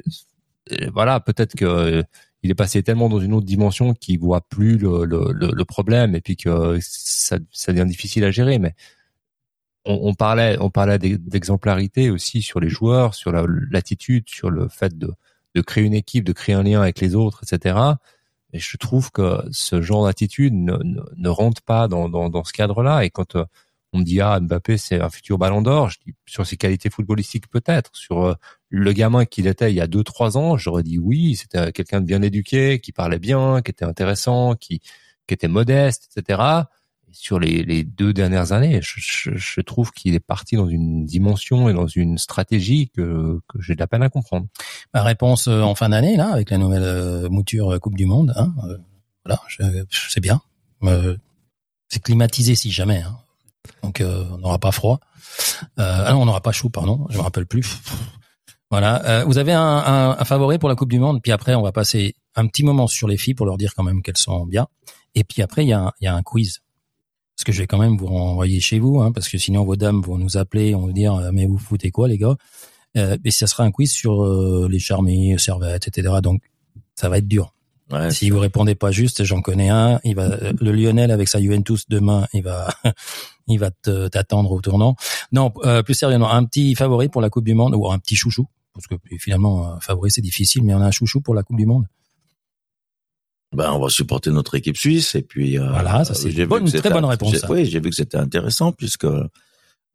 [0.72, 2.02] euh, voilà, peut-être que euh,
[2.42, 6.14] il est passé tellement dans une autre dimension qu'il voit plus le, le, le problème
[6.14, 8.58] et puis que ça, ça devient difficile à gérer.
[8.58, 8.74] Mais
[9.84, 14.50] on, on parlait, on parlait d'ex- d'exemplarité aussi sur les joueurs, sur la- l'attitude, sur
[14.50, 15.12] le fait de,
[15.54, 17.78] de créer une équipe, de créer un lien avec les autres, etc.
[18.52, 22.44] Et je trouve que ce genre d'attitude ne, ne, ne rentre pas dans, dans, dans
[22.44, 23.04] ce cadre-là.
[23.04, 23.44] Et quand euh,
[23.92, 26.90] on me dit ah Mbappé c'est un futur Ballon d'Or, je dis sur ses qualités
[26.90, 28.34] footballistiques peut-être, sur euh,
[28.68, 32.00] le gamin qu'il était il y a deux trois ans, j'aurais dit oui, c'était quelqu'un
[32.00, 34.80] de bien éduqué, qui parlait bien, qui était intéressant, qui
[35.26, 36.42] qui était modeste, etc.
[37.12, 41.86] Sur les, deux dernières années, je, trouve qu'il est parti dans une dimension et dans
[41.86, 44.46] une stratégie que, j'ai de la peine à comprendre.
[44.94, 48.06] Ma réponse euh, en fin d'année, là, avec la nouvelle euh, mouture euh, Coupe du
[48.06, 48.52] Monde, hein,
[49.24, 49.40] voilà,
[49.90, 50.40] c'est bien.
[51.88, 53.02] C'est climatisé si jamais.
[53.02, 53.18] Hein.
[53.82, 55.00] Donc, on n'aura pas froid.
[55.76, 57.06] Ah non, on n'aura pas chaud, pardon.
[57.10, 57.78] Je me rappelle plus.
[58.70, 59.24] Voilà.
[59.26, 62.46] Vous avez un, favori pour la Coupe du Monde, puis après, on va passer un
[62.46, 64.68] petit moment sur les filles pour leur dire quand même qu'elles sont bien.
[65.14, 65.72] Et puis après, il y
[66.06, 66.60] a un quiz.
[67.40, 69.74] Parce que je vais quand même vous renvoyer chez vous, hein, parce que sinon vos
[69.74, 72.36] dames vont nous appeler, on va dire euh, mais vous foutez quoi les gars?
[72.98, 76.16] Euh, Et ça sera un quiz sur euh, les charmés, servettes, etc.
[76.22, 76.42] Donc
[76.94, 77.54] ça va être dur.
[77.90, 80.00] Ouais, Si vous répondez pas juste, j'en connais un.
[80.04, 82.68] Il va le Lionel avec sa Juventus demain, il va
[83.48, 84.94] il va te- t'attendre au tournant.
[85.32, 88.16] Non, euh, plus sérieusement, un petit favori pour la Coupe du Monde ou un petit
[88.16, 91.42] chouchou parce que finalement un favori c'est difficile, mais on a un chouchou pour la
[91.42, 91.86] Coupe du Monde.
[93.52, 95.58] Ben, on va supporter notre équipe suisse et puis.
[95.58, 97.36] Euh, voilà, ça c'est bonne, vu que très bonne réponse.
[97.36, 97.50] ça.
[97.50, 99.06] Oui, j'ai vu que c'était intéressant puisque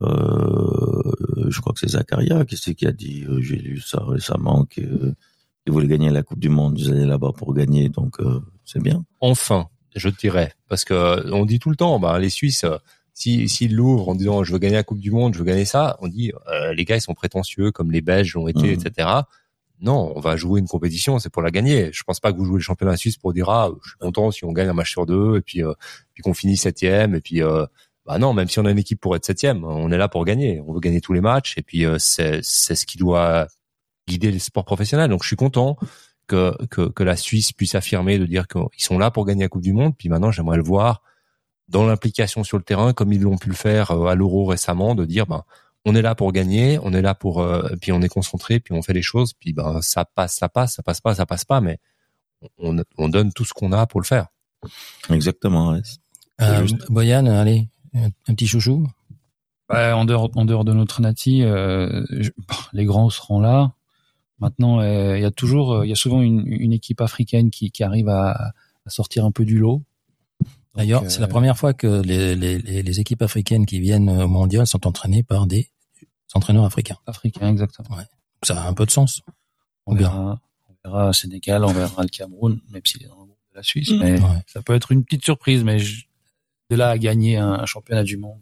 [0.01, 1.11] euh,
[1.49, 3.23] je crois que c'est Zakaria qui c'est qui a dit.
[3.27, 5.15] euh, j'ai lu ça récemment que euh,
[5.65, 6.77] ils voulaient gagner la Coupe du Monde.
[6.79, 9.03] Ils allaient là-bas pour gagner, donc euh, c'est bien.
[9.21, 12.77] Enfin, je dirais, parce que euh, on dit tout le temps, bah, les Suisses, euh,
[13.13, 15.65] si s'ils l'ouvrent en disant je veux gagner la Coupe du Monde, je veux gagner
[15.65, 18.81] ça, on dit euh, les gars ils sont prétentieux comme les Belges l'ont été, Mhm.
[18.85, 19.07] etc.
[19.81, 21.89] Non, on va jouer une compétition, c'est pour la gagner.
[21.91, 24.31] Je pense pas que vous jouez le championnat suisse pour dire ah je suis content
[24.31, 25.73] si on gagne un match sur deux et puis euh,
[26.13, 27.65] puis qu'on finit septième et puis euh,
[28.05, 30.23] bah non même si on a une équipe pour être septième, on est là pour
[30.25, 30.61] gagner.
[30.65, 33.47] On veut gagner tous les matchs et puis euh, c'est c'est ce qui doit
[34.07, 35.09] guider le sport professionnel.
[35.09, 35.77] Donc je suis content
[36.27, 39.49] que que, que la Suisse puisse affirmer de dire qu'ils sont là pour gagner la
[39.49, 39.93] Coupe du Monde.
[39.97, 41.01] Puis maintenant j'aimerais le voir
[41.67, 44.95] dans l'implication sur le terrain comme ils l'ont pu le faire euh, à l'Euro récemment,
[44.95, 45.43] de dire ben
[45.85, 48.73] on est là pour gagner, on est là pour, euh, puis on est concentré, puis
[48.73, 51.45] on fait les choses, puis ben ça passe, ça passe, ça passe pas, ça passe
[51.45, 51.77] pas, mais
[52.57, 54.27] on, on donne tout ce qu'on a pour le faire.
[55.09, 55.71] Exactement.
[55.73, 55.81] ouais.
[56.41, 56.91] Euh, juste.
[56.91, 58.87] Boyan, allez, un petit chouchou.
[59.71, 62.31] Ouais, en dehors, en dehors de notre nati, euh, je-
[62.73, 63.73] les grands seront là.
[64.39, 67.49] Maintenant, euh, il y a toujours, euh, il y a souvent une, une équipe africaine
[67.49, 68.31] qui, qui arrive à,
[68.85, 69.81] à sortir un peu du lot.
[70.75, 74.27] D'ailleurs, c'est la première fois que les, les, les, les équipes africaines qui viennent au
[74.27, 75.69] mondial sont entraînées par des
[76.33, 76.97] entraîneurs africains.
[77.05, 77.97] Africain, exactement.
[78.43, 79.21] Ça a un peu de sens.
[79.85, 80.39] On verra,
[80.69, 83.63] on verra Sénégal, on verra le Cameroun, même s'il est dans le groupe de la
[83.63, 83.89] Suisse.
[83.91, 83.99] Mm.
[83.99, 84.43] Mais Ouais.
[84.47, 85.63] ça peut être une petite surprise.
[85.63, 86.05] Mais je-
[86.71, 88.41] de là à gagner un, un championnat du monde,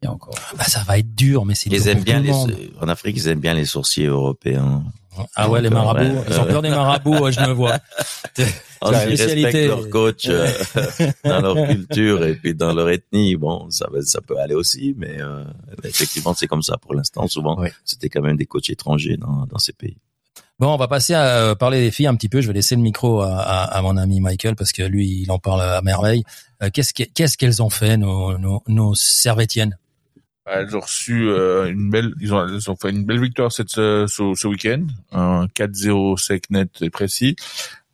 [0.00, 0.34] il y a encore.
[0.56, 3.40] Bah, ça va être dur, mais c'est Ils aiment bien les, en Afrique, ils aiment
[3.40, 4.84] bien les sourciers européens.
[5.34, 6.00] Ah ouais, les marabouts.
[6.18, 6.24] ouais.
[6.30, 7.78] Ils ont peur des marabouts, ouais, je me vois.
[8.82, 9.44] La ils spécialité.
[9.46, 10.48] respectent leur coach euh,
[11.24, 13.34] dans leur culture et puis dans leur ethnie.
[13.36, 13.88] Bon, ça
[14.26, 15.44] peut aller aussi, mais euh,
[15.82, 17.26] effectivement, c'est comme ça pour l'instant.
[17.26, 17.68] Souvent, Oui.
[17.84, 19.96] c'était quand même des coachs étrangers dans, dans ces pays.
[20.58, 22.40] Bon, on va passer à euh, parler des filles un petit peu.
[22.40, 25.30] Je vais laisser le micro à, à, à mon ami Michael parce que lui, il
[25.30, 26.24] en parle à merveille.
[26.62, 28.62] Euh, qu'est-ce que- qu'est-ce qu'elles ont fait, nos, nos,
[30.46, 33.70] Elles ont reçu euh, une belle, ils ont, elles ont fait une belle victoire cette,
[33.70, 37.36] ce, ce, ce week-end, un 4-0 sec net et précis.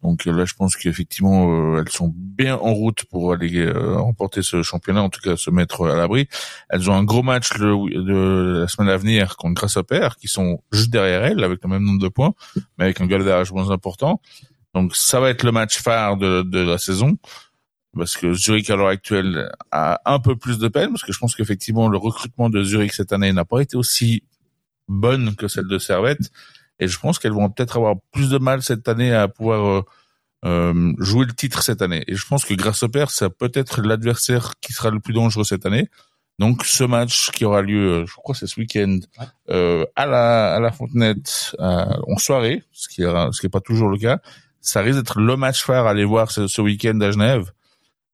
[0.03, 3.97] Donc euh, là, je pense qu'effectivement, euh, elles sont bien en route pour aller euh,
[3.97, 6.29] remporter ce championnat, en tout cas se mettre à l'abri.
[6.69, 10.61] Elles ont un gros match le, de la semaine à venir contre Grasshopper, qui sont
[10.73, 12.35] juste derrière elles, avec le même nombre de points,
[12.79, 14.21] mais avec un galérage moins important.
[14.75, 17.17] Donc ça va être le match phare de, de la saison
[17.97, 21.19] parce que Zurich à l'heure actuelle a un peu plus de peine parce que je
[21.19, 24.23] pense qu'effectivement le recrutement de Zurich cette année n'a pas été aussi
[24.89, 26.31] bonne que celle de Servette.
[26.81, 29.83] Et je pense qu'elles vont peut-être avoir plus de mal cette année à pouvoir euh,
[30.45, 32.03] euh, jouer le titre cette année.
[32.09, 35.67] Et je pense que Grasshopper ça peut être l'adversaire qui sera le plus dangereux cette
[35.67, 35.89] année.
[36.39, 38.99] Donc ce match qui aura lieu euh, je crois que c'est ce week-end
[39.51, 43.51] euh, à la à la Fontenette euh, en soirée ce qui est ce qui est
[43.51, 44.19] pas toujours le cas.
[44.61, 47.53] Ça risque d'être le match phare à aller voir ce, ce week-end à Genève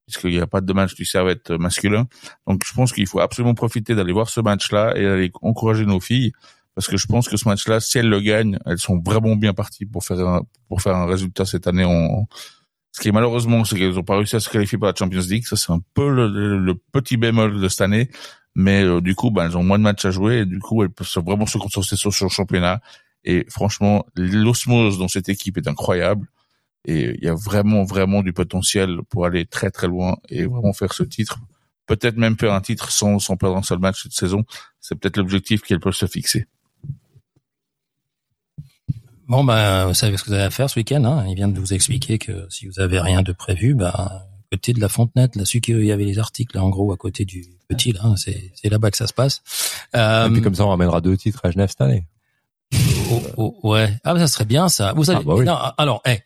[0.08, 2.06] puisqu'il n'y a pas de match du Servette masculin.
[2.46, 6.00] Donc je pense qu'il faut absolument profiter d'aller voir ce match-là et d'aller encourager nos
[6.00, 6.32] filles,
[6.74, 9.52] parce que je pense que ce match-là, si elles le gagnent, elles sont vraiment bien
[9.52, 11.84] parties pour faire un, pour faire un résultat cette année.
[11.84, 12.26] En...
[12.92, 15.20] Ce qui est malheureusement, c'est qu'elles n'ont pas réussi à se qualifier pour la Champions
[15.28, 15.46] League.
[15.46, 18.08] Ça, c'est un peu le, le- petit bémol de cette année.
[18.54, 20.82] Mais euh, du coup, ben, elles ont moins de matchs à jouer et du coup,
[20.82, 22.80] elles peuvent vraiment se concentrer sur le championnat.
[23.24, 26.26] Et franchement, l'osmose dans cette équipe est incroyable.
[26.90, 30.72] Et il y a vraiment, vraiment du potentiel pour aller très, très loin et vraiment
[30.72, 31.38] faire ce titre.
[31.86, 34.44] Peut-être même faire un titre sans, sans perdre un seul match cette saison.
[34.80, 36.46] C'est peut-être l'objectif qu'elles peuvent se fixer.
[39.26, 41.04] Bon, ben, vous savez ce que vous avez à faire ce week-end.
[41.04, 41.26] Hein.
[41.28, 43.92] Il vient de vous expliquer que si vous avez rien de prévu, ben,
[44.50, 46.96] côté de la Fontenette, là, celui qu'il y avait les articles, là, en gros, à
[46.96, 49.42] côté du petit, là, hein, c'est, c'est là-bas que ça se passe.
[49.94, 52.06] Euh, Et puis comme ça, on ramènera deux titres à Genève cette année.
[53.10, 53.92] oh, oh, ouais.
[54.04, 54.94] Ah, ben, ça serait bien, ça.
[54.94, 55.44] Vous savez, Ah, bah oui.
[55.44, 56.20] non, alors, hey,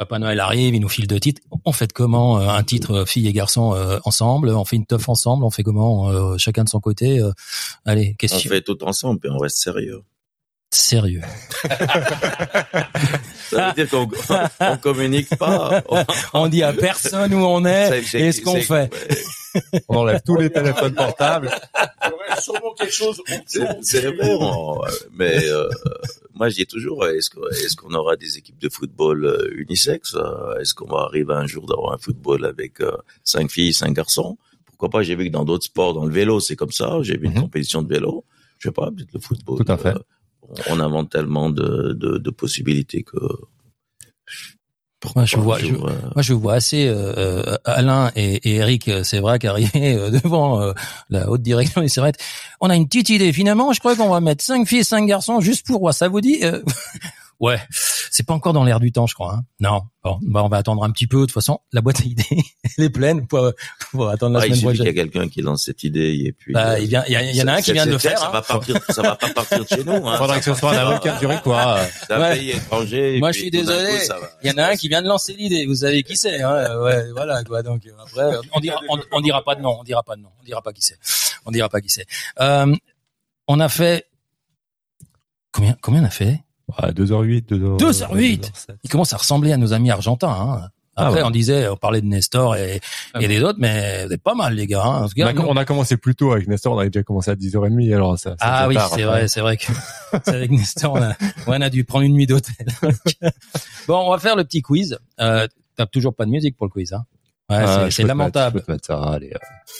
[0.00, 1.42] Papa Noël arrive, il nous file deux titres.
[1.66, 4.48] On fait comment euh, un titre euh, fille et garçon euh, ensemble?
[4.48, 5.44] On fait une teuf ensemble?
[5.44, 7.32] On fait comment euh, chacun de son côté euh,
[7.84, 10.00] Allez, On question fait tout ensemble et on reste sérieux.
[10.72, 11.22] Sérieux.
[13.50, 14.08] Ça veut dire qu'on
[14.60, 15.82] on communique pas.
[15.88, 16.04] On-
[16.44, 18.88] On dit à personne où on est c'est- et ce qu'on fait.
[18.92, 19.82] ouais.
[19.88, 21.50] On enlève tous les téléphones portables.
[22.04, 23.20] Il y aurait sûrement quelque chose.
[23.46, 24.80] C'est c'est vrai, on-
[25.12, 25.68] mais euh,
[26.34, 30.14] moi je dis toujours, est-ce que- est-ce qu'on aura des équipes de football euh, unisexes
[30.14, 32.92] euh, Est-ce qu'on va arriver un jour d'avoir un football avec euh,
[33.24, 34.38] cinq filles, cinq garçons?
[34.66, 35.02] Pourquoi pas?
[35.02, 36.98] J'ai vu que dans d'autres sports, dans le vélo, c'est comme ça.
[37.02, 37.40] J'ai vu une Mhm.
[37.42, 38.24] compétition de vélo.
[38.58, 39.64] Je sais pas, peut-être le football.
[39.64, 39.88] Tout à fait.
[39.88, 39.98] euh,
[40.68, 43.16] on invente tellement de, de, de possibilités que.
[45.16, 45.78] Moi, je vois, je, euh,
[46.14, 50.10] moi, je vois assez euh, euh, Alain et, et Eric, euh, c'est vrai, qu'arriver euh,
[50.22, 50.72] devant euh,
[51.08, 52.18] la haute direction des Servettes.
[52.60, 53.32] On a une petite idée.
[53.32, 55.94] Finalement, je crois qu'on va mettre cinq filles, cinq garçons, juste pour.
[55.94, 56.60] Ça vous dit euh,
[57.40, 57.58] Ouais,
[58.10, 59.32] c'est pas encore dans l'air du temps, je crois.
[59.34, 59.44] Hein.
[59.60, 59.82] Non.
[60.04, 61.20] Bon, bah on va attendre un petit peu.
[61.20, 62.22] De toute façon, la boîte à idées,
[62.78, 63.52] elle est pleine pour,
[63.92, 65.08] pour attendre la Ah, il semaine suffit qu'il y prochaine.
[65.08, 66.52] a quelqu'un qui lance cette idée et puis.
[66.52, 67.92] Bah, euh, il vient, il y, a- il y en a un qui vient de
[67.92, 68.18] le faire.
[68.18, 68.32] Ça hein.
[68.32, 70.06] va partir, ça va pas partir de chez nous.
[70.06, 70.16] Hein.
[70.18, 71.80] Faudrait que ce soit un avocat du quoi.
[72.06, 72.36] C'est un Ouais.
[72.36, 73.18] pays étranger.
[73.20, 73.98] Moi, puis je suis d'un désolé.
[74.06, 75.64] coup, Il y en a un qui vient de lancer l'idée.
[75.64, 77.62] Vous savez qui c'est hein Ouais, voilà quoi.
[77.62, 79.78] Donc après, on dira, on, on dira pas de nom.
[79.80, 80.28] On dira pas de nom.
[80.40, 80.98] On dira pas qui c'est.
[81.46, 82.06] On dira pas qui c'est.
[82.40, 82.74] Euh,
[83.48, 84.06] on a fait
[85.52, 86.40] combien Combien on a fait?
[86.82, 87.78] Ouais, 2h08, 2h...
[87.78, 88.50] 2h08.
[88.84, 90.28] Il commence à ressembler à nos amis argentins.
[90.30, 90.68] Hein.
[90.96, 91.28] Après, Ah ouais.
[91.28, 92.80] on disait, on parlait de Nestor et,
[93.18, 94.82] et des autres, mais vous êtes pas mal les gars.
[94.84, 95.04] Hein.
[95.04, 96.90] En tout On cas, a, nous- on a commencé plus tôt avec Nestor, on avait
[96.90, 99.02] déjà commencé à 10h30, alors ça, ça ah oui, c'est après.
[99.04, 99.66] vrai, c'est vrai que
[100.24, 101.14] c'est avec Nestor, on a,
[101.46, 102.66] on a dû prendre une nuit d'hôtel.
[103.88, 104.98] bon, on va faire le petit quiz.
[105.20, 107.04] Euh, T'as toujours pas de musique pour le quiz, hein
[107.50, 108.62] Ouais, Ah, c'est- lamentable.
[108.68, 108.76] euh.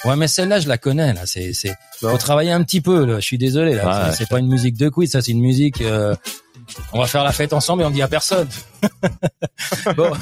[0.05, 1.12] Ouais, mais celle-là, je la connais.
[1.14, 1.74] Là, c'est, c'est.
[2.01, 3.05] Faut travailler un petit peu.
[3.05, 3.16] Là.
[3.20, 3.74] Je suis désolé.
[3.74, 5.12] Là, Ouais, c'est, c'est pas une musique de quiz.
[5.12, 5.80] Ça, c'est une musique.
[5.80, 6.14] euh,
[6.92, 8.48] On va faire la fête ensemble et on dit à personne.
[9.97, 10.12] bon.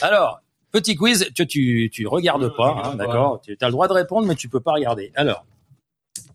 [0.00, 0.40] Alors,
[0.72, 1.28] petit quiz.
[1.34, 4.48] Tu, tu, tu regardes pas, hein, d'accord Tu as le droit de répondre, mais tu
[4.48, 5.12] peux pas regarder.
[5.16, 5.44] Alors,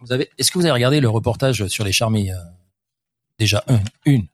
[0.02, 0.30] vous avez.
[0.38, 2.44] Est-ce que vous avez regardé le reportage sur les charmilles euh,
[3.40, 4.26] Déjà un, une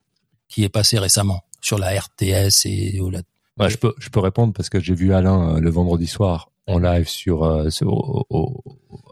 [0.47, 3.21] qui est passée récemment sur la RTS et ou la
[3.59, 6.51] Ouais, je peux, je peux répondre parce que j'ai vu Alain euh, le vendredi soir
[6.67, 8.63] en live sur, euh, sur- au- au-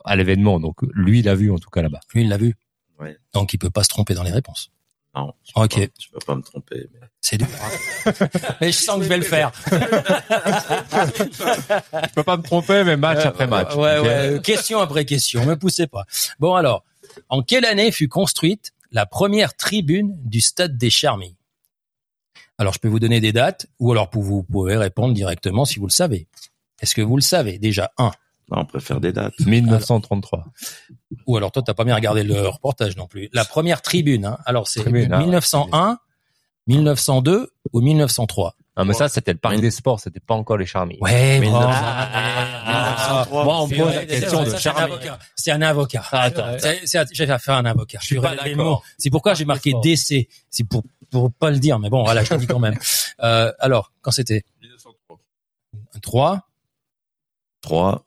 [0.05, 0.59] à l'événement.
[0.59, 1.99] Donc lui, il a vu en tout cas là-bas.
[2.13, 2.55] Lui, il l'a vu.
[2.99, 3.17] Ouais.
[3.33, 4.71] Donc, il peut pas se tromper dans les réponses.
[5.15, 5.75] Non, je peux Ok.
[5.87, 6.87] pas- je peux pas me tromper.
[6.93, 7.47] mais- C'est dur.
[8.61, 9.51] mais je sens que je vais le faire.
[10.89, 13.75] Je peux pas me tromper, mais match après match.
[13.75, 14.39] Ouais, ouais.
[14.43, 15.45] Question après question.
[15.45, 16.05] Me poussez pas.
[16.39, 16.83] Bon alors,
[17.29, 21.35] en quelle année fut construite la première tribune du stade des Charmilles?
[22.59, 25.87] Alors, je peux vous donner des dates, ou alors vous pouvez répondre directement si vous
[25.87, 26.27] le savez.
[26.81, 27.57] Est-ce que vous le savez?
[27.57, 28.11] Déjà un
[28.51, 29.39] Non, on préfère des dates.
[29.39, 30.45] 1933.
[31.25, 33.29] Ou alors toi, t'as pas bien regardé le reportage non plus.
[33.33, 34.25] La première tribune.
[34.25, 34.37] Hein.
[34.45, 35.99] Alors c'est Tribune, ah, 1901,
[36.67, 40.65] 1902 ou 1903 Ah, mais ça, c'était le Paris des Sports, c'était pas encore les
[40.65, 40.99] Charmilles.
[41.01, 41.59] Ouais, Mais bon.
[41.59, 41.67] non.
[41.71, 44.93] Ah, Moi, on me c'est pose vrai, la question de ça, c'est un Charmilles.
[44.93, 45.19] avocat.
[45.35, 46.03] C'est un avocat.
[46.11, 46.45] Attends.
[46.59, 47.97] C'est- c'est- J'ai à un avocat.
[48.01, 48.83] Je suis pas d'accord.
[48.97, 49.73] C'est pourquoi j'ai marqué.
[49.81, 50.27] DC.
[50.49, 52.77] C'est pour pour pas le dire, mais bon, voilà, je le dis quand même.
[53.21, 54.45] Euh, alors, quand c'était?
[54.61, 55.19] 1903.
[56.01, 56.47] 3,
[57.61, 58.05] Trois,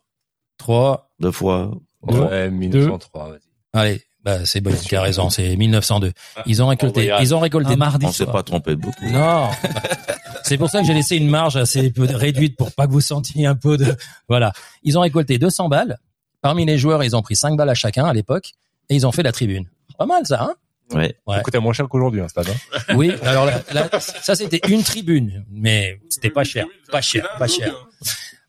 [0.57, 1.71] 3, deux fois.
[2.01, 3.39] Ouais, 1903, vas-y.
[3.73, 6.13] allez, bah c'est bon, qui a raison, c'est 1902.
[6.47, 9.05] Ils ont récolté, ils ont récolté Un mardi On s'est pas trompé de beaucoup.
[9.05, 9.49] Non.
[10.43, 12.99] C'est pour ça que j'ai laissé une marge assez peu réduite pour pas que vous
[13.01, 13.95] sentiez un peu de,
[14.27, 14.51] voilà.
[14.83, 15.97] Ils ont récolté 200 balles.
[16.41, 18.51] Parmi les joueurs, ils ont pris 5 balles à chacun à l'époque
[18.89, 19.69] et ils ont fait la tribune.
[19.97, 20.55] Pas mal ça, hein?
[20.93, 21.15] Ouais.
[21.27, 21.37] Ouais.
[21.37, 22.47] Ça coûtait moins cher qu'aujourd'hui, un stade.
[22.49, 22.95] Hein.
[22.95, 27.47] Oui, alors là, là, ça c'était une tribune, mais c'était pas cher, pas cher, pas
[27.47, 27.73] cher.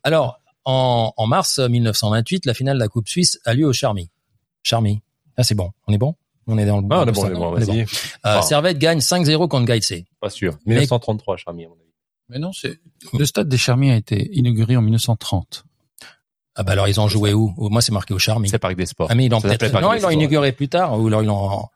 [0.02, 4.10] Alors, en, en mars 1928, la finale de la Coupe Suisse a lieu au Charmy.
[4.62, 5.02] Charmy.
[5.36, 5.70] Ah, c'est bon.
[5.86, 6.14] On est bon?
[6.46, 7.86] On est dans le Ah, on est bon, on est bon, vas-y.
[8.26, 8.42] Euh.
[8.42, 10.04] Servette gagne 5-0 contre Gaïtsé.
[10.20, 10.58] Pas sûr.
[10.66, 11.80] 1933, Charmy, à mon avis.
[12.28, 12.78] Mais non, c'est
[13.12, 15.64] le stade des Charmiers a été inauguré en 1930.
[16.56, 17.52] Ah bah alors ils ont joué où?
[17.56, 18.48] Moi c'est marqué au Charmy.
[18.48, 19.08] C'est Paris des Sports.
[19.10, 21.68] Ah mais ils l'ont peut-être non ils l'ont inauguré plus tard ou alors ils l'ont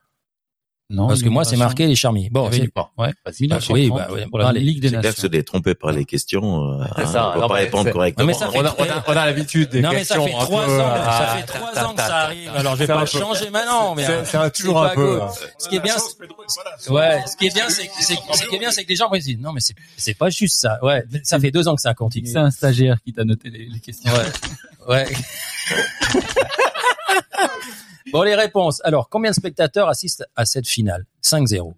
[0.90, 2.30] Non, parce que moi c'est marqué les Charmy.
[2.30, 2.60] Bon c'est.
[2.62, 4.24] Ouais, Vas-y, 1930 oui, bah, ouais.
[4.26, 4.52] pour la.
[4.52, 5.20] Ligue des C'est clair que Nations.
[5.22, 6.80] se détromper par les questions.
[6.80, 8.22] euh, C'est hein, ça, on non, pas répondre c'est- correctement.
[8.24, 10.14] Non, mais ça fait On a, on a, on a l'habitude des Non mais ça
[10.14, 12.50] questions fait trois peu, ans, euh, ça ah, fait trois ans que ça arrive.
[12.56, 15.20] Alors je vais C'est pas changer maintenant, mais C'est- euh, c'est un- toujours un peu.
[15.58, 18.58] Ce qui est bien, c'est- ouais, ce qui est bien, c'est c'est ce qui est
[18.58, 20.78] bien, c'est que les gens se dire non mais c'est c'est pas juste ça.
[20.82, 22.28] Ouais, ça fait deux ans que ça continue.
[22.28, 24.10] C'est un stagiaire qui t'a noté les, les questions.
[24.88, 25.04] Ouais.
[25.04, 25.06] Ouais.
[28.12, 28.80] bon, les réponses.
[28.84, 31.06] Alors, combien de spectateurs assistent à cette finale?
[31.22, 31.74] 5-0.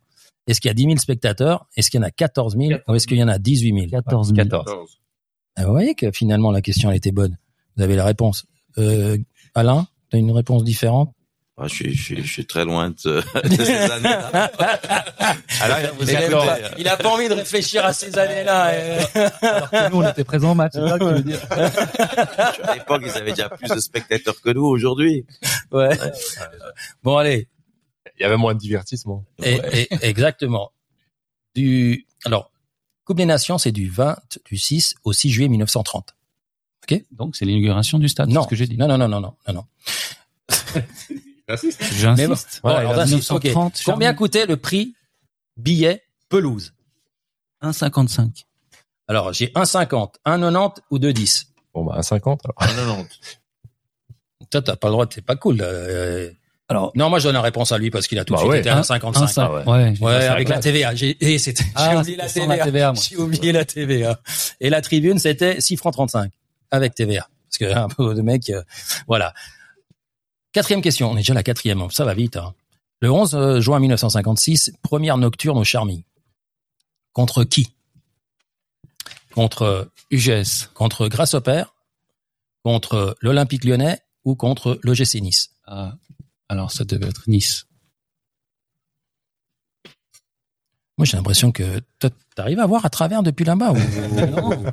[0.46, 1.66] Est-ce qu'il y a 10 000 spectateurs?
[1.76, 3.90] Est-ce qu'il y en a 14 000 Ou est-ce qu'il y en a 18 000
[3.90, 4.48] 14 000.
[4.48, 5.00] 14.
[5.56, 7.38] Ah, Vous voyez que finalement, la question, elle était bonne.
[7.76, 8.46] Vous avez la réponse.
[8.78, 9.18] Euh,
[9.54, 11.12] Alain, tu as une réponse différente?
[11.62, 12.94] Ah, je, suis, je, suis, je suis très loin de,
[13.48, 14.50] de ces années-là.
[15.60, 18.70] Alors, vous pas, il a pas envie de réfléchir à ces années-là.
[18.72, 19.00] euh.
[19.42, 20.72] Alors que nous, on était présents au match.
[20.74, 21.40] C'est ça que tu veux dire.
[21.50, 25.26] À l'époque, ils avaient déjà plus de spectateurs que nous aujourd'hui.
[25.70, 25.90] Ouais.
[27.02, 27.46] Bon, allez.
[28.18, 29.26] Il y avait moins de divertissement.
[29.42, 30.72] Et, et- exactement.
[31.54, 32.50] Du, alors,
[33.04, 34.16] Coupe des Nations, c'est du 20,
[34.46, 36.14] du 6 au 6 juillet 1930.
[37.12, 38.30] Donc, c'est l'inauguration du stade.
[38.30, 38.76] Non, ce que j'ai dit.
[38.76, 39.64] Non, non, non, non, non, non,
[41.56, 42.16] J'insiste.
[42.18, 43.44] Mais bon, Voilà, alors, il a j'insiste, ok.
[43.44, 44.94] 1930, Combien coûtait le prix
[45.56, 46.72] billet pelouse?
[47.62, 48.44] 1,55.
[49.08, 51.46] Alors, j'ai 1,50, 1,90 ou 2,10.
[51.74, 52.56] Bon, bah, à 50, alors.
[52.56, 53.08] 90.
[54.50, 55.58] Toi, t'as pas le droit, c'est pas cool.
[55.62, 56.30] euh.
[56.68, 58.42] Alors, Non, moi, je donne la réponse à lui parce qu'il a tout de Bah
[58.42, 58.60] suite ouais.
[58.60, 59.12] été à Un- 1,55.
[59.26, 59.50] 1,5.
[59.52, 59.64] ouais.
[59.68, 60.32] Ouais, j'ai Ouais, pas ça.
[60.32, 60.94] avec la TVA.
[60.94, 62.92] J'ai et c'était- j'ai Ah, oublié la TVA.
[62.94, 64.20] J'ai oublié la TVA.
[64.60, 66.32] Et la tribune, c'était 6 francs 35
[66.70, 67.28] avec TVA.
[67.48, 68.62] Parce que un peu de mec, euh,
[69.08, 69.34] voilà.
[70.52, 71.10] Quatrième question.
[71.10, 71.90] On est déjà à la quatrième.
[71.90, 72.36] Ça va vite.
[72.36, 72.54] hein.
[73.00, 76.04] Le 11 juin 1956, première nocturne au Charmy.
[77.12, 77.74] Contre qui?
[79.32, 80.68] Contre UGS.
[80.74, 81.64] contre Grasshopper,
[82.64, 85.50] contre l'Olympique Lyonnais ou contre l'OGC Nice?
[85.66, 85.94] Ah,
[86.48, 87.66] alors ça devait être Nice.
[90.98, 93.72] Moi, j'ai l'impression que toi, t'arrives à voir à travers depuis là-bas.
[93.72, 94.66] Ou,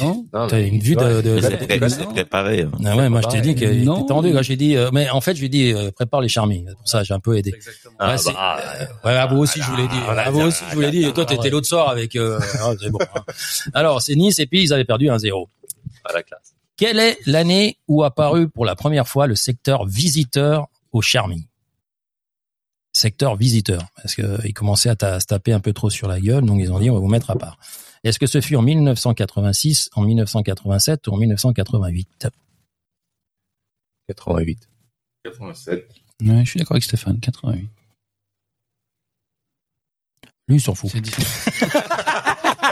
[0.00, 0.24] Non.
[0.32, 1.20] Non, t'as une vue de.
[1.22, 2.62] de- de- préparé.
[2.62, 2.70] hein.
[2.84, 4.04] Ah ouais, moi je t'ai dit qu'il était Non.
[4.04, 4.32] tendu.
[4.42, 6.66] J'ai dit, euh, mais en fait, je lui ai dit, euh, prépare les charmilles.
[6.78, 7.52] Pour ça, j'ai un peu aidé.
[7.98, 9.98] Ah, Ouais, bah, euh, ouais, à vous aussi, je vous l'ai dit.
[10.08, 11.04] À vous aussi, je vous l'ai dit.
[11.04, 12.14] Et toi, t'étais l'autre soir avec.
[12.14, 12.98] Euh, ah, c'est bon.
[13.16, 13.22] hein.
[13.74, 15.48] Alors, c'est Nice et puis ils avaient perdu 1-0.
[16.04, 16.54] pas la classe.
[16.76, 21.48] Quelle est l'année où apparu pour la première fois le secteur visiteur au Charmy
[22.94, 26.20] Secteur visiteur, parce que ils commençaient à ta- se taper un peu trop sur la
[26.20, 27.56] gueule, donc ils ont dit on va vous mettre à part.
[28.04, 32.28] Est-ce que ce fut en 1986, en 1987 ou en 1988
[34.08, 34.68] 88.
[35.24, 35.88] 87.
[36.22, 37.68] Ouais, je suis d'accord avec Stéphane, 88.
[40.48, 40.90] Lui, il s'en fout.
[40.90, 41.70] C'est difficile.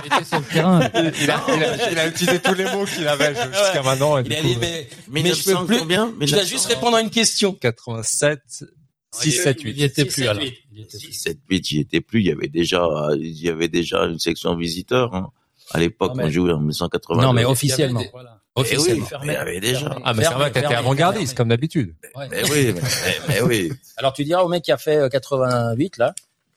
[0.03, 0.81] Il était sur le terrain.
[0.95, 4.17] Il a, il, a, il a utilisé tous les mots qu'il avait jusqu'à maintenant.
[4.17, 5.79] Et du Il a coup, dit, mais, mais je 1900 peux plus.
[5.81, 6.07] combien?
[6.23, 6.69] Je dois juste 1900.
[6.75, 7.53] répondre à une question.
[7.53, 8.65] 87,
[9.13, 9.71] 6, 7, 8.
[9.77, 10.43] Il était plus 7, alors.
[10.43, 10.55] 8.
[10.73, 11.13] Il était plus.
[11.13, 14.55] 7 8 j'y étais plus, il y avait déjà il y avait déjà une section
[14.57, 15.31] visiteur hein.
[15.73, 17.23] À l'époque, on jouait en 1980.
[17.23, 18.01] Non, mais Il y avait officiellement.
[18.01, 18.41] des- voilà.
[18.57, 19.07] Eh oui, Officiellement.
[19.25, 19.97] mais il y avait déjà.
[20.05, 21.37] Ah, mais c'est vrai que t'étais Fermé, avant-gardiste, fermé.
[21.37, 21.95] comme d'habitude.
[22.17, 22.27] Ouais.
[22.29, 23.73] Mais oui, mais, mais- mais oui.
[23.97, 26.13] Alors tu diras au mec qui a fait euh, 88 là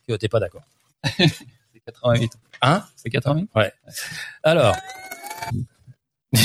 [0.07, 0.63] que t'es pas d'accord.
[1.15, 1.29] C'est
[1.85, 2.31] 88.
[2.63, 2.83] Hein?
[2.95, 3.49] C'est 88
[4.41, 4.75] Alors.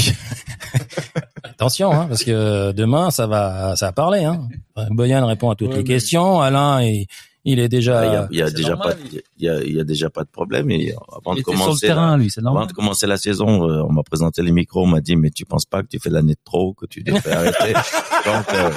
[1.50, 4.24] Attention, hein, parce que demain ça va, ça va parler.
[4.24, 4.48] Hein.
[4.90, 6.40] Boyan répond à toutes Ouais, les mais- questions.
[6.40, 7.06] Alain, il,
[7.44, 8.04] il est déjà.
[8.06, 9.80] Il y a, il y a déjà normal, pas, de- il y a, il y
[9.80, 10.70] a déjà pas de problème.
[10.70, 13.06] Et avant Il de était sur le commencer, terrain, la, lui, c'est avant de commencer
[13.06, 15.82] la saison, euh, on m'a présenté les micros, on m'a dit mais tu penses pas
[15.82, 17.72] que tu fais l'année de trop, que tu devrais arrêter?
[18.26, 18.70] Donc, euh,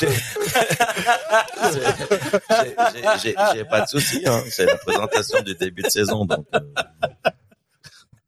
[0.00, 0.08] j'ai-
[1.72, 4.22] j'ai- j'ai- j'ai pas de souci.
[4.26, 4.42] Hein.
[4.50, 6.46] C'est la présentation du début de saison, donc.
[6.54, 6.60] euh,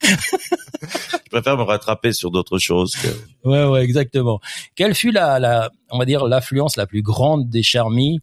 [0.03, 3.09] je préfère me rattraper sur d'autres choses que.
[3.49, 4.41] Ouais, ouais, exactement.
[4.75, 8.21] Quelle fut la, la, on va dire, l'affluence la plus grande des Charmy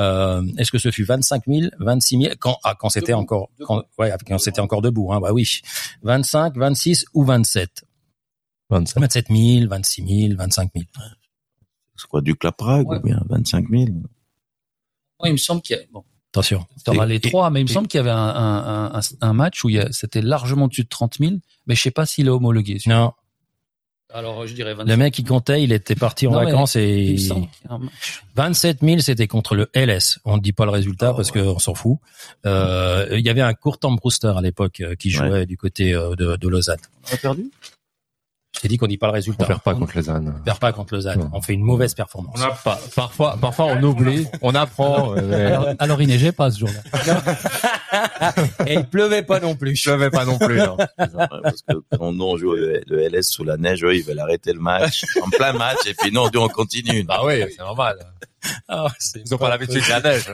[0.00, 3.66] euh, Est-ce que ce fut 25 000, 26 000 quand, ah, quand c'était encore, Debout.
[3.66, 5.60] quand, ouais, quand c'était encore debout, hein, bah oui.
[6.02, 7.84] 25, 26 ou 27
[8.70, 9.00] 27.
[9.00, 10.84] 27 000, 26 000, 25 000.
[11.96, 12.98] C'est quoi du claprague Ouais.
[12.98, 14.02] ou bien 25 000 Moi,
[15.24, 16.66] il me semble qu'il y a, bon, Attention.
[16.84, 19.32] t'auras Et- les trois, mais il me semble qu'il y avait un, un, un, un
[19.32, 21.32] match où il y a- c'était largement au-dessus de 30 000,
[21.66, 22.78] mais je sais pas s'il est homologué.
[22.86, 23.12] Non,
[24.12, 26.80] Alors, je dirais 25 le mec qui comptait, il était parti en Non, vacances Il
[27.28, 27.32] et
[27.68, 28.22] a match.
[28.36, 30.18] 27 000, c'était contre le LS.
[30.24, 31.98] On ne dit pas le résultat Oh, parce qu'on s'en fout.
[32.46, 36.14] Euh, Il y avait un Courtant Brewster à l'époque euh, qui jouait du côté euh,
[36.14, 36.78] de, de Lausanne.
[37.10, 37.50] On a perdu?
[38.60, 39.44] T'ai dit qu'on dit pas le On résultat.
[39.46, 40.34] perd pas contre Lausanne.
[40.40, 41.20] On perd pas contre Lausanne.
[41.20, 41.30] Non.
[41.32, 42.34] On fait une mauvaise performance.
[42.38, 45.14] On a Pa- parfois, parfois, on oublie, on apprend.
[45.16, 47.22] euh, alors, alors, il neigeait pas ce jour-là.
[48.66, 49.76] Et il pleuvait pas non plus.
[49.76, 50.58] je l'avais pas non plus.
[50.58, 50.76] non.
[50.96, 54.60] Parce que quand on joue le, LS sous la neige, eux, ils veulent arrêter le
[54.60, 57.04] match en plein match et puis nous on dit on continue.
[57.04, 57.96] Bah oui, c'est normal.
[58.68, 60.24] Ah, c'est Ils ont pas l'habitude de la neige.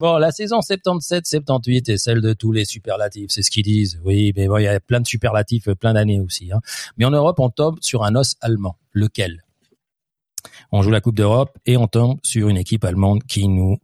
[0.00, 4.00] Bon, la saison 77-78 est celle de tous les superlatifs, c'est ce qu'ils disent.
[4.04, 6.50] Oui, mais bon, il y a plein de superlatifs, euh, plein d'années aussi.
[6.52, 6.60] Hein.
[6.96, 8.76] Mais en Europe, on tombe sur un os allemand.
[8.92, 9.44] Lequel?
[10.72, 13.78] On joue la Coupe d'Europe et on tombe sur une équipe allemande qui nous...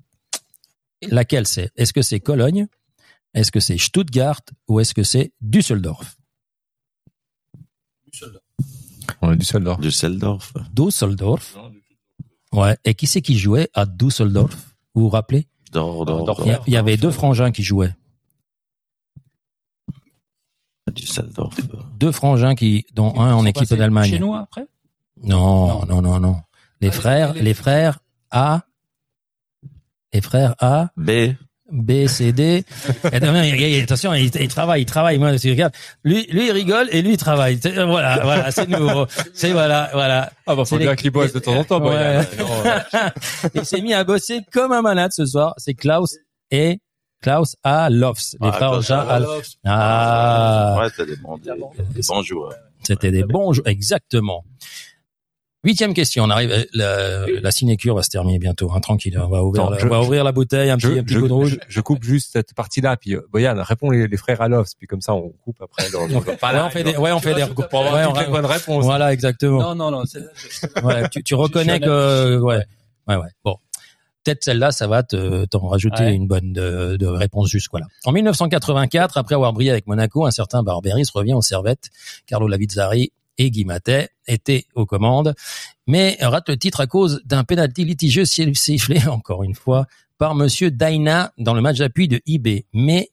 [1.08, 1.70] Laquelle c'est?
[1.76, 2.66] Est-ce que c'est Cologne?
[3.32, 4.40] Est-ce que c'est Stuttgart?
[4.68, 6.16] Ou est-ce que c'est Düsseldorf?
[8.04, 9.78] Du seul d'or.
[9.78, 10.52] Düsseldorf.
[10.72, 11.56] Düsseldorf?
[12.52, 12.76] Ouais.
[12.84, 14.74] Et qui c'est qui jouait à Düsseldorf?
[14.94, 15.46] Vous vous rappelez?
[15.70, 17.94] Dor, dor, Dor- il y, a- il y avait deux frangins qui jouaient.
[20.92, 21.56] Düsseldorf.
[21.98, 24.10] Deux frangins qui, dont un en équipe d'Allemagne.
[24.10, 24.66] Chez nous après?
[25.22, 26.36] Non, non, non, non.
[26.80, 28.62] Les Ah, frères, les- les frères A,
[30.12, 31.10] les frères A, B.
[31.70, 32.64] B, C, D.
[33.12, 35.18] Et non, mais, attention, il, il travaille, il travaille.
[35.18, 35.72] Moi, tu regardes,
[36.04, 37.58] lui, lui, il rigole et lui, il travaille.
[37.62, 39.06] C'est- Voilà, voilà, c'est nouveau.
[39.34, 40.30] C'est voilà, voilà.
[40.46, 41.80] Ah bah faut les- bien qu'il bosse de temps en temps.
[41.80, 41.90] Ouais.
[41.90, 42.24] Boyan.
[42.38, 43.08] Non, euh,
[43.54, 45.54] Il s'est mis à bosser comme un malade ce soir.
[45.58, 46.16] C'est Klaus
[46.50, 46.78] et
[47.22, 47.88] Klaus A.
[47.90, 48.32] Lofs.
[48.40, 49.20] Les Ah, frères Jean A.
[49.64, 50.74] A.
[50.74, 50.76] Ah.
[50.80, 51.50] Ouais, c'était des bons, des,
[51.94, 52.54] des bons joueurs.
[52.82, 54.42] C'était des bons jeux, exactement.
[55.62, 59.28] Huitième question, on arrive, euh, la, la sinécure va se terminer bientôt, hein, tranquille, on
[59.28, 61.14] va ouvrir, Attends, la, je- on va ouvrir la bouteille, un je, petit, un petit
[61.14, 61.58] je, coup de rouge.
[61.68, 64.86] je, je coupe juste cette partie-là, puis euh, Boyan, réponds les, les frères Alofs, puis
[64.86, 65.90] comme ça on coupe après.
[65.90, 67.68] Dans, dans, Ouais, on fait des, ouais, on fait des recoupes.
[67.68, 68.84] pour avoir Ouais, toutes on- les bonnes réponses.
[68.84, 69.60] Voilà, exactement.
[69.60, 70.04] Non, non, non.
[70.82, 72.64] Ouais, tu, tu reconnais que, ouais,
[73.08, 73.28] ouais, ouais.
[73.44, 73.56] Bon.
[74.24, 76.14] Peut-être celle-là, ça va te, t'en rajouter Ouais.
[76.14, 77.86] une bonne de, de réponse juste, voilà.
[78.04, 81.88] En 1984, après avoir brillé avec Monaco, un certain Barberis revient aux Servettes.
[82.26, 85.34] Carlo Lavizzari et Guy Matet étaient aux commandes,
[85.86, 89.86] mais rate le titre à cause d'un pénalty litigieux sifflé, encore une fois,
[90.18, 92.66] par Monsieur Daina dans le match d'appui de IB.
[92.74, 93.10] Mais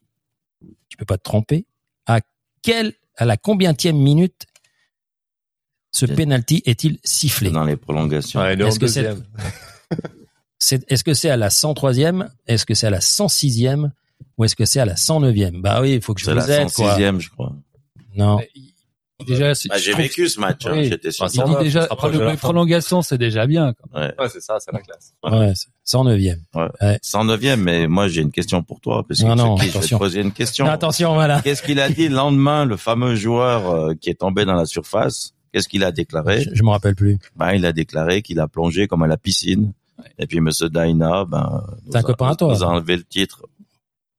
[0.89, 1.65] tu peux pas te tromper.
[2.05, 2.19] À
[2.61, 4.45] quelle, à la combienième minute
[5.91, 7.49] ce penalty est-il sifflé?
[7.49, 8.43] Dans les prolongations.
[8.45, 9.15] Est-ce que c'est
[10.59, 13.91] c'est- est-ce que c'est à la 103e Est-ce que c'est à la 106e
[14.37, 16.43] ou est-ce que c'est à la 109e Bah oui, il faut que je C'est la
[16.43, 16.97] vous aide quoi.
[16.97, 17.55] 106e, je crois.
[18.15, 18.39] Non.
[19.25, 21.63] Déjà, c'est- Bah, je j'ai trouve- vécu ce match, hein, j'étais sur Bah, Il dit
[21.63, 23.73] déjà, le- prolongations, c'est déjà bien.
[23.73, 24.01] quoi.
[24.01, 24.13] Ouais.
[24.19, 25.13] Ouais, c'est ça, c'est la classe.
[25.23, 26.39] Ouais, c'est 109e.
[27.01, 29.77] 109e, mais moi j'ai une question pour toi, parce que Non, non, je vais te
[29.77, 29.97] attention.
[29.97, 30.65] poser une question.
[30.65, 31.41] Non, attention, voilà.
[31.41, 34.65] Qu'est-ce qu'il a dit le lendemain, le fameux joueur euh, qui est tombé dans la
[34.65, 35.33] surface?
[35.51, 36.41] Qu'est-ce qu'il a déclaré?
[36.43, 37.17] Je, je me rappelle plus.
[37.35, 39.73] Ben, il a déclaré qu'il a plongé comme à la piscine.
[40.19, 42.53] Et puis Monsieur Daina, ben, nous un a- copain à toi.
[42.53, 43.43] nous a enlevé le titre.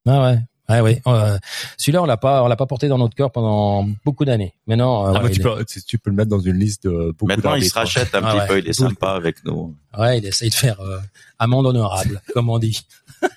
[0.08, 0.38] Ah ouais.
[0.68, 1.00] Ouais, ouais.
[1.06, 1.38] Euh,
[1.78, 4.54] Celui-là, on l'a pas, on l'a pas porté dans notre cœur pendant beaucoup d'années.
[4.66, 6.84] Mais non, euh, Ah, ouais, mais tu, peux, tu, peux le mettre dans une liste
[6.84, 7.80] de beaucoup Maintenant, il se hein.
[7.80, 8.46] rachète un Ah petit ouais.
[8.46, 9.74] peu, il est sympa avec nous.
[9.96, 10.98] ouais, il essaye de faire euh,
[11.38, 12.82] amende honorable, comme on dit.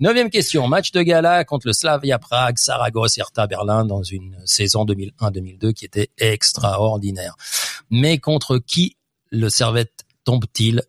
[0.00, 0.68] Neuvième question.
[0.68, 5.84] Match de gala contre le Slavia Prague, Saragosse, Hertha Berlin dans une saison 2001-2002 qui
[5.86, 7.34] était extraordinaire.
[7.90, 8.96] Mais contre qui
[9.30, 10.82] le Servette tombe-t-il?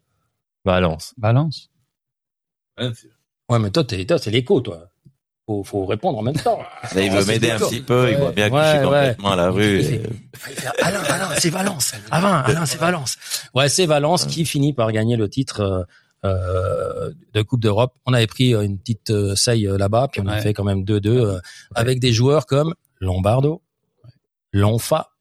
[0.63, 1.13] Valence.
[1.17, 1.69] Balance.
[3.49, 4.89] Ouais, mais toi, t'es, toi, c'est l'écho, toi.
[5.47, 6.59] Faut, faut répondre en même temps.
[6.93, 8.83] Là, il veut Ah, m'aider un petit peu, il voit bien que je suis ouais.
[8.83, 9.79] complètement à la rue.
[9.79, 10.01] Et-
[10.35, 11.93] fait, Alain, Alain, c'est Valence.
[12.11, 13.17] Alain, Alain, c'est Valence.
[13.55, 15.83] Ouais, c'est Valence qui finit par gagner le titre euh,
[16.25, 17.93] euh, de Coupe d'Europe.
[18.05, 20.65] On avait pris euh, une petite euh, saille euh, là-bas, puis on a fait quand
[20.65, 21.39] même 2-2 euh,
[21.75, 23.61] avec des joueurs comme Lombardo,
[24.51, 25.11] Lonfa.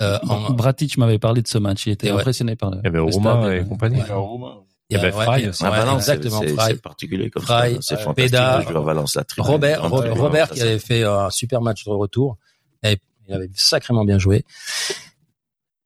[0.00, 1.86] Euh, en- Bratic m'avait parlé de ce match.
[1.86, 2.20] Il était Et ouais.
[2.20, 2.78] impressionné par le.
[2.78, 3.52] Il y avait Romain stade.
[3.52, 3.96] et compagnie.
[4.00, 4.04] Ouais.
[4.90, 5.64] Il y avait ouais, Fry aussi.
[5.64, 6.64] Ah, ouais, Valence, c'est- exactement, c'est Fry.
[6.66, 7.78] c'est particulier comme Fry, ça.
[7.82, 9.14] C'est euh, fantastique de jouer à Valence.
[9.16, 10.62] La tribune Robert, qui fantastique.
[10.62, 12.36] avait fait un super match de retour.
[12.82, 12.98] Et
[13.28, 14.44] il avait sacrément bien joué.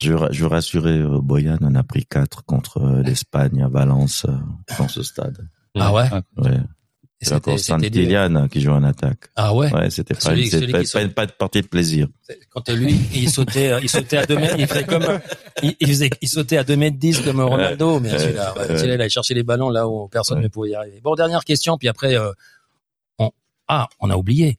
[0.00, 4.26] Je, je veux rassurer euh, Boyan, on a pris 4 contre euh, l'Espagne à Valence
[4.78, 5.48] dans ce stade.
[5.78, 6.08] Ah ouais?
[6.36, 6.58] Ouais.
[7.23, 7.59] Et C'est.
[7.59, 9.28] Saint-Kylian qui joue en attaque.
[9.36, 9.73] Ah ouais.
[9.73, 11.03] Ouais, c'était pas, Celui- c'était celui pas, saute.
[11.03, 12.09] de partie de plaisir.
[12.51, 15.07] Quand lui, il sautait, il sautait à deux mètres, il faisait comme,
[15.62, 18.66] il, il faisait, il sautait à deux mètres dix comme Ronaldo, mais celui-là, ouais, ouais.
[18.78, 20.44] celui-là, il allait chercher les ballons là où personne Ouais.
[20.44, 21.01] ne pouvait y arriver.
[21.01, 22.32] Bon, dernière question, puis après, euh,
[23.19, 23.31] on,
[23.69, 24.59] ah, on a oublié.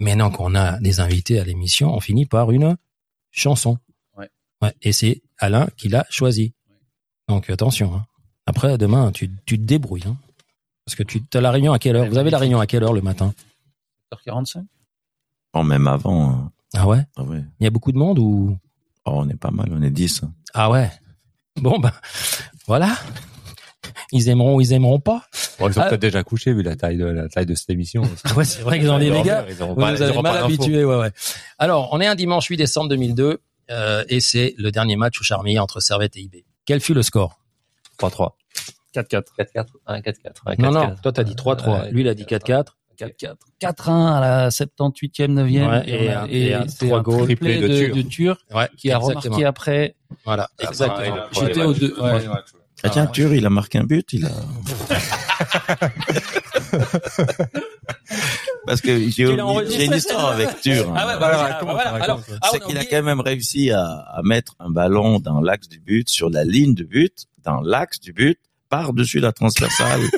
[0.00, 2.76] Maintenant qu'on a des invités à l'émission, on finit par une
[3.30, 3.78] chanson.
[4.16, 4.28] Ouais.
[4.62, 6.52] Ouais, et c'est Alain qui l'a choisi.
[7.28, 7.94] Donc attention.
[7.94, 8.04] hein.
[8.46, 10.02] Après, demain, tu, tu te débrouilles.
[10.06, 10.16] Hein.
[10.86, 12.06] Parce que tu as la réunion à quelle heure?
[12.06, 13.32] Vous avez la réunion à quelle heure le matin?
[14.24, 14.64] 45
[15.54, 16.30] Oh, même avant.
[16.30, 16.52] hein.
[16.74, 17.04] Ah ouais?
[17.16, 17.42] Ah ouais.
[17.60, 18.56] Il y a beaucoup de monde ou?
[19.06, 20.22] Oh, on est pas mal, on est 10.
[20.24, 20.32] hein.
[20.52, 20.90] Ah ouais.
[21.56, 21.92] Bon ben
[22.66, 22.96] voilà.
[24.12, 25.24] Ils aimeront ou ils aimeront pas.
[25.58, 25.88] Bon, ils ont Ah.
[25.88, 28.02] peut-être déjà couché vu la taille de la taille de cette émission.
[28.36, 29.44] Ouais, c'est vrai qu'ils ont des gars.
[29.48, 31.10] ils auront Vous pas- nous ils avez mal habitués, ouais, ouais.
[31.58, 33.40] Alors, on est un dimanche 8 décembre 2002
[33.70, 36.44] euh, et c'est le dernier match au Charmier entre Servette et IB.
[36.66, 37.38] Quel fut le score?
[37.98, 38.32] 3-3.
[38.94, 39.22] 4-4.
[39.38, 39.66] 4-4.
[39.86, 40.12] 1, 4-4.
[40.46, 41.00] Ouais, Non, non, 4-4.
[41.02, 41.82] toi t'as dit 3-3.
[41.82, 42.76] Ouais, Lui, il a dit 4-4.
[42.98, 43.34] 4-4.
[43.60, 45.68] 4-1 à la 78e, 9e.
[45.68, 47.24] Ouais, et un- et un trois un goals.
[47.24, 47.96] triplé de de, Tur.
[47.96, 49.20] de Tur Ouais, qui a exactement.
[49.24, 49.94] remarqué après.
[50.24, 51.16] Voilà, exactement.
[51.32, 51.94] J'étais au deux.
[52.00, 52.24] ouais.
[52.84, 54.28] Ah, tiens, Tur, il a marqué un but, il a.
[58.66, 59.24] Parce que j'ai
[59.84, 60.92] une histoire avec Tur.
[60.96, 62.04] Ah ouais, bah, voilà, voilà.
[62.04, 65.68] Alors, ah, c'est qu'il a quand même réussi à, à mettre un ballon dans l'axe
[65.68, 68.38] du but, sur la ligne du but, dans l'axe du but,
[68.82, 70.00] par-dessus la transversale.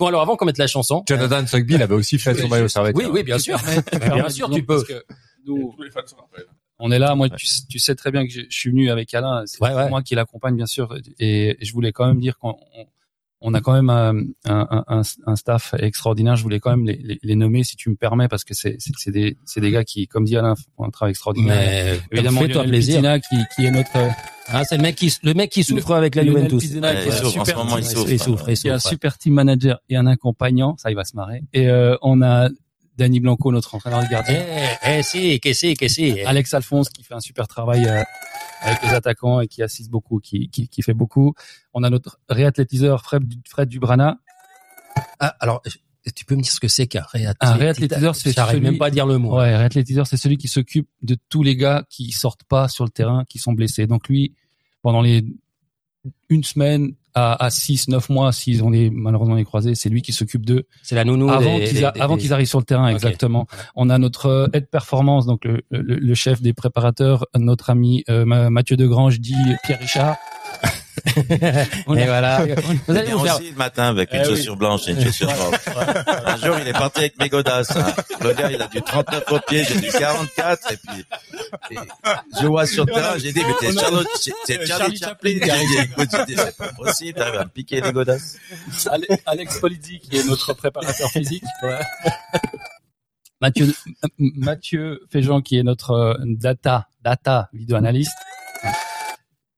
[0.00, 1.04] Bon, alors avant qu'on mette la chanson.
[1.06, 2.96] Jonathan Sugby, il avait aussi fait son maillot servette.
[2.96, 3.60] Oui, oui, bien sûr.
[3.92, 4.82] Mais bien sûr, tu peux.
[5.46, 5.72] Nous,
[6.80, 7.14] on est là.
[7.14, 9.44] Moi, tu, tu sais très bien que je, je suis venu avec Alain.
[9.46, 9.88] C'est Ouais, ouais.
[9.88, 10.96] moi qui l'accompagne, bien sûr.
[11.20, 12.56] Et je voulais quand même dire qu'on
[13.46, 14.14] on- a quand même un,
[14.46, 16.34] un, un, un staff extraordinaire.
[16.36, 18.76] Je voulais quand même les, les, les nommer, si tu me permets, parce que c'est
[18.80, 21.56] c'est- c'est des, c'est des gars qui, comme dit Alain, font un travail extraordinaire.
[22.10, 23.00] Mais Évidemment, fais-toi plaisir.
[23.28, 23.90] Qui, qui est notre
[24.48, 26.70] Ah, c'est le mec qui, le mec qui souffre avec la Lionel Juventus.
[26.74, 28.10] Ouais, qui il un souffre, en super ce moment, il souffre.
[28.10, 28.88] Il souffre, il qui est un souffre.
[28.90, 31.42] super team manager et un accompagnant, ça il va se marrer.
[31.52, 32.48] Et euh, on a
[32.96, 34.40] Danny Blanco, notre entraîneur de gardien.
[34.86, 37.84] Eh, eh, si, qu'est-ce que qu'est-ce que c'est Alex Alphonse qui fait un super travail
[37.86, 38.02] euh,
[38.62, 41.34] avec les attaquants et qui assiste beaucoup, qui, qui, qui fait beaucoup.
[41.74, 44.18] On a notre réathlétiseur Fred, Fred Dubrana.
[45.20, 45.60] Ah, alors,
[46.14, 47.54] tu peux me dire ce que c'est qu'un réathlétiseur?
[47.54, 49.36] Un réathlétiseur, c'est celui- même pas à dire le mot.
[49.38, 52.90] Ouais, réathlétiseur, c'est celui qui s'occupe de tous les gars qui sortent pas sur le
[52.90, 53.86] terrain, qui sont blessés.
[53.86, 54.34] Donc lui,
[54.82, 55.24] pendant les
[56.28, 60.02] une semaine à, à six, neuf mois, s'ils ont les, malheureusement les croisés, c'est lui
[60.02, 60.64] qui s'occupe d'eux.
[60.82, 63.46] C'est la nounou avant qu'ils avant qu'ils arrivent sur le terrain, exactement.
[63.74, 68.04] On a notre euh, aide performance, donc le, le, le chef des préparateurs, notre ami
[68.10, 70.16] euh, Ma- Mathieu Degrange dit Pierre Richard.
[71.16, 72.44] Et voilà.
[72.86, 73.36] Vous allez vous faire.
[73.36, 74.36] aussi le matin avec une Eh oui.
[74.36, 75.54] chaussure blanche et une chaussure rose.
[76.26, 77.76] Un jour, il est parti avec mes godasses.
[77.76, 77.92] hein.
[78.20, 80.72] Le gars, il a du 39 au pied, j'ai du 44.
[80.72, 81.04] Et puis,
[81.70, 81.76] et
[82.40, 83.72] je vois sur le terrain, j'ai dit, mais t'es
[84.20, 85.32] c'est c'est Charlie Charlie Chaplin.
[85.40, 85.54] Chaplin.
[85.60, 86.08] J'ai dit, écoute,
[86.46, 88.36] c'est pas possible, t'arrives à me piquer les godasses.
[88.90, 91.44] Ale- Alex Polizzi, qui est notre préparateur physique.
[91.62, 91.78] Ouais.
[93.40, 93.74] Mathieu,
[94.18, 98.12] Mathieu Féjean, qui est notre euh, data, data vidéo analyste.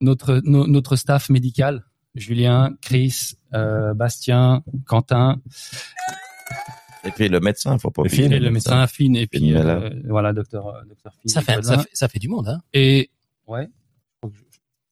[0.01, 1.85] Notre, no- notre staff médical.
[2.15, 5.39] Julien, Chris, euh, Bastien, Quentin,
[7.05, 8.25] Et puis le médecin, faut pas oublier.
[8.25, 9.75] et le médecin Fine, et puis voilà.
[9.77, 11.29] euh, voilà, docteur, euh, docteur Fine.
[11.31, 12.61] Ça fait, ça fait, ça fait du monde, hein.
[12.73, 13.11] Et
[13.47, 13.69] ouais,
[14.23, 14.35] faut, que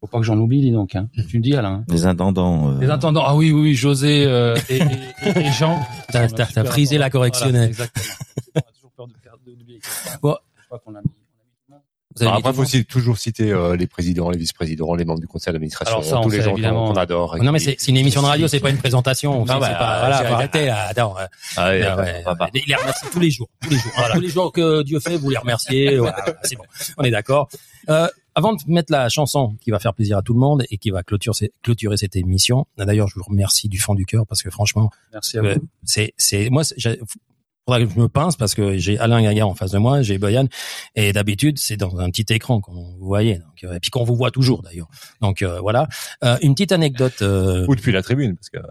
[0.01, 0.95] faut pas que j'en oublie, dis donc.
[0.97, 1.09] Hein.
[1.29, 1.85] Tu me dis, Alain.
[1.89, 2.73] Les intendants.
[2.73, 3.25] euh, Les intendants.
[3.27, 5.81] Ah oui, oui, oui, José euh, et, et, et- et Jean.
[6.13, 6.29] T'as-
[6.65, 7.73] frisé la correctionnelle.
[7.73, 8.15] Voilà, exactement.
[8.55, 9.81] On a toujours peur de perdre, d'oublier.
[10.23, 10.37] Bon.
[10.61, 11.07] Je crois qu'on a mis.
[11.09, 11.83] on a mis tout le monde.
[12.17, 14.95] Vous avez Alors mis après, tout faut aussi toujours citer euh, les présidents, les vice-présidents,
[14.95, 16.89] les membres du conseil d'administration, on tous les sait, gens qu'on évidemment.
[16.93, 17.37] qu'on adore.
[17.43, 19.41] Non mais c'est c'est une émission de radio, c'est pas une présentation.
[19.41, 20.87] Non, c'est bah, pas, voilà, j'ai- faut arrêter là.
[20.89, 21.27] Attends, euh,
[21.57, 22.49] Ah, ouais, va pas.
[22.55, 23.93] il les remercie tous les jours, tous les jours.
[24.13, 25.97] Tous les jours que Dieu fait, vous les remerciez.
[25.99, 26.65] Voilà, voilà, c'est bon,
[26.99, 27.49] on est d'accord.
[27.89, 30.79] Euh, avant de mettre la chanson qui va faire plaisir à tout le monde et
[30.79, 32.67] qui va clôturer, clôturer cette émission.
[32.79, 35.47] D'ailleurs, je vous remercie du fond du cœur parce que franchement, Merci à vous.
[35.49, 36.63] euh, c'est c'est moi
[37.67, 40.47] que je me pince parce que j'ai Alain Gaillard en face de moi, j'ai Boyan
[40.95, 44.05] et d'habitude c'est dans un petit écran qu'on vous voyez donc, euh, et puis qu'on
[44.05, 44.89] vous voit toujours d'ailleurs.
[45.21, 45.89] Donc euh, voilà,
[46.23, 48.59] Euh, une petite anecdote euh, Ou depuis la tribune, parce que.
[48.59, 48.67] moi,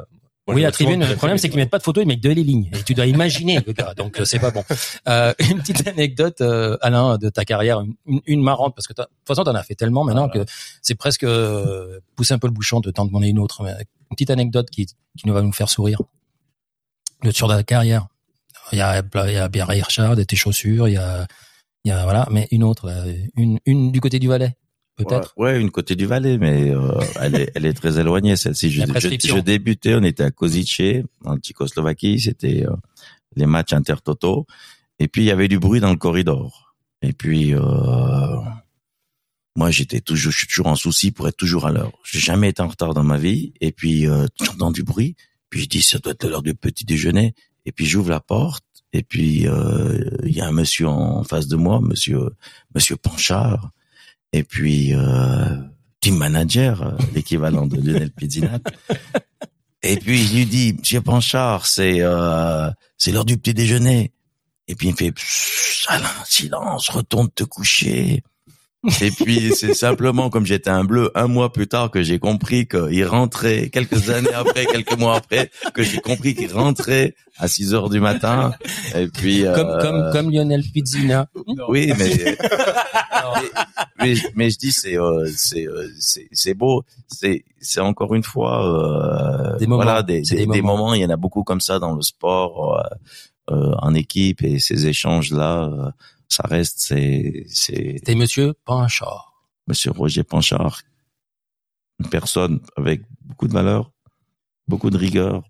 [0.49, 2.31] je oui, la tribune, le problème, c'est qu'ils mettent pas de photos, ils mettent deux
[2.33, 2.69] les lignes.
[2.73, 3.93] Et tu dois imaginer, le gars.
[3.95, 4.63] Donc, euh, c'est pas bon.
[5.07, 9.01] Euh, une petite anecdote, euh, Alain, de ta carrière, une, une marrante, parce que de
[9.03, 10.45] toute façon, t'en as fait tellement maintenant que
[10.81, 13.63] c'est presque euh, pousser un peu le bouchon de t'en demander une autre.
[13.63, 16.01] Mais Une petite anecdote qui, qui nous va nous faire sourire.
[17.23, 18.07] Le sur ta carrière.
[18.71, 21.27] Il y a, il y a Pierre Richard et tes chaussures, il y a,
[21.85, 23.03] il y a, voilà, mais une autre, là,
[23.35, 24.55] une, une du côté du Valais,
[24.95, 25.33] peut-être?
[25.37, 28.71] Ouais, ouais, une côté du Valais, mais euh, elle, est, elle est très éloignée celle-ci.
[28.71, 30.81] Je, je, débutais, on était à Kozice,
[31.25, 32.75] en Tchécoslovaquie, c'était euh,
[33.35, 34.45] les matchs intertoto,
[34.99, 36.75] et puis il y avait du bruit dans le corridor.
[37.01, 37.59] Et puis euh,
[39.55, 41.91] moi, j'étais toujours, je suis toujours en souci pour être toujours à l'heure.
[42.03, 45.15] J'ai jamais été en retard dans ma vie, et puis euh, j'entends du bruit,
[45.49, 47.35] puis je dis ça doit être l'heure du petit déjeuner,
[47.65, 48.65] et puis j'ouvre la porte.
[48.91, 52.29] Et puis euh, il y a un monsieur en face de moi, monsieur
[52.75, 53.71] monsieur Panchard,
[54.33, 55.57] et puis euh,
[55.99, 58.59] team manager, euh, l'équivalent de Lionel Pizzinat.
[59.83, 64.11] Et puis il lui dit, Monsieur Panchard, c'est euh, c'est l'heure du petit déjeuner.
[64.67, 65.13] Et puis il me fait,
[65.87, 68.23] Alain, silence, retourne te coucher.
[69.01, 72.67] Et puis c'est simplement comme j'étais un bleu un mois plus tard que j'ai compris
[72.67, 77.73] qu'il rentrait quelques années après, quelques mois après, que j'ai compris qu'il rentrait à 6
[77.73, 78.53] heures du matin.
[78.95, 81.27] Et puis Comme, euh, comme, comme Lionel Pizzina.
[81.69, 82.37] oui, mais
[83.99, 88.23] mais, mais je dis c'est euh, c'est euh, c'est c'est beau, c'est c'est encore une
[88.23, 88.65] fois
[89.53, 89.83] euh, Des moments.
[89.83, 90.77] voilà des, des, des des moments.
[90.77, 90.93] moments.
[90.93, 94.59] Il y en a beaucoup comme ça dans le sport euh, euh, en équipe et
[94.59, 95.93] ces échanges là,
[96.33, 99.33] ça reste c'est c'est C'était monsieur Panchard.
[99.67, 100.81] Monsieur Roger Panchard,
[101.99, 103.91] une personne avec beaucoup de valeur,
[104.67, 105.43] beaucoup de rigueur,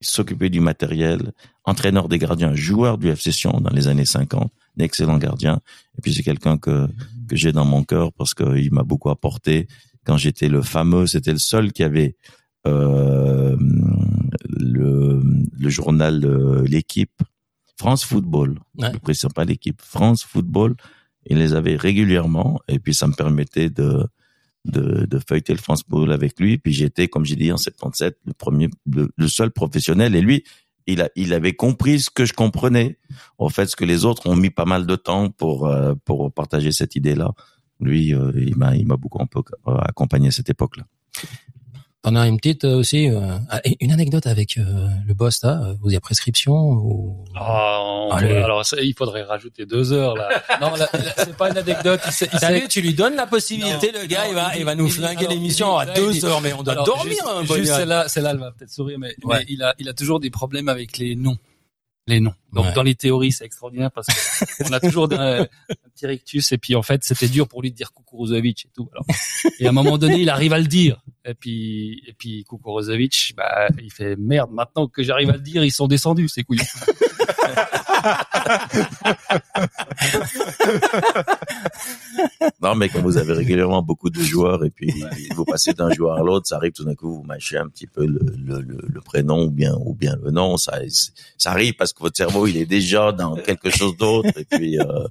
[0.00, 1.32] il s'occupait du matériel,
[1.64, 5.60] entraîneur des gardiens, joueur du FC Sion dans les années 50, un excellent gardien.
[5.96, 6.88] Et puis c'est quelqu'un que
[7.28, 9.68] que j'ai dans mon cœur parce qu'il m'a beaucoup apporté.
[10.04, 12.16] Quand j'étais le fameux, c'était le seul qui avait
[12.66, 13.56] euh,
[14.48, 15.22] le,
[15.58, 16.14] le journal
[16.64, 17.22] L'équipe,
[17.78, 18.90] France Football, Ouais.
[18.92, 20.76] je précise pas l'équipe, France Football,
[21.26, 24.06] il les avait régulièrement et puis ça me permettait de
[24.66, 26.56] de, de feuilleter le France Football avec lui.
[26.56, 30.14] Puis j'étais, comme j'ai dit, en 77, le premier, le, le seul professionnel.
[30.16, 30.42] Et lui,
[30.86, 32.98] il a, il avait compris ce que je comprenais.
[33.36, 36.32] En fait, ce que les autres ont mis pas mal de temps pour euh, pour
[36.32, 37.32] partager cette idée-là.
[37.80, 40.84] Lui, euh, il m'a, il m'a beaucoup euh, accompagné à cette époque-là.
[42.04, 44.62] T'en as une petite euh, aussi, euh, ah, une anecdote avec euh,
[45.06, 45.58] le boss là.
[45.64, 47.24] euh, Vous y a prescription ou?
[47.34, 48.36] Ah, on- Allez.
[48.36, 50.28] alors ça, il faudrait rajouter deux heures là.
[50.60, 52.00] Non, là, là, c'est pas une anecdote.
[52.04, 54.28] Il sait, il T'as sait- vu, tu lui donnes la possibilité, Non, le gars, non,
[54.30, 56.74] il va, il il va nous flinguer l'émission à deux dit- heures, mais on doit
[56.74, 59.38] Alors, dormir juste, un juste celle-là, celle-là, elle va peut-être sourire, mais, Ouais.
[59.38, 61.38] mais il a, il a toujours des problèmes avec les noms.
[62.06, 62.34] Les noms.
[62.52, 62.72] Donc, Ouais.
[62.74, 64.06] dans les théories, c'est extraordinaire parce
[64.58, 65.46] qu'on a toujours un, un
[65.94, 68.90] petit rictus et puis, en fait, c'était dur pour lui de dire Kukuruzovic et tout.
[68.92, 69.06] Alors,
[69.58, 71.02] et à un moment donné, il arrive à le dire.
[71.24, 74.50] Et puis, et puis, Kukuruzovic, bah, il fait merde.
[74.52, 76.62] Maintenant que j'arrive à le dire, ils sont descendus, ces couillons.
[82.60, 85.04] Non, mais quand vous avez régulièrement beaucoup de joueurs et puis
[85.34, 87.86] vous passez d'un joueur à l'autre, ça arrive tout d'un coup, vous mâchez un petit
[87.86, 90.56] peu le, le, le, le prénom ou bien ou bien le nom.
[90.56, 90.78] Ça,
[91.38, 94.78] ça arrive parce que votre cerveau il est déjà dans quelque chose d'autre et puis
[94.78, 95.06] euh,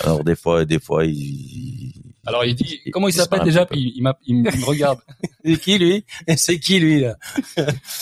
[0.00, 1.92] alors des fois des fois il
[2.24, 3.66] Alors, il dit, comment il s'appelle déjà?
[3.66, 5.00] Puis, il me regarde.
[5.44, 6.04] C'est qui lui?
[6.36, 7.16] C'est qui lui là?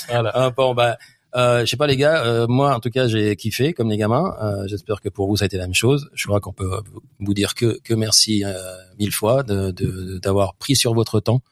[0.08, 0.30] Voilà.
[0.34, 0.98] Ah, bon bah
[1.36, 3.97] euh, je sais pas les gars, euh, moi en tout cas j'ai kiffé comme les
[3.97, 4.34] gamins.
[4.42, 6.09] Euh, J'espère que pour vous ça a été la même chose.
[6.15, 6.70] Je crois qu'on peut
[7.20, 8.52] vous dire que que merci euh,
[8.99, 11.42] mille fois de de- d'avoir pris sur votre temps,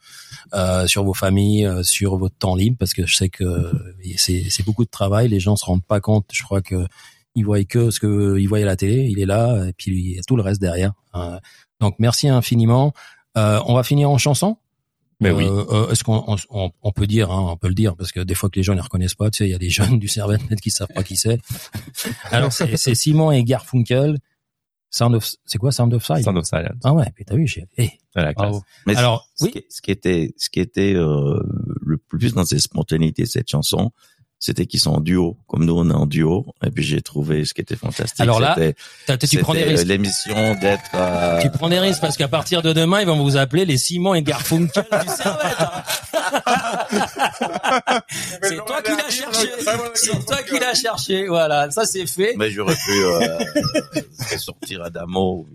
[0.55, 3.73] euh, sur vos familles, euh, sur votre temps libre, parce que je sais que
[4.17, 5.29] c'est beaucoup de travail.
[5.29, 6.27] Les gens se rendent pas compte.
[6.33, 6.87] Je crois que
[7.35, 9.07] ils voient que ce que ils voient à la télé.
[9.11, 10.93] Il est là et puis il y a tout le reste derrière.
[11.81, 12.93] Donc merci infiniment.
[13.37, 14.57] On va finir en chanson?
[15.21, 15.45] Mais oui.
[15.45, 18.13] Euh, euh, Est-ce qu'on on, on- on peut dire, hein, on peut le dire, parce
[18.13, 19.71] que des fois que les gens ne reconnaissent pas, tu sais, il y a des
[19.71, 21.39] jeunes du Servette qui savent pas qui c'est.
[22.31, 24.19] Alors c'est Simon et Garfunkel.
[24.91, 26.25] Sound of, c'est quoi Sound of Silence?
[26.25, 26.81] Sound of Silence.
[26.83, 27.67] Ah ouais, t'as vu, j'ai.
[27.77, 28.49] eh, la classe.
[28.53, 28.63] bravo.
[28.87, 29.51] Mais Alors, ce, oui.
[29.51, 31.43] qui, ce qui était, ce qui était euh,
[31.83, 33.91] le plus dans cette spontanéité de cette chanson,
[34.41, 36.47] c'était qu'ils sont en duo, comme nous on est en duo.
[36.65, 38.20] Et puis j'ai trouvé ce qui était fantastique.
[38.20, 38.57] Alors là,
[39.28, 39.84] tu prends des risques.
[39.84, 40.83] euh, L'émission d'être.
[40.94, 43.76] euh, Tu prends des risques parce qu'à partir de demain, ils vont vous appeler les
[43.78, 45.83] Simon et Garfunkel du hein.
[48.42, 49.49] c'est toi qui l'as cherché.
[49.94, 51.26] C'est toi qui l'as cherché.
[51.28, 52.34] Voilà, ça c'est fait.
[52.36, 53.39] Mais j'aurais pu euh,
[54.39, 55.47] sortir Adamo.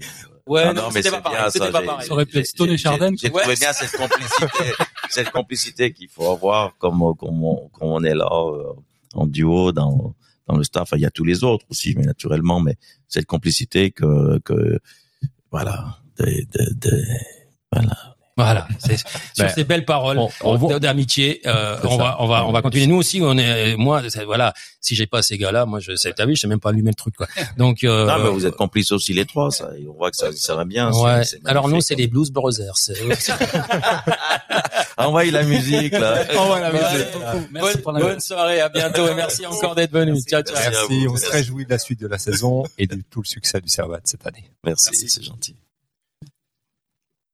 [0.45, 1.72] Ouais, Ah non, mais c'était c'est pas pareil, ça.
[1.72, 2.07] pas pareil.
[2.07, 3.55] Ça aurait pu être Stone et Chardin, J'ai trouvé Ouais.
[3.55, 4.45] bien cette complicité,
[5.09, 8.73] cette complicité qu'il faut avoir comme comme on, comme on est là euh,
[9.13, 10.13] en duo dans
[10.47, 10.89] dans le staff.
[10.95, 12.75] Il y a tous les autres aussi, mais naturellement, mais
[13.07, 14.80] cette complicité que que
[15.51, 17.03] voilà, de, de, de-
[17.72, 18.12] voilà.
[18.35, 22.25] Voilà, c'est sur Ben, ces belles paroles on- on voit- d'amitié, euh, on va, on
[22.27, 22.87] va, on va continuer.
[22.87, 26.25] Nous aussi, on est, moi, voilà, si j'ai pas ces gars-là, moi, je, c'est, t'as
[26.25, 27.27] vu, je sais même pas allumer le truc, quoi.
[27.57, 29.51] Donc, euh, non, mais vous êtes complices aussi les trois.
[29.51, 30.91] Ça, on voit que ça, ça va bien.
[30.91, 31.21] ouais.
[31.45, 32.73] Alors nous, c'est les Blues Brothers.
[34.97, 36.23] Envoyez la musique là.
[36.37, 37.07] Envoie la musique.
[37.51, 40.19] Merci bonne, pour la- bonne soirée, à bientôt et merci encore d'être venu.
[40.21, 40.55] Ciao, ciao.
[40.55, 43.27] Merci Merci, on se réjouit de la suite de la saison et de tout le
[43.27, 44.49] succès du Servette cette année.
[44.63, 45.55] Merci, c'est gentil.